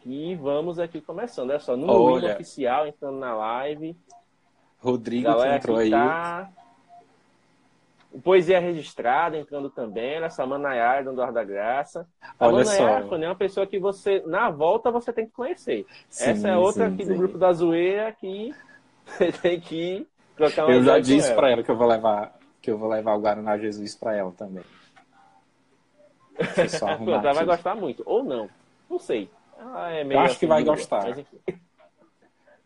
E 0.05 0.34
vamos 0.36 0.80
aqui 0.80 1.01
começando. 1.01 1.49
Olha 1.49 1.60
só, 1.60 1.76
no 1.76 1.91
Olha. 1.91 2.34
Oficial 2.34 2.88
entrando 2.88 3.18
na 3.20 3.36
live. 3.36 3.95
Rodrigo 4.80 5.30
que 5.36 5.47
entrou 5.47 5.78
que 5.78 5.84
aí. 5.84 5.91
O 8.12 8.20
Poesia 8.20 8.60
Registrada 8.60 9.38
entrando 9.38 9.70
também, 9.70 10.18
olha 10.18 10.30
só, 10.32 10.43
a 10.43 10.47
Manayara 10.47 11.03
dando 11.03 11.22
ar 11.22 11.32
da 11.32 11.43
graça. 11.43 12.07
A 12.39 12.47
Olha 12.47 12.66
Manayara 12.66 13.07
só. 13.07 13.16
é 13.16 13.28
uma 13.28 13.36
pessoa 13.36 13.68
que 13.68 13.80
você, 13.80 14.24
na 14.26 14.49
volta, 14.49 14.89
você 14.91 15.14
tem 15.14 15.26
que 15.28 15.32
conhecer. 15.32 15.86
Sim, 16.10 16.32
Essa 16.32 16.47
é 16.49 16.57
outra 16.57 16.88
sim, 16.88 16.93
aqui 16.93 17.05
sim. 17.05 17.14
do 17.14 17.18
grupo 17.18 17.38
da 17.38 17.53
zoeira 17.53 18.12
que 18.12 18.53
você 19.05 19.32
tem 19.32 19.60
que 19.60 20.07
trocar 20.36 20.66
uma 20.66 20.74
Eu 20.74 20.84
já 20.84 20.99
disse 20.99 21.28
ela. 21.28 21.36
pra 21.36 21.49
ela 21.51 21.64
que 21.64 21.70
eu 21.70 21.78
vou 21.78 21.88
levar 21.88 22.38
que 22.62 22.70
eu 22.72 22.78
vou 22.78 22.89
levar 22.89 23.16
o 23.16 23.20
Guaraná 23.22 23.57
Jesus 23.57 23.95
pra 23.95 24.16
ela 24.16 24.32
também. 24.32 24.64
Eu 26.38 26.88
arrumar 26.88 27.22
ela 27.24 27.34
vai 27.34 27.45
gostar 27.45 27.76
muito. 27.76 28.03
Ou 28.05 28.24
não. 28.24 28.49
Não 28.89 28.99
sei. 28.99 29.30
Ela 29.57 29.91
é 29.91 30.03
meio 30.03 30.20
acho 30.22 30.39
que 30.39 30.45
assim, 30.45 30.47
vai 30.47 30.64
dura. 30.64 30.76
gostar. 30.76 31.03
Mas, 31.03 31.20
enfim. 31.20 31.39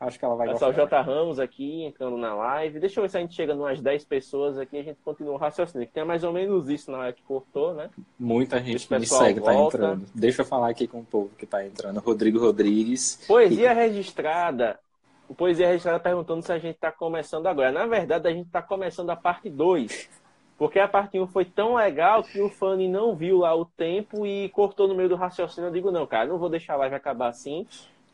Acho 0.05 0.19
que 0.19 0.25
ela 0.25 0.35
vai 0.35 0.49
Olha 0.49 0.57
só, 0.57 0.69
o 0.69 0.73
gostar. 0.73 1.01
J. 1.01 1.01
Ramos 1.01 1.39
aqui 1.39 1.83
entrando 1.83 2.17
na 2.17 2.33
live. 2.33 2.79
Deixa 2.79 2.99
eu 2.99 3.03
ver 3.03 3.09
se 3.09 3.17
a 3.17 3.21
gente 3.21 3.33
chega 3.33 3.53
em 3.53 3.57
umas 3.57 3.81
10 3.81 4.05
pessoas 4.05 4.57
aqui 4.57 4.75
e 4.75 4.79
a 4.79 4.83
gente 4.83 4.99
continua 5.03 5.33
o 5.33 5.37
raciocínio. 5.37 5.87
Que 5.87 5.93
tem 5.93 6.03
mais 6.03 6.23
ou 6.23 6.33
menos 6.33 6.69
isso 6.69 6.91
na 6.91 6.97
hora 6.99 7.13
que 7.13 7.23
cortou, 7.23 7.73
né? 7.73 7.89
Muita 8.19 8.59
gente 8.59 8.91
me 8.91 8.99
pessoal 8.99 9.23
segue 9.23 9.41
tá 9.41 9.51
volta. 9.53 9.77
entrando. 9.77 10.05
Deixa 10.13 10.41
eu 10.41 10.45
falar 10.45 10.69
aqui 10.69 10.87
com 10.87 10.99
o 10.99 11.05
povo 11.05 11.31
que 11.37 11.45
tá 11.45 11.65
entrando. 11.65 11.99
Rodrigo 11.99 12.39
Rodrigues. 12.39 13.23
Poesia 13.27 13.73
registrada. 13.73 14.79
O 15.27 15.33
Poesia 15.33 15.67
registrada 15.67 15.99
perguntando 15.99 16.41
se 16.41 16.51
a 16.51 16.59
gente 16.59 16.75
está 16.75 16.91
começando 16.91 17.47
agora. 17.47 17.71
Na 17.71 17.85
verdade, 17.85 18.27
a 18.27 18.31
gente 18.31 18.47
está 18.47 18.61
começando 18.61 19.09
a 19.09 19.15
parte 19.15 19.49
2. 19.49 20.21
Porque 20.57 20.79
a 20.79 20.87
parte 20.87 21.19
1 21.19 21.27
foi 21.27 21.45
tão 21.45 21.75
legal 21.75 22.23
que 22.23 22.39
o 22.39 22.49
Fanny 22.49 22.87
não 22.87 23.15
viu 23.15 23.39
lá 23.39 23.55
o 23.55 23.65
tempo 23.65 24.25
e 24.25 24.49
cortou 24.49 24.87
no 24.87 24.95
meio 24.95 25.09
do 25.09 25.15
raciocínio. 25.15 25.69
Eu 25.69 25.73
digo, 25.73 25.91
não, 25.91 26.05
cara, 26.05 26.27
não 26.27 26.37
vou 26.37 26.49
deixar 26.49 26.73
a 26.73 26.77
live 26.77 26.95
acabar 26.95 27.29
assim. 27.29 27.65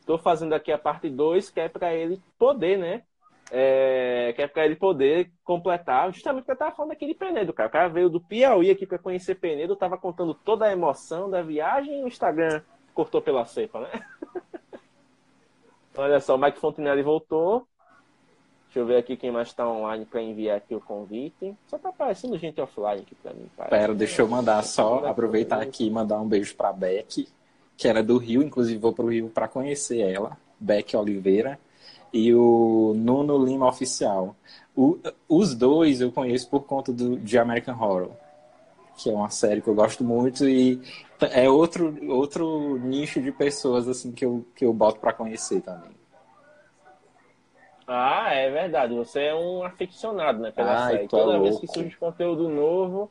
Estou 0.10 0.18
fazendo 0.18 0.54
aqui 0.54 0.72
a 0.72 0.78
parte 0.78 1.08
2, 1.08 1.52
que 1.52 1.60
é 1.60 1.70
para 1.70 1.94
ele 1.94 2.20
poder, 2.38 2.78
né? 2.78 3.04
é, 3.52 4.34
que 4.36 4.42
é 4.42 4.48
para 4.48 4.66
ele 4.66 4.76
poder 4.76 5.32
completar, 5.44 6.12
justamente 6.14 6.44
porque 6.44 6.52
eu 6.52 6.58
tava 6.58 6.76
falando 6.76 6.92
aqui 6.92 7.08
de 7.08 7.14
Penedo, 7.14 7.54
cara. 7.54 7.70
O 7.70 7.72
cara 7.72 7.88
veio 7.88 8.10
do 8.10 8.22
Piauí 8.22 8.70
aqui 8.70 8.86
para 8.86 9.00
conhecer 9.00 9.36
Penedo, 9.36 9.76
tava 9.76 9.98
contando 9.98 10.34
toda 10.34 10.66
a 10.66 10.72
emoção 10.72 11.30
da 11.30 11.42
viagem 11.42 12.02
e 12.02 12.04
o 12.04 12.08
Instagram 12.08 12.62
cortou 12.94 13.22
pela 13.22 13.46
cepa, 13.46 13.82
né? 13.82 13.90
Olha 15.98 16.20
só, 16.20 16.36
o 16.36 16.38
Mike 16.38 16.60
Fontenelle 16.60 17.02
voltou. 17.02 17.68
Deixa 18.66 18.80
eu 18.80 18.86
ver 18.86 18.98
aqui 18.98 19.18
quem 19.18 19.32
mais 19.32 19.48
está 19.48 19.68
online 19.68 20.06
para 20.06 20.22
enviar 20.22 20.58
aqui 20.58 20.76
o 20.76 20.80
convite. 20.80 21.56
Só 21.66 21.80
tá 21.80 21.90
aparecendo 21.90 22.38
gente 22.38 22.62
offline 22.62 23.02
aqui 23.02 23.16
para 23.16 23.34
mim. 23.34 23.50
Parece. 23.58 23.76
Pera, 23.76 23.96
deixa 23.96 24.22
eu 24.22 24.28
mandar 24.28 24.64
só, 24.64 25.08
aproveitar 25.08 25.60
aqui 25.60 25.88
e 25.88 25.90
mandar 25.90 26.22
um 26.22 26.28
beijo 26.28 26.56
para 26.56 26.72
Beck, 26.72 27.28
que 27.80 27.88
era 27.88 28.04
do 28.04 28.18
Rio, 28.18 28.44
inclusive 28.44 28.78
vou 28.78 28.92
para 28.92 29.06
o 29.06 29.10
Rio 29.10 29.30
para 29.30 29.48
conhecer 29.48 30.02
ela, 30.02 30.38
Beck 30.60 30.98
Oliveira 30.98 31.58
e 32.12 32.36
o 32.36 32.94
Nuno 32.94 33.38
Lima 33.46 33.70
Oficial. 33.70 34.36
O, 34.76 35.00
os 35.30 35.56
dois 35.56 36.02
eu 36.02 36.12
conheço 36.12 36.50
por 36.50 36.66
conta 36.66 36.92
do, 36.92 37.18
de 37.18 37.38
American 37.38 37.82
Horror, 37.82 38.12
que 38.98 39.10
é 39.10 39.14
uma 39.14 39.30
série 39.30 39.62
que 39.62 39.70
eu 39.70 39.74
gosto 39.74 40.04
muito 40.04 40.46
e 40.46 40.82
é 41.32 41.50
outro, 41.50 41.98
outro 42.12 42.78
nicho 42.80 43.22
de 43.22 43.32
pessoas 43.32 43.88
assim 43.88 44.12
que 44.12 44.26
eu, 44.26 44.46
que 44.54 44.66
eu 44.66 44.74
boto 44.74 45.00
para 45.00 45.14
conhecer 45.14 45.62
também. 45.62 45.98
Ah, 47.88 48.34
é 48.34 48.52
verdade. 48.52 48.94
Você 48.94 49.22
é 49.22 49.34
um 49.34 49.64
aficionado, 49.64 50.40
né, 50.40 50.52
pela 50.52 50.86
Ai, 50.86 50.92
série. 50.92 51.08
Toda 51.08 51.38
louco. 51.38 51.44
vez 51.44 51.60
que 51.60 51.68
surge 51.68 51.96
conteúdo 51.96 52.50
novo, 52.50 53.10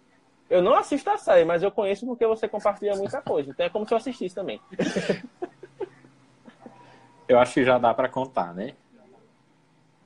eu 0.48 0.62
não 0.62 0.74
assisto 0.74 1.10
a 1.10 1.16
série, 1.16 1.44
mas 1.44 1.62
eu 1.62 1.70
conheço 1.70 2.06
porque 2.06 2.26
você 2.26 2.48
compartilha 2.48 2.96
muita 2.96 3.20
coisa. 3.20 3.50
Então 3.50 3.66
é 3.66 3.70
como 3.70 3.86
se 3.86 3.92
eu 3.92 3.98
assistisse 3.98 4.34
também. 4.34 4.60
eu 7.28 7.38
acho 7.38 7.54
que 7.54 7.64
já 7.64 7.78
dá 7.78 7.92
para 7.92 8.08
contar, 8.08 8.54
né? 8.54 8.74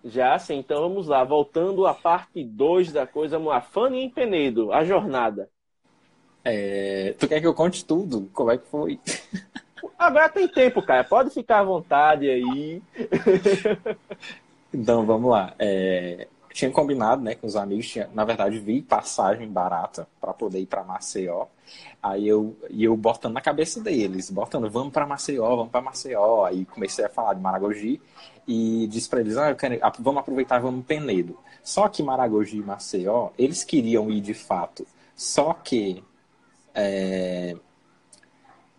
Já 0.04 0.36
sim, 0.38 0.56
então 0.56 0.80
vamos 0.80 1.06
lá. 1.06 1.22
Voltando 1.22 1.86
à 1.86 1.94
parte 1.94 2.42
2 2.42 2.92
da 2.92 3.06
coisa, 3.06 3.38
vamos 3.38 3.52
lá. 3.52 3.60
Fanny 3.60 4.02
em 4.02 4.10
Penedo, 4.10 4.72
a 4.72 4.84
jornada. 4.84 5.48
É... 6.44 7.14
Tu 7.18 7.28
quer 7.28 7.40
que 7.40 7.46
eu 7.46 7.54
conte 7.54 7.84
tudo? 7.84 8.28
Como 8.32 8.50
é 8.50 8.58
que 8.58 8.66
foi? 8.66 8.98
Agora 9.96 10.28
tem 10.28 10.48
tempo, 10.48 10.82
cara. 10.82 11.04
Pode 11.04 11.30
ficar 11.30 11.60
à 11.60 11.64
vontade 11.64 12.28
aí. 12.28 12.82
então, 14.74 15.06
vamos 15.06 15.30
lá. 15.30 15.54
É... 15.58 16.26
Tinha 16.52 16.70
combinado 16.70 17.22
né, 17.22 17.34
com 17.34 17.46
os 17.46 17.56
amigos, 17.56 17.88
tinha, 17.88 18.08
na 18.12 18.24
verdade, 18.24 18.58
vi 18.58 18.82
passagem 18.82 19.48
barata 19.48 20.06
para 20.20 20.32
poder 20.32 20.60
ir 20.60 20.66
para 20.66 20.84
Maceió. 20.84 21.46
Aí 22.02 22.28
eu, 22.28 22.56
e 22.68 22.84
eu 22.84 22.96
botando 22.96 23.34
na 23.34 23.40
cabeça 23.40 23.80
deles, 23.80 24.30
botando, 24.30 24.68
vamos 24.68 24.92
para 24.92 25.06
Maceió, 25.06 25.56
vamos 25.56 25.70
para 25.70 25.80
Maceió. 25.80 26.44
Aí 26.44 26.64
comecei 26.66 27.04
a 27.04 27.08
falar 27.08 27.34
de 27.34 27.40
Maragogi 27.40 28.00
e 28.46 28.86
disse 28.88 29.08
para 29.08 29.20
eles, 29.20 29.36
ah, 29.36 29.54
quero, 29.54 29.78
vamos 30.00 30.20
aproveitar, 30.20 30.60
vamos 30.60 30.84
Penedo. 30.84 31.38
Só 31.62 31.88
que 31.88 32.02
Maragogi 32.02 32.58
e 32.58 32.62
Maceió, 32.62 33.30
eles 33.38 33.64
queriam 33.64 34.10
ir 34.10 34.20
de 34.20 34.34
fato. 34.34 34.86
Só 35.14 35.54
que 35.54 36.02
é... 36.74 37.56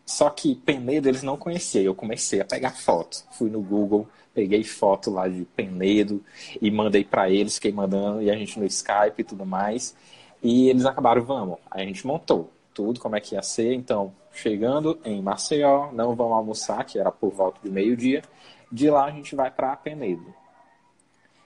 Só 0.05 0.29
que 0.29 0.55
Penedo 0.55 1.07
eles 1.07 1.23
não 1.23 1.37
conheciam. 1.37 1.85
Eu 1.85 1.95
comecei 1.95 2.41
a 2.41 2.45
pegar 2.45 2.71
foto. 2.71 3.23
Fui 3.31 3.49
no 3.49 3.61
Google, 3.61 4.07
peguei 4.33 4.63
foto 4.63 5.11
lá 5.11 5.27
de 5.27 5.45
Penedo 5.45 6.23
e 6.61 6.71
mandei 6.71 7.03
para 7.03 7.29
eles, 7.29 7.55
fiquei 7.55 7.71
mandando 7.71 8.21
e 8.21 8.31
a 8.31 8.35
gente 8.35 8.59
no 8.59 8.65
Skype 8.65 9.19
e 9.19 9.23
tudo 9.23 9.45
mais. 9.45 9.95
E 10.41 10.69
eles 10.69 10.85
acabaram, 10.85 11.23
vamos. 11.23 11.57
Aí 11.69 11.83
a 11.83 11.85
gente 11.85 12.05
montou 12.05 12.51
tudo, 12.73 12.99
como 12.99 13.15
é 13.15 13.21
que 13.21 13.35
ia 13.35 13.41
ser. 13.41 13.73
Então, 13.73 14.13
chegando 14.33 14.99
em 15.05 15.21
Maceió, 15.21 15.91
não 15.91 16.15
vamos 16.15 16.33
almoçar, 16.33 16.83
que 16.83 16.99
era 16.99 17.11
por 17.11 17.31
volta 17.31 17.59
de 17.63 17.69
meio-dia. 17.69 18.23
De 18.71 18.89
lá 18.89 19.05
a 19.05 19.11
gente 19.11 19.35
vai 19.35 19.51
para 19.51 19.75
Penedo. 19.75 20.33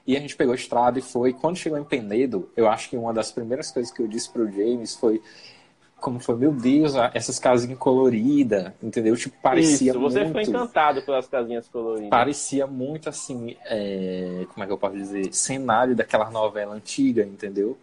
E 0.05 0.15
a 0.15 0.19
gente 0.21 0.37
pegou 0.37 0.53
a 0.53 0.55
estrada 0.55 0.97
e 0.97 1.01
foi. 1.01 1.33
Quando 1.33 1.57
chegou 1.57 1.77
em 1.77 1.83
Penedo, 1.83 2.49
eu 2.55 2.69
acho 2.69 2.89
que 2.89 2.95
uma 2.95 3.13
das 3.13 3.31
primeiras 3.31 3.69
coisas 3.69 3.91
que 3.91 4.01
eu 4.01 4.07
disse 4.07 4.29
pro 4.29 4.49
James 4.49 4.95
foi 4.95 5.21
como 5.99 6.19
foi, 6.19 6.35
meu 6.35 6.51
Deus, 6.51 6.93
essas 7.13 7.39
casinhas 7.39 7.77
coloridas, 7.79 8.71
entendeu? 8.81 9.15
Tipo, 9.15 9.35
parecia 9.41 9.91
Isso, 9.91 9.99
você 9.99 10.19
muito... 10.19 10.33
foi 10.33 10.43
encantado 10.43 11.01
pelas 11.01 11.27
casinhas 11.27 11.67
coloridas. 11.67 12.09
Parecia 12.09 12.67
muito, 12.67 13.09
assim, 13.09 13.55
é... 13.65 14.45
como 14.53 14.63
é 14.63 14.67
que 14.67 14.73
eu 14.73 14.77
posso 14.77 14.95
dizer? 14.95 15.33
Cenário 15.33 15.95
daquela 15.95 16.29
novela 16.29 16.75
antiga, 16.75 17.23
entendeu? 17.23 17.77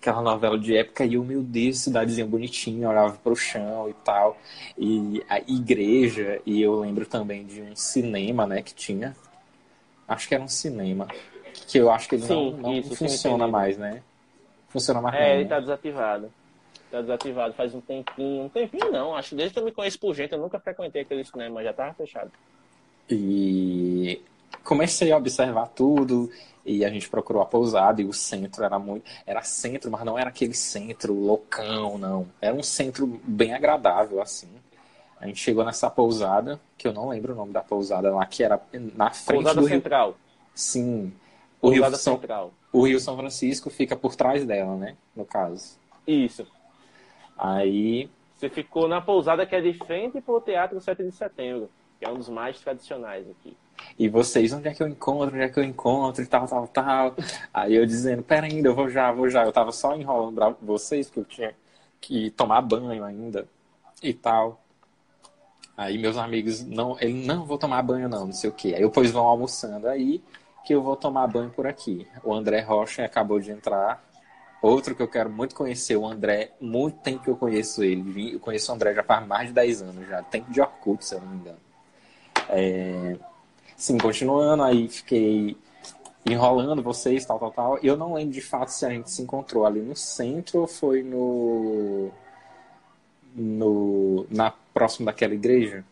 Aquela 0.00 0.20
novela 0.20 0.58
de 0.58 0.76
época, 0.76 1.04
e 1.04 1.14
eu, 1.14 1.22
meu 1.22 1.42
Deus, 1.42 1.78
cidadezinha 1.78 2.26
bonitinha, 2.26 2.88
olhava 2.88 3.16
pro 3.22 3.36
chão 3.36 3.88
e 3.88 3.94
tal. 4.04 4.36
E 4.76 5.22
a 5.28 5.38
igreja, 5.38 6.40
e 6.44 6.60
eu 6.60 6.80
lembro 6.80 7.06
também 7.06 7.44
de 7.44 7.60
um 7.60 7.76
cinema, 7.76 8.46
né, 8.46 8.62
que 8.62 8.74
tinha. 8.74 9.14
Acho 10.08 10.26
que 10.26 10.34
era 10.34 10.42
um 10.42 10.48
cinema. 10.48 11.06
Que 11.68 11.78
eu 11.78 11.90
acho 11.90 12.08
que 12.08 12.16
ele 12.16 12.22
sim, 12.22 12.50
não, 12.52 12.56
não 12.56 12.74
isso, 12.74 12.96
funciona 12.96 13.46
mais, 13.46 13.76
né? 13.76 14.02
Funciona 14.70 15.00
mais 15.00 15.14
É, 15.14 15.20
não, 15.20 15.40
ele 15.40 15.48
tá 15.48 15.60
desativado. 15.60 16.32
Tá 16.90 17.00
desativado 17.00 17.54
faz 17.54 17.72
um 17.74 17.80
tempinho. 17.80 18.44
Um 18.44 18.48
tempinho 18.48 18.90
não, 18.90 19.14
acho 19.14 19.36
desde 19.36 19.54
que 19.54 19.60
eu 19.60 19.64
me 19.64 19.70
conheço 19.70 19.98
por 19.98 20.12
gente, 20.14 20.32
eu 20.32 20.40
nunca 20.40 20.58
frequentei 20.58 21.02
aquele 21.02 21.24
cinema, 21.24 21.62
já 21.62 21.72
tava 21.72 21.94
fechado. 21.94 22.32
E 23.08 24.20
comecei 24.64 25.12
a 25.12 25.16
observar 25.16 25.68
tudo 25.68 26.30
e 26.66 26.84
a 26.84 26.90
gente 26.90 27.08
procurou 27.08 27.42
a 27.42 27.46
pousada 27.46 28.02
e 28.02 28.04
o 28.04 28.12
centro 28.12 28.62
era 28.62 28.78
muito 28.78 29.04
era 29.24 29.42
centro 29.42 29.90
mas 29.90 30.04
não 30.04 30.18
era 30.18 30.28
aquele 30.28 30.52
centro 30.52 31.14
loucão 31.14 31.96
não. 31.96 32.26
Era 32.40 32.54
um 32.54 32.62
centro 32.62 33.06
bem 33.24 33.54
agradável 33.54 34.20
assim. 34.20 34.48
A 35.20 35.26
gente 35.26 35.38
chegou 35.38 35.64
nessa 35.64 35.88
pousada 35.88 36.60
que 36.76 36.88
eu 36.88 36.92
não 36.92 37.08
lembro 37.08 37.32
o 37.32 37.36
nome 37.36 37.52
da 37.52 37.62
pousada 37.62 38.12
lá 38.12 38.26
que 38.26 38.42
era 38.42 38.60
na 38.72 39.10
frente 39.10 39.44
pousada 39.44 39.60
do 39.60 39.68
central. 39.68 40.08
Rio... 40.08 40.16
sim. 40.54 41.12
O 41.60 41.68
pousada 41.68 41.88
Rio 41.90 41.98
central. 41.98 42.52
São... 42.72 42.80
o 42.80 42.84
Rio 42.84 43.00
São 43.00 43.16
Francisco 43.16 43.70
fica 43.70 43.94
por 43.94 44.16
trás 44.16 44.44
dela 44.44 44.76
né 44.76 44.96
no 45.14 45.24
caso. 45.24 45.78
Isso 46.06 46.46
Aí. 47.40 48.10
Você 48.36 48.48
ficou 48.48 48.86
na 48.88 49.00
pousada 49.00 49.44
que 49.44 49.54
é 49.54 49.60
de 49.60 49.74
frente 49.74 50.20
para 50.20 50.34
o 50.34 50.40
Teatro 50.40 50.80
7 50.80 51.02
de 51.02 51.12
Setembro, 51.12 51.70
que 51.98 52.06
é 52.06 52.10
um 52.10 52.14
dos 52.14 52.28
mais 52.28 52.58
tradicionais 52.58 53.28
aqui. 53.28 53.56
E 53.98 54.08
vocês, 54.08 54.52
onde 54.52 54.68
é 54.68 54.74
que 54.74 54.82
eu 54.82 54.88
encontro, 54.88 55.34
onde 55.34 55.44
é 55.44 55.48
que 55.48 55.58
eu 55.58 55.64
encontro 55.64 56.22
e 56.22 56.26
tal, 56.26 56.46
tal, 56.46 56.66
tal. 56.68 57.14
Aí 57.52 57.74
eu 57.74 57.84
dizendo, 57.84 58.22
pera 58.22 58.46
ainda, 58.46 58.68
eu 58.68 58.74
vou 58.74 58.88
já, 58.88 59.12
vou 59.12 59.28
já. 59.28 59.44
Eu 59.44 59.52
tava 59.52 59.72
só 59.72 59.94
enrolando 59.94 60.56
vocês, 60.62 61.06
porque 61.06 61.20
eu 61.20 61.24
tinha 61.24 61.54
que 62.00 62.30
tomar 62.30 62.62
banho 62.62 63.04
ainda 63.04 63.46
e 64.02 64.14
tal. 64.14 64.60
Aí 65.76 65.98
meus 65.98 66.16
amigos, 66.16 66.62
não, 66.64 66.96
ele, 67.00 67.26
não 67.26 67.44
vou 67.46 67.58
tomar 67.58 67.82
banho 67.82 68.08
não, 68.08 68.26
não 68.26 68.32
sei 68.32 68.50
o 68.50 68.52
quê. 68.52 68.74
Aí 68.74 68.82
depois 68.82 69.10
vão 69.10 69.26
almoçando 69.26 69.88
aí, 69.88 70.22
que 70.64 70.74
eu 70.74 70.82
vou 70.82 70.96
tomar 70.96 71.26
banho 71.26 71.50
por 71.50 71.66
aqui. 71.66 72.06
O 72.22 72.34
André 72.34 72.60
Rocha 72.60 73.04
acabou 73.04 73.40
de 73.40 73.50
entrar, 73.50 74.02
Outro 74.62 74.94
que 74.94 75.02
eu 75.02 75.08
quero 75.08 75.30
muito 75.30 75.54
conhecer, 75.54 75.96
o 75.96 76.06
André, 76.06 76.52
muito 76.60 76.98
tempo 76.98 77.24
que 77.24 77.30
eu 77.30 77.36
conheço 77.36 77.82
ele. 77.82 78.34
Eu 78.34 78.40
conheço 78.40 78.70
o 78.70 78.74
André 78.74 78.92
já 78.94 79.02
faz 79.02 79.26
mais 79.26 79.48
de 79.48 79.54
10 79.54 79.82
anos 79.82 80.08
já. 80.08 80.22
Tempo 80.22 80.50
de 80.50 80.60
Orkut, 80.60 81.04
se 81.04 81.14
eu 81.14 81.20
não 81.20 81.28
me 81.28 81.36
engano. 81.36 81.58
É... 82.50 83.16
Sim, 83.76 83.96
continuando, 83.96 84.62
aí 84.62 84.88
fiquei 84.88 85.56
enrolando 86.26 86.82
vocês, 86.82 87.24
tal, 87.24 87.38
tal, 87.38 87.50
tal. 87.50 87.78
Eu 87.78 87.96
não 87.96 88.12
lembro 88.14 88.32
de 88.32 88.42
fato 88.42 88.68
se 88.68 88.84
a 88.84 88.90
gente 88.90 89.10
se 89.10 89.22
encontrou 89.22 89.64
ali 89.64 89.80
no 89.80 89.96
centro 89.96 90.60
ou 90.60 90.66
foi 90.66 91.02
no. 91.02 92.10
no 93.34 94.26
na 94.30 94.52
próximo 94.74 95.06
daquela 95.06 95.34
igreja. 95.34 95.84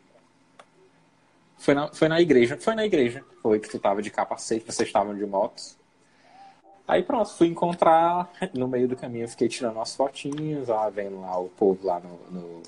Foi 1.57 1.75
na, 1.75 1.89
foi 1.89 2.09
na 2.09 2.21
igreja. 2.21 2.59
Foi 2.59 2.75
na 2.75 2.85
igreja. 2.85 3.25
Foi 3.43 3.59
que 3.59 3.69
tu 3.69 3.79
tava 3.79 4.03
de 4.03 4.11
capacete, 4.11 4.71
vocês 4.71 4.89
estavam 4.89 5.17
de 5.17 5.25
motos. 5.27 5.77
Aí 6.89 7.03
pronto, 7.03 7.29
fui 7.31 7.49
encontrar 7.49 8.31
no 8.55 8.67
meio 8.67 8.89
do 8.89 8.97
caminho, 8.97 9.25
eu 9.25 9.29
fiquei 9.29 9.47
tirando 9.47 9.77
umas 9.77 9.95
fotinhas, 9.95 10.69
lá, 10.69 10.89
vendo 10.89 11.21
lá 11.21 11.39
o 11.39 11.51
povo 11.51 11.87
lá 11.87 12.01
no, 12.01 12.41
no... 12.41 12.63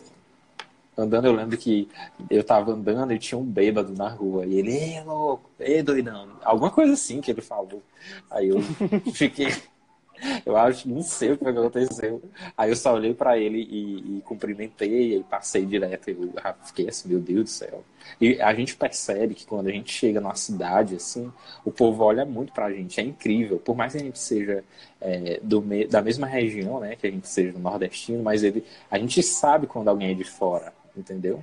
Andando, 0.98 1.24
eu 1.24 1.32
lembro 1.32 1.56
que 1.56 1.88
eu 2.28 2.44
tava 2.44 2.72
andando 2.72 3.14
e 3.14 3.18
tinha 3.18 3.38
um 3.38 3.44
bêbado 3.44 3.94
na 3.94 4.08
rua. 4.08 4.44
E 4.44 4.58
ele, 4.58 4.72
ei, 4.76 5.02
louco, 5.02 5.48
ei, 5.58 5.82
doidão. 5.82 6.28
Alguma 6.42 6.70
coisa 6.70 6.92
assim 6.92 7.22
que 7.22 7.30
ele 7.30 7.40
falou. 7.40 7.82
Aí 8.30 8.48
eu 8.48 8.60
fiquei, 9.14 9.50
eu 10.44 10.56
acho, 10.56 10.88
não 10.88 11.02
sei 11.02 11.32
o 11.32 11.38
que 11.38 11.46
aconteceu. 11.46 12.22
Aí 12.56 12.70
eu 12.70 12.76
só 12.76 12.94
olhei 12.94 13.14
para 13.14 13.38
ele 13.38 13.58
e, 13.58 14.18
e, 14.18 14.22
cumprimentei 14.22 15.16
e 15.16 15.24
passei 15.24 15.64
direto. 15.64 16.10
Eu 16.10 16.32
fiquei 16.64 16.88
assim, 16.88 17.08
meu 17.08 17.20
Deus 17.20 17.44
do 17.44 17.48
céu. 17.48 17.84
E 18.20 18.40
a 18.40 18.52
gente 18.54 18.76
percebe 18.76 19.34
que 19.34 19.46
quando 19.46 19.68
a 19.68 19.72
gente 19.72 19.92
chega 19.92 20.20
numa 20.20 20.34
cidade, 20.34 20.96
assim, 20.96 21.32
o 21.64 21.70
povo 21.70 22.04
olha 22.04 22.24
muito 22.24 22.52
pra 22.52 22.70
gente. 22.72 23.00
É 23.00 23.02
incrível. 23.02 23.58
Por 23.58 23.76
mais 23.76 23.92
que 23.92 23.98
a 23.98 24.02
gente 24.02 24.18
seja 24.18 24.64
é, 25.00 25.40
do, 25.42 25.64
da 25.88 26.02
mesma 26.02 26.26
região, 26.26 26.80
né, 26.80 26.96
que 26.96 27.06
a 27.06 27.10
gente 27.10 27.28
seja 27.28 27.58
nordestino, 27.58 28.22
mas 28.22 28.42
ele, 28.42 28.64
a 28.90 28.98
gente 28.98 29.22
sabe 29.22 29.66
quando 29.66 29.88
alguém 29.88 30.10
é 30.10 30.14
de 30.14 30.24
fora, 30.24 30.72
entendeu? 30.96 31.42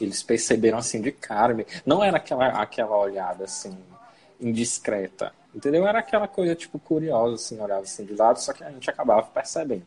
Eles 0.00 0.22
perceberam 0.22 0.78
assim 0.78 1.00
de 1.00 1.12
cara. 1.12 1.56
Não 1.84 2.02
era 2.02 2.16
aquela, 2.16 2.48
aquela 2.48 2.98
olhada 2.98 3.44
assim 3.44 3.76
indiscreta 4.40 5.32
Entendeu? 5.54 5.86
Era 5.86 5.98
aquela 5.98 6.28
coisa, 6.28 6.54
tipo, 6.54 6.78
curiosa, 6.78 7.34
assim, 7.34 7.60
olhava 7.60 7.82
assim 7.82 8.04
de 8.04 8.14
lado, 8.14 8.38
só 8.38 8.52
que 8.52 8.62
a 8.62 8.70
gente 8.70 8.88
acabava 8.88 9.22
percebendo. 9.22 9.86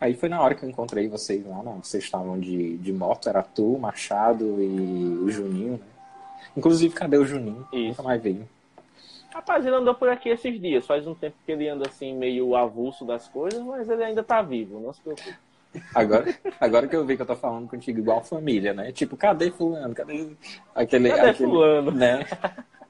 Aí 0.00 0.14
foi 0.14 0.28
na 0.28 0.40
hora 0.40 0.54
que 0.54 0.64
eu 0.64 0.68
encontrei 0.68 1.08
vocês 1.08 1.46
lá, 1.46 1.62
não, 1.62 1.82
vocês 1.82 2.04
estavam 2.04 2.38
de, 2.38 2.76
de 2.78 2.92
moto, 2.92 3.28
era 3.28 3.42
tu, 3.42 3.78
Machado 3.78 4.60
e 4.60 5.18
o 5.22 5.30
Juninho, 5.30 5.72
né? 5.72 5.86
Inclusive, 6.56 6.94
cadê 6.94 7.16
o 7.16 7.24
Juninho? 7.24 7.66
Isso. 7.72 7.88
Nunca 7.88 8.02
mais 8.02 8.22
veio. 8.22 8.48
Rapaz, 9.32 9.66
ele 9.66 9.74
andou 9.74 9.94
por 9.94 10.08
aqui 10.08 10.28
esses 10.28 10.60
dias. 10.60 10.86
Faz 10.86 11.06
um 11.06 11.14
tempo 11.14 11.36
que 11.44 11.50
ele 11.50 11.68
anda 11.68 11.88
assim, 11.88 12.14
meio 12.14 12.54
avulso 12.54 13.04
das 13.04 13.26
coisas, 13.28 13.60
mas 13.62 13.88
ele 13.88 14.04
ainda 14.04 14.22
tá 14.22 14.40
vivo, 14.42 14.78
não 14.78 14.92
se 14.92 15.00
preocupe. 15.00 15.34
Agora, 15.92 16.32
agora 16.60 16.86
que 16.86 16.94
eu 16.94 17.04
vi 17.04 17.16
que 17.16 17.22
eu 17.22 17.26
tô 17.26 17.34
falando 17.34 17.68
contigo 17.68 17.98
igual 17.98 18.22
família, 18.22 18.72
né? 18.72 18.92
Tipo, 18.92 19.16
cadê 19.16 19.50
fulano? 19.50 19.92
Cadê 19.92 20.36
aquele. 20.72 21.08
Cadê 21.08 21.30
aquele, 21.30 21.34
fulano? 21.34 21.90
Né? 21.90 22.24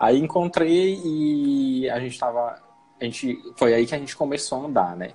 Aí 0.00 0.18
encontrei 0.18 0.98
e 1.04 1.90
a 1.90 2.00
gente 2.00 2.18
tava. 2.18 2.58
A 2.98 3.04
gente, 3.04 3.38
foi 3.54 3.74
aí 3.74 3.86
que 3.86 3.94
a 3.94 3.98
gente 3.98 4.16
começou 4.16 4.62
a 4.62 4.66
andar, 4.66 4.96
né? 4.96 5.10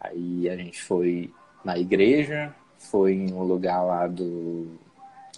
Aí 0.00 0.48
a 0.48 0.56
gente 0.56 0.82
foi 0.82 1.30
na 1.62 1.78
igreja, 1.78 2.54
foi 2.78 3.12
em 3.12 3.30
um 3.30 3.42
lugar 3.42 3.82
lá 3.82 4.06
do. 4.06 4.78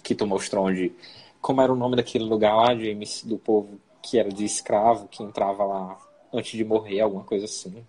Que 0.01 0.15
tu 0.15 0.25
mostrou 0.25 0.67
onde. 0.67 0.93
Como 1.41 1.61
era 1.61 1.73
o 1.73 1.75
nome 1.75 1.97
daquele 1.97 2.23
lugar 2.23 2.55
lá, 2.55 2.73
James, 2.73 3.21
do 3.25 3.37
povo 3.37 3.77
que 4.01 4.17
era 4.17 4.29
de 4.29 4.45
escravo, 4.45 5.09
que 5.09 5.21
entrava 5.21 5.65
lá 5.65 5.97
antes 6.31 6.51
de 6.51 6.63
morrer, 6.63 7.01
alguma 7.01 7.25
coisa 7.25 7.43
assim. 7.43 7.85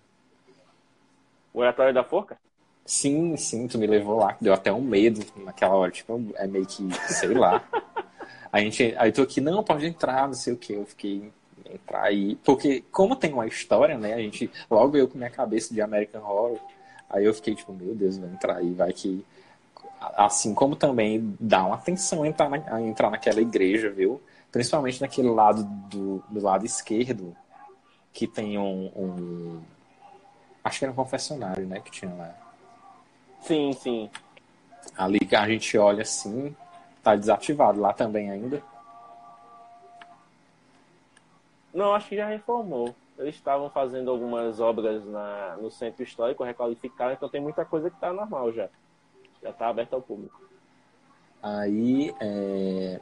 O 1.53 1.59
oratório 1.59 1.93
da 1.93 2.03
forca? 2.03 2.37
Sim, 2.85 3.37
sim, 3.37 3.65
tu 3.67 3.77
me 3.77 3.87
levou 3.87 4.17
lá, 4.17 4.37
deu 4.41 4.53
até 4.53 4.71
um 4.73 4.81
medo 4.81 5.25
naquela 5.37 5.75
hora, 5.75 5.91
tipo, 5.91 6.21
é 6.35 6.45
meio 6.45 6.65
que, 6.65 6.91
sei 7.07 7.33
lá. 7.33 7.63
a 8.55 8.61
gente, 8.61 8.95
aí 8.97 9.11
tu 9.11 9.21
aqui, 9.21 9.41
não, 9.41 9.61
pode 9.61 9.85
entrar, 9.85 10.27
não 10.27 10.33
sei 10.33 10.53
o 10.53 10.57
que, 10.57 10.71
eu 10.71 10.85
fiquei 10.85 11.29
entrar 11.69 12.03
aí, 12.03 12.37
porque 12.37 12.85
como 12.89 13.13
tem 13.13 13.33
uma 13.33 13.45
história, 13.45 13.97
né, 13.97 14.13
a 14.13 14.17
gente, 14.17 14.49
logo 14.71 14.95
eu 14.95 15.09
com 15.09 15.17
minha 15.17 15.29
cabeça 15.29 15.73
de 15.73 15.81
American 15.81 16.21
Horror, 16.21 16.57
aí 17.09 17.25
eu 17.25 17.33
fiquei 17.33 17.53
tipo, 17.53 17.73
meu 17.73 17.93
Deus, 17.93 18.17
vou 18.17 18.29
entrar 18.29 18.55
aí, 18.55 18.71
vai 18.73 18.93
que, 18.93 19.25
assim 19.99 20.53
como 20.53 20.73
também 20.73 21.35
dá 21.37 21.65
uma 21.65 21.75
atenção 21.75 22.25
entrar, 22.25 22.49
na, 22.49 22.81
entrar 22.81 23.09
naquela 23.09 23.41
igreja, 23.41 23.89
viu, 23.89 24.21
principalmente 24.53 25.01
naquele 25.01 25.31
lado 25.31 25.65
do, 25.89 26.23
do 26.29 26.41
lado 26.41 26.65
esquerdo, 26.65 27.35
que 28.13 28.25
tem 28.25 28.57
um, 28.57 28.89
um 28.95 29.61
acho 30.63 30.79
que 30.79 30.85
era 30.85 30.93
um 30.93 30.95
confessionário, 30.95 31.67
né, 31.67 31.81
que 31.81 31.91
tinha 31.91 32.13
lá. 32.13 32.33
Sim, 33.41 33.73
sim. 33.73 34.09
Ali 34.97 35.19
que 35.19 35.35
a 35.35 35.45
gente 35.45 35.77
olha 35.77 36.03
assim, 36.03 36.55
tá 37.05 37.15
desativado 37.15 37.79
lá 37.79 37.93
também 37.93 38.31
ainda. 38.31 38.63
Não, 41.71 41.93
acho 41.93 42.09
que 42.09 42.15
já 42.15 42.25
reformou. 42.25 42.95
Eles 43.19 43.35
estavam 43.35 43.69
fazendo 43.69 44.09
algumas 44.09 44.59
obras 44.59 45.05
na, 45.05 45.55
no 45.61 45.69
centro 45.69 46.01
histórico, 46.01 46.43
requalificaram, 46.43 47.13
então 47.13 47.29
tem 47.29 47.39
muita 47.39 47.63
coisa 47.63 47.91
que 47.91 47.99
tá 47.99 48.11
normal 48.11 48.51
já. 48.51 48.69
Já 49.43 49.53
tá 49.53 49.67
aberto 49.67 49.93
ao 49.93 50.01
público. 50.01 50.41
Aí, 51.43 52.11
é... 52.19 52.99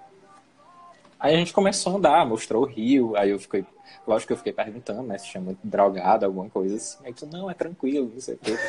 aí 1.18 1.36
a 1.36 1.38
gente 1.38 1.54
começou 1.54 1.94
a 1.94 1.96
andar, 1.96 2.26
mostrou 2.26 2.64
o 2.64 2.66
rio, 2.66 3.16
aí 3.16 3.30
eu 3.30 3.40
fiquei, 3.40 3.66
lógico 4.06 4.28
que 4.28 4.34
eu 4.34 4.38
fiquei 4.38 4.52
perguntando, 4.52 5.04
né, 5.04 5.18
se 5.18 5.30
tinha 5.30 5.42
muito 5.42 5.60
drogado, 5.64 6.26
alguma 6.26 6.50
coisa 6.50 6.76
assim. 6.76 6.98
Aí 7.06 7.14
tu, 7.14 7.26
não, 7.26 7.50
é 7.50 7.54
tranquilo, 7.54 8.12
não 8.14 8.20
sei 8.20 8.36
o 8.36 8.38
que, 8.40 8.52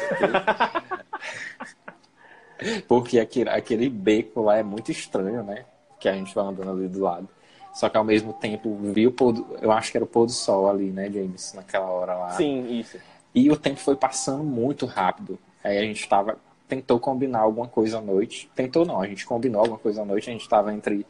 Porque 2.88 3.18
aquele, 3.18 3.50
aquele 3.50 3.88
beco 3.88 4.42
lá 4.42 4.56
é 4.56 4.62
muito 4.62 4.90
estranho, 4.90 5.42
né? 5.42 5.64
Que 5.98 6.08
a 6.08 6.14
gente 6.14 6.34
vai 6.34 6.44
andando 6.44 6.70
ali 6.70 6.88
do 6.88 7.00
lado. 7.00 7.28
Só 7.72 7.88
que 7.88 7.96
ao 7.96 8.04
mesmo 8.04 8.32
tempo 8.32 8.76
viu 8.76 9.10
o 9.10 9.12
pôr 9.12 9.32
do, 9.32 9.46
eu 9.60 9.72
acho 9.72 9.90
que 9.90 9.96
era 9.96 10.04
o 10.04 10.08
pôr 10.08 10.26
do 10.26 10.32
sol 10.32 10.70
ali, 10.70 10.90
né, 10.90 11.10
James, 11.10 11.52
naquela 11.54 11.86
hora 11.86 12.14
lá. 12.14 12.30
Sim, 12.30 12.78
isso. 12.78 12.98
E 13.34 13.50
o 13.50 13.56
tempo 13.56 13.80
foi 13.80 13.96
passando 13.96 14.44
muito 14.44 14.86
rápido. 14.86 15.38
Aí 15.62 15.78
a 15.78 15.82
gente 15.82 16.08
tava 16.08 16.38
tentou 16.68 16.98
combinar 16.98 17.40
alguma 17.40 17.68
coisa 17.68 17.98
à 17.98 18.00
noite. 18.00 18.50
Tentou 18.54 18.86
não, 18.86 19.00
a 19.00 19.06
gente 19.06 19.26
combinou 19.26 19.60
alguma 19.60 19.78
coisa 19.78 20.02
à 20.02 20.04
noite, 20.04 20.30
a 20.30 20.32
gente 20.32 20.48
tava 20.48 20.72
entre 20.72 21.06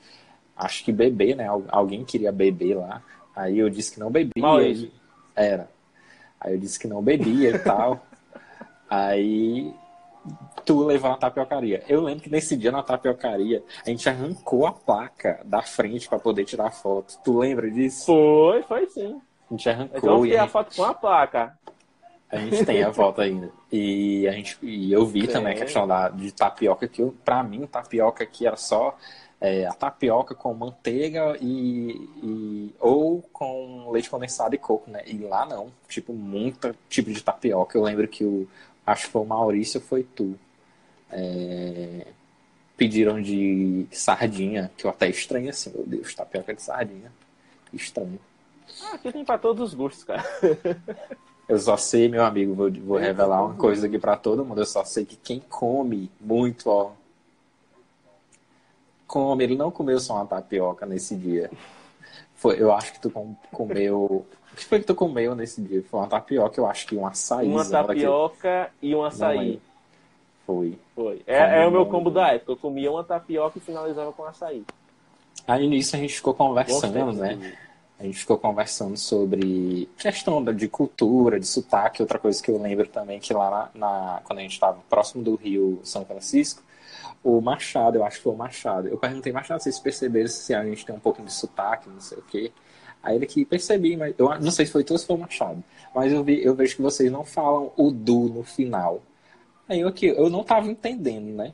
acho 0.57 0.85
que 0.85 0.93
beber, 0.93 1.37
né? 1.37 1.47
Alguém 1.69 2.05
queria 2.05 2.33
beber 2.33 2.77
lá. 2.77 3.03
Aí 3.35 3.59
eu 3.59 3.69
disse 3.69 3.93
que 3.93 4.01
não 4.01 4.11
bebia. 4.11 4.33
Maurício. 4.39 4.91
Era. 5.35 5.69
Aí 6.41 6.55
eu 6.55 6.59
disse 6.59 6.79
que 6.79 6.87
não 6.87 7.03
bebia 7.03 7.51
e 7.51 7.59
tal. 7.59 8.07
Aí 8.89 9.75
tu 10.65 10.85
levou 10.85 11.11
na 11.11 11.17
tapiocaria. 11.17 11.83
Eu 11.89 12.03
lembro 12.03 12.23
que 12.23 12.31
nesse 12.31 12.57
dia 12.57 12.73
na 12.73 12.83
tapiocaria, 12.83 13.63
a 13.85 13.91
gente 13.91 14.09
arrancou 14.09 14.67
a 14.67 14.73
placa 14.73 15.41
da 15.45 15.63
frente 15.63 16.09
para 16.09 16.19
poder 16.19 16.45
tirar 16.45 16.71
foto. 16.71 17.19
Tu 17.23 17.39
lembra 17.39 17.71
disso? 17.71 18.07
Foi, 18.07 18.63
foi 18.63 18.87
sim. 18.89 19.21
A 19.51 19.55
gente 19.55 19.69
arrancou. 19.69 19.99
Então 19.99 20.19
eu 20.19 20.27
e 20.27 20.37
a, 20.37 20.45
a 20.45 20.49
foto 20.49 20.75
com 20.75 20.85
a 20.85 20.95
placa. 20.95 21.59
A 22.31 22.39
gente 22.39 22.65
tem 22.65 22.83
a 22.83 22.93
foto 22.93 23.21
ainda. 23.21 23.51
E, 23.71 24.27
a 24.27 24.33
gente, 24.33 24.59
e 24.63 24.93
eu 24.93 25.07
vi 25.07 25.29
também 25.29 25.53
a 25.53 25.57
questão 25.57 25.87
da, 25.87 26.09
de 26.09 26.33
tapioca, 26.33 26.89
que 26.89 27.01
eu, 27.01 27.15
pra 27.25 27.43
mim, 27.43 27.67
tapioca 27.67 28.25
aqui 28.25 28.47
era 28.47 28.57
só 28.57 28.97
é, 29.41 29.67
a 29.67 29.73
tapioca 29.73 30.35
com 30.35 30.55
manteiga 30.55 31.37
e, 31.41 32.09
e, 32.23 32.75
ou 32.81 33.23
com 33.33 33.91
leite 33.91 34.11
condensado 34.11 34.55
e 34.55 34.59
coco, 34.59 34.91
né? 34.91 35.03
E 35.07 35.19
lá 35.19 35.45
não, 35.45 35.69
tipo, 35.89 36.13
muito 36.13 36.75
tipo 36.89 37.13
de 37.13 37.23
tapioca. 37.23 37.77
Eu 37.77 37.83
lembro 37.83 38.09
que 38.09 38.25
o, 38.25 38.49
acho 38.87 39.07
que 39.07 39.13
foi 39.13 39.23
o 39.23 39.27
Maurício, 39.27 39.81
foi 39.81 40.03
tu. 40.03 40.39
É, 41.11 42.07
pediram 42.77 43.21
de 43.21 43.87
sardinha, 43.93 44.71
que 44.77 44.85
eu 44.85 44.91
até 44.91 45.09
estranho 45.09 45.51
assim, 45.51 45.71
meu 45.71 45.87
Deus, 45.87 46.15
tapioca 46.15 46.55
de 46.55 46.63
sardinha. 46.63 47.13
Estranho. 47.73 48.19
Ah, 48.83 48.95
aqui 48.95 49.13
tem 49.13 49.25
pra 49.25 49.39
todos 49.39 49.71
os 49.71 49.75
gostos, 49.75 50.05
cara. 50.05 50.25
Eu 51.47 51.59
só 51.59 51.77
sei, 51.77 52.09
meu 52.09 52.25
amigo, 52.25 52.55
vou, 52.55 52.73
vou 52.73 52.97
revelar 52.97 53.45
uma 53.45 53.55
coisa 53.55 53.87
aqui 53.87 53.99
para 53.99 54.17
todo 54.17 54.45
mundo. 54.45 54.63
Eu 54.63 54.67
só 54.67 54.83
sei 54.83 55.05
que 55.05 55.17
quem 55.17 55.41
come 55.41 56.11
muito, 56.19 56.71
ó. 56.71 56.93
Come, 59.07 59.45
ele 59.45 59.55
não 59.55 59.71
comeu 59.71 60.01
só 60.01 60.15
uma 60.15 60.27
tapioca 60.27 60.87
nesse 60.87 61.15
dia. 61.15 61.51
Foi, 62.35 62.61
eu 62.61 62.73
acho 62.73 62.95
que 62.95 63.01
tu 63.01 63.11
comeu. 63.53 64.27
O 64.55 64.57
que 64.57 64.65
foi 64.65 64.79
que 64.79 64.87
tu 64.87 64.95
comeu 64.95 65.35
nesse 65.35 65.61
dia? 65.61 65.83
Foi 65.83 65.99
uma 65.99 66.07
tapioca, 66.07 66.61
eu 66.61 66.67
acho 66.67 66.87
que 66.87 66.95
um 66.95 67.05
açaí. 67.05 67.49
Uma 67.49 67.69
tapioca 67.69 68.71
que... 68.81 68.87
e 68.87 68.95
um 68.95 69.03
açaí. 69.03 69.61
Foi. 70.47 70.79
Foi. 70.95 71.23
É, 71.27 71.65
é 71.65 71.67
o 71.67 71.73
meu 71.73 71.85
combo 71.87 72.09
da 72.09 72.29
época. 72.29 72.53
Eu 72.53 72.57
comia 72.57 72.89
uma 72.89 73.03
tapioca 73.03 73.59
e 73.59 73.61
finalizava 73.61 74.13
com 74.13 74.23
açaí. 74.23 74.63
Aí 75.45 75.67
nisso 75.67 75.97
a 75.97 75.99
gente 75.99 76.15
ficou 76.15 76.33
conversando, 76.35 77.13
né? 77.15 77.57
A 77.99 78.05
gente 78.05 78.17
ficou 78.17 78.39
conversando 78.39 78.97
sobre 78.97 79.89
questão 79.99 80.45
de 80.45 80.69
cultura, 80.69 81.41
de 81.41 81.47
sotaque. 81.49 82.01
Outra 82.01 82.21
coisa 82.21 82.41
que 82.41 82.49
eu 82.49 82.63
lembro 82.63 82.87
também 82.87 83.19
que 83.19 83.35
lá 83.35 83.71
na, 83.75 83.89
na 84.15 84.21
quando 84.23 84.39
a 84.39 84.43
gente 84.43 84.53
estava 84.53 84.79
próximo 84.89 85.25
do 85.25 85.35
Rio 85.35 85.81
São 85.83 86.05
Francisco, 86.05 86.63
o 87.25 87.41
Machado, 87.41 87.97
eu 87.97 88.05
acho 88.05 88.19
que 88.19 88.23
foi 88.23 88.33
o 88.33 88.37
Machado. 88.37 88.87
Eu 88.87 88.99
perguntei, 88.99 89.33
Machado, 89.33 89.61
vocês 89.61 89.81
perceberam 89.81 90.29
se 90.29 90.55
a 90.55 90.65
gente 90.65 90.87
tem 90.87 90.95
um 90.95 91.01
pouco 91.01 91.21
de 91.23 91.33
sotaque, 91.33 91.89
não 91.89 92.01
sei 92.01 92.19
o 92.19 92.23
quê. 92.23 92.53
Aí 93.05 93.17
ele 93.17 93.27
que 93.27 93.45
percebi, 93.45 93.97
mas 93.97 94.15
eu 94.17 94.29
não 94.41 94.51
sei 94.51 94.65
se 94.65 94.73
foi 94.73 94.83
tu 94.83 94.95
ou 94.95 94.99
se 94.99 95.07
foi 95.07 95.17
o 95.17 95.19
Machado. 95.19 95.63
Mas 95.95 96.11
eu, 96.11 96.25
vi, 96.25 96.43
eu 96.43 96.55
vejo 96.55 96.77
que 96.77 96.83
vocês 96.83 97.13
não 97.13 97.23
falam 97.23 97.71
o 97.77 97.91
do 97.91 98.31
no 98.31 98.43
final. 98.43 99.03
Aí 99.69 99.81
eu 99.81 99.89
aqui, 99.89 100.07
eu 100.07 100.31
não 100.31 100.43
tava 100.43 100.67
entendendo, 100.67 101.27
né? 101.27 101.53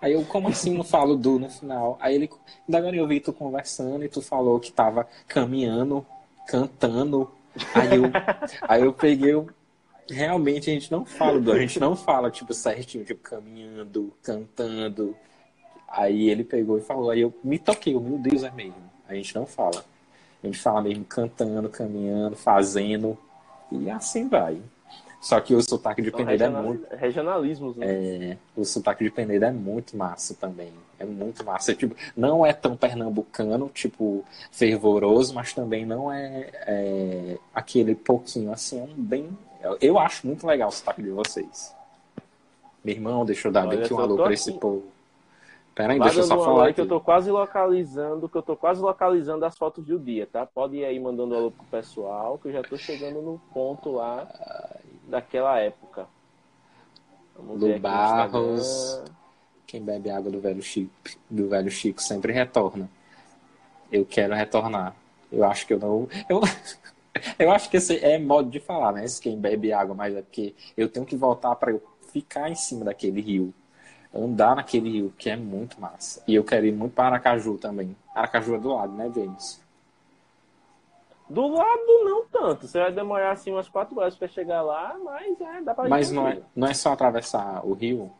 Aí 0.00 0.12
eu, 0.12 0.24
como 0.24 0.48
assim 0.48 0.76
não 0.76 0.84
falo 0.84 1.16
do 1.16 1.38
no 1.38 1.50
final? 1.50 1.98
Aí 2.00 2.14
ele, 2.14 2.30
ainda 2.68 2.78
agora 2.78 2.94
eu 2.94 3.06
vi 3.06 3.18
tu 3.18 3.32
conversando 3.32 4.04
e 4.04 4.08
tu 4.08 4.20
falou 4.22 4.60
que 4.60 4.70
tava 4.70 5.08
caminhando, 5.26 6.06
cantando. 6.46 7.30
Aí 7.74 7.96
eu, 7.96 8.04
aí 8.68 8.82
eu 8.82 8.92
peguei, 8.92 9.32
eu, 9.32 9.48
realmente 10.08 10.70
a 10.70 10.74
gente 10.74 10.92
não 10.92 11.04
fala 11.04 11.40
do, 11.40 11.50
a 11.50 11.58
gente 11.58 11.80
não 11.80 11.96
fala 11.96 12.30
tipo 12.30 12.52
certinho, 12.52 13.04
tipo 13.04 13.22
caminhando, 13.22 14.12
cantando. 14.22 15.16
Aí 15.88 16.28
ele 16.28 16.44
pegou 16.44 16.78
e 16.78 16.82
falou, 16.82 17.10
aí 17.10 17.22
eu 17.22 17.34
me 17.42 17.58
toquei, 17.58 17.98
meu 17.98 18.18
Deus, 18.18 18.44
é 18.44 18.50
mesmo. 18.50 18.88
A 19.08 19.14
gente 19.14 19.34
não 19.34 19.46
fala. 19.46 19.82
A 20.42 20.46
gente 20.46 20.58
fala 20.58 20.82
mesmo 20.82 21.04
cantando, 21.04 21.68
caminhando, 21.68 22.36
fazendo. 22.36 23.18
E 23.70 23.90
assim 23.90 24.28
vai. 24.28 24.60
Só 25.20 25.40
que 25.40 25.54
o 25.54 25.60
sotaque 25.60 26.00
de 26.00 26.12
Penedo 26.12 26.44
é 26.44 26.48
muito. 26.48 26.94
Regionalismos, 26.94 27.76
né? 27.76 27.86
É, 27.88 28.36
o 28.56 28.64
sotaque 28.64 29.02
de 29.02 29.10
Penedo 29.10 29.44
é 29.44 29.50
muito 29.50 29.96
massa 29.96 30.34
também. 30.34 30.72
É 30.98 31.04
muito 31.04 31.44
massa. 31.44 31.74
tipo, 31.74 31.96
não 32.16 32.46
é 32.46 32.52
tão 32.52 32.76
pernambucano, 32.76 33.68
tipo, 33.68 34.24
fervoroso, 34.50 35.34
mas 35.34 35.52
também 35.52 35.84
não 35.84 36.12
é, 36.12 36.50
é 36.66 37.38
aquele 37.54 37.94
pouquinho 37.94 38.52
assim, 38.52 38.80
é 38.80 38.82
um 38.84 38.94
bem. 38.94 39.28
Eu 39.80 39.98
acho 39.98 40.26
muito 40.26 40.46
legal 40.46 40.68
o 40.68 40.72
sotaque 40.72 41.02
de 41.02 41.10
vocês. 41.10 41.74
Meu 42.84 42.94
irmão, 42.94 43.24
deixa 43.24 43.48
eu 43.48 43.52
dar 43.52 43.66
bem 43.66 43.82
que 43.82 43.92
um 43.92 43.98
alô 43.98 44.16
pra 44.16 44.32
esse 44.32 44.52
povo. 44.52 44.84
Pera 45.78 45.92
aí, 45.92 46.00
deixa 46.00 46.18
eu 46.18 46.24
só 46.24 46.42
falar. 46.42 46.64
Aqui. 46.64 46.74
Que 46.74 46.80
eu 46.80 46.88
tô 46.88 47.00
quase 47.00 47.30
localizando, 47.30 48.28
que 48.28 48.36
eu 48.36 48.42
tô 48.42 48.56
quase 48.56 48.80
localizando 48.80 49.44
as 49.44 49.56
fotos 49.56 49.84
do 49.84 49.96
dia, 49.96 50.26
tá? 50.26 50.44
Pode 50.44 50.78
ir 50.78 50.84
aí 50.84 50.98
mandando 50.98 51.36
alô 51.36 51.52
pro 51.52 51.64
pessoal, 51.66 52.36
que 52.36 52.48
eu 52.48 52.52
já 52.52 52.62
tô 52.64 52.76
chegando 52.76 53.22
no 53.22 53.40
ponto 53.54 53.92
lá 53.92 54.28
daquela 55.06 55.56
época. 55.60 56.08
Vamos 57.36 57.60
do 57.60 57.78
Barros. 57.78 59.04
Quem 59.68 59.80
bebe 59.80 60.10
água 60.10 60.32
do 60.32 60.40
velho 60.40 60.60
Chico, 60.60 60.90
do 61.30 61.48
velho 61.48 61.70
Chico 61.70 62.02
sempre 62.02 62.32
retorna. 62.32 62.90
Eu 63.92 64.04
quero 64.04 64.34
retornar. 64.34 64.96
Eu 65.30 65.44
acho 65.44 65.64
que 65.64 65.74
eu 65.74 65.78
não. 65.78 66.08
Eu, 66.28 66.40
eu 67.38 67.52
acho 67.52 67.70
que 67.70 67.76
esse 67.76 68.04
é 68.04 68.18
modo 68.18 68.50
de 68.50 68.58
falar, 68.58 68.94
né? 68.94 69.04
Esse 69.04 69.20
quem 69.20 69.38
bebe 69.38 69.72
água, 69.72 69.94
mas 69.94 70.16
é 70.16 70.22
porque 70.22 70.56
eu 70.76 70.88
tenho 70.88 71.06
que 71.06 71.14
voltar 71.14 71.54
para 71.54 71.70
eu 71.70 71.80
ficar 72.12 72.50
em 72.50 72.56
cima 72.56 72.84
daquele 72.84 73.20
rio. 73.20 73.54
Andar 74.14 74.56
naquele 74.56 74.90
rio, 74.90 75.14
que 75.18 75.28
é 75.28 75.36
muito 75.36 75.80
massa. 75.80 76.22
E 76.26 76.34
eu 76.34 76.42
quero 76.42 76.66
ir 76.66 76.72
muito 76.72 76.94
para 76.94 77.08
Aracaju 77.08 77.58
também. 77.58 77.94
Aracaju 78.14 78.54
é 78.54 78.58
do 78.58 78.74
lado, 78.74 78.92
né, 78.92 79.10
James? 79.14 79.60
Do 81.28 81.46
lado 81.46 82.04
não 82.04 82.24
tanto. 82.26 82.66
Você 82.66 82.78
vai 82.78 82.90
demorar 82.90 83.32
assim 83.32 83.52
umas 83.52 83.68
quatro 83.68 83.98
horas 84.00 84.16
para 84.16 84.28
chegar 84.28 84.62
lá, 84.62 84.96
mas 85.04 85.38
é, 85.40 85.60
dá 85.60 85.74
pra 85.74 85.88
Mas 85.88 86.10
não 86.10 86.26
é, 86.26 86.40
não 86.56 86.66
é 86.66 86.72
só 86.72 86.92
atravessar 86.92 87.64
o 87.66 87.74
rio? 87.74 88.10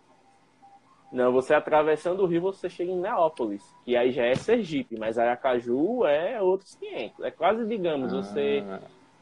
Não, 1.11 1.33
você 1.33 1.55
atravessando 1.55 2.23
o 2.23 2.27
rio, 2.27 2.43
você 2.43 2.69
chega 2.69 2.93
em 2.93 3.01
Neópolis, 3.01 3.63
que 3.83 3.97
aí 3.97 4.13
já 4.13 4.27
é 4.27 4.35
Sergipe, 4.35 4.99
mas 4.99 5.19
Aracaju 5.19 6.05
é 6.05 6.41
outros 6.43 6.75
500. 6.75 7.25
É 7.25 7.31
quase, 7.31 7.65
digamos, 7.65 8.13
ah. 8.13 8.17
você 8.17 8.63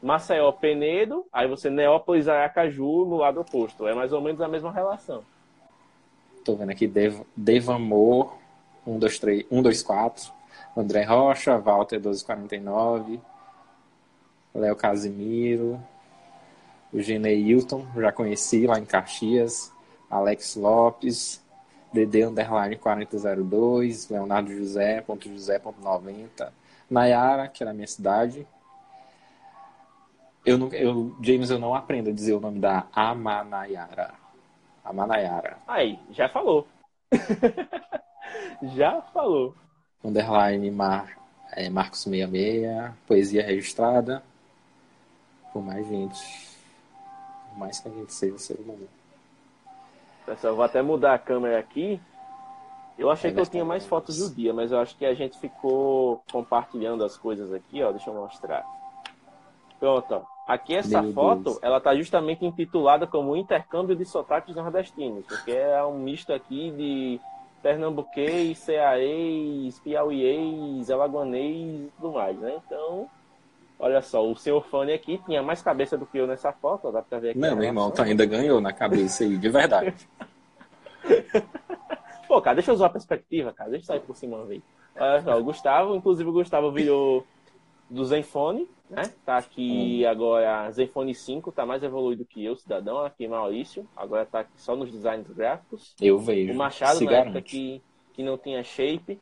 Maceió, 0.03 0.51
Penedo, 0.51 1.25
aí 1.31 1.47
você 1.47 1.69
Neópolis, 1.69 2.27
Aracaju 2.27 3.05
no 3.05 3.15
lado 3.15 3.39
oposto. 3.39 3.87
É 3.87 3.93
mais 3.93 4.11
ou 4.11 4.19
menos 4.19 4.41
a 4.41 4.49
mesma 4.49 4.69
relação. 4.69 5.23
Tô 6.47 6.55
vendo 6.55 6.69
aqui 6.69 6.87
Dev, 6.87 7.23
Devamor, 7.35 8.37
124, 8.85 10.31
André 10.77 11.03
Rocha, 11.03 11.57
Walter 11.57 11.97
1249, 11.97 13.19
Léo 14.55 14.73
Casimiro, 14.77 15.77
o 16.93 16.99
Hilton, 17.01 17.85
já 17.97 18.13
conheci 18.13 18.65
lá 18.65 18.79
em 18.79 18.85
Caxias, 18.85 19.73
Alex 20.09 20.55
Lopes, 20.55 21.43
DD 21.91 22.27
Underline 22.27 22.77
4002, 22.77 24.07
Leonardo 24.09 24.55
José, 24.55 25.01
ponto 25.01 25.27
José, 25.27 25.59
ponto 25.59 25.81
90, 25.81 26.53
Nayara, 26.89 27.49
que 27.49 27.61
é 27.61 27.65
na 27.65 27.73
minha 27.73 27.87
cidade. 27.87 28.47
Eu, 30.45 30.57
não, 30.57 30.69
eu, 30.69 31.13
James, 31.21 31.49
eu 31.49 31.59
não 31.59 31.75
aprendo 31.75 32.09
a 32.09 32.13
dizer 32.13 32.31
o 32.31 32.39
nome 32.39 32.57
da 32.57 32.87
Amanayara. 32.93 34.26
Amanayara. 34.87 35.57
Aí, 35.67 35.99
já 36.11 36.29
falou. 36.29 36.65
já 38.75 39.01
falou. 39.13 39.53
Underline 40.03 40.71
Mar, 40.71 41.17
é, 41.51 41.69
Marcos 41.69 42.03
66, 42.03 42.93
poesia 43.05 43.43
registrada. 43.43 44.23
Por 45.51 45.61
mais 45.61 45.85
gente. 45.87 46.57
Por 47.49 47.59
mais 47.59 47.79
que 47.79 47.89
a 47.89 47.91
gente 47.91 48.13
seja 48.13 48.37
ser 48.37 48.59
humano. 48.59 48.87
Pessoal, 50.25 50.55
vou 50.55 50.63
até 50.63 50.81
mudar 50.81 51.13
a 51.15 51.19
câmera 51.19 51.59
aqui. 51.59 51.99
Eu 52.97 53.11
achei 53.11 53.29
é 53.29 53.33
que 53.33 53.39
eu 53.39 53.45
tinha 53.45 53.65
mais 53.65 53.85
fotos 53.85 54.17
do 54.17 54.33
dia, 54.33 54.53
mas 54.53 54.71
eu 54.71 54.79
acho 54.79 54.97
que 54.97 55.05
a 55.05 55.13
gente 55.13 55.37
ficou 55.37 56.23
compartilhando 56.31 57.03
as 57.03 57.17
coisas 57.17 57.53
aqui, 57.53 57.83
ó. 57.83 57.91
Deixa 57.91 58.09
eu 58.09 58.13
mostrar. 58.13 58.65
Pronto, 59.79 60.15
ó. 60.15 60.36
Aqui 60.47 60.75
essa 60.75 61.01
Meu 61.01 61.11
foto, 61.11 61.43
Deus. 61.43 61.59
ela 61.61 61.81
tá 61.81 61.93
justamente 61.93 62.45
intitulada 62.45 63.05
como 63.05 63.35
Intercâmbio 63.35 63.97
de 63.97 64.05
Sotaques 64.05 64.55
Nordestinos, 64.55 65.25
porque 65.25 65.51
é 65.51 65.83
um 65.83 65.99
misto 65.99 66.31
aqui 66.31 66.71
de 66.71 67.19
pernambuquês, 67.61 68.57
cearês, 68.59 69.77
piauiês, 69.79 70.89
alagoanês 70.89 71.87
e 71.87 71.91
tudo 71.97 72.13
mais, 72.13 72.37
né? 72.39 72.61
Então, 72.65 73.09
olha 73.77 74.01
só, 74.01 74.25
o 74.25 74.37
senhor 74.37 74.63
Fone 74.63 74.93
aqui 74.93 75.21
tinha 75.25 75.43
mais 75.43 75.61
cabeça 75.61 75.97
do 75.97 76.05
que 76.05 76.17
eu 76.17 76.25
nessa 76.25 76.53
foto, 76.53 76.93
dá 76.93 77.01
pra 77.01 77.19
ver 77.19 77.31
aqui. 77.31 77.39
Não, 77.39 77.53
meu 77.53 77.65
irmão, 77.65 77.91
tá, 77.91 78.03
ainda 78.03 78.25
ganhou 78.25 78.61
na 78.61 78.71
cabeça 78.71 79.25
aí, 79.25 79.37
de 79.37 79.49
verdade. 79.49 79.93
Pô, 82.25 82.41
cara, 82.41 82.55
deixa 82.55 82.71
eu 82.71 82.75
usar 82.75 82.85
a 82.85 82.91
perspectiva, 82.91 83.51
cara, 83.51 83.71
deixa 83.71 83.83
eu 83.83 83.87
sair 83.87 83.99
por 83.99 84.15
cima 84.15 84.37
uma 84.37 84.45
vez. 84.45 84.61
Olha 84.97 85.21
só, 85.21 85.37
o 85.37 85.43
Gustavo, 85.43 85.93
inclusive 85.93 86.29
o 86.29 86.33
Gustavo 86.33 86.71
virou 86.71 87.25
do 87.89 88.03
Zenfone, 88.05 88.67
né? 88.89 89.03
Tá 89.25 89.37
aqui 89.37 90.03
hum. 90.03 90.09
agora 90.09 90.71
Zenfone 90.71 91.13
5, 91.13 91.51
tá 91.51 91.65
mais 91.65 91.83
evoluído 91.83 92.25
que 92.25 92.43
eu, 92.43 92.55
cidadão, 92.55 92.99
aqui 92.99 93.27
Maurício. 93.27 93.87
Agora 93.95 94.25
tá 94.25 94.41
aqui 94.41 94.51
só 94.55 94.75
nos 94.75 94.91
designs 94.91 95.27
gráficos. 95.27 95.95
Eu 96.01 96.17
vejo. 96.19 96.53
O 96.53 96.55
Machado, 96.55 97.03
na 97.03 97.11
época 97.11 97.41
que, 97.41 97.81
que 98.13 98.23
não 98.23 98.37
tinha 98.37 98.63
shape. 98.63 99.19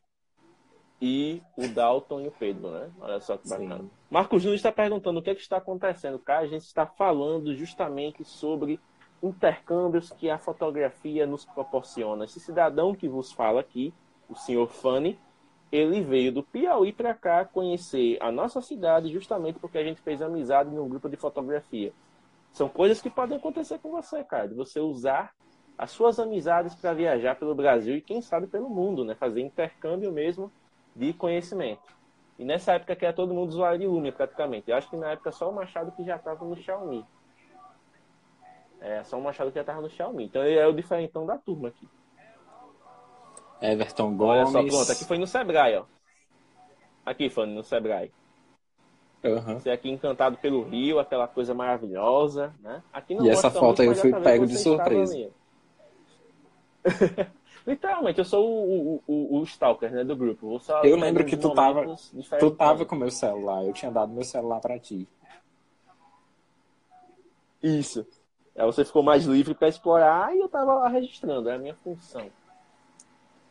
E 1.01 1.41
o 1.57 1.67
Dalton 1.67 2.21
e 2.21 2.27
o 2.29 2.31
Pedro, 2.31 2.71
né? 2.71 2.89
Olha 3.01 3.19
só 3.19 3.37
que 3.37 3.47
bacana. 3.49 3.79
Sim. 3.79 3.89
Marcos 4.09 4.41
Júnior 4.41 4.55
está 4.55 4.71
perguntando 4.71 5.19
o 5.19 5.21
que, 5.21 5.29
é 5.29 5.35
que 5.35 5.41
está 5.41 5.57
acontecendo. 5.57 6.17
Cara, 6.17 6.45
a 6.45 6.47
gente 6.47 6.63
está 6.63 6.85
falando 6.85 7.53
justamente 7.53 8.23
sobre 8.23 8.79
intercâmbios 9.21 10.09
que 10.11 10.29
a 10.29 10.37
fotografia 10.37 11.27
nos 11.27 11.43
proporciona. 11.43 12.23
Esse 12.23 12.39
cidadão 12.39 12.95
que 12.95 13.09
vos 13.09 13.31
fala 13.31 13.59
aqui, 13.59 13.93
o 14.29 14.35
senhor 14.35 14.67
Fanny, 14.67 15.19
ele 15.75 16.01
veio 16.01 16.31
do 16.31 16.43
Piauí 16.43 16.91
para 16.91 17.13
cá 17.13 17.45
conhecer 17.45 18.17
a 18.21 18.31
nossa 18.31 18.61
cidade 18.61 19.11
justamente 19.11 19.59
porque 19.59 19.77
a 19.77 19.83
gente 19.83 20.01
fez 20.01 20.21
amizade 20.21 20.69
num 20.69 20.87
grupo 20.87 21.09
de 21.09 21.17
fotografia. 21.17 21.91
São 22.51 22.69
coisas 22.69 23.01
que 23.01 23.09
podem 23.09 23.37
acontecer 23.37 23.79
com 23.79 23.91
você, 23.91 24.23
cara, 24.23 24.47
de 24.47 24.53
você 24.53 24.79
usar 24.79 25.33
as 25.77 25.91
suas 25.91 26.19
amizades 26.19 26.73
para 26.73 26.93
viajar 26.93 27.35
pelo 27.35 27.53
Brasil 27.53 27.95
e 27.97 28.01
quem 28.01 28.21
sabe 28.21 28.47
pelo 28.47 28.69
mundo, 28.69 29.03
né? 29.03 29.13
Fazer 29.15 29.41
intercâmbio 29.41 30.11
mesmo 30.11 30.51
de 30.95 31.11
conhecimento. 31.13 31.93
E 32.39 32.45
nessa 32.45 32.73
época 32.73 32.95
que 32.95 33.05
era 33.05 33.13
todo 33.13 33.33
mundo 33.33 33.49
usuário 33.49 33.79
de 33.79 33.87
Lumia 33.87 34.11
praticamente. 34.11 34.69
Eu 34.69 34.77
acho 34.77 34.89
que 34.89 34.95
na 34.95 35.11
época 35.11 35.31
só 35.31 35.49
o 35.49 35.53
Machado 35.53 35.91
que 35.91 36.03
já 36.03 36.15
estava 36.15 36.45
no 36.45 36.55
Xiaomi. 36.55 37.05
É, 38.79 39.03
só 39.03 39.17
o 39.17 39.21
Machado 39.21 39.49
que 39.51 39.55
já 39.55 39.61
estava 39.61 39.81
no 39.81 39.89
Xiaomi. 39.89 40.25
Então 40.25 40.43
ele 40.43 40.59
é 40.59 40.67
o 40.67 40.73
diferentão 40.73 41.25
da 41.25 41.37
turma 41.37 41.69
aqui. 41.69 41.87
Everton 43.61 44.15
Gomes. 44.15 44.53
Olha 44.53 44.69
só, 44.71 44.77
pronto, 44.77 44.91
aqui 44.91 45.05
foi 45.05 45.17
no 45.17 45.27
Sebrae, 45.27 45.77
ó. 45.77 45.85
Aqui, 47.05 47.29
Fanny, 47.29 47.53
no 47.53 47.63
Sebrae. 47.63 48.11
Uhum. 49.23 49.59
Você 49.59 49.69
aqui 49.69 49.89
encantado 49.89 50.37
pelo 50.37 50.63
rio, 50.63 50.99
aquela 50.99 51.27
coisa 51.27 51.53
maravilhosa, 51.53 52.53
né? 52.61 52.83
Aqui 52.91 53.15
não 53.15 53.25
e 53.25 53.29
essa 53.29 53.49
foto 53.49 53.81
aí 53.81 53.87
eu 53.87 53.95
fui 53.95 54.13
pego 54.21 54.45
de 54.45 54.57
surpresa. 54.57 55.31
Literalmente, 57.65 58.19
eu 58.19 58.25
sou 58.25 58.47
o, 58.47 59.03
o, 59.07 59.39
o, 59.39 59.43
Stalker, 59.43 59.91
né, 59.91 60.03
do 60.03 60.15
grupo. 60.15 60.61
eu 60.83 60.95
lembro 60.95 61.25
que 61.25 61.35
tu 61.35 61.51
tava, 61.51 61.95
tu 62.39 62.51
tava 62.51 62.85
com 62.85 62.95
meu 62.95 63.09
celular, 63.09 63.65
eu 63.65 63.73
tinha 63.73 63.91
dado 63.91 64.13
meu 64.13 64.23
celular 64.23 64.59
para 64.59 64.77
ti. 64.77 65.07
Isso. 67.63 68.05
Aí 68.55 68.65
você 68.67 68.85
ficou 68.85 69.01
mais 69.01 69.25
livre 69.25 69.55
para 69.55 69.67
explorar 69.67 70.35
e 70.35 70.39
eu 70.39 70.47
tava 70.47 70.75
lá 70.75 70.87
registrando, 70.87 71.49
é 71.49 71.55
a 71.55 71.57
minha 71.57 71.73
função 71.83 72.29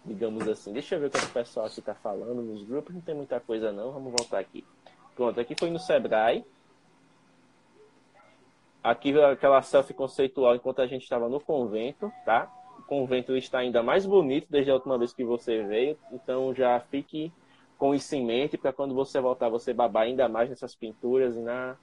digamos 0.05 0.47
assim. 0.47 0.73
Deixa 0.73 0.95
eu 0.95 1.01
ver 1.01 1.07
o 1.07 1.11
que 1.11 1.19
o 1.19 1.29
pessoal 1.31 1.67
aqui 1.67 1.81
está 1.81 1.95
falando 1.95 2.43
nos 2.43 2.63
grupos. 2.63 2.95
Não 2.95 3.01
tem 3.01 3.15
muita 3.15 3.41
coisa 3.41 3.73
não. 3.73 3.93
Vamos 3.93 4.13
voltar 4.13 4.39
aqui. 4.39 4.65
Pronto, 5.15 5.41
aqui 5.41 5.55
foi 5.59 5.71
no 5.71 5.79
Sebrae. 5.79 6.45
Aqui 8.83 9.19
aquela 9.19 9.63
selfie 9.63 9.95
conceitual 9.95 10.55
enquanto 10.55 10.83
a 10.83 10.87
gente 10.87 11.05
estava 11.05 11.29
no 11.29 11.41
convento, 11.41 12.13
tá? 12.25 12.53
O 12.79 12.83
convento 12.83 13.35
está 13.35 13.59
ainda 13.59 13.83
mais 13.83 14.05
bonito 14.05 14.47
desde 14.51 14.71
a 14.71 14.75
última 14.75 14.99
vez 14.99 15.15
que 15.15 15.25
você 15.25 15.63
veio. 15.63 15.99
Então 16.13 16.55
já 16.55 16.79
fique 16.81 17.33
com 17.79 17.95
isso 17.95 18.15
em 18.15 18.25
mente 18.25 18.59
para 18.59 18.73
quando 18.73 18.95
você 18.95 19.21
voltar 19.21 19.49
você 19.49 19.73
babar 19.73 20.03
ainda 20.03 20.29
mais 20.29 20.51
nessas 20.51 20.75
pinturas 20.75 21.35
e 21.35 21.41
na 21.41 21.77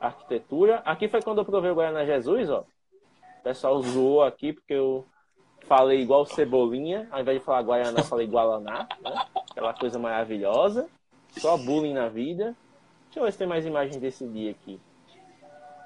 arquitetura. 0.00 0.76
Aqui 0.84 1.08
foi 1.08 1.20
quando 1.20 1.38
eu 1.38 1.44
provei 1.44 1.70
o 1.70 1.74
Guaraná 1.74 2.04
Jesus, 2.04 2.48
ó. 2.48 2.60
O 2.60 3.42
pessoal 3.42 3.80
zoou 3.82 4.22
aqui 4.22 4.52
porque 4.52 4.74
eu 4.74 5.04
falei 5.66 6.00
igual 6.00 6.24
Cebolinha, 6.24 7.08
ao 7.10 7.20
invés 7.20 7.38
de 7.38 7.44
falar 7.44 7.62
Guaraná, 7.62 8.02
falei 8.02 8.26
Gualaná, 8.26 8.88
né? 9.02 9.26
Aquela 9.50 9.74
coisa 9.74 9.98
maravilhosa. 9.98 10.88
Só 11.30 11.56
bullying 11.56 11.94
na 11.94 12.08
vida. 12.08 12.56
Deixa 13.06 13.20
eu 13.20 13.24
ver 13.24 13.32
se 13.32 13.38
tem 13.38 13.46
mais 13.46 13.66
imagens 13.66 13.96
desse 13.96 14.26
dia 14.28 14.50
aqui. 14.50 14.80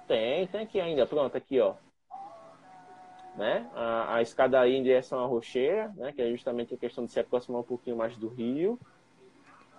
Tem, 0.07 0.47
tem 0.47 0.63
aqui 0.63 0.81
ainda. 0.81 1.07
Pronto, 1.07 1.37
aqui, 1.37 1.61
ó. 1.61 1.75
Né? 3.37 3.69
A, 3.75 4.17
a 4.17 4.23
escadaria 4.23 4.77
em 4.77 4.83
direção 4.83 5.21
à 5.21 5.27
rocheira, 5.27 5.93
né? 5.97 6.13
Que 6.13 6.23
é 6.23 6.31
justamente 6.31 6.75
a 6.75 6.79
questão 6.79 7.05
de 7.05 7.13
se 7.13 7.21
aproximar 7.21 7.61
um 7.61 7.65
pouquinho 7.65 7.97
mais 7.97 8.17
do 8.17 8.29
rio. 8.29 8.79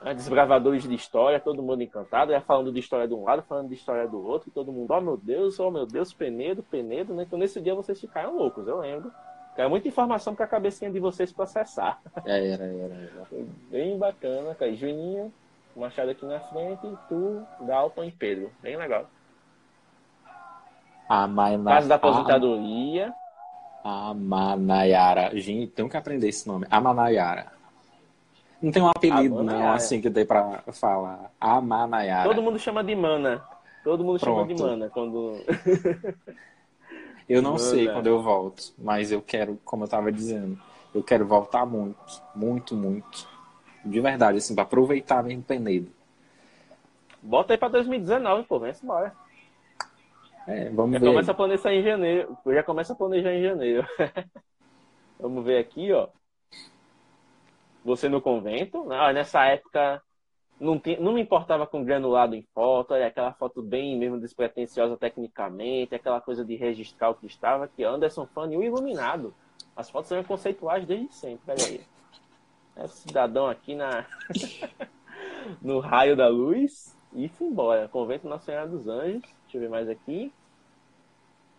Né? 0.01 0.13
Desbravadores 0.13 0.83
de 0.83 0.95
história, 0.95 1.39
todo 1.39 1.61
mundo 1.61 1.83
encantado, 1.83 2.31
já 2.31 2.41
falando 2.41 2.71
de 2.71 2.79
história 2.79 3.07
de 3.07 3.13
um 3.13 3.23
lado, 3.23 3.43
falando 3.43 3.67
de 3.67 3.75
história 3.75 4.07
do 4.07 4.25
outro, 4.25 4.49
todo 4.49 4.71
mundo, 4.71 4.91
oh 4.91 5.01
meu 5.01 5.17
Deus, 5.17 5.59
oh 5.59 5.69
meu 5.69 5.85
Deus, 5.85 6.13
Penedo, 6.13 6.63
Penedo, 6.63 7.13
né? 7.13 7.23
Então 7.23 7.37
nesse 7.37 7.59
dia 7.59 7.75
vocês 7.75 7.99
ficaram 7.99 8.37
loucos, 8.37 8.67
eu 8.67 8.79
lembro. 8.79 9.11
É 9.59 9.67
muita 9.67 9.89
informação 9.89 10.33
para 10.33 10.45
a 10.45 10.47
cabecinha 10.47 10.89
de 10.89 11.01
vocês 11.01 11.33
processar. 11.33 11.99
É, 12.25 12.51
era, 12.53 12.63
era, 12.63 12.93
era. 12.93 13.27
Bem 13.69 13.97
bacana, 13.97 14.55
cara. 14.55 14.73
Juninho, 14.73 15.33
Machado 15.75 16.11
aqui 16.11 16.25
na 16.25 16.39
frente, 16.39 16.87
tu, 17.09 17.45
Dalton 17.59 18.05
e 18.05 18.11
Pedro. 18.11 18.49
Bem 18.61 18.77
legal. 18.77 19.05
A 21.09 21.27
Maina... 21.27 21.71
Casa 21.71 21.89
da 21.89 21.95
aposentadoria. 21.95 23.13
A 23.83 24.13
Manayara. 24.13 25.37
Gente, 25.37 25.67
tem 25.67 25.89
que 25.89 25.97
aprender 25.97 26.29
esse 26.29 26.47
nome. 26.47 26.65
A 26.69 26.79
Manayara. 26.79 27.51
Não 28.61 28.71
tem 28.71 28.81
um 28.81 28.87
apelido, 28.87 29.43
não, 29.43 29.73
assim 29.73 29.99
que 29.99 30.09
dei 30.09 30.23
pra 30.23 30.63
falar. 30.71 31.31
A 31.39 31.59
Manayara. 31.59 32.29
Todo 32.29 32.41
mundo 32.41 32.57
chama 32.57 32.81
de 32.81 32.95
Mana. 32.95 33.43
Todo 33.83 34.05
mundo 34.05 34.21
Pronto. 34.21 34.39
chama 34.39 34.55
de 34.55 34.63
Mana 34.63 34.89
quando. 34.89 35.35
Eu 37.29 37.43
não 37.43 37.59
sei 37.59 37.87
quando 37.87 38.07
eu 38.07 38.23
volto, 38.23 38.73
mas 38.75 39.11
eu 39.11 39.21
quero, 39.21 39.59
como 39.63 39.83
eu 39.83 39.87
tava 39.87 40.11
dizendo, 40.11 40.59
eu 40.93 41.03
quero 41.03 41.27
voltar 41.27 41.63
muito, 41.63 41.99
muito, 42.35 42.75
muito. 42.75 43.27
De 43.85 44.01
verdade, 44.01 44.39
assim, 44.39 44.55
pra 44.55 44.63
aproveitar 44.63 45.23
mesmo 45.23 45.43
Penedo. 45.43 45.91
Bota 47.21 47.53
aí 47.53 47.57
pra 47.57 47.67
2019, 47.69 48.47
pô, 48.47 48.59
vem 48.59 48.73
embora. 48.81 49.13
É, 50.47 50.69
vamos 50.71 50.93
já 50.93 50.99
ver. 50.99 51.05
Começa 51.05 51.31
a 51.31 51.35
planejar 51.35 51.73
em 51.73 51.83
janeiro. 51.83 52.37
Já 52.47 52.63
começa 52.63 52.93
a 52.93 52.95
planejar 52.95 53.33
em 53.33 53.43
janeiro. 53.43 53.87
vamos 55.19 55.45
ver 55.45 55.59
aqui, 55.59 55.91
ó. 55.91 56.07
Você 57.85 58.09
no 58.09 58.21
convento. 58.21 58.91
Ah, 58.91 59.13
nessa 59.13 59.45
época 59.45 60.01
não, 60.59 60.77
tinha, 60.79 60.99
não 60.99 61.13
me 61.13 61.21
importava 61.21 61.65
com 61.65 61.83
granulado 61.83 62.35
em 62.35 62.41
foto, 62.53 62.93
é 62.93 63.05
aquela 63.05 63.31
foto 63.33 63.61
bem 63.61 63.97
mesmo 63.97 64.19
despretensiosa 64.19 64.97
tecnicamente, 64.97 65.95
aquela 65.95 66.19
coisa 66.21 66.43
de 66.43 66.55
registrar 66.55 67.09
o 67.09 67.15
que 67.15 67.25
estava, 67.27 67.67
que 67.67 67.83
Anderson 67.83 68.25
Fani, 68.27 68.57
o 68.57 68.63
iluminado. 68.63 69.33
As 69.75 69.89
fotos 69.89 70.09
são 70.09 70.23
conceituais 70.23 70.85
desde 70.85 71.13
sempre, 71.13 71.51
olha 71.53 71.65
aí. 71.65 71.81
É 72.75 72.87
cidadão 72.87 73.47
aqui 73.47 73.75
na 73.75 74.05
no 75.61 75.79
raio 75.79 76.15
da 76.15 76.27
luz 76.27 76.95
e 77.13 77.27
fui 77.29 77.47
embora. 77.47 77.87
Convento 77.87 78.27
Nossa 78.27 78.45
Senhora 78.45 78.67
dos 78.67 78.87
Anjos. 78.87 79.21
Deixa 79.43 79.57
eu 79.57 79.61
ver 79.61 79.69
mais 79.69 79.89
aqui. 79.89 80.31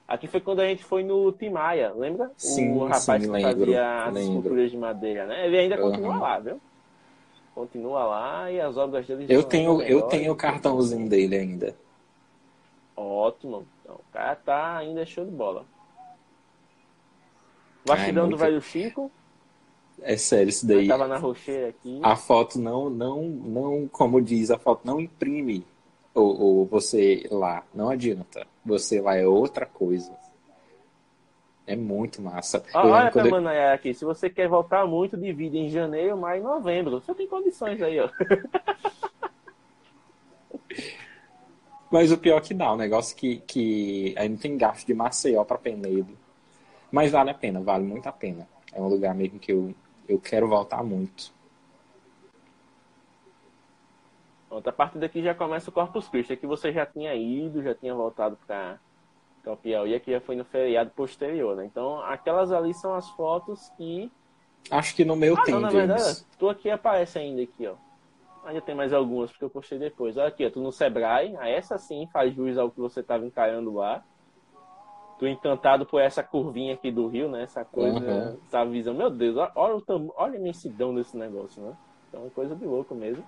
Aqui 0.06 0.26
foi 0.26 0.40
quando 0.40 0.60
a 0.60 0.66
gente 0.66 0.82
foi 0.82 1.04
no 1.04 1.30
Timaya, 1.32 1.92
lembra? 1.94 2.30
Sim, 2.36 2.72
o 2.74 2.80
rapaz 2.84 3.22
sim, 3.22 3.28
que 3.28 3.28
lembro, 3.28 3.58
fazia 3.60 4.04
as 4.04 4.14
lembro. 4.14 4.28
esculturas 4.36 4.70
de 4.70 4.76
madeira, 4.76 5.26
né? 5.26 5.46
Ele 5.46 5.58
ainda 5.58 5.76
Uhum. 5.76 5.90
continua 5.90 6.16
lá, 6.18 6.38
viu? 6.40 6.60
Continua 7.54 8.04
lá 8.04 8.50
e 8.50 8.60
as 8.60 8.76
obras 8.76 9.06
dele 9.06 9.26
Eu 9.28 9.42
tenho, 9.42 9.82
eu 9.82 10.02
tenho 10.02 10.32
o 10.32 10.36
cartãozinho 10.36 11.08
dele 11.08 11.36
ainda. 11.36 11.76
Ótimo. 12.96 13.66
Então, 13.82 13.96
o 13.96 14.12
cara 14.12 14.36
tá 14.36 14.76
ainda 14.78 15.04
show 15.04 15.24
de 15.24 15.30
bola. 15.30 15.64
Ai, 17.88 18.12
do 18.12 18.20
muito- 18.22 18.36
velho 18.36 18.60
Chico, 18.60 19.10
É 20.02 20.16
sério, 20.16 20.48
isso 20.48 20.66
daí. 20.66 20.86
tava 20.86 21.08
na 21.08 21.16
rocheira 21.18 21.68
aqui. 21.68 21.98
A 22.02 22.14
foto 22.16 22.58
não, 22.58 22.88
não, 22.88 23.22
não, 23.22 23.88
como 23.88 24.20
diz, 24.20 24.50
a 24.50 24.58
foto 24.58 24.82
não 24.86 25.00
imprime 25.00 25.66
o, 26.14 26.60
o 26.62 26.64
você 26.66 27.26
lá. 27.30 27.64
Não 27.74 27.90
adianta. 27.90 28.46
Você 28.64 29.00
lá 29.00 29.16
é 29.16 29.26
outra 29.26 29.66
coisa. 29.66 30.12
É 31.66 31.76
muito 31.76 32.20
massa. 32.20 32.62
Eu 32.74 32.80
lembro 32.82 32.96
olha 32.96 33.10
quando 33.10 33.30
Manaiá 33.30 33.72
aqui. 33.74 33.94
Se 33.94 34.04
você 34.04 34.28
quer 34.28 34.48
voltar 34.48 34.86
muito, 34.86 35.16
divide 35.16 35.56
em 35.56 35.70
janeiro, 35.70 36.16
maio 36.16 36.40
e 36.40 36.44
novembro. 36.44 37.00
Você 37.00 37.14
tem 37.14 37.28
condições 37.28 37.80
aí, 37.80 38.00
ó. 38.00 38.08
Mas 41.90 42.12
o 42.12 42.18
pior 42.18 42.40
que 42.40 42.54
dá, 42.54 42.72
o 42.72 42.76
negócio 42.76 43.16
que, 43.16 43.38
que 43.40 44.14
ainda 44.16 44.40
tem 44.40 44.56
gasto 44.56 44.86
de 44.86 44.94
Maceió 44.94 45.44
para 45.44 45.58
Penedo. 45.58 46.16
Mas 46.90 47.10
vale 47.10 47.30
a 47.30 47.34
pena, 47.34 47.60
vale 47.60 47.84
muito 47.84 48.06
a 48.08 48.12
pena. 48.12 48.48
É 48.72 48.80
um 48.80 48.88
lugar 48.88 49.14
mesmo 49.14 49.38
que 49.38 49.52
eu, 49.52 49.74
eu 50.08 50.18
quero 50.18 50.48
voltar 50.48 50.82
muito. 50.84 51.32
Pronto, 54.48 54.68
a 54.68 54.72
partir 54.72 54.98
daqui 54.98 55.22
já 55.22 55.34
começa 55.34 55.70
o 55.70 55.72
Corpus 55.72 56.08
Christi. 56.08 56.32
Aqui 56.32 56.46
você 56.46 56.72
já 56.72 56.86
tinha 56.86 57.14
ido, 57.14 57.62
já 57.62 57.74
tinha 57.74 57.94
voltado 57.94 58.36
para 58.46 58.78
o 59.46 59.56
Piauí, 59.56 59.94
aqui 59.94 60.12
já 60.12 60.20
foi 60.20 60.36
no 60.36 60.44
feriado 60.44 60.90
posterior, 60.90 61.56
né? 61.56 61.64
Então, 61.64 62.00
aquelas 62.02 62.52
ali 62.52 62.74
são 62.74 62.94
as 62.94 63.08
fotos 63.10 63.68
que... 63.76 64.10
Acho 64.70 64.94
que 64.94 65.04
no 65.04 65.16
meu 65.16 65.34
Ah, 65.38 65.42
tem, 65.42 65.54
não, 65.54 65.60
na 65.62 65.70
James. 65.70 65.86
verdade, 65.88 66.24
tu 66.38 66.48
aqui 66.48 66.68
aparece 66.68 67.18
ainda 67.18 67.42
aqui, 67.42 67.66
ó. 67.66 67.74
Ainda 68.44 68.60
tem 68.60 68.74
mais 68.74 68.92
algumas, 68.92 69.30
porque 69.30 69.44
eu 69.44 69.50
postei 69.50 69.78
depois. 69.78 70.16
Olha 70.16 70.28
aqui, 70.28 70.46
ó, 70.46 70.50
tu 70.50 70.60
no 70.60 70.70
Sebrae, 70.72 71.36
a 71.38 71.48
essa 71.48 71.78
sim 71.78 72.06
faz 72.12 72.34
jus 72.34 72.58
ao 72.58 72.70
que 72.70 72.78
você 72.80 73.00
estava 73.00 73.24
encarando 73.24 73.72
lá. 73.74 74.02
Tu 75.18 75.26
encantado 75.26 75.84
por 75.84 76.00
essa 76.00 76.22
curvinha 76.22 76.74
aqui 76.74 76.90
do 76.90 77.06
rio, 77.06 77.28
né? 77.30 77.42
Essa 77.42 77.64
coisa, 77.64 77.98
Uhum. 77.98 78.38
essa 78.46 78.64
visão. 78.64 78.94
Meu 78.94 79.10
Deus, 79.10 79.36
olha, 79.54 79.76
o 79.76 79.80
tam... 79.82 80.10
olha 80.16 80.34
a 80.34 80.40
imensidão 80.40 80.94
desse 80.94 81.16
negócio, 81.16 81.62
né? 81.62 81.76
Então 82.08 82.26
é 82.26 82.30
coisa 82.30 82.54
de 82.56 82.64
louco 82.64 82.94
mesmo. 82.94 83.22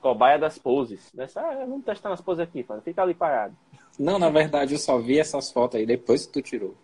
Cobaia 0.00 0.38
das 0.38 0.58
poses. 0.58 1.10
Nessa, 1.14 1.40
ah, 1.40 1.54
vamos 1.66 1.84
testar 1.84 2.08
nas 2.10 2.20
poses 2.20 2.40
aqui, 2.40 2.64
mano. 2.68 2.80
Fica 2.82 3.02
ali 3.02 3.14
parado. 3.14 3.54
Não, 4.00 4.18
na 4.18 4.30
verdade 4.30 4.72
eu 4.72 4.78
só 4.78 4.98
vi 4.98 5.18
essas 5.18 5.52
fotos 5.52 5.78
aí 5.78 5.84
depois 5.84 6.24
que 6.24 6.32
tu 6.32 6.40
tirou. 6.40 6.74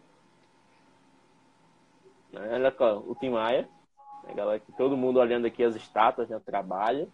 Né? 2.31 2.47
Olha 2.53 2.69
aqui, 2.69 2.83
ó, 2.83 2.99
o 2.99 3.17
Tim 3.19 3.31
Maia. 3.31 3.67
A 4.29 4.35
galera 4.35 4.59
aqui, 4.59 4.71
todo 4.77 4.99
mundo 4.99 5.19
olhando 5.19 5.47
aqui 5.47 5.65
as 5.65 5.75
estátuas, 5.75 6.29
né? 6.29 6.39
Trabalho. 6.45 7.09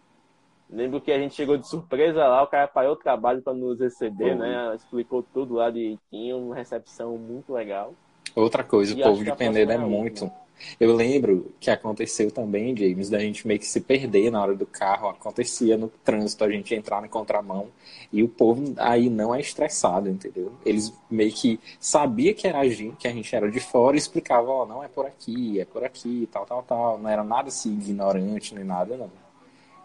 Lembro 0.69 0.99
que 0.99 1.09
a 1.09 1.17
gente 1.17 1.35
chegou 1.35 1.55
de 1.57 1.69
surpresa 1.69 2.27
lá, 2.27 2.43
o 2.43 2.47
cara 2.47 2.67
parou 2.67 2.93
o 2.93 2.97
trabalho 2.97 3.41
para 3.41 3.53
nos 3.53 3.79
receber, 3.79 4.35
né? 4.35 4.75
Explicou 4.75 5.23
tudo 5.33 5.53
lá 5.53 5.69
direitinho, 5.69 6.37
uma 6.37 6.55
recepção 6.55 7.17
muito 7.17 7.53
legal. 7.53 7.93
Outra 8.35 8.63
coisa, 8.63 8.97
E 8.97 8.99
o 8.99 9.03
povo 9.05 9.19
de 9.19 9.25
que 9.25 9.31
a 9.31 9.35
Penedo 9.37 9.71
é 9.71 9.75
é 9.75 9.77
muito. 9.77 10.29
Eu 10.79 10.95
lembro 10.95 11.51
que 11.59 11.69
aconteceu 11.69 12.31
também, 12.31 12.75
James, 12.75 13.09
da 13.09 13.19
gente 13.19 13.47
meio 13.47 13.59
que 13.59 13.65
se 13.65 13.81
perder 13.81 14.31
na 14.31 14.41
hora 14.41 14.55
do 14.55 14.65
carro. 14.65 15.09
Acontecia 15.09 15.77
no 15.77 15.89
trânsito, 16.03 16.43
a 16.43 16.49
gente 16.49 16.73
entrar 16.73 17.01
na 17.01 17.07
contramão. 17.07 17.67
E 18.11 18.23
o 18.23 18.27
povo 18.29 18.73
aí 18.77 19.09
não 19.09 19.33
é 19.33 19.41
estressado, 19.41 20.09
entendeu? 20.09 20.53
Eles 20.65 20.93
meio 21.09 21.31
que 21.33 21.59
sabia 21.79 22.33
que 22.33 22.47
era 22.47 22.59
a 22.59 22.67
gente, 22.67 22.95
que 22.97 23.07
a 23.07 23.11
gente 23.11 23.35
era 23.35 23.49
de 23.51 23.59
fora 23.59 23.95
e 23.95 23.99
explicavam, 23.99 24.51
ó, 24.51 24.65
não 24.65 24.83
é 24.83 24.87
por 24.87 25.05
aqui, 25.05 25.59
é 25.59 25.65
por 25.65 25.83
aqui, 25.83 26.27
tal, 26.31 26.45
tal, 26.45 26.63
tal. 26.63 26.97
Não 26.97 27.09
era 27.09 27.23
nada 27.23 27.49
assim 27.49 27.73
ignorante 27.73 28.55
nem 28.55 28.63
nada, 28.63 28.95
não. 28.97 29.11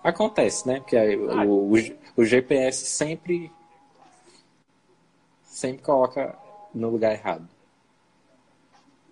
Acontece, 0.03 0.66
né? 0.66 0.81
Porque 0.81 0.97
aí 0.97 1.15
Ah. 1.15 1.45
o, 1.45 1.74
o, 1.74 1.77
o 2.16 2.24
GPS 2.24 2.86
sempre 2.86 3.51
sempre 5.43 5.82
coloca 5.82 6.36
no 6.74 6.89
lugar 6.90 7.12
errado. 7.12 7.49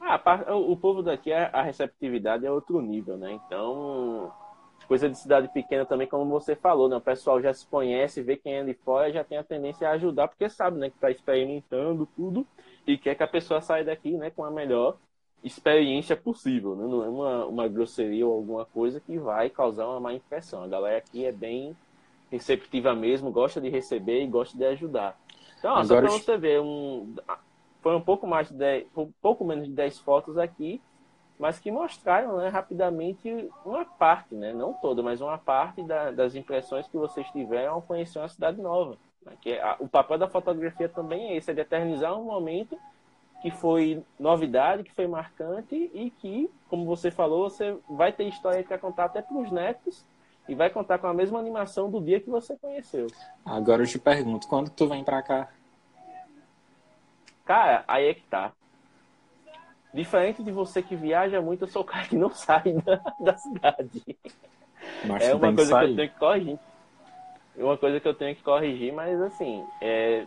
Ah, 0.08 0.54
o 0.54 0.76
povo 0.76 1.02
daqui, 1.02 1.32
a 1.32 1.62
receptividade 1.62 2.46
é 2.46 2.50
outro 2.50 2.80
nível, 2.80 3.16
né? 3.16 3.32
Então, 3.32 4.32
coisa 4.86 5.08
de 5.10 5.18
cidade 5.18 5.48
pequena 5.52 5.84
também, 5.84 6.06
como 6.06 6.26
você 6.30 6.54
falou, 6.54 6.88
né? 6.88 6.96
O 6.96 7.00
pessoal 7.00 7.42
já 7.42 7.52
se 7.52 7.66
conhece, 7.66 8.22
vê 8.22 8.36
quem 8.36 8.54
é 8.54 8.64
de 8.64 8.74
fora, 8.74 9.10
já 9.12 9.24
tem 9.24 9.36
a 9.38 9.42
tendência 9.44 9.88
a 9.88 9.92
ajudar, 9.92 10.28
porque 10.28 10.48
sabe, 10.48 10.78
né? 10.78 10.90
Que 10.90 10.98
tá 10.98 11.10
experimentando 11.10 12.06
tudo 12.14 12.46
e 12.86 12.96
quer 12.96 13.16
que 13.16 13.22
a 13.24 13.28
pessoa 13.28 13.60
saia 13.60 13.84
daqui, 13.84 14.16
né? 14.16 14.30
Com 14.30 14.44
a 14.44 14.50
melhor 14.50 14.96
experiência 15.42 16.16
possível, 16.16 16.76
né? 16.76 16.84
Não 16.86 17.04
é 17.04 17.08
uma, 17.08 17.46
uma 17.46 17.68
grosseria 17.68 18.26
ou 18.26 18.34
alguma 18.34 18.64
coisa 18.66 19.00
que 19.00 19.18
vai 19.18 19.50
causar 19.50 19.86
uma 19.88 20.00
má 20.00 20.14
impressão. 20.14 20.62
A 20.62 20.68
galera 20.68 20.98
aqui 20.98 21.24
é 21.24 21.32
bem 21.32 21.76
receptiva 22.30 22.94
mesmo, 22.94 23.32
gosta 23.32 23.60
de 23.60 23.68
receber 23.70 24.22
e 24.22 24.26
gosta 24.28 24.56
de 24.56 24.64
ajudar. 24.66 25.18
Então, 25.58 25.72
ó, 25.74 25.82
só 25.84 25.96
Agora 25.96 25.98
para 25.98 26.08
os- 26.08 26.22
você 26.24 26.36
ver, 26.38 26.60
um, 26.60 27.14
foi 27.86 27.94
um 27.94 28.00
pouco 28.00 28.26
mais 28.26 28.48
de 28.48 28.54
10, 28.54 28.84
um 28.96 29.12
pouco 29.22 29.44
menos 29.44 29.68
de 29.68 29.72
10 29.72 29.96
fotos 30.00 30.36
aqui, 30.36 30.82
mas 31.38 31.60
que 31.60 31.70
mostraram 31.70 32.36
né, 32.38 32.48
rapidamente 32.48 33.48
uma 33.64 33.84
parte, 33.84 34.34
né, 34.34 34.52
não 34.52 34.72
toda, 34.72 35.04
mas 35.04 35.20
uma 35.20 35.38
parte 35.38 35.84
da- 35.84 36.10
das 36.10 36.34
impressões 36.34 36.88
que 36.88 36.96
vocês 36.96 37.24
tiveram 37.30 37.74
ao 37.74 37.82
conhecer 37.82 38.18
uma 38.18 38.28
cidade 38.28 38.60
nova. 38.60 38.96
né, 39.24 39.34
que 39.40 39.52
a- 39.60 39.76
o 39.78 39.86
papel 39.88 40.18
da 40.18 40.26
fotografia 40.28 40.88
também 40.88 41.28
é 41.28 41.36
esse, 41.36 41.52
é 41.52 41.54
de 41.54 41.60
eternizar 41.60 42.18
um 42.18 42.24
momento 42.24 42.76
que 43.40 43.52
foi 43.52 44.02
novidade, 44.18 44.82
que 44.82 44.92
foi 44.92 45.06
marcante 45.06 45.88
e 45.94 46.10
que, 46.10 46.50
como 46.68 46.84
você 46.86 47.12
falou, 47.12 47.48
você 47.48 47.76
vai 47.88 48.12
ter 48.12 48.24
história 48.24 48.64
para 48.64 48.78
contar 48.78 49.04
até 49.04 49.22
para 49.22 49.36
os 49.36 49.52
netos 49.52 50.04
e 50.48 50.56
vai 50.56 50.70
contar 50.70 50.98
com 50.98 51.06
a 51.06 51.14
mesma 51.14 51.38
animação 51.38 51.88
do 51.88 52.00
dia 52.00 52.20
que 52.20 52.30
você 52.30 52.56
conheceu. 52.56 53.06
Agora 53.44 53.82
eu 53.82 53.86
te 53.86 53.98
pergunto, 53.98 54.48
quando 54.48 54.70
tu 54.70 54.88
vem 54.88 55.04
pra 55.04 55.22
cá? 55.22 55.48
Cara, 57.46 57.84
aí 57.88 58.06
é 58.08 58.14
que 58.14 58.22
tá. 58.28 58.52
Diferente 59.94 60.42
de 60.42 60.50
você 60.52 60.82
que 60.82 60.94
viaja 60.94 61.40
muito, 61.40 61.64
eu 61.64 61.68
sou 61.68 61.82
o 61.82 61.84
cara 61.84 62.06
que 62.06 62.16
não 62.16 62.30
sai 62.34 62.72
da, 62.84 63.00
da 63.18 63.36
cidade. 63.36 64.02
Mas 65.08 65.22
É 65.22 65.34
uma 65.34 65.52
que 65.52 65.56
coisa 65.56 65.74
que 65.74 65.84
sair. 65.84 65.92
eu 65.92 65.96
tenho 65.96 66.10
que 66.10 66.18
corrigir. 66.18 66.58
É 67.58 67.64
uma 67.64 67.78
coisa 67.78 67.98
que 67.98 68.06
eu 68.06 68.14
tenho 68.14 68.36
que 68.36 68.42
corrigir, 68.42 68.92
mas 68.92 69.18
assim, 69.22 69.64
é, 69.80 70.26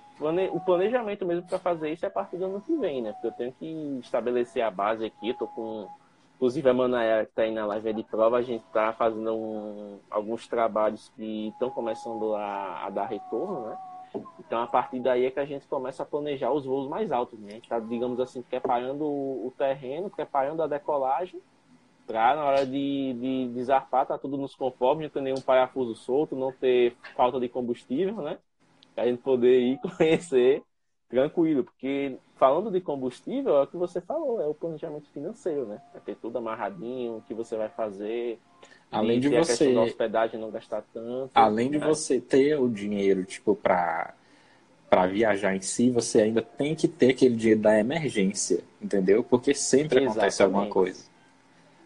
o 0.51 0.59
planejamento 0.59 1.25
mesmo 1.25 1.47
para 1.47 1.59
fazer 1.59 1.91
isso 1.91 2.03
é 2.03 2.07
a 2.07 2.11
partir 2.11 2.37
do 2.37 2.45
ano 2.45 2.61
que 2.61 2.75
vem, 2.77 3.03
né? 3.03 3.11
Porque 3.13 3.27
eu 3.27 3.31
tenho 3.31 3.53
que 3.53 3.99
estabelecer 4.01 4.63
a 4.63 4.71
base 4.71 5.05
aqui, 5.05 5.33
tô 5.35 5.47
com. 5.47 5.87
Inclusive 6.37 6.69
a 6.69 6.73
Manaera 6.73 7.25
que 7.25 7.31
está 7.31 7.43
aí 7.43 7.51
na 7.51 7.65
live 7.65 7.93
de 7.93 8.03
prova, 8.03 8.37
a 8.37 8.41
gente 8.41 8.63
está 8.65 8.93
fazendo 8.93 9.35
um- 9.35 9.99
alguns 10.09 10.47
trabalhos 10.47 11.09
que 11.15 11.49
estão 11.49 11.69
começando 11.69 12.33
a, 12.33 12.85
a 12.85 12.89
dar 12.89 13.05
retorno, 13.07 13.67
né? 13.69 13.77
Então 14.39 14.61
a 14.61 14.67
partir 14.67 14.99
daí 14.99 15.25
é 15.25 15.31
que 15.31 15.39
a 15.39 15.45
gente 15.45 15.67
começa 15.67 16.03
a 16.03 16.05
planejar 16.05 16.51
os 16.51 16.65
voos 16.65 16.89
mais 16.89 17.11
altos, 17.11 17.39
né? 17.39 17.49
A 17.49 17.53
gente 17.53 17.63
está, 17.63 17.79
digamos 17.79 18.19
assim, 18.19 18.41
preparando 18.41 19.05
o, 19.05 19.53
terreno, 19.57 20.09
preparando 20.09 20.63
a 20.63 20.67
decolagem 20.67 21.41
para 22.07 22.35
na 22.35 22.43
hora 22.43 22.65
de, 22.65 23.13
de, 23.13 23.53
de 23.53 23.63
zarpar, 23.63 24.07
tá 24.07 24.17
tudo 24.17 24.35
nos 24.35 24.55
conformes, 24.55 25.03
não 25.03 25.09
ter 25.11 25.21
nenhum 25.21 25.41
parafuso 25.41 25.93
solto, 25.93 26.35
não 26.35 26.51
ter 26.51 26.95
falta 27.15 27.39
de 27.39 27.47
combustível, 27.47 28.15
né? 28.15 28.39
Pra 28.95 29.05
gente 29.05 29.21
poder 29.21 29.59
ir 29.59 29.79
conhecer 29.97 30.63
tranquilo, 31.07 31.63
porque 31.63 32.17
falando 32.35 32.71
de 32.71 32.81
combustível, 32.81 33.57
é 33.57 33.63
o 33.63 33.67
que 33.67 33.77
você 33.77 34.01
falou, 34.01 34.41
é 34.41 34.47
o 34.47 34.55
planejamento 34.55 35.09
financeiro, 35.09 35.65
né? 35.65 35.81
É 35.93 35.99
ter 35.99 36.15
tudo 36.15 36.37
amarradinho, 36.37 37.17
o 37.17 37.21
que 37.21 37.33
você 37.33 37.55
vai 37.55 37.69
fazer, 37.69 38.39
Além 38.91 39.19
de 39.19 39.35
a 39.35 39.43
você, 39.43 39.73
da 39.73 39.81
hospedagem 39.81 40.39
não 40.39 40.49
gastar 40.49 40.83
tanto. 40.93 41.29
além 41.33 41.69
de 41.69 41.77
né? 41.77 41.85
você 41.85 42.19
ter 42.19 42.59
o 42.59 42.67
dinheiro, 42.67 43.23
tipo, 43.23 43.55
pra, 43.55 44.13
pra 44.89 45.05
viajar 45.05 45.55
em 45.55 45.61
si, 45.61 45.91
você 45.91 46.21
ainda 46.21 46.41
tem 46.41 46.73
que 46.73 46.87
ter 46.87 47.11
aquele 47.11 47.35
dinheiro 47.35 47.61
da 47.61 47.77
emergência, 47.77 48.61
entendeu? 48.81 49.23
Porque 49.23 49.53
sempre 49.53 50.03
acontece 50.03 50.41
alguma 50.41 50.63
Exatamente. 50.63 50.73
coisa. 50.73 51.03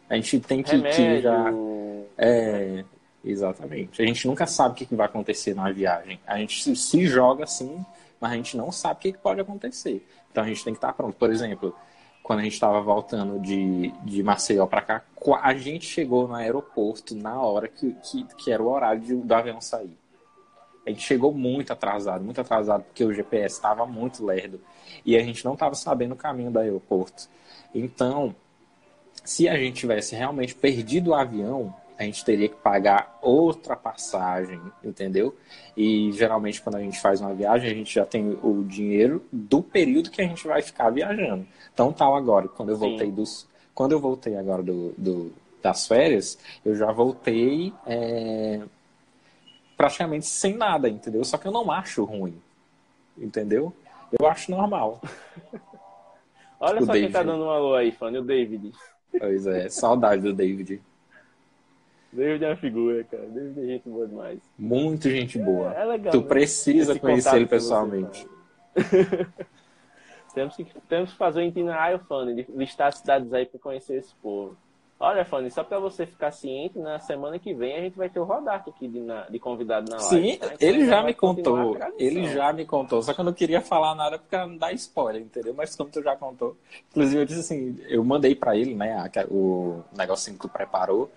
A 0.10 0.16
gente 0.16 0.40
tem 0.40 0.64
que, 0.64 0.72
Remédio, 0.72 1.22
já. 1.22 1.54
É, 2.18 2.86
exatamente. 3.26 4.02
A 4.02 4.06
gente 4.06 4.26
nunca 4.28 4.46
sabe 4.46 4.74
o 4.84 4.88
que 4.88 4.96
vai 4.96 5.06
acontecer 5.06 5.54
na 5.54 5.72
viagem. 5.72 6.20
A 6.26 6.38
gente 6.38 6.76
se, 6.76 7.06
joga 7.06 7.44
assim, 7.44 7.84
mas 8.20 8.32
a 8.32 8.36
gente 8.36 8.56
não 8.56 8.72
sabe 8.72 8.96
o 8.96 9.02
que 9.02 9.12
que 9.14 9.18
pode 9.18 9.42
acontecer. 9.42 10.06
Então 10.32 10.44
a 10.44 10.48
gente 10.48 10.64
tem 10.64 10.74
que 10.74 10.78
estar 10.78 10.94
pronto. 10.94 11.16
Por 11.16 11.32
exemplo, 11.32 11.76
quando 12.24 12.40
a 12.40 12.44
gente 12.44 12.54
estava 12.54 12.82
voltando 12.82 13.38
de, 13.40 13.92
de 14.06 14.24
Maceió 14.24 14.66
para 14.66 14.82
cá, 14.82 15.04
a 15.42 15.54
gente 15.54 15.86
chegou 15.86 16.26
no 16.26 16.34
aeroporto 16.34 17.14
na 17.14 17.40
hora 17.42 17.68
que, 17.68 17.94
que, 18.02 18.24
que 18.38 18.52
era 18.52 18.64
o 18.64 18.72
horário 18.72 19.02
de, 19.02 19.14
do 19.14 19.36
avião 19.36 19.60
sair. 19.60 19.96
A 20.86 20.90
gente 20.90 21.02
chegou 21.02 21.34
muito 21.34 21.72
atrasado, 21.72 22.24
muito 22.24 22.40
atrasado, 22.40 22.84
porque 22.84 23.04
o 23.04 23.14
GPS 23.14 23.56
estava 23.56 23.86
muito 23.86 24.26
lerdo. 24.26 24.60
E 25.06 25.18
a 25.18 25.24
gente 25.24 25.44
não 25.44 25.54
estava 25.54 25.76
sabendo 25.76 26.14
o 26.14 26.18
caminho 26.18 26.52
do 26.52 26.60
aeroporto. 26.60 27.30
Então, 27.76 28.34
se 29.24 29.48
a 29.48 29.58
gente 29.58 29.82
tivesse 29.82 30.16
realmente 30.16 30.56
perdido 30.56 31.12
o 31.12 31.16
avião, 31.16 31.74
a 31.98 32.04
gente 32.04 32.24
teria 32.24 32.50
que 32.50 32.56
pagar 32.56 33.18
outra 33.22 33.76
passagem, 33.76 34.60
entendeu? 34.84 35.36
E 35.76 36.12
geralmente 36.12 36.62
quando 36.62 36.76
a 36.76 36.82
gente 36.82 37.00
faz 37.00 37.22
uma 37.22 37.34
viagem, 37.34 37.72
a 37.72 37.74
gente 37.74 37.94
já 37.94 38.06
tem 38.06 38.38
o 38.42 38.64
dinheiro 38.64 39.24
do 39.32 39.62
período 39.62 40.12
que 40.12 40.22
a 40.22 40.26
gente 40.26 40.48
vai 40.48 40.62
ficar 40.62 40.90
viajando. 40.90 41.46
Então 41.74 41.92
tal 41.92 42.16
agora, 42.16 42.48
quando 42.48 42.70
eu 42.70 42.78
voltei 42.78 43.08
Sim. 43.08 43.14
dos. 43.14 43.48
Quando 43.74 43.92
eu 43.94 44.00
voltei 44.00 44.38
agora 44.38 44.62
do, 44.62 44.94
do 44.98 45.34
das 45.62 45.88
férias, 45.88 46.38
eu 46.64 46.76
já 46.76 46.92
voltei 46.92 47.74
é, 47.88 48.62
praticamente 49.78 50.26
sem 50.26 50.56
nada, 50.56 50.90
entendeu? 50.90 51.24
Só 51.24 51.38
que 51.38 51.48
eu 51.48 51.52
não 51.52 51.72
acho 51.72 52.04
ruim. 52.04 52.36
Entendeu? 53.18 53.74
Eu 54.20 54.28
acho 54.28 54.52
normal. 54.52 55.02
Olha 56.60 56.82
o 56.82 56.86
só 56.86 56.94
David. 56.94 57.12
quem 57.12 57.12
tá 57.12 57.24
dando 57.24 57.46
um 57.46 57.50
alô 57.50 57.76
aí, 57.76 57.92
fã, 57.92 58.12
o 58.12 58.22
David. 58.22 58.72
Pois 59.18 59.46
é, 59.48 59.70
saudade 59.70 60.22
do 60.22 60.34
David. 60.34 60.82
David 62.14 62.46
é 62.46 62.50
uma 62.50 62.56
figura, 62.56 63.04
cara. 63.04 63.26
David 63.26 63.60
é 63.60 63.66
gente 63.66 63.90
boa 63.90 64.08
demais. 64.08 64.40
Muito 64.58 65.10
gente 65.10 65.40
boa. 65.40 65.74
É, 65.74 65.82
é 65.82 65.86
legal. 65.86 66.12
Tu 66.12 66.22
né? 66.22 66.28
precisa 66.28 66.92
Esse 66.92 67.02
conhecer 67.02 67.36
ele 67.36 67.48
pessoalmente. 67.48 68.28
temos, 70.34 70.56
que, 70.56 70.66
temos 70.88 71.12
que 71.12 71.18
fazer 71.18 71.42
um 71.42 71.48
itinerário, 71.48 72.00
Fanny, 72.08 72.36
de 72.36 72.52
listar 72.52 72.88
as 72.88 73.00
cidades 73.00 73.34
aí 73.34 73.46
para 73.46 73.60
conhecer 73.60 73.98
esse 73.98 74.14
povo. 74.16 74.56
Olha, 75.00 75.26
Fanny, 75.26 75.52
só 75.52 75.66
para 75.66 75.80
você 75.80 76.06
ficar 76.06 76.32
ciente, 76.32 76.80
na 76.80 76.98
semana 76.98 77.38
que 77.38 77.54
vem 77.54 77.76
a 77.76 77.82
gente 77.82 77.98
vai 77.98 78.10
ter 78.10 78.22
o 78.22 78.24
Rodato 78.24 78.70
aqui 78.70 78.88
de, 78.88 79.02
na, 79.02 79.24
de 79.24 79.38
convidado 79.38 79.92
na 79.92 79.98
live. 79.98 80.10
Sim, 80.10 80.38
tá? 80.38 80.54
então 80.54 80.70
ele 80.70 80.86
já 80.86 81.04
me 81.04 81.14
contou. 81.14 81.78
Ele 81.98 82.28
já 82.28 82.54
me 82.54 82.66
contou. 82.66 83.02
Só 83.02 83.14
que 83.14 83.20
eu 83.20 83.26
não 83.26 83.34
queria 83.34 83.60
falar 83.60 83.96
nada 83.96 84.18
porque 84.18 84.38
não 84.38 84.56
dá 84.56 84.72
spoiler, 84.72 85.22
entendeu? 85.22 85.54
Mas 85.54 85.76
como 85.76 85.90
tu 85.90 86.02
já 86.02 86.16
contou. 86.16 86.56
Inclusive, 86.92 87.22
eu 87.22 87.26
disse 87.26 87.40
assim, 87.42 87.78
eu 87.90 88.02
mandei 88.02 88.34
para 88.34 88.56
ele, 88.56 88.74
né, 88.74 89.10
o 89.30 89.82
negocinho 89.98 90.38
que 90.38 90.44
tu 90.44 90.50
preparou. 90.50 91.12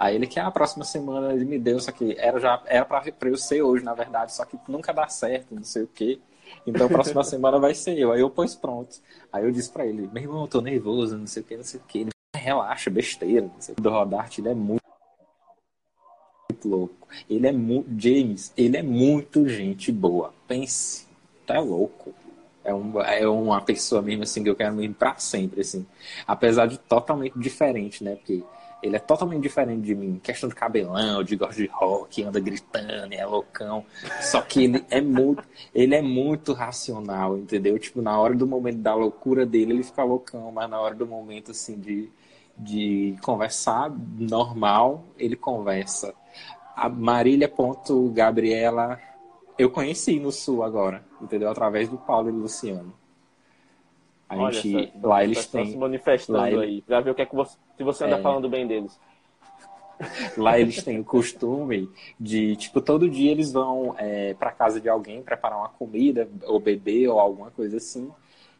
Aí 0.00 0.14
ele 0.14 0.26
que 0.26 0.40
ah, 0.40 0.46
a 0.46 0.50
próxima 0.50 0.82
semana 0.82 1.34
ele 1.34 1.44
me 1.44 1.58
deu, 1.58 1.78
só 1.78 1.92
que 1.92 2.16
era 2.18 2.40
já 2.40 2.62
era 2.64 2.86
para 2.86 3.28
eu 3.28 3.36
ser 3.36 3.60
hoje, 3.60 3.84
na 3.84 3.92
verdade, 3.92 4.34
só 4.34 4.46
que 4.46 4.58
nunca 4.66 4.94
dá 4.94 5.06
certo, 5.08 5.54
não 5.54 5.62
sei 5.62 5.82
o 5.82 5.86
quê. 5.86 6.18
Então 6.66 6.86
a 6.86 6.88
próxima 6.88 7.22
semana 7.24 7.58
vai 7.58 7.74
ser 7.74 7.98
eu. 7.98 8.10
Aí 8.10 8.22
eu 8.22 8.30
pus 8.30 8.54
pronto. 8.56 8.96
Aí 9.30 9.44
eu 9.44 9.52
disse 9.52 9.70
para 9.70 9.84
ele, 9.84 10.08
meu 10.10 10.22
irmão, 10.22 10.40
eu 10.40 10.48
tô 10.48 10.62
nervoso, 10.62 11.18
não 11.18 11.26
sei 11.26 11.42
o 11.42 11.44
que, 11.44 11.54
não 11.54 11.64
sei 11.64 11.80
o 11.80 11.82
que. 11.86 11.98
Ele 11.98 12.10
relaxa, 12.34 12.88
besteira, 12.88 13.42
não 13.42 13.60
sei 13.60 13.74
o 13.74 13.76
que. 13.76 13.82
Do 13.82 13.90
Rodart, 13.90 14.38
ele 14.38 14.48
é 14.48 14.54
muito 14.54 14.80
muito 16.50 16.68
louco. 16.68 17.08
Ele 17.28 17.46
é 17.46 17.52
muito. 17.52 17.88
James, 18.00 18.54
ele 18.56 18.78
é 18.78 18.82
muito 18.82 19.46
gente 19.46 19.92
boa. 19.92 20.32
Pense, 20.48 21.06
tá 21.46 21.60
louco. 21.60 22.14
É, 22.64 22.74
um, 22.74 23.00
é 23.02 23.28
uma 23.28 23.60
pessoa 23.60 24.00
mesmo 24.00 24.22
assim 24.22 24.42
que 24.42 24.48
eu 24.50 24.56
quero 24.56 24.74
mesmo 24.74 24.94
pra 24.94 25.16
sempre, 25.18 25.60
assim. 25.60 25.86
Apesar 26.26 26.66
de 26.66 26.78
totalmente 26.78 27.38
diferente, 27.38 28.02
né? 28.02 28.16
Porque 28.16 28.42
ele 28.82 28.96
é 28.96 28.98
totalmente 28.98 29.42
diferente 29.42 29.82
de 29.82 29.94
mim. 29.94 30.20
Questão 30.22 30.48
de 30.48 30.54
cabelão, 30.54 31.22
de 31.22 31.36
gosto 31.36 31.56
de 31.56 31.66
rock, 31.66 32.22
anda 32.22 32.40
gritando, 32.40 33.12
é 33.12 33.24
loucão. 33.24 33.84
Só 34.20 34.40
que 34.40 34.64
ele 34.64 34.84
é 34.90 35.00
muito, 35.00 35.42
ele 35.74 35.94
é 35.94 36.02
muito 36.02 36.52
racional, 36.52 37.36
entendeu? 37.36 37.78
Tipo, 37.78 38.00
na 38.00 38.18
hora 38.18 38.34
do 38.34 38.46
momento 38.46 38.78
da 38.78 38.94
loucura 38.94 39.44
dele, 39.44 39.74
ele 39.74 39.82
fica 39.82 40.02
loucão, 40.02 40.50
mas 40.52 40.68
na 40.68 40.80
hora 40.80 40.94
do 40.94 41.06
momento, 41.06 41.50
assim, 41.50 41.78
de, 41.78 42.10
de 42.56 43.16
conversar 43.22 43.90
normal, 44.18 45.04
ele 45.18 45.36
conversa. 45.36 46.14
A 46.74 46.88
Marília. 46.88 47.52
Gabriela, 48.12 48.98
eu 49.58 49.70
conheci 49.70 50.18
no 50.18 50.32
Sul 50.32 50.62
agora, 50.62 51.04
entendeu? 51.20 51.50
Através 51.50 51.88
do 51.88 51.98
Paulo 51.98 52.30
e 52.30 52.32
do 52.32 52.38
Luciano. 52.38 52.94
A 54.30 54.36
Olha 54.36 54.52
gente, 54.52 54.92
só, 54.92 55.08
lá 55.08 55.24
eles 55.24 55.44
têm. 55.46 55.72
se 55.72 55.76
manifestando 55.76 56.38
lá 56.38 56.62
aí, 56.62 56.82
pra 56.82 57.00
ver 57.00 57.10
o 57.10 57.14
que 57.16 57.22
é 57.22 57.26
que 57.26 57.34
você, 57.34 57.58
se 57.76 57.82
você 57.82 58.04
anda 58.04 58.16
é, 58.16 58.22
falando 58.22 58.48
bem 58.48 58.64
deles. 58.64 58.96
Lá 60.38 60.58
eles 60.58 60.82
têm 60.82 61.00
o 61.00 61.04
costume 61.04 61.90
de, 62.18 62.54
tipo, 62.54 62.80
todo 62.80 63.10
dia 63.10 63.32
eles 63.32 63.52
vão 63.52 63.94
é, 63.98 64.32
para 64.34 64.52
casa 64.52 64.80
de 64.80 64.88
alguém 64.88 65.20
preparar 65.20 65.58
uma 65.58 65.68
comida, 65.68 66.28
ou 66.44 66.60
beber, 66.60 67.08
ou 67.08 67.18
alguma 67.18 67.50
coisa 67.50 67.76
assim. 67.76 68.08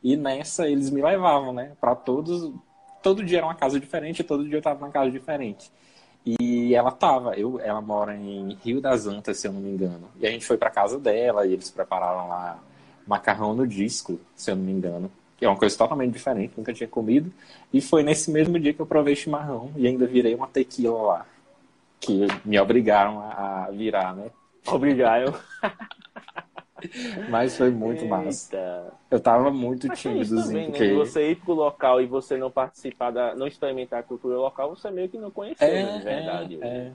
E 0.02 0.16
nessa 0.16 0.68
eles 0.68 0.90
me 0.90 1.00
levavam, 1.00 1.52
né? 1.52 1.72
Para 1.80 1.94
todos. 1.94 2.52
Todo 3.00 3.24
dia 3.24 3.38
era 3.38 3.46
uma 3.46 3.54
casa 3.54 3.78
diferente, 3.78 4.24
todo 4.24 4.44
dia 4.44 4.58
eu 4.58 4.62
tava 4.62 4.80
numa 4.80 4.90
casa 4.90 5.10
diferente. 5.10 5.70
E 6.26 6.74
ela 6.74 6.90
tava, 6.90 7.36
eu, 7.36 7.60
ela 7.60 7.80
mora 7.80 8.14
em 8.14 8.58
Rio 8.62 8.80
das 8.80 9.06
Antas, 9.06 9.38
se 9.38 9.46
eu 9.46 9.52
não 9.52 9.60
me 9.60 9.70
engano. 9.70 10.08
E 10.18 10.26
a 10.26 10.30
gente 10.30 10.44
foi 10.44 10.58
para 10.58 10.68
casa 10.68 10.98
dela 10.98 11.46
e 11.46 11.52
eles 11.52 11.70
prepararam 11.70 12.28
lá 12.28 12.58
macarrão 13.06 13.54
no 13.54 13.66
disco, 13.66 14.20
se 14.34 14.50
eu 14.50 14.56
não 14.56 14.64
me 14.64 14.72
engano 14.72 15.10
que 15.40 15.46
é 15.46 15.48
uma 15.48 15.56
coisa 15.56 15.76
totalmente 15.76 16.12
diferente, 16.12 16.52
nunca 16.54 16.70
tinha 16.70 16.86
comido. 16.86 17.32
E 17.72 17.80
foi 17.80 18.02
nesse 18.02 18.30
mesmo 18.30 18.60
dia 18.60 18.74
que 18.74 18.80
eu 18.80 18.84
provei 18.84 19.16
chimarrão 19.16 19.72
e 19.74 19.86
ainda 19.86 20.06
virei 20.06 20.34
uma 20.34 20.46
tequila 20.46 21.00
lá. 21.00 21.26
Que 21.98 22.26
me 22.44 22.60
obrigaram 22.60 23.22
a 23.22 23.70
virar, 23.72 24.14
né? 24.14 24.30
Obrigaram. 24.66 25.34
Mas 27.30 27.56
foi 27.56 27.70
muito 27.70 28.02
Eita. 28.02 28.16
massa. 28.16 28.92
Eu 29.10 29.18
tava 29.18 29.50
muito 29.50 29.86
Mas 29.88 29.98
tímidozinho. 29.98 30.42
Também, 30.44 30.62
né? 30.64 30.70
porque... 30.70 30.88
né? 30.88 30.94
Você 30.94 31.30
ir 31.30 31.36
pro 31.36 31.54
local 31.54 32.02
e 32.02 32.06
você 32.06 32.36
não 32.36 32.50
participar 32.50 33.10
da. 33.10 33.34
não 33.34 33.46
experimentar 33.46 34.00
a 34.00 34.02
cultura 34.02 34.36
local, 34.36 34.76
você 34.76 34.90
meio 34.90 35.08
que 35.08 35.18
não 35.18 35.30
conheceu, 35.30 35.66
é, 35.66 35.84
né? 35.84 36.00
verdade. 36.04 36.58
É, 36.60 36.66
é. 36.66 36.92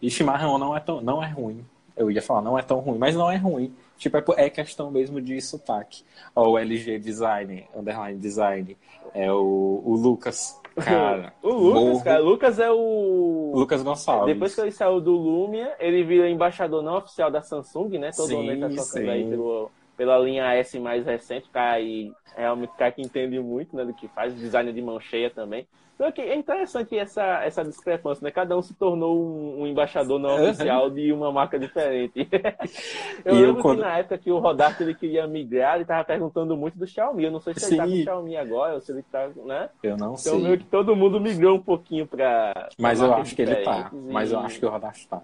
E 0.00 0.08
chimarrão 0.08 0.58
não 0.58 0.76
é, 0.76 0.80
tão, 0.80 1.00
não 1.00 1.20
é 1.22 1.28
ruim. 1.28 1.64
Eu 1.96 2.10
ia 2.10 2.22
falar, 2.22 2.42
não 2.42 2.58
é 2.58 2.62
tão 2.62 2.78
ruim, 2.78 2.98
mas 2.98 3.14
não 3.14 3.30
é 3.30 3.36
ruim. 3.36 3.74
Tipo, 3.98 4.16
é, 4.16 4.24
é 4.36 4.50
questão 4.50 4.90
mesmo 4.90 5.20
de 5.20 5.40
sotaque. 5.40 6.02
o 6.34 6.58
LG 6.58 6.98
Design, 6.98 7.68
Underline 7.74 8.18
Design, 8.18 8.76
é 9.14 9.30
o, 9.30 9.82
o 9.84 9.94
Lucas, 9.94 10.58
cara. 10.82 11.34
o 11.42 11.50
Lucas, 11.50 11.82
morro. 11.82 12.04
cara. 12.04 12.18
Lucas 12.20 12.58
é 12.58 12.70
o. 12.70 13.52
Lucas 13.54 13.82
Gonçalves. 13.82 14.32
Depois 14.32 14.54
que 14.54 14.60
ele 14.60 14.72
saiu 14.72 15.00
do 15.00 15.12
Lumia, 15.12 15.74
ele 15.78 16.02
vira 16.02 16.30
embaixador 16.30 16.82
não 16.82 16.96
oficial 16.96 17.30
da 17.30 17.42
Samsung, 17.42 17.98
né? 17.98 18.10
Todo 18.16 18.32
mundo 18.32 18.60
tá 18.60 18.68
tocando 18.68 18.84
sim. 18.84 19.08
aí 19.08 19.28
pelo, 19.28 19.70
pela 20.00 20.18
linha 20.18 20.54
S 20.54 20.80
mais 20.80 21.04
recente, 21.04 21.50
cara, 21.50 21.78
e 21.78 22.10
realmente 22.34 22.72
cara 22.74 22.90
que 22.90 23.02
entende 23.02 23.38
muito, 23.38 23.76
né, 23.76 23.84
do 23.84 23.92
que 23.92 24.08
faz, 24.08 24.34
design 24.34 24.72
de 24.72 24.80
mão 24.80 24.98
cheia 24.98 25.28
também. 25.28 25.68
Então 25.94 26.10
é 26.24 26.34
interessante 26.36 26.96
essa, 26.96 27.44
essa 27.44 27.62
discrepância, 27.62 28.24
né? 28.24 28.30
Cada 28.30 28.56
um 28.56 28.62
se 28.62 28.72
tornou 28.72 29.22
um, 29.22 29.60
um 29.60 29.66
embaixador 29.66 30.18
não 30.18 30.42
oficial 30.42 30.88
de 30.88 31.12
uma 31.12 31.30
marca 31.30 31.58
diferente. 31.58 32.26
eu 33.26 33.34
e 33.34 33.40
lembro 33.42 33.58
eu, 33.58 33.62
quando... 33.62 33.76
que 33.76 33.84
na 33.84 33.98
época 33.98 34.16
que 34.16 34.30
o 34.30 34.38
Rodato 34.38 34.82
ele 34.82 34.94
queria 34.94 35.26
migrar, 35.26 35.74
ele 35.74 35.82
estava 35.82 36.02
perguntando 36.02 36.56
muito 36.56 36.78
do 36.78 36.86
Xiaomi. 36.86 37.24
Eu 37.24 37.30
não 37.30 37.40
sei 37.40 37.52
se 37.52 37.60
Sim. 37.60 37.74
ele 37.74 37.76
tá 37.76 37.84
com 37.84 37.92
o 37.92 38.02
Xiaomi 38.02 38.36
agora 38.38 38.74
ou 38.76 38.80
se 38.80 38.92
ele 38.92 39.02
tá, 39.02 39.28
né? 39.44 39.68
Eu 39.82 39.98
não 39.98 40.12
então, 40.12 40.16
sei. 40.16 40.32
Então 40.32 40.44
meio 40.46 40.58
que 40.58 40.64
todo 40.64 40.96
mundo 40.96 41.20
migrou 41.20 41.58
um 41.58 41.62
pouquinho 41.62 42.06
para 42.06 42.70
Mas 42.78 43.02
eu 43.02 43.12
acho 43.12 43.36
que 43.36 43.42
ele 43.42 43.56
tá. 43.56 43.90
E... 43.92 43.96
Mas 44.10 44.32
eu 44.32 44.40
acho 44.40 44.58
que 44.58 44.64
o 44.64 44.70
Rodato 44.70 45.06
tá. 45.06 45.20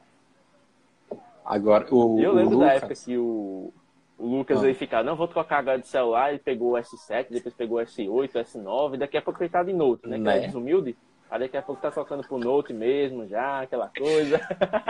Agora, 1.43 1.87
o. 1.91 2.21
Eu 2.21 2.35
lembro 2.35 2.59
o 2.59 2.61
da 2.61 2.75
época 2.75 2.95
que 2.95 3.17
o, 3.17 3.73
o 4.19 4.27
Lucas 4.27 4.63
ah. 4.63 4.67
aí 4.67 4.75
ficar, 4.75 5.05
não, 5.05 5.17
vou 5.17 5.29
trocar 5.29 5.59
agora 5.59 5.79
de 5.79 5.87
celular, 5.87 6.31
ele 6.31 6.39
pegou 6.39 6.73
o 6.73 6.77
S7, 6.77 7.27
depois 7.31 7.55
pegou 7.55 7.79
o 7.79 7.83
S8, 7.83 8.09
o 8.09 8.39
S9, 8.39 8.97
daqui 8.97 9.17
a 9.17 9.23
pouco 9.23 9.43
ele 9.43 9.51
tá 9.51 9.63
de 9.63 9.73
Note, 9.73 10.09
né? 10.09 10.17
Que 10.17 10.29
é 10.29 10.41
né? 10.41 10.47
desumilde. 10.47 10.97
Aí 11.29 11.41
daqui 11.41 11.57
a 11.57 11.63
pouco 11.63 11.83
tá 11.83 11.91
tocando 11.91 12.23
pro 12.23 12.39
Note 12.39 12.73
mesmo, 12.73 13.27
já, 13.27 13.63
aquela 13.63 13.89
coisa. 13.89 14.41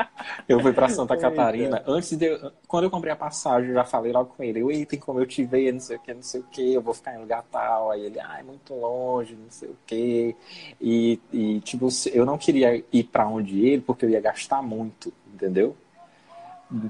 eu 0.46 0.60
fui 0.60 0.72
para 0.72 0.88
Santa 0.88 1.16
Catarina, 1.16 1.82
antes 1.86 2.16
de. 2.16 2.26
Eu, 2.26 2.52
quando 2.68 2.84
eu 2.84 2.90
comprei 2.90 3.12
a 3.12 3.16
passagem, 3.16 3.70
eu 3.70 3.74
já 3.74 3.84
falei 3.84 4.12
logo 4.12 4.34
com 4.36 4.44
ele, 4.44 4.60
eu, 4.60 4.86
tem 4.86 4.98
como 4.98 5.18
eu 5.18 5.26
te 5.26 5.42
ver, 5.44 5.72
não 5.72 5.80
sei 5.80 5.96
o 5.96 6.00
que, 6.00 6.12
não 6.14 6.22
sei 6.22 6.40
o 6.40 6.44
que, 6.44 6.74
eu 6.74 6.82
vou 6.82 6.92
ficar 6.92 7.14
em 7.14 7.20
lugar 7.20 7.42
tal. 7.50 7.90
Aí 7.90 8.04
ele, 8.04 8.20
ah, 8.20 8.36
é 8.38 8.42
muito 8.42 8.74
longe, 8.74 9.34
não 9.34 9.50
sei 9.50 9.70
o 9.70 9.76
que. 9.86 10.36
E, 10.78 11.18
e, 11.32 11.60
tipo, 11.60 11.88
eu 12.12 12.26
não 12.26 12.36
queria 12.36 12.84
ir 12.92 13.04
para 13.04 13.26
onde 13.26 13.66
ele, 13.66 13.80
porque 13.80 14.04
eu 14.04 14.10
ia 14.10 14.20
gastar 14.20 14.62
muito, 14.62 15.10
entendeu? 15.32 15.74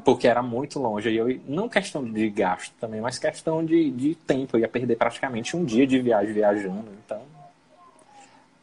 Porque 0.05 0.27
era 0.27 0.43
muito 0.43 0.78
longe. 0.78 1.11
E 1.11 1.16
eu, 1.16 1.40
não 1.47 1.69
questão 1.69 2.03
de 2.05 2.31
gasto 2.31 2.73
também, 2.81 3.01
mas 3.01 3.19
questão 3.19 3.65
de, 3.65 3.90
de 3.90 4.15
tempo. 4.15 4.57
Eu 4.57 4.61
ia 4.61 4.69
perder 4.69 4.97
praticamente 4.97 5.57
um 5.57 5.65
dia 5.65 5.86
de 5.86 5.98
viagem 5.98 6.32
viajando. 6.32 6.89
Então. 7.05 7.20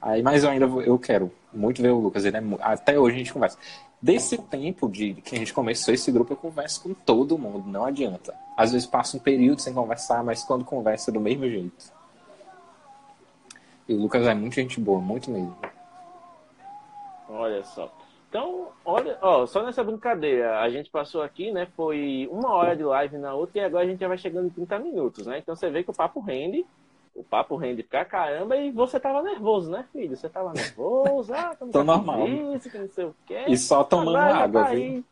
Aí, 0.01 0.21
mas 0.21 0.43
eu 0.43 0.49
ainda 0.49 0.65
eu 0.65 0.97
quero 0.97 1.31
muito 1.53 1.81
ver 1.81 1.91
o 1.91 1.99
Lucas. 1.99 2.25
Ele 2.25 2.37
é, 2.37 2.41
até 2.61 2.99
hoje 2.99 3.15
a 3.15 3.19
gente 3.19 3.33
conversa. 3.33 3.57
Desse 4.01 4.37
tempo 4.37 4.89
de 4.89 5.13
que 5.13 5.35
a 5.35 5.39
gente 5.39 5.53
começou 5.53 5.93
esse 5.93 6.11
grupo, 6.11 6.33
eu 6.33 6.37
converso 6.37 6.81
com 6.81 6.93
todo 6.93 7.37
mundo, 7.37 7.69
não 7.69 7.85
adianta. 7.85 8.35
Às 8.57 8.73
vezes 8.73 8.85
passa 8.85 9.15
um 9.15 9.19
período 9.19 9.61
sem 9.61 9.73
conversar, 9.73 10.21
mas 10.23 10.43
quando 10.43 10.65
conversa 10.65 11.09
é 11.09 11.13
do 11.13 11.21
mesmo 11.21 11.47
jeito. 11.47 11.93
E 13.87 13.93
o 13.93 13.97
Lucas 14.01 14.27
é 14.27 14.33
muito 14.33 14.55
gente 14.55 14.79
boa, 14.79 14.99
muito 14.99 15.31
mesmo. 15.31 15.55
Olha 17.29 17.63
só. 17.63 17.89
Então, 18.33 18.71
olha, 18.83 19.15
ó, 19.21 19.45
só 19.45 19.61
nessa 19.61 19.83
brincadeira, 19.83 20.59
a 20.59 20.67
gente 20.67 20.89
passou 20.89 21.21
aqui, 21.21 21.51
né? 21.51 21.67
Foi 21.75 22.27
uma 22.31 22.51
hora 22.51 22.75
de 22.75 22.83
live 22.83 23.15
na 23.19 23.35
outra 23.35 23.61
e 23.61 23.63
agora 23.63 23.85
a 23.85 23.87
gente 23.87 23.99
já 23.99 24.07
vai 24.07 24.17
chegando 24.17 24.47
em 24.47 24.49
30 24.49 24.79
minutos, 24.79 25.27
né? 25.27 25.37
Então 25.37 25.55
você 25.55 25.69
vê 25.69 25.83
que 25.83 25.91
o 25.91 25.93
papo 25.93 26.19
rende 26.19 26.65
o 27.13 27.23
papo 27.23 27.55
rende 27.55 27.83
pra 27.83 28.03
caramba 28.03 28.57
e 28.57 28.71
você 28.71 28.99
tava 28.99 29.21
nervoso, 29.21 29.69
né, 29.69 29.85
filho? 29.93 30.17
Você 30.17 30.27
tava 30.27 30.51
nervoso, 30.51 31.31
ah, 31.31 31.55
tô, 31.59 31.67
tô 31.67 31.83
normal. 31.83 32.27
Isso, 32.27 32.71
que 32.71 32.77
não 32.79 32.89
sei 32.89 33.05
o 33.05 33.15
quê. 33.27 33.45
E 33.49 33.55
só 33.55 33.83
tomando 33.83 34.17
Agora, 34.17 34.33
água, 34.33 34.63
tá 34.63 34.69
viu? 34.71 35.05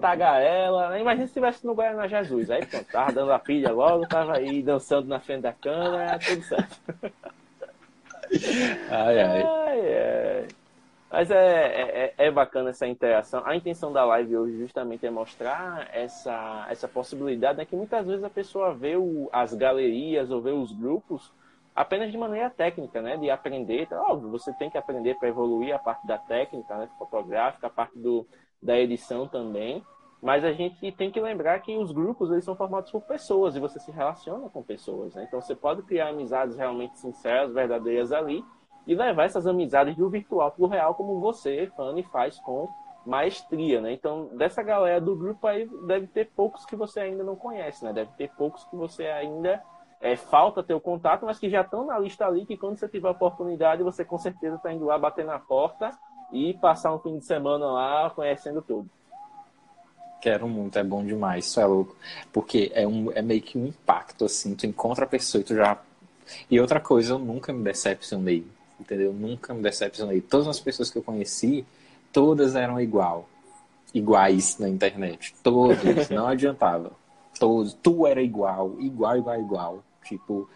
Tagarela, 0.00 0.88
né? 0.88 1.00
imagina 1.00 1.26
se 1.26 1.30
estivesse 1.30 1.64
no 1.64 1.76
Guaraná 1.76 2.08
Jesus. 2.08 2.50
Aí 2.50 2.66
pronto, 2.66 2.86
tava 2.90 3.12
dando 3.12 3.32
a 3.32 3.38
pilha 3.38 3.70
logo, 3.70 4.04
tava 4.04 4.36
aí 4.38 4.64
dançando 4.64 5.06
na 5.06 5.20
frente 5.20 5.42
da 5.42 5.52
câmera, 5.52 6.18
tudo 6.18 6.42
certo. 6.42 6.76
Ai, 8.90 9.20
ai. 9.20 9.42
ai, 9.42 9.96
ai. 10.40 10.61
Mas 11.12 11.30
é, 11.30 11.34
é, 11.36 12.14
é, 12.16 12.30
bacana 12.30 12.70
essa 12.70 12.86
interação. 12.86 13.42
A 13.44 13.54
intenção 13.54 13.92
da 13.92 14.02
live 14.02 14.34
hoje 14.34 14.56
justamente 14.56 15.06
é 15.06 15.10
mostrar 15.10 15.86
essa, 15.94 16.66
essa 16.70 16.88
possibilidade 16.88 17.58
né, 17.58 17.66
que 17.66 17.76
muitas 17.76 18.06
vezes 18.06 18.24
a 18.24 18.30
pessoa 18.30 18.72
vê 18.72 18.96
o, 18.96 19.28
as 19.30 19.52
galerias 19.52 20.30
ou 20.30 20.40
vê 20.40 20.52
os 20.52 20.72
grupos 20.72 21.30
apenas 21.76 22.10
de 22.10 22.16
maneira 22.16 22.48
técnica, 22.48 23.02
né? 23.02 23.18
De 23.18 23.28
aprender. 23.28 23.82
Então, 23.82 24.02
óbvio, 24.02 24.30
você 24.30 24.54
tem 24.54 24.70
que 24.70 24.78
aprender 24.78 25.16
para 25.16 25.28
evoluir 25.28 25.74
a 25.74 25.78
parte 25.78 26.06
da 26.06 26.16
técnica, 26.16 26.74
né? 26.78 26.88
Fotográfica, 26.98 27.66
a 27.66 27.70
parte 27.70 27.98
do, 27.98 28.26
da 28.62 28.78
edição 28.78 29.28
também. 29.28 29.84
Mas 30.22 30.44
a 30.44 30.52
gente 30.52 30.90
tem 30.92 31.10
que 31.10 31.20
lembrar 31.20 31.60
que 31.60 31.76
os 31.76 31.92
grupos 31.92 32.30
eles 32.30 32.44
são 32.44 32.56
formados 32.56 32.90
por 32.90 33.02
pessoas 33.02 33.54
e 33.54 33.60
você 33.60 33.78
se 33.78 33.90
relaciona 33.90 34.48
com 34.48 34.62
pessoas. 34.62 35.14
Né? 35.14 35.24
Então 35.26 35.42
você 35.42 35.54
pode 35.54 35.82
criar 35.82 36.08
amizades 36.08 36.56
realmente 36.56 36.98
sinceras, 36.98 37.52
verdadeiras 37.52 38.12
ali 38.12 38.42
e 38.86 38.94
levar 38.94 39.24
essas 39.24 39.46
amizades 39.46 39.96
do 39.96 40.08
virtual 40.08 40.50
para 40.50 40.64
o 40.64 40.68
real, 40.68 40.94
como 40.94 41.20
você, 41.20 41.70
Fanny, 41.76 42.02
faz 42.02 42.38
com 42.38 42.68
maestria, 43.04 43.80
né? 43.80 43.92
Então, 43.92 44.28
dessa 44.36 44.62
galera 44.62 45.00
do 45.00 45.16
grupo 45.16 45.46
aí, 45.46 45.68
deve 45.86 46.06
ter 46.06 46.30
poucos 46.34 46.64
que 46.64 46.76
você 46.76 47.00
ainda 47.00 47.24
não 47.24 47.36
conhece, 47.36 47.84
né? 47.84 47.92
Deve 47.92 48.10
ter 48.16 48.30
poucos 48.30 48.64
que 48.64 48.76
você 48.76 49.06
ainda 49.06 49.62
é, 50.00 50.16
falta 50.16 50.62
ter 50.62 50.74
o 50.74 50.80
contato, 50.80 51.24
mas 51.26 51.38
que 51.38 51.50
já 51.50 51.62
estão 51.62 51.84
na 51.84 51.98
lista 51.98 52.26
ali, 52.26 52.46
que 52.46 52.56
quando 52.56 52.78
você 52.78 52.88
tiver 52.88 53.08
a 53.08 53.12
oportunidade, 53.12 53.82
você 53.82 54.04
com 54.04 54.18
certeza 54.18 54.56
está 54.56 54.72
indo 54.72 54.84
lá 54.84 54.98
bater 54.98 55.24
na 55.24 55.38
porta 55.38 55.90
e 56.32 56.54
passar 56.54 56.94
um 56.94 56.98
fim 56.98 57.18
de 57.18 57.24
semana 57.24 57.66
lá 57.66 58.10
conhecendo 58.10 58.62
tudo. 58.62 58.88
Quero 60.20 60.46
muito, 60.46 60.78
é 60.78 60.84
bom 60.84 61.04
demais, 61.04 61.46
isso 61.46 61.60
é 61.60 61.66
louco. 61.66 61.96
Porque 62.32 62.70
é, 62.74 62.86
um, 62.86 63.10
é 63.10 63.20
meio 63.20 63.42
que 63.42 63.58
um 63.58 63.66
impacto, 63.66 64.24
assim, 64.24 64.54
tu 64.54 64.66
encontra 64.66 65.04
a 65.04 65.08
pessoa 65.08 65.40
e 65.40 65.44
tu 65.44 65.54
já... 65.54 65.76
E 66.48 66.60
outra 66.60 66.80
coisa, 66.80 67.14
eu 67.14 67.18
nunca 67.18 67.52
me 67.52 67.64
decepcionei 67.64 68.46
entendeu? 68.82 69.12
Nunca 69.12 69.54
me 69.54 69.62
decepcionei. 69.62 70.20
Todas 70.20 70.48
as 70.48 70.60
pessoas 70.60 70.90
que 70.90 70.98
eu 70.98 71.02
conheci, 71.02 71.64
todas 72.12 72.54
eram 72.54 72.80
igual, 72.80 73.28
iguais 73.94 74.58
na 74.58 74.68
internet. 74.68 75.34
Todos, 75.42 76.08
não 76.10 76.26
adiantava. 76.26 76.92
Todos, 77.38 77.74
tu 77.74 78.06
era 78.06 78.22
igual, 78.22 78.76
igual, 78.78 79.16
igual, 79.16 79.40
igual. 79.40 79.84
Tipo, 80.04 80.48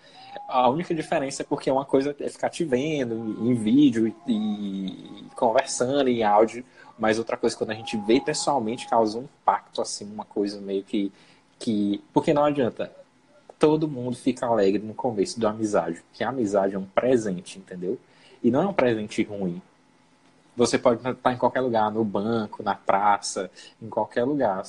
a 0.48 0.69
única 0.69 0.94
diferença 0.94 1.43
é 1.43 1.47
porque 1.47 1.70
uma 1.70 1.85
coisa 1.85 2.15
é 2.20 2.28
ficar 2.28 2.51
te 2.51 2.65
vendo 2.65 3.15
em 3.40 3.55
vídeo 3.55 4.15
e, 4.27 4.32
e 4.32 5.24
conversando 5.35 6.09
em 6.09 6.23
áudio, 6.23 6.65
mas 6.98 7.19
outra 7.19 7.36
coisa 7.36 7.57
quando 7.57 7.70
a 7.70 7.74
gente 7.74 7.97
vê 7.97 8.20
pessoalmente 8.20 8.89
causa 8.89 9.19
um 9.19 9.23
impacto 9.23 9.81
assim, 9.81 10.05
uma 10.05 10.24
coisa 10.24 10.61
meio 10.61 10.82
que 10.82 11.12
que 11.59 12.03
porque 12.12 12.35
não 12.35 12.44
adianta 12.44 12.93
todo 13.59 13.89
mundo 13.89 14.16
fica 14.16 14.47
alegre 14.47 14.82
no 14.82 14.94
começo 14.94 15.40
da 15.40 15.51
amizade, 15.51 16.03
que 16.12 16.23
a 16.23 16.28
amizade 16.28 16.74
é 16.74 16.78
um 16.78 16.85
presente, 16.85 17.59
entendeu? 17.59 17.98
E 18.47 18.51
não 18.52 18.62
é 18.62 18.66
um 18.68 18.73
presente 18.73 19.24
ruim. 19.24 19.60
Você 20.56 20.78
pode 20.78 21.05
estar 21.05 21.32
em 21.32 21.36
qualquer 21.36 21.60
lugar, 21.62 21.90
no 21.90 22.05
banco, 22.05 22.62
na 22.62 22.77
praça, 22.77 23.51
em 23.82 23.89
qualquer 23.89 24.23
lugar. 24.23 24.62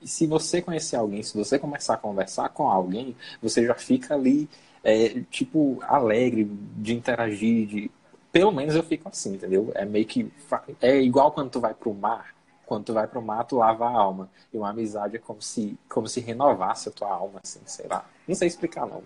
E 0.00 0.08
se 0.08 0.26
você 0.26 0.62
conhecer 0.62 0.96
alguém, 0.96 1.22
se 1.22 1.36
você 1.36 1.58
começar 1.58 1.92
a 1.92 1.98
conversar 1.98 2.48
com 2.48 2.70
alguém, 2.70 3.14
você 3.42 3.66
já 3.66 3.74
fica 3.74 4.14
ali, 4.14 4.48
é, 4.82 5.20
tipo, 5.30 5.78
alegre 5.82 6.50
de 6.78 6.94
interagir. 6.94 7.66
De... 7.66 7.90
Pelo 8.32 8.50
menos 8.50 8.74
eu 8.74 8.82
fico 8.82 9.06
assim, 9.10 9.34
entendeu? 9.34 9.70
É 9.74 9.84
meio 9.84 10.06
que. 10.06 10.32
É 10.80 10.98
igual 10.98 11.32
quando 11.32 11.50
tu 11.50 11.60
vai 11.60 11.74
pro 11.74 11.92
mar. 11.92 12.34
Quando 12.64 12.86
tu 12.86 12.94
vai 12.94 13.06
pro 13.06 13.20
mar, 13.20 13.44
tu 13.44 13.58
lava 13.58 13.84
a 13.84 13.90
alma. 13.90 14.30
E 14.50 14.56
uma 14.56 14.70
amizade 14.70 15.16
é 15.16 15.18
como 15.18 15.42
se, 15.42 15.78
como 15.86 16.08
se 16.08 16.18
renovasse 16.18 16.88
a 16.88 16.92
tua 16.92 17.10
alma, 17.10 17.40
assim, 17.44 17.60
sei 17.66 17.86
lá. 17.88 18.06
Não 18.26 18.34
sei 18.34 18.48
explicar, 18.48 18.86
não. 18.86 19.02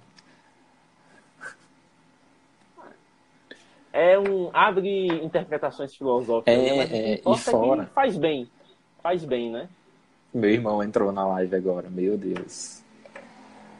É 3.97 4.19
um 4.19 4.51
abre 4.53 5.07
interpretações 5.25 5.95
filosóficas. 5.95 6.55
É, 6.55 6.77
né? 6.77 6.89
é 6.93 7.15
e 7.15 7.39
fora. 7.39 7.87
faz 7.95 8.19
bem. 8.19 8.47
Faz 9.03 9.25
bem, 9.25 9.51
né? 9.51 9.71
Meu 10.35 10.51
irmão 10.51 10.83
entrou 10.83 11.11
na 11.11 11.27
live 11.27 11.57
agora, 11.57 11.89
meu 11.89 12.19
Deus. 12.19 12.83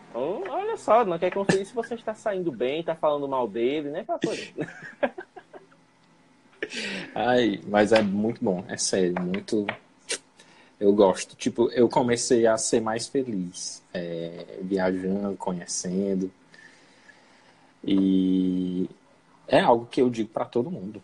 Então, 0.09 0.43
olha 0.49 0.75
só, 0.79 1.05
não 1.05 1.19
quer 1.19 1.31
conferir 1.31 1.67
se 1.67 1.75
você 1.75 1.95
está 1.95 2.15
saindo 2.15 2.51
bem, 2.51 2.81
está 2.81 2.95
falando 2.95 3.29
mal 3.29 3.47
dele, 3.47 3.91
né? 3.91 4.07
Ai, 7.15 7.61
mas 7.69 7.93
é 7.93 8.01
muito 8.01 8.43
bom, 8.43 8.65
é 8.69 8.79
sério, 8.79 9.21
muito. 9.21 9.67
Eu 10.81 10.95
gosto. 10.95 11.37
Tipo, 11.37 11.71
eu 11.73 11.91
comecei 11.91 12.47
a 12.47 12.57
ser 12.57 12.81
mais 12.81 13.07
feliz, 13.07 13.83
é, 13.93 14.59
viajando, 14.63 15.37
conhecendo. 15.37 16.31
E 17.85 18.89
é 19.49 19.61
algo 19.61 19.87
que 19.87 20.01
eu 20.01 20.11
digo 20.11 20.29
para 20.31 20.45
todo 20.45 20.71
mundo. 20.71 21.03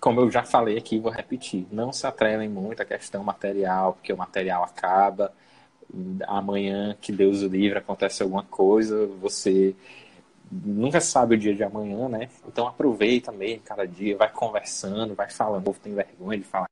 Como 0.00 0.20
eu 0.20 0.30
já 0.30 0.44
falei 0.44 0.76
aqui, 0.78 0.98
vou 0.98 1.10
repetir: 1.12 1.66
não 1.70 1.92
se 1.92 2.06
atrelem 2.06 2.48
muito 2.48 2.82
à 2.82 2.84
questão 2.84 3.24
material, 3.24 3.94
porque 3.94 4.12
o 4.12 4.16
material 4.16 4.64
acaba. 4.64 5.32
Amanhã, 6.26 6.96
que 7.00 7.12
Deus 7.12 7.42
o 7.42 7.46
livre, 7.48 7.78
acontece 7.78 8.22
alguma 8.22 8.42
coisa, 8.42 9.06
você 9.20 9.76
nunca 10.50 11.00
sabe 11.00 11.34
o 11.34 11.38
dia 11.38 11.54
de 11.54 11.62
amanhã, 11.62 12.08
né? 12.08 12.28
Então 12.46 12.66
aproveita 12.66 13.32
mesmo 13.32 13.62
cada 13.64 13.86
dia, 13.86 14.16
vai 14.16 14.30
conversando, 14.30 15.14
vai 15.14 15.30
falando. 15.30 15.62
O 15.62 15.64
povo 15.64 15.80
tem 15.80 15.94
vergonha 15.94 16.38
de 16.38 16.44
falar 16.44 16.66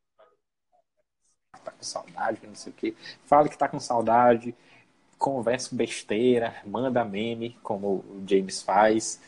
que 1.57 1.62
tá 1.62 1.70
com 1.70 1.85
saudade, 1.85 2.40
que 2.40 2.47
não 2.47 2.55
sei 2.55 2.73
o 2.73 2.77
quê. 2.77 2.94
Fala 3.24 3.49
que 3.49 3.57
tá 3.59 3.69
com 3.69 3.81
saudade, 3.81 4.55
conversa 5.19 5.74
besteira, 5.74 6.55
manda 6.66 7.05
meme, 7.05 7.57
como 7.62 7.86
o 7.89 8.24
James 8.27 8.62
faz. 8.62 9.20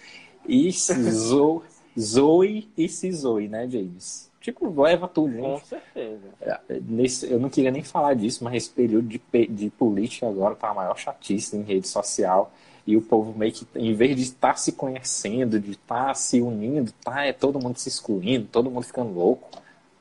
E 0.46 0.70
zoa, 1.10 1.62
Zoe 1.98 2.68
e 2.76 2.88
se 2.88 3.10
Zoe, 3.12 3.48
né, 3.48 3.68
James? 3.68 4.30
Tipo, 4.40 4.82
leva 4.82 5.08
tudo, 5.08 5.32
gente. 5.32 5.42
Com 5.42 5.58
certeza. 5.60 6.28
É, 6.40 6.60
nesse, 6.86 7.30
eu 7.30 7.40
não 7.40 7.48
queria 7.48 7.70
nem 7.70 7.82
falar 7.82 8.14
disso, 8.14 8.44
mas 8.44 8.54
esse 8.54 8.70
período 8.70 9.08
de, 9.08 9.20
de 9.48 9.70
política 9.70 10.28
agora 10.28 10.54
tá 10.54 10.68
a 10.68 10.74
maior 10.74 10.98
chatice 10.98 11.56
em 11.56 11.62
rede 11.62 11.88
social. 11.88 12.52
E 12.86 12.94
o 12.94 13.00
povo 13.00 13.36
meio 13.36 13.52
que, 13.52 13.66
em 13.74 13.94
vez 13.94 14.14
de 14.14 14.22
estar 14.22 14.50
tá 14.50 14.54
se 14.56 14.72
conhecendo, 14.72 15.58
de 15.58 15.70
estar 15.70 16.08
tá 16.08 16.14
se 16.14 16.42
unindo, 16.42 16.92
tá 17.02 17.24
é 17.24 17.32
todo 17.32 17.58
mundo 17.58 17.78
se 17.78 17.88
excluindo, 17.88 18.46
todo 18.52 18.70
mundo 18.70 18.84
ficando 18.84 19.14
louco. 19.14 19.48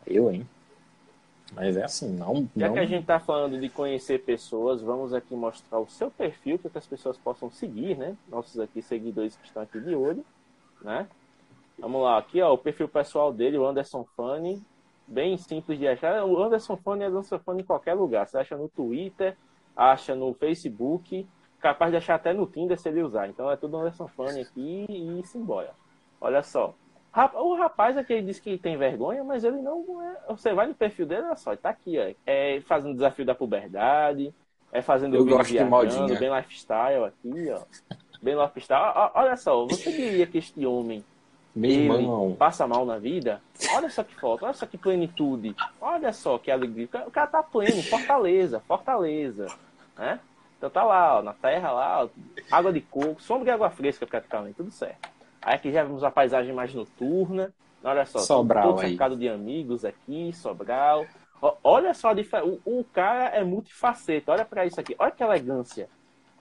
Eu, 0.06 0.30
hein? 0.30 0.45
Mas 1.56 1.78
é 1.78 1.84
assim, 1.86 2.11
não. 2.11 2.49
Já 2.57 2.68
não... 2.68 2.74
que 2.74 2.80
a 2.80 2.86
gente 2.86 3.06
tá 3.06 3.20
falando 3.20 3.57
de 3.57 3.70
conhecer 3.70 4.20
pessoas, 4.24 4.82
vamos 4.82 5.14
aqui 5.14 5.34
mostrar 5.36 5.80
o 5.80 5.88
seu 5.88 6.11
perfil 6.11 6.60
para 6.60 6.72
que 6.72 6.78
as 6.78 6.88
pessoas 6.88 7.15
possam 7.18 7.49
seguir, 7.49 7.98
né? 7.98 8.18
Nossos 8.28 8.60
aqui 8.60 8.82
seguidores 8.82 9.38
que 9.38 9.48
estão 9.48 9.64
aqui 9.64 9.80
de 9.80 9.95
olho, 9.95 10.26
né? 10.82 11.07
Vamos 11.78 12.02
lá, 12.02 12.18
aqui 12.18 12.41
ó, 12.41 12.54
o 12.54 12.58
perfil 12.58 12.88
pessoal 12.88 13.34
dele, 13.34 13.58
o 13.58 13.66
Anderson 13.66 14.06
Fanny, 14.16 14.62
bem 15.08 15.38
simples 15.38 15.78
de 15.78 15.88
achar. 15.88 16.24
O 16.24 16.41
Anderson 16.41 16.78
Fanny 16.78 17.04
é 17.04 17.08
Anderson 17.08 17.40
Fanny 17.40 17.62
em 17.62 17.66
qualquer 17.66 17.94
lugar. 17.94 18.28
Você 18.28 18.38
acha 18.38 18.56
no 18.56 18.70
Twitter, 18.70 19.36
acha 19.76 20.16
no 20.16 20.34
Facebook, 20.34 21.28
capaz 21.60 21.91
de 21.91 21.98
achar 21.98 22.16
até 22.16 22.34
no 22.34 22.45
Tinder 22.45 22.80
se 22.80 22.90
ele 22.90 23.04
usar. 23.04 23.28
Então 23.28 23.50
é 23.52 23.58
tudo 23.58 23.78
Anderson 23.78 24.08
Fanny 24.08 24.41
aqui 24.41 24.86
e 24.90 25.22
simbora. 25.26 25.72
Olha 26.22 26.41
só. 26.44 26.74
O 27.36 27.56
rapaz 27.56 27.95
aqui 27.95 28.22
disse 28.22 28.41
que 28.41 28.58
tem 28.58 28.76
vergonha, 28.76 29.24
mas 29.24 29.44
ele 29.44 29.62
não 29.62 30.02
é. 30.02 30.18
Você 30.30 30.52
vai 30.54 30.66
no 30.66 30.74
perfil 30.74 31.06
dele, 31.06 31.24
olha 31.24 31.36
só, 31.36 31.56
tá 31.56 31.70
aqui, 31.70 32.00
ó. 32.00 32.12
É 32.26 32.60
fazendo 32.62 32.95
desafio 32.95 33.26
da 33.26 33.36
puberdade, 33.36 34.34
é 34.72 34.82
fazendo 34.82 35.16
Eu 35.16 35.26
gosto 35.26 35.52
de 35.52 35.64
modinha. 35.64 36.20
bem 36.20 36.36
lifestyle 36.36 37.04
aqui, 37.06 37.52
ó. 37.52 37.62
Bem 38.22 38.36
lifestyle. 38.36 39.12
Olha 39.14 39.36
só, 39.36 39.64
você 39.66 39.91
diria 39.91 40.26
que 40.26 40.40
este 40.40 40.66
homem 40.66 41.04
meu 41.56 42.00
irmão. 42.00 42.36
passa 42.36 42.68
mal 42.68 42.86
na 42.86 42.98
vida, 42.98 43.42
olha 43.76 43.90
só 43.90 44.04
que 44.04 44.16
foto, 44.16 44.44
olha 44.44 44.54
só 44.54 44.66
que 44.66 44.78
plenitude, 44.78 45.56
olha 45.80 46.12
só 46.12 46.38
que 46.38 46.50
alegria. 46.50 46.90
O 47.06 47.12
cara 47.12 47.28
tá 47.28 47.44
pleno, 47.44 47.84
fortaleza, 47.84 48.60
fortaleza, 48.62 49.48
né? 49.98 50.20
Então 50.58 50.70
tá 50.70 50.84
lá, 50.84 51.20
ó, 51.20 51.22
na 51.22 51.34
terra 51.34 51.72
lá, 51.72 52.04
ó, 52.06 52.10
água 52.50 52.72
de 52.74 52.82
coco, 52.82 53.22
sombra 53.22 53.50
e 53.50 53.52
água 53.52 53.70
fresca 53.70 54.08
praticamente, 54.08 54.56
tudo 54.56 54.72
certo. 54.72 55.10
Aí 55.42 55.56
aqui 55.56 55.72
já 55.72 55.84
vemos 55.84 56.04
a 56.04 56.10
paisagem 56.10 56.54
mais 56.54 56.74
noturna, 56.74 57.54
olha 57.84 58.06
só, 58.06 58.20
Sobral 58.20 58.70
todo 58.70 58.80
cercado 58.80 59.16
de 59.16 59.28
amigos 59.28 59.86
aqui, 59.86 60.32
Sobral. 60.34 61.06
Ó, 61.42 61.56
olha 61.64 61.94
só 61.94 62.10
a 62.10 62.14
diferença, 62.14 62.50
o, 62.66 62.80
o, 62.80 62.84
cara 62.86 63.26
é 63.26 63.44
multifaceta, 63.44 64.32
olha 64.32 64.46
para 64.46 64.66
isso 64.66 64.80
aqui, 64.80 64.96
olha 64.98 65.12
que 65.12 65.22
elegância. 65.22 65.90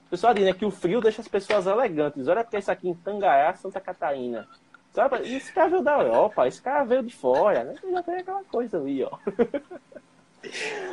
O 0.07 0.11
pessoal 0.11 0.33
diz 0.33 0.45
né, 0.45 0.53
que 0.53 0.65
o 0.65 0.71
frio 0.71 1.01
deixa 1.01 1.21
as 1.21 1.29
pessoas 1.29 1.67
elegantes, 1.67 2.29
olha 2.29 2.45
para 2.45 2.59
isso 2.59 2.71
aqui 2.71 2.89
em 2.89 2.95
Tangaiá, 2.95 3.53
Santa 3.55 3.81
Catarina. 3.81 4.49
Sabe? 4.93 5.35
Esse 5.35 5.53
cara 5.53 5.71
veio 5.71 5.83
da 5.83 5.99
Europa, 5.99 6.47
esse 6.47 6.61
cara 6.61 6.85
veio 6.85 7.03
de 7.03 7.15
fora, 7.15 7.65
né? 7.65 7.75
Já 7.91 8.03
tem 8.03 8.17
aquela 8.17 8.45
coisa 8.45 8.79
ali, 8.79 9.03
ó. 9.03 9.11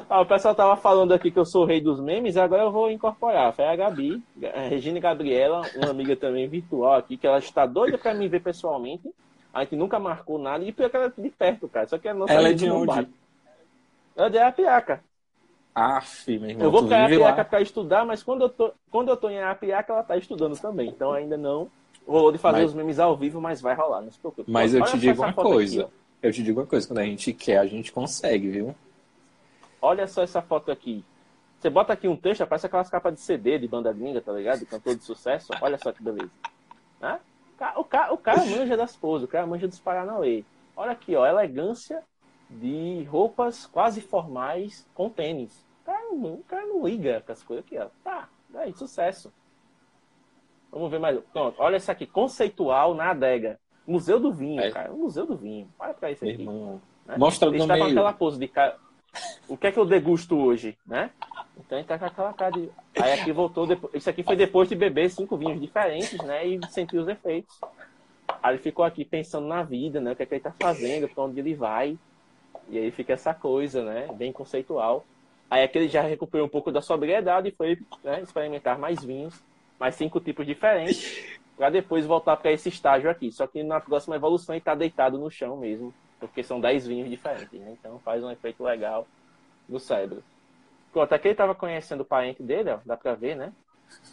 Ah, 0.07 0.21
o 0.21 0.26
pessoal 0.27 0.53
tava 0.53 0.77
falando 0.77 1.11
aqui 1.11 1.31
que 1.31 1.39
eu 1.39 1.45
sou 1.45 1.63
o 1.63 1.65
rei 1.65 1.81
dos 1.81 1.99
memes, 1.99 2.38
agora 2.38 2.61
eu 2.61 2.71
vou 2.71 2.91
incorporar. 2.91 3.51
Foi 3.51 3.65
a 3.65 3.76
Gabi, 3.76 4.21
a 4.53 4.61
Regina 4.61 4.99
Gabriela, 4.99 5.61
uma 5.76 5.89
amiga 5.89 6.15
também 6.15 6.47
virtual 6.47 6.93
aqui, 6.93 7.17
que 7.17 7.26
ela 7.26 7.39
está 7.39 7.65
doida 7.65 7.97
para 7.97 8.13
me 8.13 8.27
ver 8.27 8.41
pessoalmente. 8.41 9.11
A 9.51 9.63
gente 9.63 9.76
nunca 9.76 9.97
marcou 9.97 10.38
nada, 10.38 10.63
e 10.63 10.71
pior 10.71 10.89
que 10.89 10.95
ela 10.95 11.05
é 11.05 11.21
de 11.21 11.30
perto, 11.30 11.67
cara. 11.67 11.88
Só 11.88 11.97
que 11.97 12.07
a 12.07 12.13
nossa 12.13 12.31
ela 12.31 12.49
é 12.49 12.53
de 12.53 12.69
onde? 12.69 13.07
Ela 14.15 14.27
é 14.27 14.30
de 14.30 14.38
Arapiaca. 14.38 15.03
Aff, 15.73 16.38
meu 16.38 16.49
irmão. 16.51 16.65
Eu 16.65 16.71
vou 16.71 16.88
para 16.88 17.05
Arapiaca 17.05 17.45
para 17.45 17.61
estudar, 17.61 18.05
mas 18.05 18.21
quando 18.21 18.43
eu, 18.43 18.49
tô, 18.49 18.71
quando 18.91 19.09
eu 19.09 19.17
tô 19.17 19.30
em 19.30 19.39
Arapiaca, 19.39 19.93
ela 19.93 20.03
tá 20.03 20.15
estudando 20.15 20.59
também. 20.59 20.89
Então 20.89 21.11
ainda 21.11 21.38
não 21.38 21.71
rolou 22.10 22.31
de 22.31 22.38
fazer 22.38 22.61
mas... 22.61 22.69
os 22.69 22.76
memes 22.76 22.99
ao 22.99 23.15
vivo, 23.15 23.40
mas 23.40 23.61
vai 23.61 23.76
rolar, 23.76 24.02
não 24.02 24.11
se 24.11 24.19
preocupe. 24.19 24.49
Mas 24.49 24.73
eu 24.73 24.84
te 24.84 24.98
digo 24.98 25.22
uma 25.22 25.34
coisa. 25.34 25.84
Aqui, 25.84 25.91
eu 26.22 26.34
te 26.34 26.44
digo 26.44 26.60
uma 26.60 26.65
coisa, 26.65 26.88
quando 26.88 26.99
a 26.99 27.06
gente 27.06 27.31
quer, 27.34 27.57
a 27.57 27.65
gente 27.65 27.91
consegue, 27.91 28.49
viu? 28.49 28.76
Olha 29.81 30.07
só 30.07 30.22
essa 30.22 30.41
foto 30.41 30.72
aqui. 30.72 31.03
Você 31.60 31.69
bota 31.69 31.94
aqui 31.94 32.07
um 32.07 32.15
texto, 32.15 32.45
parece 32.48 32.65
aquelas 32.65 32.90
capas 32.90 33.14
de 33.14 33.22
CD 33.22 33.60
de 33.60 33.68
banda 33.68 33.91
gringa, 33.91 34.22
tá 34.22 34.31
ligado? 34.31 34.60
De 34.60 34.65
cantor 34.65 34.95
de 34.95 35.03
sucesso. 35.03 35.52
Olha 35.61 35.77
só 35.77 35.91
que 35.91 36.02
beleza. 36.02 36.31
Né? 36.99 37.19
O, 37.76 37.84
cara, 37.84 38.14
o 38.14 38.18
cara 38.18 38.45
manja 38.45 38.77
das 38.77 38.95
poses, 38.95 39.26
o 39.26 39.31
cara 39.31 39.45
manja 39.45 39.68
dos 39.68 39.80
Paranauê. 39.80 40.44
Olha 40.76 40.91
aqui, 40.91 41.15
ó, 41.15 41.26
elegância 41.26 42.02
de 42.49 43.03
roupas 43.03 43.65
quase 43.65 43.99
formais 43.99 44.88
com 44.94 45.10
tênis. 45.10 45.65
O 45.81 45.86
cara, 45.86 46.03
não, 46.11 46.34
o 46.36 46.44
cara 46.48 46.65
não 46.65 46.88
liga 46.88 47.22
com 47.26 47.31
as 47.31 47.44
coisas 47.44 47.65
aqui, 47.65 47.77
ó. 47.77 47.88
Tá, 48.03 48.30
daí, 48.49 48.73
sucesso. 48.73 49.31
Vamos 50.72 50.91
ver 50.91 51.00
mais. 51.00 51.20
Pronto, 51.34 51.56
olha 51.60 51.76
essa 51.76 51.91
aqui, 51.91 52.06
conceitual 52.06 52.94
na 52.94 53.12
adega. 53.12 53.60
Museu 53.88 54.20
do 54.20 54.32
Vinho, 54.32 54.62
é. 54.62 54.72
cara. 54.72 54.91
Museu 54.91 55.26
do 55.26 55.36
Vinho. 55.36 55.68
Olha 55.80 55.94
pra 55.94 56.12
isso 56.12 56.24
aqui. 56.24 56.46
Né? 56.46 56.80
Mostra 57.18 57.50
Ele 57.50 57.58
está 57.58 57.78
com 57.78 57.84
aquela 57.86 58.14
pose 58.14 58.40
de 58.40 58.48
cara 58.48 58.78
o 59.48 59.58
que 59.58 59.68
é 59.68 59.72
que 59.72 59.80
eu 59.80 59.86
degusto 59.86 60.38
hoje, 60.38 60.78
né? 60.86 61.10
Então 61.58 61.78
ele 61.78 61.88
tá 61.88 61.98
com 61.98 62.06
aquela 62.06 62.34
cara 62.34 62.52
de. 62.52 62.70
Aí 62.96 63.14
aqui 63.14 63.32
voltou. 63.32 63.66
Depois... 63.66 63.94
Isso 63.94 64.10
aqui 64.10 64.24
foi 64.24 64.36
depois 64.36 64.70
de 64.70 64.76
beber 64.76 65.10
cinco 65.10 65.36
vinhos 65.38 65.60
diferentes, 65.60 66.18
né? 66.20 66.46
E 66.46 66.60
sentir 66.70 66.98
os 66.98 67.08
efeitos. 67.08 67.60
Aí 68.41 68.54
ele 68.54 68.62
ficou 68.62 68.86
aqui 68.86 69.04
pensando 69.04 69.48
na 69.48 69.64
vida, 69.64 70.00
né? 70.00 70.12
O 70.12 70.16
que 70.16 70.24
é 70.24 70.26
que 70.26 70.36
ele 70.36 70.41
tá 70.41 70.54
fazendo, 70.60 71.10
pra 71.10 71.24
onde 71.24 71.40
ele 71.40 71.56
vai. 71.56 71.98
E 72.70 72.78
aí 72.78 72.91
fica 72.91 73.14
essa 73.14 73.34
coisa, 73.34 73.84
né? 73.84 74.08
Bem 74.14 74.32
conceitual. 74.32 75.06
Aí 75.50 75.64
aqui 75.64 75.80
ele 75.80 75.88
já 75.88 76.02
recuperou 76.02 76.46
um 76.46 76.50
pouco 76.50 76.72
da 76.72 76.82
sobriedade 76.82 77.50
e 77.50 77.52
foi 77.52 77.80
né, 78.04 78.22
experimentar 78.22 78.78
mais 78.78 79.04
vinhos, 79.04 79.44
mais 79.80 79.95
cinco 79.95 80.19
tipos 80.19 80.45
diferentes, 80.45 81.39
para 81.56 81.69
depois 81.69 82.06
voltar 82.06 82.38
para 82.38 82.51
esse 82.51 82.69
estágio 82.69 83.10
aqui. 83.10 83.31
Só 83.31 83.47
que 83.47 83.64
na 83.64 83.80
próxima 83.80 84.15
evolução 84.15 84.53
ele 84.53 84.61
tá 84.61 84.76
deitado 84.76 85.18
no 85.18 85.31
chão 85.31 85.57
mesmo, 85.57 85.93
porque 86.19 86.43
são 86.43 86.60
10 86.60 86.88
vinhos 86.88 87.10
diferentes, 87.10 87.60
né? 87.60 87.76
Então 87.80 87.99
faz 87.99 88.23
um 88.23 88.31
efeito 88.31 88.64
legal 88.64 89.07
no 89.68 89.80
cérebro. 89.80 90.23
Pronto, 90.91 91.14
aqui 91.14 91.27
ele 91.27 91.34
estava 91.34 91.53
conhecendo 91.53 92.01
o 92.01 92.06
parente 92.06 92.41
dele, 92.41 92.72
ó, 92.72 92.80
dá 92.85 92.97
pra 92.97 93.14
ver, 93.14 93.35
né? 93.35 93.53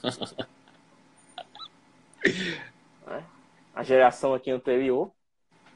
é. 3.09 3.23
A 3.75 3.83
geração 3.83 4.35
aqui 4.35 4.51
anterior. 4.51 5.11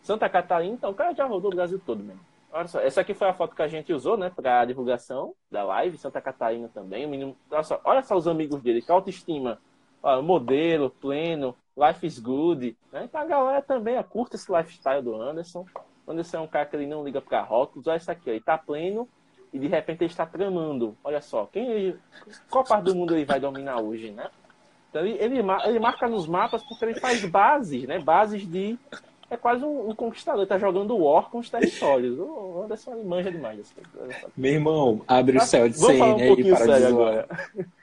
Santa 0.03 0.29
Catarina, 0.29 0.75
então 0.75 0.91
o 0.91 0.95
cara 0.95 1.15
já 1.15 1.27
rodou 1.27 1.51
o 1.51 1.55
Brasil 1.55 1.81
todo 1.85 2.03
mesmo. 2.03 2.21
Olha 2.53 2.67
só, 2.67 2.81
essa 2.81 3.01
aqui 3.03 3.15
foi 3.15 3.29
a 3.29 3.35
foto 3.35 3.55
que 3.55 3.63
a 3.63 3.69
gente 3.69 3.93
usou, 3.93 4.17
né, 4.17 4.31
pra 4.31 4.65
divulgação 4.65 5.35
da 5.51 5.63
live, 5.63 5.97
Santa 5.99 6.21
Catarina 6.21 6.69
também. 6.73 7.07
O 7.07 7.09
menino, 7.09 7.37
olha 7.51 7.63
só, 7.63 7.81
olha 7.85 8.03
só 8.03 8.17
os 8.17 8.27
amigos 8.27 8.61
dele, 8.61 8.83
que 8.83 8.91
autoestima. 8.91 9.61
Ó, 10.03 10.23
modelo, 10.23 10.91
pleno, 10.91 11.55
life 11.77 12.07
is 12.07 12.19
good. 12.19 12.77
Né? 12.93 13.05
Então 13.05 13.21
a 13.21 13.25
galera 13.25 13.63
também 13.63 14.03
curta 14.05 14.37
esse 14.37 14.51
lifestyle 14.51 15.03
do 15.03 15.21
Anderson. 15.21 15.65
Anderson 16.07 16.39
é 16.39 16.41
um 16.41 16.47
cara 16.47 16.67
que 16.67 16.77
ele 16.77 16.87
não 16.87 17.05
liga 17.05 17.21
pra 17.21 17.43
rótulos. 17.43 17.87
Olha 17.87 17.97
isso 17.97 18.11
aqui, 18.11 18.29
ó, 18.29 18.33
ele 18.33 18.41
tá 18.41 18.59
pleno 18.59 19.09
e 19.53 19.59
de 19.59 19.67
repente 19.67 20.03
ele 20.03 20.11
está 20.11 20.27
tramando. 20.27 20.97
Olha 21.05 21.21
só, 21.21 21.47
quem 21.47 21.71
ele, 21.71 21.99
qual 22.49 22.65
parte 22.65 22.85
do 22.85 22.95
mundo 22.95 23.15
ele 23.15 23.25
vai 23.25 23.41
dominar 23.41 23.81
hoje, 23.81 24.11
né? 24.11 24.29
Então 24.89 25.07
ele, 25.07 25.17
ele, 25.21 25.39
ele 25.65 25.79
marca 25.79 26.09
nos 26.09 26.27
mapas 26.27 26.63
porque 26.65 26.85
ele 26.85 27.01
faz 27.01 27.25
bases, 27.25 27.85
né? 27.85 27.99
Bases 27.99 28.47
de. 28.47 28.79
É 29.29 29.37
quase 29.37 29.65
um, 29.65 29.91
um 29.91 29.95
conquistador, 29.95 30.41
ele 30.41 30.49
tá 30.49 30.59
jogando 30.59 30.97
War 30.97 31.31
com 31.31 31.39
os 31.39 31.49
territórios. 31.49 32.19
O 32.19 32.63
Anderson 32.65 32.95
ele 32.95 33.05
manja 33.05 33.31
demais. 33.31 33.73
Meu 34.37 34.53
irmão, 34.53 35.03
abre 35.07 35.37
o 35.37 35.41
céu 35.41 35.69
de 35.69 35.77
CN 35.77 36.03
um 36.03 36.17
aí 36.17 36.51
para 36.51 36.79
de 36.81 36.87
agora. 36.87 37.29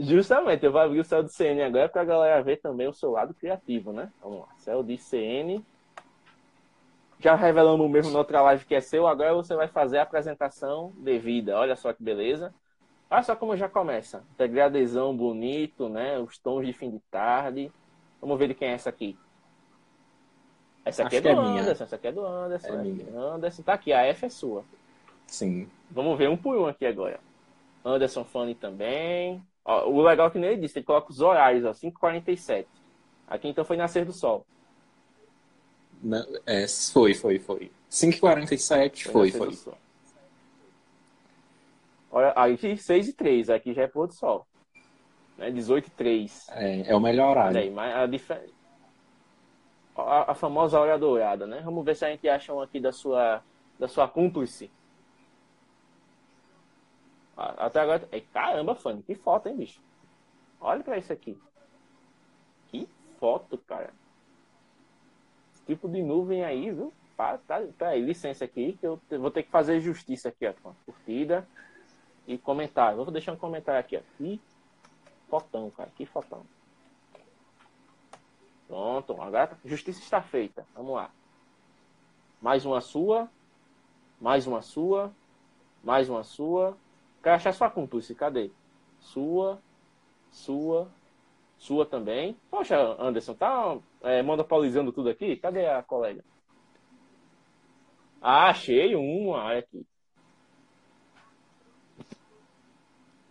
Justamente, 0.00 0.64
eu 0.64 0.72
vou 0.72 0.80
abrir 0.80 1.00
o 1.00 1.04
céu 1.04 1.22
de 1.22 1.32
CN 1.32 1.62
agora 1.62 1.88
para 1.88 2.02
a 2.02 2.04
galera 2.04 2.42
ver 2.42 2.56
também 2.56 2.88
o 2.88 2.92
seu 2.92 3.10
lado 3.10 3.34
criativo, 3.34 3.92
né? 3.92 4.10
Vamos 4.22 4.40
lá, 4.40 4.48
céu 4.56 4.82
de 4.82 4.96
CN 4.96 5.62
já 7.20 7.34
revelamos 7.34 7.88
mesmo 7.90 8.12
na 8.12 8.18
outra 8.18 8.40
live 8.40 8.64
que 8.64 8.74
é 8.74 8.80
seu, 8.80 9.06
agora 9.06 9.34
você 9.34 9.54
vai 9.54 9.68
fazer 9.68 9.98
a 9.98 10.02
apresentação 10.02 10.92
devida. 10.96 11.56
Olha 11.58 11.76
só 11.76 11.92
que 11.92 12.02
beleza. 12.02 12.52
Olha 13.10 13.22
só 13.22 13.36
como 13.36 13.56
já 13.56 13.68
começa. 13.68 14.24
Degradezão 14.38 15.14
bonito, 15.14 15.88
né? 15.88 16.18
Os 16.18 16.38
tons 16.38 16.64
de 16.66 16.72
fim 16.72 16.90
de 16.90 16.98
tarde. 17.10 17.70
Vamos 18.20 18.38
ver 18.38 18.48
de 18.48 18.54
quem 18.54 18.68
é 18.68 18.72
essa 18.72 18.88
aqui. 18.88 19.18
Essa 20.82 21.02
aqui 21.02 21.18
Acho 21.18 21.28
é 21.28 21.34
do 21.34 21.40
é 21.40 21.44
Anderson, 21.44 21.52
minha. 21.52 21.70
essa 21.70 21.96
aqui 21.96 22.06
é 22.06 22.12
do 22.12 22.24
Anderson. 22.24 22.68
É 22.68 22.76
minha. 22.78 23.18
Anderson, 23.18 23.62
tá 23.62 23.74
aqui, 23.74 23.92
a 23.92 24.02
F 24.06 24.24
é 24.24 24.28
sua. 24.30 24.64
Sim. 25.26 25.68
Vamos 25.90 26.16
ver 26.16 26.30
um 26.30 26.38
por 26.38 26.56
um 26.56 26.66
aqui 26.66 26.86
agora. 26.86 27.20
Anderson 27.84 28.24
Fanny 28.24 28.54
também. 28.54 29.42
Ó, 29.64 29.88
o 29.88 30.02
legal 30.02 30.28
é 30.28 30.30
que 30.30 30.38
nem 30.38 30.50
ele 30.50 30.62
disse, 30.62 30.78
ele 30.78 30.86
coloca 30.86 31.10
os 31.10 31.20
horários, 31.20 31.64
ó, 31.64 31.70
5h47. 31.70 32.66
Aqui 33.28 33.48
então 33.48 33.64
foi 33.64 33.76
Nascer 33.76 34.04
do 34.04 34.12
Sol. 34.12 34.44
É, 36.46 36.66
foi, 36.92 37.14
foi, 37.14 37.38
foi. 37.38 37.70
5h47 37.90 39.10
foi, 39.10 39.30
foi. 39.30 39.52
foi. 39.52 39.74
Olha, 42.10 42.32
aí 42.34 42.56
6 42.56 43.08
e 43.08 43.12
3, 43.12 43.50
aqui 43.50 43.72
já 43.72 43.82
é 43.82 43.86
pôr 43.86 44.08
do 44.08 44.14
sol. 44.14 44.46
Né? 45.38 45.50
18 45.50 45.86
e 45.86 45.90
3. 45.90 46.46
É, 46.50 46.90
é 46.90 46.96
o 46.96 47.00
melhor 47.00 47.30
horário. 47.30 47.58
Aí, 47.58 47.70
mas 47.70 47.94
a, 47.94 48.06
dif... 48.06 48.32
a, 49.96 50.32
a, 50.32 50.34
famosa 50.34 50.80
hora 50.80 50.98
dourada, 50.98 51.46
né? 51.46 51.60
Vamos 51.64 51.84
ver 51.84 51.94
se 51.94 52.04
a 52.04 52.10
gente 52.10 52.28
acha 52.28 52.52
um 52.52 52.60
aqui 52.60 52.80
da 52.80 52.90
sua, 52.90 53.42
da 53.78 53.86
sua 53.86 54.08
cúmplice. 54.08 54.70
Até 57.58 57.80
agora. 57.80 58.08
Caramba, 58.32 58.74
Fanny, 58.74 59.02
que 59.02 59.14
foto, 59.14 59.48
hein, 59.48 59.56
bicho? 59.56 59.80
Olha 60.60 60.82
pra 60.82 60.98
isso 60.98 61.12
aqui. 61.12 61.38
Que 62.68 62.88
foto, 63.18 63.56
cara 63.58 63.92
tipo 65.70 65.88
de 65.88 66.02
nuvem 66.02 66.44
aí, 66.44 66.70
viu? 66.72 66.92
Tá, 67.16 67.38
tá, 67.38 67.60
tá 67.78 67.88
aí, 67.88 68.00
licença 68.00 68.44
aqui, 68.44 68.76
que 68.80 68.86
eu 68.86 69.00
vou 69.18 69.30
ter 69.30 69.42
que 69.42 69.50
fazer 69.50 69.80
justiça 69.80 70.30
aqui, 70.30 70.46
ó, 70.46 70.72
curtida 70.84 71.46
e 72.26 72.38
comentário. 72.38 72.96
Vou 72.96 73.12
deixar 73.12 73.32
um 73.32 73.36
comentário 73.36 73.78
aqui, 73.78 73.96
ó. 73.96 74.00
Que 74.16 74.40
fotão, 75.28 75.70
cara, 75.70 75.90
que 75.94 76.06
fotão. 76.06 76.42
Pronto, 78.66 79.20
agora 79.20 79.56
justiça 79.64 80.00
está 80.00 80.22
feita. 80.22 80.66
Vamos 80.74 80.94
lá. 80.94 81.10
Mais 82.40 82.64
uma 82.64 82.80
sua, 82.80 83.28
mais 84.20 84.46
uma 84.46 84.62
sua, 84.62 85.12
mais 85.84 86.08
uma 86.08 86.24
sua. 86.24 86.76
Sua 87.52 87.70
cúmplice, 87.70 88.14
cadê? 88.14 88.50
Sua, 88.98 89.60
sua, 90.30 90.88
sua 91.58 91.86
também. 91.86 92.36
Poxa, 92.50 92.76
Anderson, 92.98 93.34
tá 93.34 93.78
é, 94.02 94.22
monopolizando 94.22 94.92
tudo 94.92 95.10
aqui? 95.10 95.36
Cadê 95.36 95.66
a 95.66 95.82
colega? 95.82 96.24
Ah, 98.20 98.50
achei 98.50 98.94
uma. 98.94 99.58
Aqui. 99.58 99.86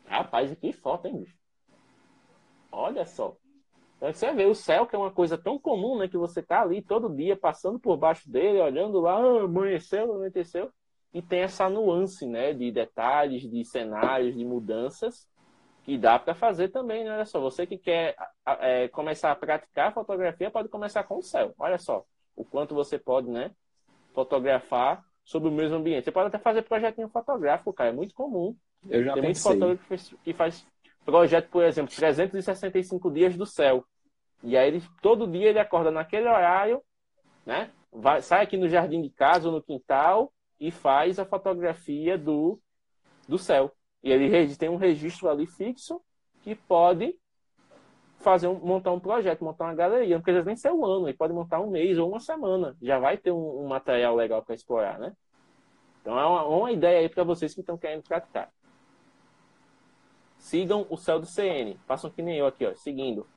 Rapaz, 0.05 0.53
que 0.55 0.73
foto, 0.73 1.07
hein, 1.07 1.19
bicho? 1.19 1.37
Olha 2.71 3.05
só. 3.05 3.35
Então, 3.97 4.13
você 4.13 4.33
vê 4.33 4.45
o 4.45 4.55
céu, 4.55 4.87
que 4.87 4.95
é 4.95 4.99
uma 4.99 5.11
coisa 5.11 5.37
tão 5.37 5.59
comum, 5.59 5.97
né? 5.97 6.07
Que 6.07 6.17
você 6.17 6.41
tá 6.41 6.61
ali 6.61 6.81
todo 6.81 7.13
dia, 7.13 7.35
passando 7.35 7.79
por 7.79 7.97
baixo 7.97 8.29
dele, 8.29 8.59
olhando 8.59 8.99
lá, 8.99 9.15
ah, 9.15 9.43
amanheceu, 9.43 10.13
anoiteceu. 10.15 10.71
E 11.13 11.21
tem 11.21 11.41
essa 11.41 11.69
nuance, 11.69 12.25
né? 12.25 12.53
De 12.53 12.71
detalhes, 12.71 13.49
de 13.49 13.65
cenários, 13.65 14.35
de 14.35 14.45
mudanças 14.45 15.27
e 15.89 15.97
dá 15.97 16.19
para 16.19 16.35
fazer 16.35 16.69
também, 16.69 17.03
né? 17.03 17.11
Olha 17.11 17.25
só, 17.25 17.39
você 17.39 17.65
que 17.65 17.75
quer 17.75 18.15
é, 18.59 18.87
começar 18.89 19.31
a 19.31 19.35
praticar 19.35 19.91
fotografia, 19.91 20.51
pode 20.51 20.69
começar 20.69 21.03
com 21.03 21.17
o 21.17 21.23
céu. 21.23 21.51
Olha 21.57 21.79
só, 21.79 22.05
o 22.35 22.45
quanto 22.45 22.75
você 22.75 22.99
pode, 22.99 23.27
né? 23.27 23.49
Fotografar 24.13 25.03
sobre 25.25 25.49
o 25.49 25.51
mesmo 25.51 25.77
ambiente. 25.77 26.03
Você 26.03 26.11
pode 26.11 26.27
até 26.27 26.37
fazer 26.37 26.61
projetinho 26.61 27.09
fotográfico, 27.09 27.73
cara. 27.73 27.89
É 27.89 27.93
muito 27.93 28.13
comum. 28.13 28.55
Eu 28.87 29.03
já 29.03 29.13
Tem 29.13 29.23
pensei. 29.23 29.51
muito 29.57 29.79
fotógrafo 29.79 30.17
que 30.23 30.31
faz 30.31 30.63
projeto, 31.03 31.49
por 31.49 31.63
exemplo, 31.63 31.95
365 31.95 33.09
dias 33.09 33.35
do 33.35 33.47
céu. 33.47 33.83
E 34.43 34.55
aí 34.55 34.67
ele, 34.67 34.83
todo 35.01 35.25
dia 35.25 35.49
ele 35.49 35.59
acorda 35.59 35.89
naquele 35.89 36.27
horário, 36.27 36.83
né? 37.43 37.71
Vai, 37.91 38.21
sai 38.21 38.43
aqui 38.43 38.57
no 38.57 38.69
jardim 38.69 39.01
de 39.01 39.09
casa 39.09 39.47
ou 39.49 39.55
no 39.55 39.63
quintal 39.63 40.31
e 40.59 40.71
faz 40.71 41.19
a 41.19 41.25
fotografia 41.25 42.17
do, 42.17 42.59
do 43.27 43.37
céu. 43.37 43.71
E 44.03 44.11
ele 44.11 44.55
tem 44.55 44.69
um 44.69 44.75
registro 44.75 45.29
ali 45.29 45.45
fixo 45.45 46.01
que 46.41 46.55
pode 46.55 47.17
fazer 48.19 48.47
um, 48.47 48.59
montar 48.59 48.91
um 48.91 48.99
projeto, 48.99 49.43
montar 49.43 49.65
uma 49.65 49.75
galeria. 49.75 50.15
Não 50.15 50.21
precisa 50.21 50.45
nem 50.45 50.55
ser 50.55 50.71
um 50.71 50.85
ano, 50.85 51.07
ele 51.07 51.17
pode 51.17 51.33
montar 51.33 51.59
um 51.59 51.69
mês 51.69 51.97
ou 51.97 52.09
uma 52.09 52.19
semana. 52.19 52.75
Já 52.81 52.99
vai 52.99 53.17
ter 53.17 53.31
um, 53.31 53.63
um 53.63 53.67
material 53.67 54.15
legal 54.15 54.43
para 54.43 54.55
explorar, 54.55 54.99
né? 54.99 55.15
Então 56.01 56.17
é 56.17 56.25
uma, 56.25 56.45
uma 56.45 56.71
ideia 56.71 56.99
aí 56.99 57.09
para 57.09 57.23
vocês 57.23 57.53
que 57.53 57.61
estão 57.61 57.77
querendo 57.77 58.03
praticar. 58.03 58.51
Sigam 60.37 60.85
o 60.89 60.97
céu 60.97 61.19
do 61.19 61.25
CN. 61.25 61.77
Façam 61.85 62.09
que 62.09 62.21
nem 62.21 62.37
eu 62.37 62.47
aqui, 62.47 62.65
ó, 62.65 62.73
seguindo. 62.73 63.27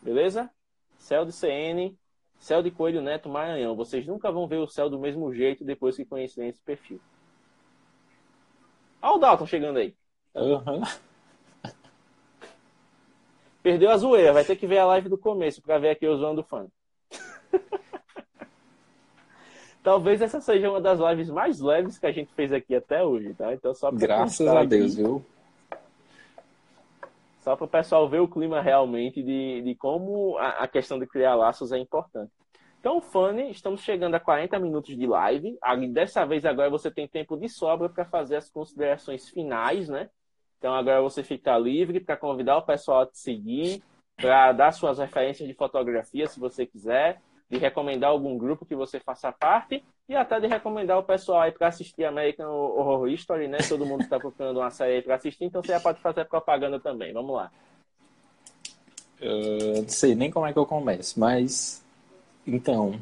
Beleza? 0.00 0.50
Céu 0.96 1.24
do 1.24 1.32
CN, 1.32 1.96
céu 2.38 2.62
de 2.62 2.70
Coelho 2.70 3.00
Neto 3.00 3.28
Maranhão. 3.28 3.74
Vocês 3.74 4.06
nunca 4.06 4.30
vão 4.30 4.46
ver 4.46 4.58
o 4.58 4.66
céu 4.66 4.90
do 4.90 4.98
mesmo 4.98 5.32
jeito 5.32 5.64
depois 5.64 5.96
que 5.96 6.04
conhecerem 6.04 6.50
esse 6.50 6.60
perfil. 6.60 7.00
Olha 9.00 9.14
o 9.14 9.18
Dalton 9.18 9.46
chegando 9.46 9.78
aí. 9.78 9.94
Uhum. 10.34 10.82
Perdeu 13.62 13.90
a 13.90 13.96
zoeira, 13.96 14.32
vai 14.32 14.44
ter 14.44 14.56
que 14.56 14.66
ver 14.66 14.78
a 14.78 14.86
live 14.86 15.08
do 15.08 15.16
começo 15.16 15.62
para 15.62 15.78
ver 15.78 15.90
aqui 15.90 16.06
o 16.06 16.16
zoando 16.16 16.42
fã. 16.42 16.66
Talvez 19.82 20.20
essa 20.20 20.40
seja 20.40 20.70
uma 20.70 20.80
das 20.80 20.98
lives 21.00 21.30
mais 21.30 21.60
leves 21.60 21.98
que 21.98 22.06
a 22.06 22.12
gente 22.12 22.32
fez 22.34 22.52
aqui 22.52 22.74
até 22.74 23.02
hoje, 23.02 23.32
tá? 23.34 23.52
Então 23.54 23.74
só 23.74 23.90
Graças 23.90 24.46
a 24.46 24.64
Deus, 24.64 24.94
viu? 24.96 25.24
Só 27.44 27.54
para 27.54 27.66
o 27.66 27.68
pessoal 27.68 28.08
ver 28.08 28.20
o 28.20 28.26
clima 28.26 28.62
realmente 28.62 29.22
de, 29.22 29.60
de 29.60 29.74
como 29.74 30.38
a, 30.38 30.64
a, 30.64 30.66
questão 30.66 30.98
de 30.98 31.06
criar 31.06 31.34
laços 31.34 31.72
é 31.72 31.78
importante. 31.78 32.32
Então, 32.80 33.02
Fanny, 33.02 33.50
estamos 33.50 33.82
chegando 33.82 34.14
a 34.14 34.20
40 34.20 34.58
minutos 34.58 34.96
de 34.96 35.06
live. 35.06 35.58
Dessa 35.92 36.24
vez 36.24 36.46
agora 36.46 36.70
você 36.70 36.90
tem 36.90 37.06
tempo 37.06 37.36
de 37.36 37.46
sobra 37.50 37.90
para 37.90 38.06
fazer 38.06 38.36
as 38.36 38.48
considerações 38.48 39.28
finais, 39.28 39.90
né? 39.90 40.08
Então 40.56 40.74
agora 40.74 41.02
você 41.02 41.22
fica 41.22 41.58
livre 41.58 42.00
para 42.00 42.16
convidar 42.16 42.56
o 42.56 42.62
pessoal 42.62 43.02
a 43.02 43.06
te 43.06 43.18
seguir, 43.18 43.82
para 44.16 44.50
dar 44.52 44.72
suas 44.72 44.98
referências 44.98 45.46
de 45.46 45.54
fotografia, 45.54 46.26
se 46.26 46.40
você 46.40 46.64
quiser, 46.64 47.20
de 47.50 47.58
recomendar 47.58 48.08
algum 48.08 48.38
grupo 48.38 48.64
que 48.64 48.74
você 48.74 48.98
faça 49.00 49.30
parte 49.30 49.84
e 50.08 50.14
até 50.14 50.38
de 50.38 50.46
recomendar 50.46 50.98
o 50.98 51.02
pessoal 51.02 51.42
aí 51.42 51.52
para 51.52 51.68
assistir 51.68 52.04
American 52.04 52.50
Horror 52.50 53.08
Story, 53.10 53.48
né? 53.48 53.58
Todo 53.68 53.86
mundo 53.86 54.02
está 54.02 54.18
procurando 54.18 54.58
uma 54.58 54.70
série 54.70 54.96
aí 54.96 55.02
para 55.02 55.14
assistir, 55.14 55.44
então 55.44 55.62
você 55.62 55.72
já 55.72 55.80
pode 55.80 56.00
fazer 56.00 56.24
propaganda 56.26 56.78
também. 56.78 57.12
Vamos 57.12 57.34
lá. 57.34 57.50
Eu 59.20 59.82
não 59.82 59.88
sei 59.88 60.14
nem 60.14 60.30
como 60.30 60.46
é 60.46 60.52
que 60.52 60.58
eu 60.58 60.66
começo, 60.66 61.18
mas 61.18 61.82
então, 62.46 63.00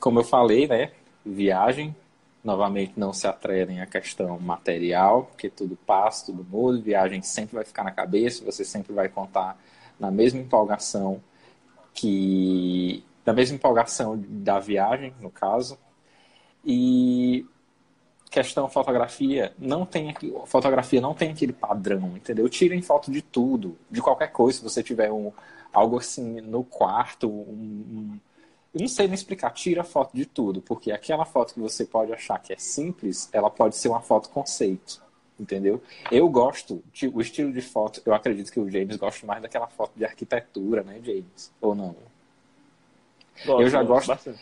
como 0.00 0.20
eu 0.20 0.24
falei, 0.24 0.66
né? 0.66 0.92
Viagem, 1.24 1.94
novamente 2.42 2.94
não 2.96 3.12
se 3.12 3.26
atrelem 3.26 3.80
à 3.80 3.86
questão 3.86 4.38
material, 4.38 5.24
porque 5.24 5.50
tudo 5.50 5.76
passa, 5.76 6.26
tudo 6.26 6.44
muda, 6.44 6.80
viagem 6.80 7.20
sempre 7.20 7.56
vai 7.56 7.64
ficar 7.64 7.84
na 7.84 7.90
cabeça, 7.90 8.44
você 8.44 8.64
sempre 8.64 8.92
vai 8.94 9.08
contar 9.08 9.58
na 9.98 10.10
mesma 10.10 10.40
empolgação 10.40 11.20
que 11.92 13.04
da 13.24 13.32
mesma 13.32 13.56
empolgação 13.56 14.16
da 14.16 14.60
viagem, 14.60 15.12
no 15.20 15.30
caso. 15.30 15.76
E 16.66 17.46
questão 18.28 18.68
fotografia, 18.68 19.54
não 19.56 19.86
tem 19.86 20.12
fotografia 20.46 21.00
não 21.00 21.14
tem 21.14 21.30
aquele 21.30 21.52
padrão, 21.52 22.16
entendeu? 22.16 22.48
Tirem 22.48 22.82
foto 22.82 23.10
de 23.10 23.22
tudo, 23.22 23.78
de 23.88 24.02
qualquer 24.02 24.32
coisa, 24.32 24.58
se 24.58 24.64
você 24.64 24.82
tiver 24.82 25.10
um 25.12 25.32
algo 25.72 25.96
assim 25.98 26.40
no 26.40 26.64
quarto, 26.64 27.28
um, 27.28 27.30
um 27.32 28.20
eu 28.74 28.80
não 28.80 28.88
sei 28.88 29.06
nem 29.06 29.14
explicar, 29.14 29.50
tira 29.52 29.82
foto 29.82 30.14
de 30.14 30.26
tudo, 30.26 30.60
porque 30.60 30.92
aquela 30.92 31.24
foto 31.24 31.54
que 31.54 31.60
você 31.60 31.84
pode 31.86 32.12
achar 32.12 32.38
que 32.38 32.52
é 32.52 32.58
simples, 32.58 33.28
ela 33.32 33.48
pode 33.48 33.76
ser 33.76 33.88
uma 33.88 34.00
foto 34.00 34.28
conceito, 34.28 35.00
entendeu? 35.40 35.82
Eu 36.10 36.28
gosto, 36.28 36.82
o 37.14 37.20
estilo 37.22 37.52
de 37.52 37.62
foto, 37.62 38.02
eu 38.04 38.12
acredito 38.12 38.52
que 38.52 38.60
o 38.60 38.68
James 38.68 38.96
gosta 38.96 39.26
mais 39.26 39.40
daquela 39.40 39.66
foto 39.66 39.92
de 39.96 40.04
arquitetura, 40.04 40.82
né, 40.82 41.00
James? 41.02 41.50
Ou 41.58 41.74
não? 41.74 41.96
Gosto, 43.46 43.62
eu 43.62 43.70
já 43.70 43.82
gosto, 43.82 44.08
gosto 44.08 44.34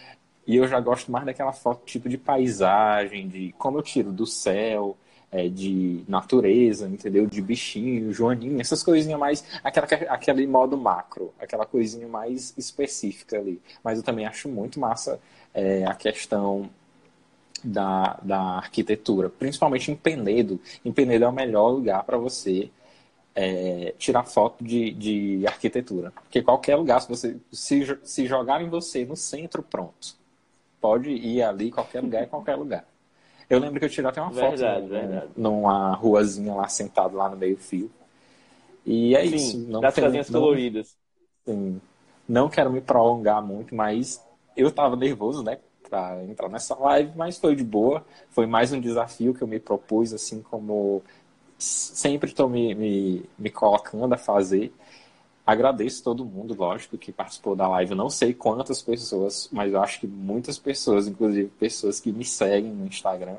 e 0.46 0.56
eu 0.56 0.66
já 0.68 0.78
gosto 0.80 1.10
mais 1.10 1.24
daquela 1.24 1.52
foto 1.52 1.84
tipo 1.84 2.08
de 2.08 2.18
paisagem, 2.18 3.28
de 3.28 3.54
como 3.58 3.78
eu 3.78 3.82
tiro 3.82 4.12
do 4.12 4.26
céu, 4.26 4.96
é, 5.34 5.48
de 5.48 6.04
natureza, 6.06 6.86
entendeu? 6.88 7.26
De 7.26 7.42
bichinho, 7.42 8.12
joaninha, 8.12 8.60
essas 8.60 8.82
coisinhas 8.84 9.18
mais. 9.18 9.44
Aquela, 9.64 9.86
aquele 10.12 10.46
modo 10.46 10.76
macro, 10.76 11.34
aquela 11.40 11.66
coisinha 11.66 12.06
mais 12.06 12.54
específica 12.56 13.38
ali. 13.38 13.60
Mas 13.82 13.98
eu 13.98 14.04
também 14.04 14.26
acho 14.26 14.48
muito 14.48 14.78
massa 14.78 15.18
é, 15.52 15.84
a 15.86 15.94
questão 15.94 16.70
da, 17.64 18.18
da 18.22 18.40
arquitetura, 18.58 19.28
principalmente 19.28 19.90
em 19.90 19.96
Penedo. 19.96 20.60
Em 20.84 20.92
Penedo 20.92 21.24
é 21.24 21.28
o 21.28 21.32
melhor 21.32 21.70
lugar 21.70 22.04
para 22.04 22.16
você 22.16 22.70
é, 23.34 23.94
tirar 23.98 24.24
foto 24.24 24.62
de, 24.62 24.92
de 24.92 25.46
arquitetura. 25.46 26.12
Porque 26.12 26.42
qualquer 26.42 26.76
lugar, 26.76 27.00
se 27.00 27.08
você 27.08 27.36
se, 27.50 27.98
se 28.04 28.26
jogarem 28.26 28.68
você 28.68 29.04
no 29.04 29.16
centro, 29.16 29.62
pronto. 29.62 30.22
Pode 30.84 31.08
ir 31.08 31.42
ali, 31.42 31.70
qualquer 31.70 32.02
lugar 32.02 32.22
é 32.22 32.26
qualquer 32.26 32.56
lugar. 32.56 32.84
Eu 33.48 33.58
lembro 33.58 33.78
que 33.80 33.86
eu 33.86 33.90
tirei 33.90 34.10
até 34.10 34.20
uma 34.20 34.30
verdade, 34.30 34.86
foto 34.86 34.90
verdade. 34.90 35.32
numa 35.34 35.94
ruazinha 35.94 36.52
lá, 36.52 36.68
sentado 36.68 37.16
lá 37.16 37.26
no 37.30 37.38
meio-fio. 37.38 37.90
E 38.84 39.16
é 39.16 39.24
Sim, 39.24 39.36
isso. 39.36 39.58
Não 39.66 39.80
das 39.80 39.94
tem, 39.94 40.04
casinhas 40.04 40.28
não, 40.28 40.42
coloridas. 40.42 40.94
Sim. 41.46 41.80
Não 42.28 42.50
quero 42.50 42.70
me 42.70 42.82
prolongar 42.82 43.42
muito, 43.42 43.74
mas 43.74 44.22
eu 44.54 44.70
tava 44.70 44.94
nervoso, 44.94 45.42
né? 45.42 45.58
Pra 45.88 46.22
entrar 46.24 46.50
nessa 46.50 46.74
live, 46.78 47.12
mas 47.16 47.38
foi 47.38 47.56
de 47.56 47.64
boa. 47.64 48.04
Foi 48.30 48.46
mais 48.46 48.70
um 48.72 48.80
desafio 48.80 49.32
que 49.34 49.42
eu 49.42 49.48
me 49.48 49.58
propus, 49.58 50.12
assim 50.12 50.42
como 50.42 51.02
sempre 51.58 52.30
estou 52.30 52.48
me, 52.48 52.74
me, 52.74 53.24
me 53.38 53.50
colocando 53.50 54.12
a 54.12 54.18
fazer. 54.18 54.70
Agradeço 55.46 56.02
todo 56.02 56.24
mundo, 56.24 56.54
lógico, 56.58 56.96
que 56.96 57.12
participou 57.12 57.54
da 57.54 57.68
live. 57.68 57.90
Eu 57.90 57.96
não 57.96 58.08
sei 58.08 58.32
quantas 58.32 58.80
pessoas, 58.80 59.48
mas 59.52 59.72
eu 59.72 59.82
acho 59.82 60.00
que 60.00 60.06
muitas 60.06 60.58
pessoas, 60.58 61.06
inclusive 61.06 61.50
pessoas 61.58 62.00
que 62.00 62.10
me 62.10 62.24
seguem 62.24 62.70
no 62.70 62.86
Instagram. 62.86 63.36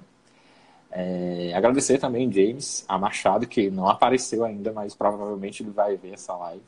É, 0.92 1.52
agradecer 1.56 1.98
também 1.98 2.32
James, 2.32 2.86
a 2.88 2.98
Machado, 2.98 3.48
que 3.48 3.72
não 3.72 3.90
apareceu 3.90 4.46
ainda, 4.46 4.72
mas 4.72 4.94
provavelmente 4.94 5.64
ele 5.64 5.72
vai 5.72 5.98
ver 5.98 6.14
essa 6.14 6.36
live. 6.36 6.62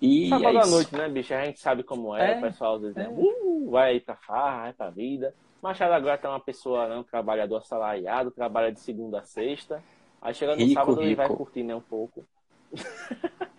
E 0.00 0.28
Sábado 0.28 0.56
é 0.56 0.62
à 0.62 0.66
noite, 0.66 0.94
né, 0.94 1.08
bicho? 1.08 1.34
A 1.34 1.44
gente 1.44 1.60
sabe 1.60 1.82
como 1.82 2.16
é, 2.16 2.34
é 2.34 2.38
o 2.38 2.40
pessoal 2.40 2.78
diz, 2.78 2.94
né? 2.94 3.08
Uh, 3.08 3.68
vai 3.70 3.98
pra 3.98 4.14
farra, 4.14 4.62
vai 4.62 4.72
pra 4.72 4.90
vida. 4.90 5.34
Machado 5.60 5.94
agora 5.94 6.16
tá 6.16 6.30
uma 6.30 6.40
pessoa, 6.40 6.88
né, 6.88 6.96
um 6.96 7.02
trabalhador 7.02 7.56
assalariado, 7.56 8.30
trabalha 8.30 8.70
de 8.70 8.80
segunda 8.80 9.18
a 9.18 9.24
sexta. 9.24 9.82
Aí 10.22 10.32
chega 10.32 10.54
no 10.54 10.62
rico, 10.62 10.74
sábado 10.74 10.92
rico. 10.92 11.02
ele 11.02 11.14
vai 11.14 11.28
curtir, 11.28 11.62
né, 11.64 11.74
um 11.74 11.80
pouco. 11.80 12.24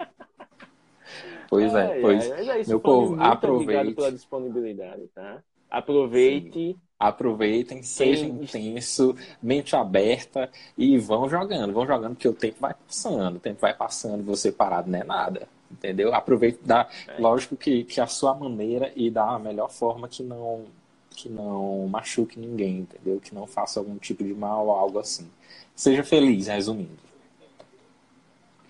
Pois 1.49 1.73
é, 1.73 1.99
pois. 2.01 2.29
É, 2.29 2.63
Meu 2.67 2.79
povo, 2.79 3.21
aproveite. 3.21 3.93
pela 3.93 4.11
disponibilidade, 4.11 5.07
tá? 5.13 5.41
Aproveite. 5.69 6.73
Sim. 6.73 6.79
Aproveitem, 6.97 7.83
seja 7.83 8.25
intenso, 8.25 9.13
mente 9.43 9.75
aberta 9.75 10.49
e 10.77 10.97
vão 10.97 11.27
jogando, 11.27 11.73
vão 11.73 11.85
jogando, 11.85 12.13
porque 12.13 12.27
o 12.27 12.33
tempo 12.33 12.55
vai 12.61 12.73
passando, 12.73 13.35
o 13.35 13.39
tempo 13.39 13.59
vai 13.59 13.73
passando, 13.73 14.23
você 14.23 14.49
parado 14.49 14.89
não 14.89 14.99
é 14.99 15.03
nada, 15.03 15.45
entendeu? 15.69 16.15
Aproveite, 16.15 16.59
dá, 16.63 16.87
é. 17.05 17.19
lógico 17.19 17.57
que, 17.57 17.83
que 17.83 17.99
a 17.99 18.07
sua 18.07 18.33
maneira 18.33 18.93
e 18.95 19.11
da 19.11 19.37
melhor 19.37 19.69
forma 19.69 20.07
que 20.07 20.23
não 20.23 20.63
que 21.09 21.29
não 21.29 21.87
machuque 21.87 22.39
ninguém, 22.39 22.79
entendeu? 22.79 23.19
Que 23.19 23.33
não 23.33 23.47
faça 23.47 23.79
algum 23.79 23.97
tipo 23.97 24.23
de 24.23 24.33
mal 24.33 24.67
ou 24.67 24.71
algo 24.71 24.99
assim. 24.99 25.27
Seja 25.75 26.03
feliz, 26.03 26.47
resumindo. 26.47 27.04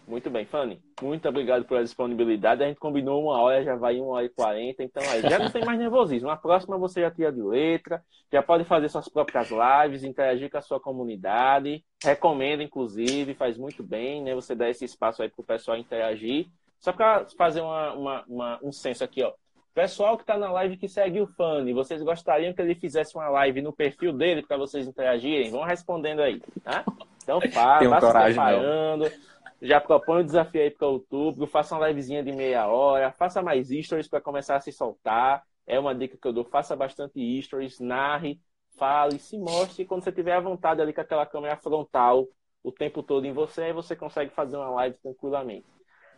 Muito 0.08 0.30
bem, 0.30 0.46
Fanny. 0.46 0.80
Muito 1.02 1.28
obrigado 1.28 1.66
pela 1.66 1.84
disponibilidade. 1.84 2.64
A 2.64 2.68
gente 2.68 2.80
combinou 2.80 3.24
uma 3.24 3.42
hora, 3.42 3.64
já 3.64 3.76
vai 3.76 4.00
uma 4.00 4.14
hora 4.14 4.26
e 4.26 4.30
quarenta, 4.30 4.84
então 4.84 5.02
aí 5.10 5.22
já 5.22 5.40
não 5.40 5.50
tem 5.50 5.66
mais 5.66 5.80
nervosismo. 5.80 6.28
Na 6.28 6.38
próxima 6.38 6.78
você 6.78 7.02
já 7.02 7.10
tira 7.10 7.32
de 7.32 7.42
letra, 7.42 8.04
já 8.32 8.44
pode 8.44 8.66
fazer 8.66 8.88
suas 8.90 9.10
próprias 9.10 9.50
lives, 9.50 10.04
interagir 10.04 10.50
com 10.52 10.58
a 10.58 10.62
sua 10.62 10.80
comunidade. 10.80 11.84
Recomendo, 12.04 12.62
inclusive, 12.62 13.34
faz 13.34 13.58
muito 13.58 13.84
bem, 13.84 14.22
né? 14.22 14.36
Você 14.36 14.54
dá 14.54 14.70
esse 14.70 14.86
espaço 14.86 15.24
aí 15.24 15.30
para 15.30 15.42
o 15.42 15.46
pessoal 15.46 15.78
interagir. 15.78 16.48
Só 16.80 16.94
para 16.94 17.26
fazer 17.36 17.62
uma, 17.62 17.94
uma, 17.94 18.24
uma, 18.28 18.60
um 18.62 18.72
senso 18.72 19.04
aqui, 19.04 19.24
ó. 19.24 19.34
Pessoal 19.74 20.16
que 20.16 20.24
está 20.24 20.38
na 20.38 20.52
live 20.52 20.78
que 20.78 20.88
segue 20.88 21.20
o 21.20 21.28
Fanny, 21.28 21.74
vocês 21.74 22.02
gostariam 22.02 22.54
que 22.54 22.62
ele 22.62 22.76
fizesse 22.76 23.14
uma 23.16 23.28
live 23.28 23.62
no 23.62 23.74
perfil 23.74 24.14
dele 24.14 24.42
para 24.42 24.56
vocês 24.56 24.88
interagirem? 24.88 25.52
Vão 25.52 25.64
respondendo 25.64 26.22
aí, 26.22 26.42
tá? 26.64 26.86
Então, 27.22 27.40
pá, 27.54 27.80
vá 27.84 28.00
se 28.00 28.12
preparando. 28.12 29.04
Não 29.04 29.35
já 29.62 29.80
propõe 29.80 30.22
o 30.22 30.24
desafio 30.24 30.62
aí 30.62 30.72
para 30.72 30.88
outubro, 30.88 31.48
faça 31.48 31.76
uma 31.76 31.88
livezinha 31.88 32.24
de 32.24 32.32
meia 32.32 32.68
hora, 32.68 33.12
faça 33.12 33.42
mais 33.42 33.70
stories 33.70 34.08
para 34.08 34.22
começar 34.22 34.56
a 34.56 34.60
se 34.60 34.72
soltar. 34.72 35.44
É 35.66 35.80
uma 35.80 35.96
dica 35.96 36.18
que 36.18 36.28
eu 36.28 36.34
dou, 36.34 36.44
faça 36.46 36.76
bastante 36.76 37.42
stories, 37.42 37.80
narre, 37.80 38.40
fale, 38.78 39.18
se 39.18 39.38
mostre. 39.38 39.86
Quando 39.86 40.04
você 40.04 40.12
tiver 40.12 40.34
à 40.34 40.40
vontade 40.40 40.82
ali 40.82 40.94
com 40.94 41.02
aquela 41.02 41.26
câmera 41.26 41.58
frontal 41.58 42.28
o 42.64 42.72
tempo 42.72 43.02
todo 43.02 43.26
em 43.26 43.34
você, 43.34 43.64
aí 43.64 43.74
você 43.74 43.96
consegue 43.96 44.32
fazer 44.32 44.58
uma 44.58 44.70
live 44.70 44.98
tranquilamente. 44.98 45.66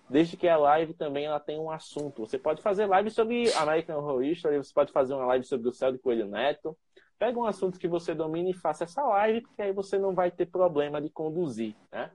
Desde 0.10 0.38
que 0.38 0.48
a 0.48 0.58
live 0.58 0.94
também 0.94 1.26
ela 1.26 1.40
tem 1.40 1.60
um 1.60 1.70
assunto. 1.70 2.26
Você 2.26 2.38
pode 2.40 2.62
fazer 2.62 2.86
live 2.86 3.10
sobre 3.10 3.52
American 3.54 3.98
Horror 3.98 4.24
Story, 4.24 4.58
você 4.58 4.74
pode 4.74 4.92
fazer 4.92 5.14
uma 5.14 5.26
live 5.26 5.46
sobre 5.46 5.68
o 5.68 5.74
céu 5.74 5.92
de 5.92 6.00
Coelho 6.00 6.28
Neto. 6.28 6.78
Pega 7.20 7.38
um 7.38 7.46
assunto 7.46 7.80
que 7.80 7.88
você 7.88 8.14
domine 8.14 8.52
e 8.52 8.54
faça 8.54 8.86
essa 8.86 9.02
live, 9.04 9.42
porque 9.42 9.62
aí 9.62 9.74
você 9.74 9.98
não 9.98 10.14
vai 10.14 10.32
ter 10.32 10.46
problema 10.46 11.02
de 11.02 11.10
conduzir, 11.10 11.76
né? 11.92 12.12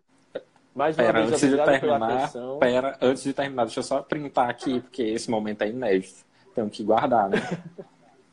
Mais 0.74 0.96
uma 0.96 1.04
pera, 1.04 1.20
vez, 1.20 1.32
antes 1.32 1.50
de 1.50 1.56
terminar, 1.56 2.32
pera, 2.58 2.98
antes 3.00 3.22
de 3.22 3.34
terminar, 3.34 3.64
deixa 3.64 3.80
eu 3.80 3.84
só 3.84 4.02
printar 4.02 4.48
aqui, 4.48 4.80
porque 4.80 5.02
esse 5.02 5.30
momento 5.30 5.62
é 5.62 5.68
inédito. 5.68 6.24
Tenho 6.54 6.70
que 6.70 6.82
guardar, 6.82 7.28
né? 7.28 7.38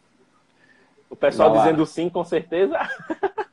o 1.09 1.15
pessoal 1.15 1.57
dizendo 1.57 1.85
sim, 1.85 2.09
com 2.09 2.23
certeza. 2.23 2.77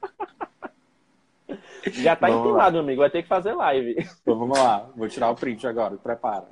Já 1.92 2.16
tá 2.16 2.30
intimado, 2.30 2.78
amigo. 2.78 3.00
Vai 3.00 3.10
ter 3.10 3.22
que 3.22 3.28
fazer 3.28 3.54
live. 3.54 3.96
Então 4.22 4.38
vamos 4.38 4.58
lá. 4.58 4.88
Vou 4.96 5.08
tirar 5.08 5.30
o 5.30 5.34
print 5.34 5.66
agora. 5.66 5.96
Prepara. 5.96 6.46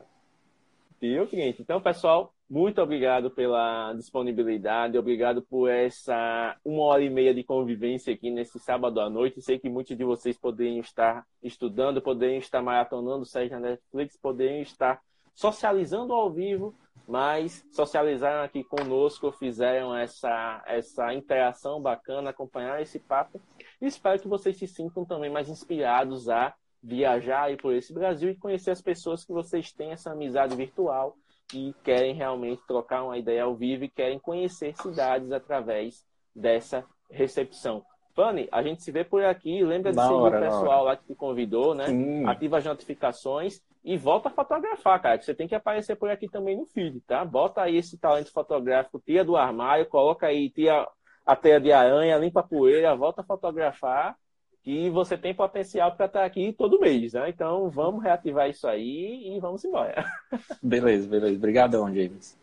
Viu, 1.00 1.26
cliente? 1.26 1.62
Então, 1.62 1.80
pessoal, 1.80 2.33
muito 2.54 2.80
obrigado 2.80 3.32
pela 3.32 3.92
disponibilidade, 3.94 4.96
obrigado 4.96 5.42
por 5.42 5.68
essa 5.68 6.56
uma 6.64 6.84
hora 6.84 7.02
e 7.02 7.10
meia 7.10 7.34
de 7.34 7.42
convivência 7.42 8.14
aqui 8.14 8.30
nesse 8.30 8.60
sábado 8.60 9.00
à 9.00 9.10
noite. 9.10 9.42
Sei 9.42 9.58
que 9.58 9.68
muitos 9.68 9.96
de 9.96 10.04
vocês 10.04 10.38
poderiam 10.38 10.78
estar 10.78 11.26
estudando, 11.42 12.00
poderiam 12.00 12.38
estar 12.38 12.62
maratonando 12.62 13.24
séries 13.24 13.50
na 13.50 13.58
Netflix, 13.58 14.16
poderiam 14.16 14.62
estar 14.62 15.02
socializando 15.34 16.12
ao 16.12 16.30
vivo, 16.30 16.72
mas 17.08 17.66
socializaram 17.72 18.44
aqui 18.44 18.62
conosco, 18.62 19.32
fizeram 19.32 19.92
essa, 19.92 20.62
essa 20.64 21.12
interação 21.12 21.82
bacana, 21.82 22.30
acompanharam 22.30 22.80
esse 22.80 23.00
papo. 23.00 23.40
E 23.82 23.86
espero 23.86 24.22
que 24.22 24.28
vocês 24.28 24.56
se 24.56 24.68
sintam 24.68 25.04
também 25.04 25.28
mais 25.28 25.48
inspirados 25.48 26.28
a 26.28 26.54
viajar 26.80 27.46
aí 27.46 27.56
por 27.56 27.74
esse 27.74 27.92
Brasil 27.92 28.30
e 28.30 28.36
conhecer 28.36 28.70
as 28.70 28.80
pessoas 28.80 29.24
que 29.24 29.32
vocês 29.32 29.72
têm 29.72 29.90
essa 29.90 30.12
amizade 30.12 30.54
virtual 30.54 31.16
e 31.52 31.74
querem 31.84 32.14
realmente 32.14 32.62
trocar 32.66 33.04
uma 33.04 33.18
ideia 33.18 33.44
ao 33.44 33.54
vivo 33.54 33.84
e 33.84 33.88
querem 33.88 34.18
conhecer 34.18 34.74
cidades 34.76 35.30
através 35.32 36.04
dessa 36.34 36.84
recepção. 37.10 37.84
Fanny, 38.14 38.48
a 38.52 38.62
gente 38.62 38.82
se 38.82 38.92
vê 38.92 39.04
por 39.04 39.24
aqui. 39.24 39.62
Lembra 39.64 39.92
de 39.92 40.00
seguir 40.00 40.14
hora, 40.14 40.38
o 40.38 40.40
pessoal 40.40 40.84
lá 40.84 40.96
que 40.96 41.04
te 41.04 41.14
convidou, 41.14 41.74
né? 41.74 41.86
Sim. 41.86 42.26
Ativa 42.26 42.58
as 42.58 42.64
notificações 42.64 43.60
e 43.84 43.96
volta 43.96 44.28
a 44.28 44.32
fotografar, 44.32 45.02
cara. 45.02 45.18
Que 45.18 45.24
você 45.24 45.34
tem 45.34 45.48
que 45.48 45.54
aparecer 45.54 45.96
por 45.96 46.08
aqui 46.08 46.28
também 46.28 46.56
no 46.56 46.64
feed, 46.66 47.00
tá? 47.00 47.24
Bota 47.24 47.62
aí 47.62 47.76
esse 47.76 47.98
talento 47.98 48.32
fotográfico, 48.32 49.02
tira 49.04 49.24
do 49.24 49.36
armário, 49.36 49.86
coloca 49.86 50.26
aí, 50.26 50.48
tira 50.48 50.88
a 51.26 51.34
teia 51.34 51.60
de 51.60 51.72
aranha, 51.72 52.16
limpa 52.16 52.40
a 52.40 52.44
poeira, 52.44 52.94
volta 52.94 53.22
a 53.22 53.24
fotografar 53.24 54.16
que 54.64 54.88
você 54.88 55.18
tem 55.18 55.34
potencial 55.34 55.92
para 55.92 56.06
estar 56.06 56.24
aqui 56.24 56.54
todo 56.54 56.80
mês, 56.80 57.12
né? 57.12 57.28
Então 57.28 57.68
vamos 57.68 58.02
reativar 58.02 58.48
isso 58.48 58.66
aí 58.66 59.36
e 59.36 59.38
vamos 59.38 59.62
embora. 59.62 60.10
Beleza, 60.62 61.06
beleza. 61.06 61.36
Obrigadão, 61.36 61.94
James. 61.94 62.36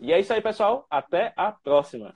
E 0.00 0.12
é 0.12 0.18
isso 0.18 0.32
aí, 0.32 0.42
pessoal. 0.42 0.84
Até 0.90 1.32
a 1.36 1.52
próxima. 1.52 2.12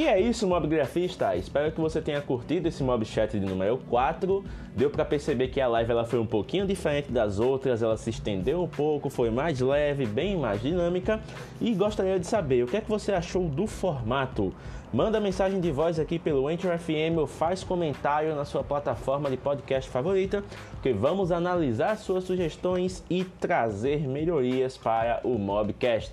E 0.00 0.06
é 0.06 0.18
isso, 0.18 0.46
mobgrafista. 0.46 1.36
Espero 1.36 1.70
que 1.70 1.78
você 1.78 2.00
tenha 2.00 2.22
curtido 2.22 2.66
esse 2.66 2.82
mob 2.82 3.04
chat 3.04 3.38
de 3.38 3.44
número 3.44 3.76
4. 3.90 4.42
Deu 4.74 4.88
para 4.88 5.04
perceber 5.04 5.48
que 5.48 5.60
a 5.60 5.68
live 5.68 5.90
ela 5.90 6.06
foi 6.06 6.18
um 6.18 6.24
pouquinho 6.24 6.66
diferente 6.66 7.12
das 7.12 7.38
outras, 7.38 7.82
ela 7.82 7.98
se 7.98 8.08
estendeu 8.08 8.62
um 8.62 8.66
pouco, 8.66 9.10
foi 9.10 9.28
mais 9.28 9.60
leve, 9.60 10.06
bem 10.06 10.38
mais 10.38 10.62
dinâmica. 10.62 11.20
E 11.60 11.74
gostaria 11.74 12.18
de 12.18 12.26
saber 12.26 12.64
o 12.64 12.66
que 12.66 12.78
é 12.78 12.80
que 12.80 12.88
você 12.88 13.12
achou 13.12 13.46
do 13.46 13.66
formato. 13.66 14.54
Manda 14.90 15.20
mensagem 15.20 15.60
de 15.60 15.70
voz 15.70 15.98
aqui 15.98 16.18
pelo 16.18 16.50
Enter 16.50 16.78
FM 16.78 17.18
ou 17.18 17.26
faz 17.26 17.62
comentário 17.62 18.34
na 18.34 18.46
sua 18.46 18.64
plataforma 18.64 19.28
de 19.28 19.36
podcast 19.36 19.90
favorita, 19.90 20.42
que 20.82 20.94
vamos 20.94 21.30
analisar 21.30 21.98
suas 21.98 22.24
sugestões 22.24 23.04
e 23.10 23.22
trazer 23.22 24.08
melhorias 24.08 24.78
para 24.78 25.20
o 25.24 25.38
Mobcast. 25.38 26.12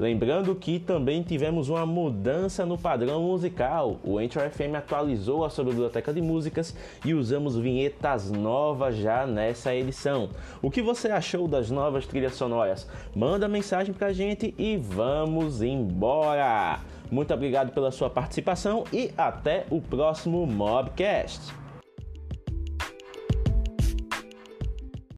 Lembrando 0.00 0.54
que 0.54 0.78
também 0.78 1.22
tivemos 1.22 1.68
uma 1.68 1.84
mudança 1.84 2.64
no 2.64 2.78
padrão 2.78 3.22
musical. 3.22 4.00
O 4.02 4.18
Enter 4.18 4.50
FM 4.50 4.74
atualizou 4.74 5.44
a 5.44 5.50
sua 5.50 5.62
biblioteca 5.62 6.10
de 6.10 6.22
músicas 6.22 6.74
e 7.04 7.12
usamos 7.12 7.54
vinhetas 7.54 8.30
novas 8.30 8.96
já 8.96 9.26
nessa 9.26 9.74
edição. 9.74 10.30
O 10.62 10.70
que 10.70 10.80
você 10.80 11.08
achou 11.08 11.46
das 11.46 11.70
novas 11.70 12.06
trilhas 12.06 12.34
sonoras? 12.34 12.88
Manda 13.14 13.46
mensagem 13.46 13.92
pra 13.92 14.10
gente 14.10 14.54
e 14.56 14.78
vamos 14.78 15.60
embora! 15.60 16.80
Muito 17.10 17.34
obrigado 17.34 17.70
pela 17.70 17.90
sua 17.90 18.08
participação 18.08 18.84
e 18.90 19.10
até 19.18 19.66
o 19.68 19.82
próximo 19.82 20.46
Mobcast. 20.46 21.59